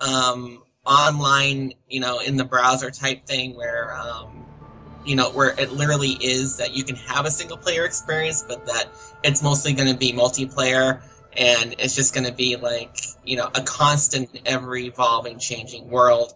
um, 0.00 0.62
online, 0.84 1.74
you 1.88 2.00
know, 2.00 2.18
in 2.20 2.36
the 2.36 2.44
browser 2.44 2.90
type 2.90 3.26
thing 3.26 3.56
where, 3.56 3.94
um, 3.94 4.44
you 5.04 5.16
know, 5.16 5.30
where 5.30 5.58
it 5.58 5.72
literally 5.72 6.18
is 6.20 6.56
that 6.56 6.74
you 6.74 6.84
can 6.84 6.96
have 6.96 7.26
a 7.26 7.30
single 7.30 7.56
player 7.56 7.84
experience, 7.84 8.44
but 8.46 8.66
that 8.66 8.86
it's 9.22 9.42
mostly 9.42 9.72
going 9.72 9.90
to 9.90 9.96
be 9.96 10.12
multiplayer 10.12 11.02
and 11.36 11.74
it's 11.78 11.94
just 11.94 12.14
going 12.14 12.26
to 12.26 12.32
be 12.32 12.56
like, 12.56 12.96
you 13.24 13.36
know, 13.36 13.48
a 13.54 13.62
constant, 13.62 14.28
ever 14.44 14.76
evolving, 14.76 15.38
changing 15.38 15.88
world 15.88 16.34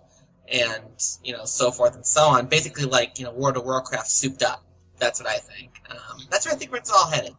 and, 0.51 0.83
you 1.23 1.33
know, 1.33 1.45
so 1.45 1.71
forth 1.71 1.95
and 1.95 2.07
so 2.07 2.23
on. 2.23 2.47
Basically, 2.47 2.85
like, 2.85 3.19
you 3.19 3.25
know, 3.25 3.33
World 3.33 3.57
of 3.57 3.65
Warcraft 3.65 4.09
souped 4.09 4.43
up. 4.43 4.65
That's 4.99 5.21
what 5.21 5.29
I 5.29 5.37
think. 5.39 5.73
Um, 5.91 6.21
that's 6.31 6.47
where 6.47 6.55
I 6.55 6.59
think 6.59 6.71
where 6.71 6.81
it's 6.81 6.91
all 6.91 7.11
headed 7.11 7.35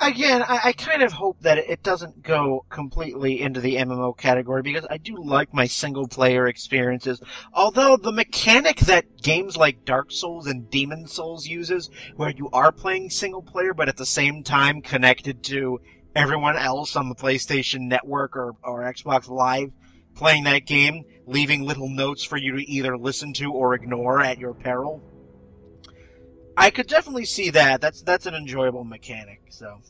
again, 0.00 0.42
I, 0.42 0.60
I, 0.64 0.72
kind 0.72 1.02
of 1.02 1.12
hope 1.12 1.40
that 1.40 1.58
it 1.58 1.82
doesn't 1.82 2.22
go 2.22 2.64
completely 2.68 3.40
into 3.40 3.60
the 3.60 3.76
MMO 3.76 4.16
category 4.16 4.62
because 4.62 4.86
I 4.90 4.98
do 4.98 5.16
like 5.16 5.52
my 5.52 5.66
single 5.66 6.08
player 6.08 6.46
experiences. 6.46 7.20
Although 7.52 7.96
the 7.96 8.12
mechanic 8.12 8.80
that 8.80 9.22
games 9.22 9.56
like 9.56 9.84
Dark 9.84 10.12
Souls 10.12 10.46
and 10.46 10.70
Demon 10.70 11.06
Souls 11.06 11.46
uses, 11.46 11.90
where 12.16 12.30
you 12.30 12.48
are 12.52 12.72
playing 12.72 13.10
single 13.10 13.42
player 13.42 13.74
but 13.74 13.88
at 13.88 13.96
the 13.96 14.06
same 14.06 14.42
time 14.42 14.82
connected 14.82 15.42
to 15.44 15.80
everyone 16.14 16.56
else 16.56 16.96
on 16.96 17.08
the 17.08 17.14
PlayStation 17.14 17.82
Network 17.82 18.36
or, 18.36 18.54
or 18.62 18.82
Xbox 18.82 19.28
Live 19.28 19.72
playing 20.14 20.44
that 20.44 20.66
game, 20.66 21.04
leaving 21.26 21.62
little 21.62 21.88
notes 21.88 22.24
for 22.24 22.38
you 22.38 22.56
to 22.56 22.70
either 22.70 22.96
listen 22.96 23.32
to 23.34 23.52
or 23.52 23.74
ignore 23.74 24.20
at 24.20 24.38
your 24.38 24.54
peril. 24.54 25.02
I 26.56 26.70
could 26.70 26.86
definitely 26.86 27.26
see 27.26 27.50
that. 27.50 27.80
That's 27.80 28.02
that's 28.02 28.26
an 28.26 28.34
enjoyable 28.34 28.84
mechanic. 28.84 29.42
So, 29.50 29.80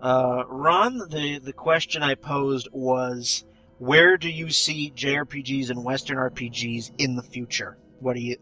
uh, 0.00 0.44
Ron, 0.46 0.98
the 1.08 1.38
the 1.38 1.52
question 1.52 2.02
I 2.02 2.14
posed 2.14 2.68
was, 2.72 3.44
where 3.78 4.16
do 4.16 4.28
you 4.28 4.50
see 4.50 4.92
JRPGs 4.94 5.70
and 5.70 5.84
Western 5.84 6.18
RPGs 6.18 6.92
in 6.98 7.16
the 7.16 7.22
future? 7.22 7.78
What 8.00 8.14
do 8.14 8.20
you 8.20 8.36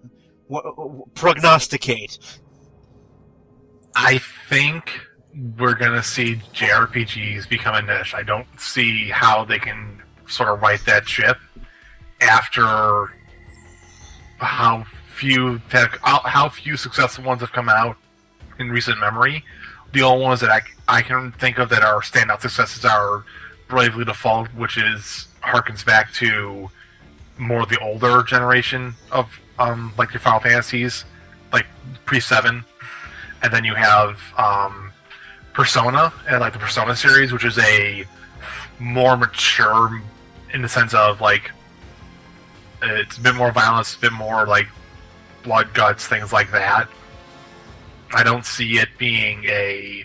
prognosticate? 1.15 2.19
I 3.95 4.19
think 4.49 5.01
we're 5.59 5.75
gonna 5.75 6.03
see 6.03 6.37
JRPGs 6.55 7.49
become 7.49 7.75
a 7.75 7.83
niche. 7.83 8.15
I 8.15 8.23
don't 8.23 8.47
see 8.59 9.09
how 9.09 9.45
they 9.45 9.59
can 9.59 10.03
sort 10.29 10.51
of 10.51 10.61
right 10.61 10.85
that 10.87 11.09
ship 11.09 11.39
after 12.21 13.15
how 14.39 14.85
few 15.21 15.61
how 15.69 16.49
few 16.49 16.79
successful 16.79 17.25
ones 17.25 17.43
have 17.43 17.53
come 17.53 17.69
out 17.69 17.99
in 18.59 18.71
recent 18.71 18.99
memory. 18.99 19.45
The 19.93 20.03
only 20.03 20.25
ones 20.25 20.41
that 20.41 20.51
I, 20.51 20.61
I 20.89 21.03
can 21.03 21.33
think 21.33 21.59
of 21.59 21.69
that 21.69 21.83
are 21.83 22.01
standout 22.01 22.41
successes 22.41 22.87
are 22.87 23.25
Bravely 23.69 24.07
Default, 24.07 24.49
which 24.55 24.79
is 24.79 25.29
harkens 25.43 25.85
back 25.85 26.11
to 26.15 26.71
more 27.37 27.67
the 27.67 27.79
older 27.81 28.23
generation 28.23 28.95
of 29.13 29.39
um, 29.59 29.93
like 29.99 30.15
your 30.15 30.21
Final 30.21 30.41
Fantasies, 30.41 31.05
like 31.53 31.67
pre 32.07 32.19
seven, 32.19 32.65
and 33.43 33.53
then 33.53 33.65
you 33.65 33.75
have 33.75 34.19
um, 34.39 34.91
Persona 35.53 36.15
and 36.29 36.41
like 36.41 36.55
the 36.55 36.59
Persona 36.59 36.97
series, 36.97 37.31
which 37.31 37.45
is 37.45 37.59
a 37.59 38.07
more 38.79 39.19
mature 39.19 40.01
in 40.55 40.63
the 40.63 40.69
sense 40.69 40.95
of 40.95 41.21
like 41.21 41.51
it's 42.83 43.19
a 43.19 43.21
bit 43.21 43.35
more 43.35 43.53
violence, 43.53 43.97
a 43.97 43.99
bit 43.99 44.13
more 44.13 44.47
like 44.47 44.69
blood 45.43 45.73
guts, 45.75 46.07
things 46.07 46.33
like 46.33 46.51
that. 46.53 46.89
I 48.13 48.23
don't 48.23 48.45
see 48.45 48.79
it 48.79 48.89
being 48.99 49.45
a 49.45 50.05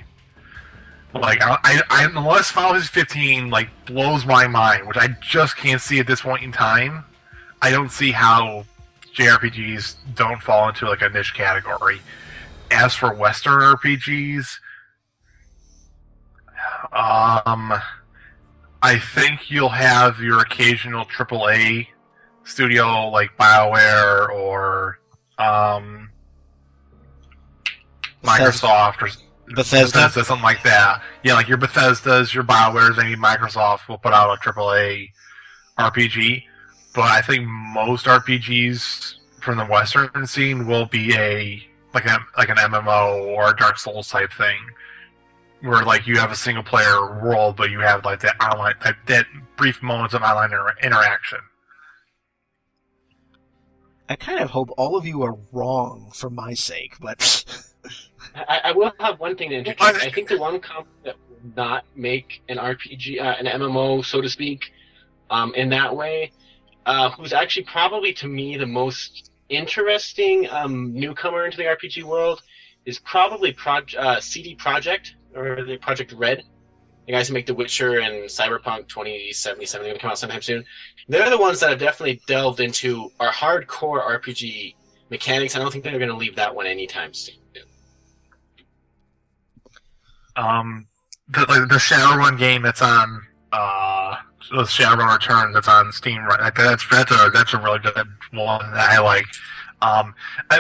like 1.14 1.40
I, 1.42 1.82
I 1.90 2.06
unless 2.14 2.52
Final 2.52 2.72
Fantasy 2.72 2.90
15 2.92 3.50
like 3.50 3.70
blows 3.86 4.26
my 4.26 4.48
mind, 4.48 4.88
which 4.88 4.98
I 4.98 5.10
just 5.22 5.58
can't 5.58 5.82
see 5.82 6.00
at 6.00 6.08
this 6.08 6.22
point 6.22 6.44
in 6.44 6.52
time. 6.52 7.06
I 7.62 7.72
don't 7.72 7.92
see 7.92 8.12
how 8.12 8.66
JRPGs 9.16 9.96
don't 10.14 10.42
fall 10.42 10.70
into 10.70 10.88
like 10.88 11.02
a 11.02 11.10
niche 11.10 11.34
category. 11.34 12.02
As 12.70 12.94
for 12.94 13.14
Western 13.14 13.62
RPGs, 13.62 14.60
um, 16.92 17.74
I 18.82 19.00
think 19.00 19.50
you'll 19.50 19.70
have 19.70 20.20
your 20.20 20.40
occasional 20.40 21.06
AAA 21.06 21.88
studio 22.44 23.10
like 23.10 23.36
BioWare 23.38 24.30
or 24.30 25.00
um, 25.38 26.10
Microsoft 28.24 29.02
or 29.02 29.10
Bethesda. 29.54 30.00
Bethesda, 30.00 30.24
something 30.24 30.44
like 30.44 30.64
that. 30.64 31.02
Yeah, 31.24 31.34
like 31.34 31.48
your 31.48 31.58
Bethesda's, 31.58 32.34
your 32.34 32.44
Bioware's, 32.44 32.98
maybe 32.98 33.16
Microsoft 33.16 33.88
will 33.88 33.98
put 33.98 34.14
out 34.14 34.36
a 34.36 34.40
AAA 34.42 35.12
RPG. 35.78 36.44
But 36.94 37.04
I 37.04 37.22
think 37.22 37.46
most 37.46 38.06
RPGs 38.06 39.16
from 39.42 39.58
the 39.58 39.66
Western 39.66 40.26
scene 40.26 40.66
will 40.66 40.86
be 40.86 41.14
a 41.14 41.66
like 41.94 42.06
a 42.06 42.18
like 42.38 42.50
an 42.50 42.58
MMO 42.58 43.26
or 43.28 43.52
a 43.52 43.56
Dark 43.56 43.78
Souls 43.78 44.10
type 44.10 44.32
thing, 44.34 44.58
where 45.62 45.84
like 45.84 46.08
you 46.08 46.18
have 46.18 46.32
a 46.32 46.36
single 46.36 46.64
player 46.64 47.22
world, 47.22 47.58
but 47.58 47.70
you 47.70 47.80
have 47.80 48.06
like 48.06 48.22
that 48.22 48.42
online 48.42 48.76
that, 48.84 48.96
that 49.08 49.26
brief 49.58 49.84
moments 49.84 50.14
of 50.14 50.22
online 50.22 50.52
inter- 50.52 50.76
interaction. 50.82 51.40
I 54.08 54.16
kind 54.16 54.40
of 54.40 54.52
hope 54.52 54.70
all 54.78 54.96
of 54.96 55.06
you 55.06 55.24
are 55.24 55.36
wrong 55.52 56.12
for 56.14 56.30
my 56.30 56.54
sake, 56.54 56.96
but 57.00 57.44
I, 58.36 58.62
I, 58.66 58.72
will 58.72 58.92
have 59.00 59.20
one 59.20 59.36
thing 59.36 59.50
to 59.50 59.56
introduce. 59.58 59.82
I 59.82 60.12
think 60.12 60.30
the 60.30 60.38
one 60.38 60.60
company 60.60 60.96
that 61.04 61.16
will 61.30 61.52
not 61.56 61.86
make 61.96 62.44
an 62.48 62.58
RPG, 62.58 63.20
uh, 63.20 63.36
an 63.40 63.46
MMO, 63.46 64.06
so 64.06 64.22
to 64.22 64.30
speak, 64.30 64.72
um, 65.32 65.56
in 65.56 65.70
that 65.70 65.96
way, 65.96 66.32
uh, 66.86 67.10
who's 67.12 67.34
actually 67.34 67.64
probably 67.64 68.14
to 68.14 68.28
me 68.28 68.58
the 68.58 68.68
most 68.68 69.32
interesting 69.50 70.48
um, 70.52 70.94
newcomer 70.94 71.46
into 71.46 71.58
the 71.58 71.64
RPG 71.64 72.04
world, 72.04 72.44
is 72.86 73.00
probably 73.00 73.52
Pro- 73.54 73.82
uh, 73.98 74.20
CD 74.20 74.56
Projekt 74.56 75.14
or 75.36 75.64
the 75.64 75.78
Projekt 75.78 76.14
Red 76.16 76.44
the 77.06 77.12
guys 77.12 77.28
who 77.28 77.34
make 77.34 77.46
The 77.46 77.54
Witcher 77.54 78.00
and 78.00 78.26
Cyberpunk 78.26 78.88
2077 78.88 79.86
going 79.86 79.96
to 79.96 80.02
come 80.02 80.12
out 80.12 80.18
sometime 80.18 80.42
soon. 80.42 80.66
They're 81.08 81.30
the 81.30 81.38
ones 81.38 81.60
that 81.60 81.70
have 81.70 81.80
definitely 81.80 82.22
delved 82.28 82.60
into 82.60 83.12
our 83.20 83.32
hardcore 83.32 84.04
RPG 84.04 84.76
mechanics. 85.10 85.56
I 85.56 85.60
don't 85.60 85.72
think 85.72 85.84
they're 85.84 86.00
going 86.00 86.10
to 86.10 86.18
leave 86.18 86.36
that 86.36 86.54
one 86.54 86.66
anytime 86.66 87.14
soon. 87.14 87.36
Um, 90.36 90.88
the 91.30 91.42
like 91.42 91.70
the 91.70 91.76
Shadowrun 91.76 92.38
game 92.38 92.62
that's 92.62 92.82
on 92.82 93.22
uh 93.54 94.18
the 94.52 94.64
Shadowrun 94.64 95.14
Return 95.14 95.54
that's 95.54 95.68
on 95.68 95.92
Steam 95.92 96.24
right 96.26 96.54
that's 96.56 96.88
that's 96.90 97.12
a 97.12 97.30
that's 97.34 97.54
a 97.54 97.58
really 97.58 97.80
good 97.80 97.96
one 98.34 98.72
that 98.74 98.90
I 98.92 99.00
like. 99.00 99.26
Um, 99.82 100.14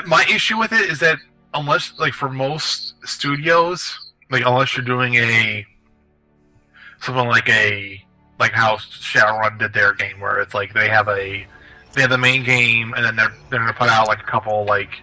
my 0.05 0.25
issue 0.31 0.57
with 0.57 0.71
it 0.71 0.89
is 0.89 0.99
that 0.99 1.17
unless 1.53 1.93
like 1.99 2.13
for 2.13 2.29
most 2.29 2.95
studios, 3.03 4.13
like 4.29 4.45
unless 4.45 4.75
you're 4.75 4.85
doing 4.85 5.15
a 5.15 5.65
something 7.01 7.27
like 7.27 7.49
a 7.49 8.01
like 8.39 8.51
how 8.51 8.75
Shadowrun 8.77 9.59
did 9.59 9.73
their 9.73 9.93
game, 9.93 10.19
where 10.19 10.39
it's 10.39 10.53
like 10.53 10.73
they 10.73 10.89
have 10.89 11.07
a 11.07 11.45
they 11.93 12.01
have 12.01 12.09
the 12.09 12.17
main 12.17 12.43
game, 12.43 12.93
and 12.93 13.05
then 13.05 13.15
they're 13.15 13.33
they're 13.49 13.59
gonna 13.59 13.73
put 13.73 13.89
out 13.89 14.07
like 14.07 14.19
a 14.19 14.25
couple 14.25 14.65
like 14.65 15.01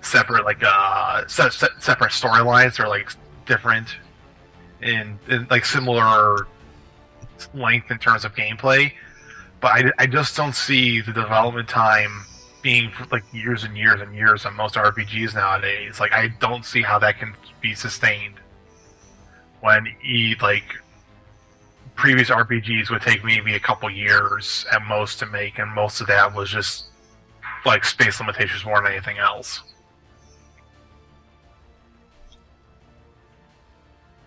separate 0.00 0.44
like 0.44 0.62
uh 0.62 1.26
se- 1.26 1.50
se- 1.50 1.68
separate 1.78 2.10
storylines 2.10 2.78
or 2.78 2.88
like 2.88 3.10
different 3.46 3.96
in, 4.82 5.18
in 5.28 5.46
like 5.50 5.64
similar 5.64 6.46
length 7.54 7.90
in 7.90 7.98
terms 7.98 8.24
of 8.24 8.34
gameplay. 8.34 8.92
But 9.60 9.68
I, 9.68 9.92
I 10.00 10.06
just 10.06 10.36
don't 10.36 10.54
see 10.54 11.00
the 11.00 11.12
development 11.12 11.68
time 11.68 12.24
being 12.62 12.90
like 13.10 13.24
years 13.32 13.64
and 13.64 13.76
years 13.76 14.00
and 14.00 14.14
years 14.14 14.44
on 14.44 14.54
most 14.54 14.74
RPGs 14.74 15.34
nowadays. 15.34 16.00
Like 16.00 16.12
I 16.12 16.28
don't 16.40 16.64
see 16.64 16.82
how 16.82 16.98
that 16.98 17.18
can 17.18 17.34
be 17.60 17.74
sustained 17.74 18.34
when 19.60 19.86
e 20.04 20.34
like 20.42 20.64
previous 21.94 22.30
RPGs 22.30 22.90
would 22.90 23.02
take 23.02 23.24
maybe 23.24 23.54
a 23.54 23.60
couple 23.60 23.90
years 23.90 24.66
at 24.72 24.82
most 24.82 25.18
to 25.20 25.26
make, 25.26 25.58
and 25.58 25.70
most 25.72 26.00
of 26.00 26.06
that 26.08 26.34
was 26.34 26.50
just 26.50 26.86
like 27.64 27.84
space 27.84 28.20
limitations 28.20 28.64
more 28.64 28.82
than 28.82 28.92
anything 28.92 29.18
else. 29.18 29.62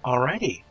Alrighty. 0.03 0.63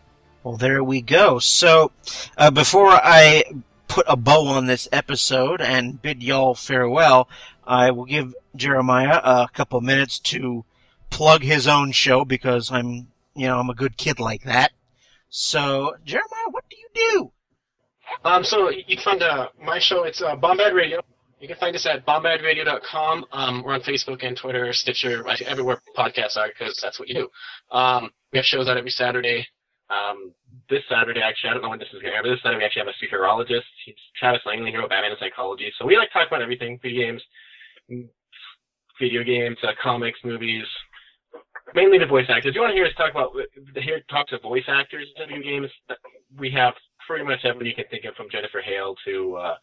Well, 0.43 0.57
there 0.57 0.83
we 0.83 1.03
go. 1.03 1.39
So, 1.39 1.93
uh, 2.39 2.51
before 2.51 2.91
I 2.91 3.45
put 3.89 4.07
a 4.09 4.17
bow 4.17 4.47
on 4.47 4.67
this 4.67 4.89
episode 4.93 5.61
and 5.61 6.01
bid 6.01 6.23
y'all 6.23 6.55
farewell, 6.55 7.29
I 7.67 7.91
will 7.91 8.05
give 8.05 8.35
Jeremiah 8.55 9.21
a 9.23 9.49
couple 9.53 9.81
minutes 9.81 10.19
to 10.21 10.65
plug 11.11 11.43
his 11.43 11.69
own 11.69 11.93
show 11.93 12.25
because 12.25 12.71
I'm, 12.71 13.09
you 13.35 13.47
know, 13.47 13.59
I'm 13.59 13.71
a 13.71 13.75
good 13.75 13.97
kid 13.97 14.19
like 14.19 14.45
that. 14.45 14.73
So, 15.39 15.93
Jeremiah, 16.07 16.49
what 16.51 16.65
do 16.71 16.77
you 16.79 16.89
do? 16.95 17.31
Um, 18.25 18.43
so 18.43 18.71
you 18.71 18.97
can 18.97 19.05
find 19.05 19.23
uh, 19.23 19.49
my 19.63 19.79
show. 19.79 20.05
It's 20.05 20.23
uh, 20.23 20.35
Bombad 20.35 20.73
Radio. 20.73 21.03
You 21.41 21.47
can 21.47 21.59
find 21.59 21.77
us 21.77 21.85
at 21.85 22.07
bombadradio.com. 22.07 23.27
Um, 23.33 23.63
we're 23.63 23.75
on 23.75 23.83
Facebook 23.83 24.25
and 24.25 24.35
Twitter, 24.35 24.73
Stitcher, 24.73 25.29
everywhere 25.45 25.83
podcasts 25.95 26.39
are, 26.39 26.49
because 26.49 26.81
that's 26.83 26.99
what 26.99 27.11
you 27.11 27.15
do. 27.15 27.77
Um, 27.77 28.09
we 28.33 28.39
have 28.39 28.47
shows 28.47 28.67
out 28.67 28.79
every 28.79 28.89
Saturday. 28.89 29.47
Um, 29.91 30.33
this 30.71 30.83
Saturday, 30.89 31.21
actually, 31.21 31.51
I 31.51 31.53
don't 31.53 31.63
know 31.65 31.69
when 31.69 31.81
this 31.81 31.89
is 31.89 32.01
going 32.01 32.13
to 32.13 32.17
air, 32.17 32.23
but 32.23 32.31
this 32.31 32.41
Saturday 32.43 32.61
we 32.61 32.65
actually 32.65 32.87
have 32.87 32.95
a 32.95 32.97
speakerologist. 32.97 33.69
He's 33.85 33.95
Travis 34.19 34.41
Langley, 34.47 34.71
here 34.71 34.81
with 34.81 34.89
Batman 34.89 35.11
and 35.11 35.21
Psychology. 35.21 35.71
So 35.79 35.85
we 35.85 35.99
like 35.99 36.11
talk 36.15 36.29
about 36.29 36.41
everything: 36.41 36.81
video 36.81 37.09
games, 37.09 37.23
video 38.99 39.23
games, 39.23 39.59
uh, 39.63 39.73
comics, 39.83 40.19
movies, 40.25 40.65
mainly 41.75 41.99
the 41.99 42.07
voice 42.07 42.27
actors. 42.29 42.55
You 42.55 42.61
want 42.61 42.73
to 42.73 42.77
hear 42.77 42.87
us 42.87 42.93
talk 42.97 43.11
about 43.11 43.33
hear 43.75 44.01
talk 44.11 44.29
to 44.29 44.39
voice 44.39 44.65
actors 44.69 45.07
in 45.17 45.29
video 45.29 45.43
games, 45.43 45.71
we 46.39 46.51
have 46.51 46.75
pretty 47.07 47.25
much 47.25 47.41
everybody 47.45 47.71
you 47.71 47.77
can 47.77 47.85
think 47.91 48.05
of, 48.05 48.15
from 48.15 48.27
Jennifer 48.31 48.61
Hale 48.61 48.95
to 49.07 49.37
uh, 49.37 49.55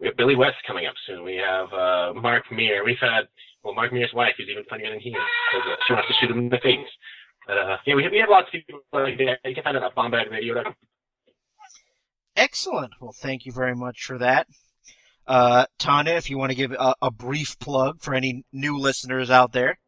we 0.00 0.06
have 0.06 0.16
Billy 0.16 0.36
West 0.36 0.56
coming 0.66 0.86
up 0.86 0.94
soon. 1.06 1.24
We 1.24 1.36
have 1.36 1.72
uh, 1.72 2.12
Mark 2.14 2.44
Meer. 2.50 2.84
We've 2.84 2.96
had 3.00 3.28
well, 3.62 3.74
Mark 3.74 3.92
Meer's 3.92 4.12
wife 4.14 4.34
is 4.38 4.48
even 4.50 4.64
funnier 4.64 4.90
than 4.90 5.00
he 5.00 5.10
is 5.10 5.16
because 5.52 5.68
uh, 5.70 5.76
she 5.86 5.92
wants 5.92 6.08
to 6.08 6.14
shoot 6.20 6.30
him 6.30 6.38
in 6.38 6.48
the 6.48 6.58
face. 6.58 6.88
But 7.46 7.58
uh, 7.58 7.76
yeah, 7.86 7.94
we 7.94 8.02
have, 8.02 8.12
we 8.12 8.18
have 8.18 8.28
lots 8.28 8.48
of 8.48 8.52
people 8.52 8.80
like 8.92 9.18
that. 9.18 9.38
You 9.44 9.54
can 9.54 9.64
find 9.64 9.76
it 9.76 9.82
at 9.82 9.94
bombadradio.com. 9.94 10.74
Excellent. 12.34 12.92
Well, 13.00 13.12
thank 13.12 13.44
you 13.44 13.52
very 13.52 13.74
much 13.74 14.04
for 14.04 14.18
that. 14.18 14.46
Uh, 15.26 15.66
Tanya, 15.78 16.14
if 16.14 16.30
you 16.30 16.38
want 16.38 16.50
to 16.50 16.56
give 16.56 16.72
a, 16.72 16.94
a 17.00 17.10
brief 17.10 17.58
plug 17.58 18.00
for 18.00 18.14
any 18.14 18.44
new 18.52 18.78
listeners 18.78 19.30
out 19.30 19.52
there. 19.52 19.78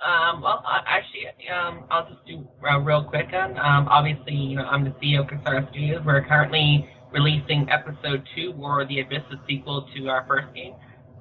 Um, 0.00 0.42
well, 0.42 0.62
actually, 0.86 1.26
um, 1.50 1.84
I'll 1.90 2.08
just 2.08 2.26
do 2.26 2.46
uh, 2.68 2.78
real 2.78 3.04
quick. 3.04 3.32
On 3.32 3.52
um, 3.58 3.88
obviously, 3.88 4.34
you 4.34 4.56
know, 4.56 4.64
I'm 4.64 4.84
the 4.84 4.90
CEO 4.90 5.20
of 5.20 5.26
Kasara 5.26 5.68
Studios. 5.70 6.02
We're 6.04 6.24
currently 6.24 6.88
releasing 7.10 7.68
episode 7.70 8.26
two, 8.34 8.52
War 8.52 8.82
of 8.82 8.88
the 8.88 9.00
Abyss, 9.00 9.22
the 9.30 9.38
sequel 9.48 9.88
to 9.94 10.08
our 10.08 10.26
first 10.26 10.52
game, 10.54 10.74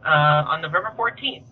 uh, 0.05 0.43
on 0.49 0.61
November 0.61 0.93
14th 0.97 1.45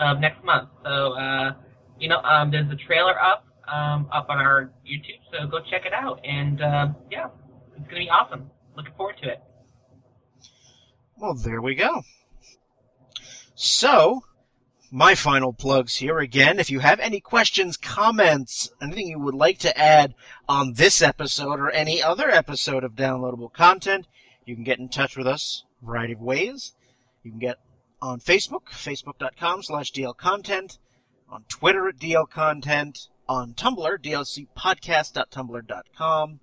of 0.00 0.20
next 0.20 0.42
month. 0.44 0.70
So, 0.84 1.12
uh, 1.14 1.52
you 1.98 2.08
know, 2.08 2.18
um, 2.18 2.50
there's 2.50 2.70
a 2.70 2.76
trailer 2.86 3.20
up 3.20 3.44
um, 3.66 4.08
up 4.12 4.30
on 4.30 4.38
our 4.38 4.70
YouTube, 4.86 5.20
so 5.30 5.46
go 5.46 5.58
check 5.70 5.84
it 5.84 5.92
out. 5.92 6.20
And 6.24 6.62
uh, 6.62 6.88
yeah, 7.10 7.26
it's 7.76 7.86
gonna 7.88 8.00
be 8.00 8.08
awesome. 8.08 8.50
Looking 8.76 8.94
forward 8.96 9.16
to 9.22 9.30
it. 9.30 9.42
Well, 11.16 11.34
there 11.34 11.60
we 11.60 11.74
go. 11.74 12.02
So, 13.54 14.22
my 14.90 15.14
final 15.14 15.52
plugs 15.52 15.96
here 15.96 16.18
again. 16.18 16.58
If 16.58 16.70
you 16.70 16.80
have 16.80 16.98
any 17.00 17.20
questions, 17.20 17.76
comments, 17.76 18.70
anything 18.80 19.08
you 19.08 19.18
would 19.18 19.34
like 19.34 19.58
to 19.58 19.78
add 19.78 20.14
on 20.48 20.72
this 20.74 21.02
episode 21.02 21.60
or 21.60 21.70
any 21.70 22.02
other 22.02 22.30
episode 22.30 22.84
of 22.84 22.94
downloadable 22.94 23.52
content, 23.52 24.06
you 24.44 24.54
can 24.54 24.64
get 24.64 24.78
in 24.78 24.88
touch 24.88 25.16
with 25.16 25.26
us 25.26 25.64
a 25.82 25.86
variety 25.86 26.14
of 26.14 26.20
ways. 26.20 26.72
You 27.22 27.30
can 27.30 27.40
get 27.40 27.58
on 28.00 28.20
Facebook, 28.20 28.68
facebook.com 28.70 29.62
slash 29.62 29.92
dlcontent, 29.92 30.78
on 31.28 31.44
Twitter 31.48 31.88
at 31.88 31.98
dlcontent, 31.98 33.08
on 33.28 33.52
Tumblr, 33.54 33.98
dlcpodcast.tumblr.com. 33.98 36.40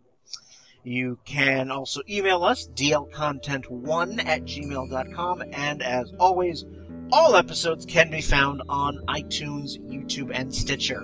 You 0.84 1.18
can 1.26 1.72
also 1.72 2.02
email 2.08 2.44
us, 2.44 2.68
dlcontent1 2.68 4.24
at 4.24 4.44
gmail.com, 4.44 5.44
and 5.52 5.82
as 5.82 6.14
always, 6.20 6.64
all 7.11 7.36
episodes 7.36 7.86
can 7.86 8.10
be 8.10 8.22
found 8.22 8.61
on 8.69 8.98
iTunes, 9.07 9.77
YouTube, 9.90 10.32
and 10.34 10.53
Stitcher. 10.53 11.02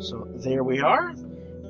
So 0.00 0.28
there 0.34 0.64
we 0.64 0.80
are, 0.80 1.14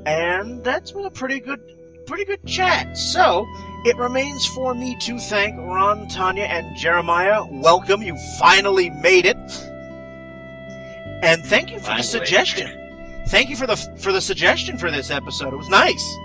and 0.07 0.63
that's 0.65 0.93
been 0.93 1.05
a 1.05 1.11
pretty 1.11 1.41
good, 1.41 1.61
pretty 2.07 2.25
good 2.25 2.45
chat. 2.47 2.97
So 2.97 3.47
it 3.85 3.97
remains 3.97 4.47
for 4.47 4.75
me 4.75 4.97
to 5.01 5.19
thank 5.19 5.57
Ron, 5.57 6.09
Tanya, 6.09 6.45
and 6.45 6.77
Jeremiah. 6.77 7.45
Welcome, 7.51 8.03
you 8.03 8.17
finally 8.39 8.91
made 8.91 9.27
it, 9.27 9.37
and 11.23 11.45
thank 11.45 11.71
you 11.71 11.79
for 11.79 11.95
the 11.97 12.03
suggestion. 12.03 12.81
Thank 13.29 13.49
you 13.49 13.57
for 13.57 13.67
the 13.67 13.77
for 13.77 14.13
the 14.13 14.21
suggestion 14.21 14.79
for 14.79 14.91
this 14.91 15.11
episode. 15.11 15.53
It 15.53 15.57
was 15.57 15.69
nice. 15.69 16.17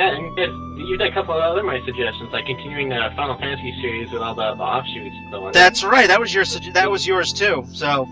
Yeah, 0.00 0.16
and 0.16 0.24
you 0.24 0.34
did, 0.34 0.50
you 0.88 1.02
a 1.02 1.12
couple 1.12 1.34
of 1.34 1.42
other 1.42 1.62
my 1.62 1.78
suggestions, 1.84 2.32
like 2.32 2.46
continuing 2.46 2.88
the 2.88 3.10
Final 3.14 3.36
Fantasy 3.36 3.78
series 3.82 4.10
with 4.10 4.22
all 4.22 4.34
the, 4.34 4.54
the 4.54 4.62
offshoots. 4.62 5.14
and 5.14 5.30
so 5.30 5.44
on. 5.44 5.52
That's 5.52 5.84
right. 5.84 6.08
That 6.08 6.18
was 6.18 6.32
your 6.32 6.46
that 6.72 6.90
was 6.90 7.06
yours 7.06 7.34
too. 7.34 7.66
So 7.70 8.06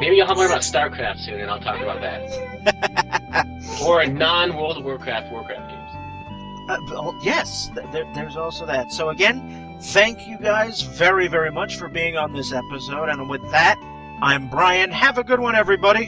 Maybe 0.00 0.16
you'll 0.16 0.26
have 0.26 0.38
more 0.38 0.46
about 0.46 0.62
StarCraft 0.62 1.18
soon, 1.18 1.40
and 1.40 1.50
I'll 1.50 1.60
talk 1.60 1.78
about 1.82 2.00
that. 2.00 3.66
or 3.84 4.06
non-World 4.06 4.78
of 4.78 4.84
Warcraft 4.84 5.30
Warcraft 5.30 5.68
games. 5.68 6.70
Uh, 6.70 6.78
well, 6.86 7.18
yes, 7.22 7.70
there, 7.92 8.10
there's 8.14 8.36
also 8.36 8.64
that. 8.64 8.90
So 8.90 9.10
again, 9.10 9.76
thank 9.80 10.26
you 10.26 10.38
guys 10.38 10.80
very, 10.80 11.28
very 11.28 11.50
much 11.50 11.76
for 11.76 11.88
being 11.88 12.16
on 12.16 12.32
this 12.32 12.50
episode. 12.50 13.10
And 13.10 13.28
with 13.28 13.42
that, 13.50 13.76
I'm 14.22 14.48
Brian. 14.48 14.90
Have 14.90 15.18
a 15.18 15.24
good 15.24 15.40
one, 15.40 15.54
everybody. 15.54 16.06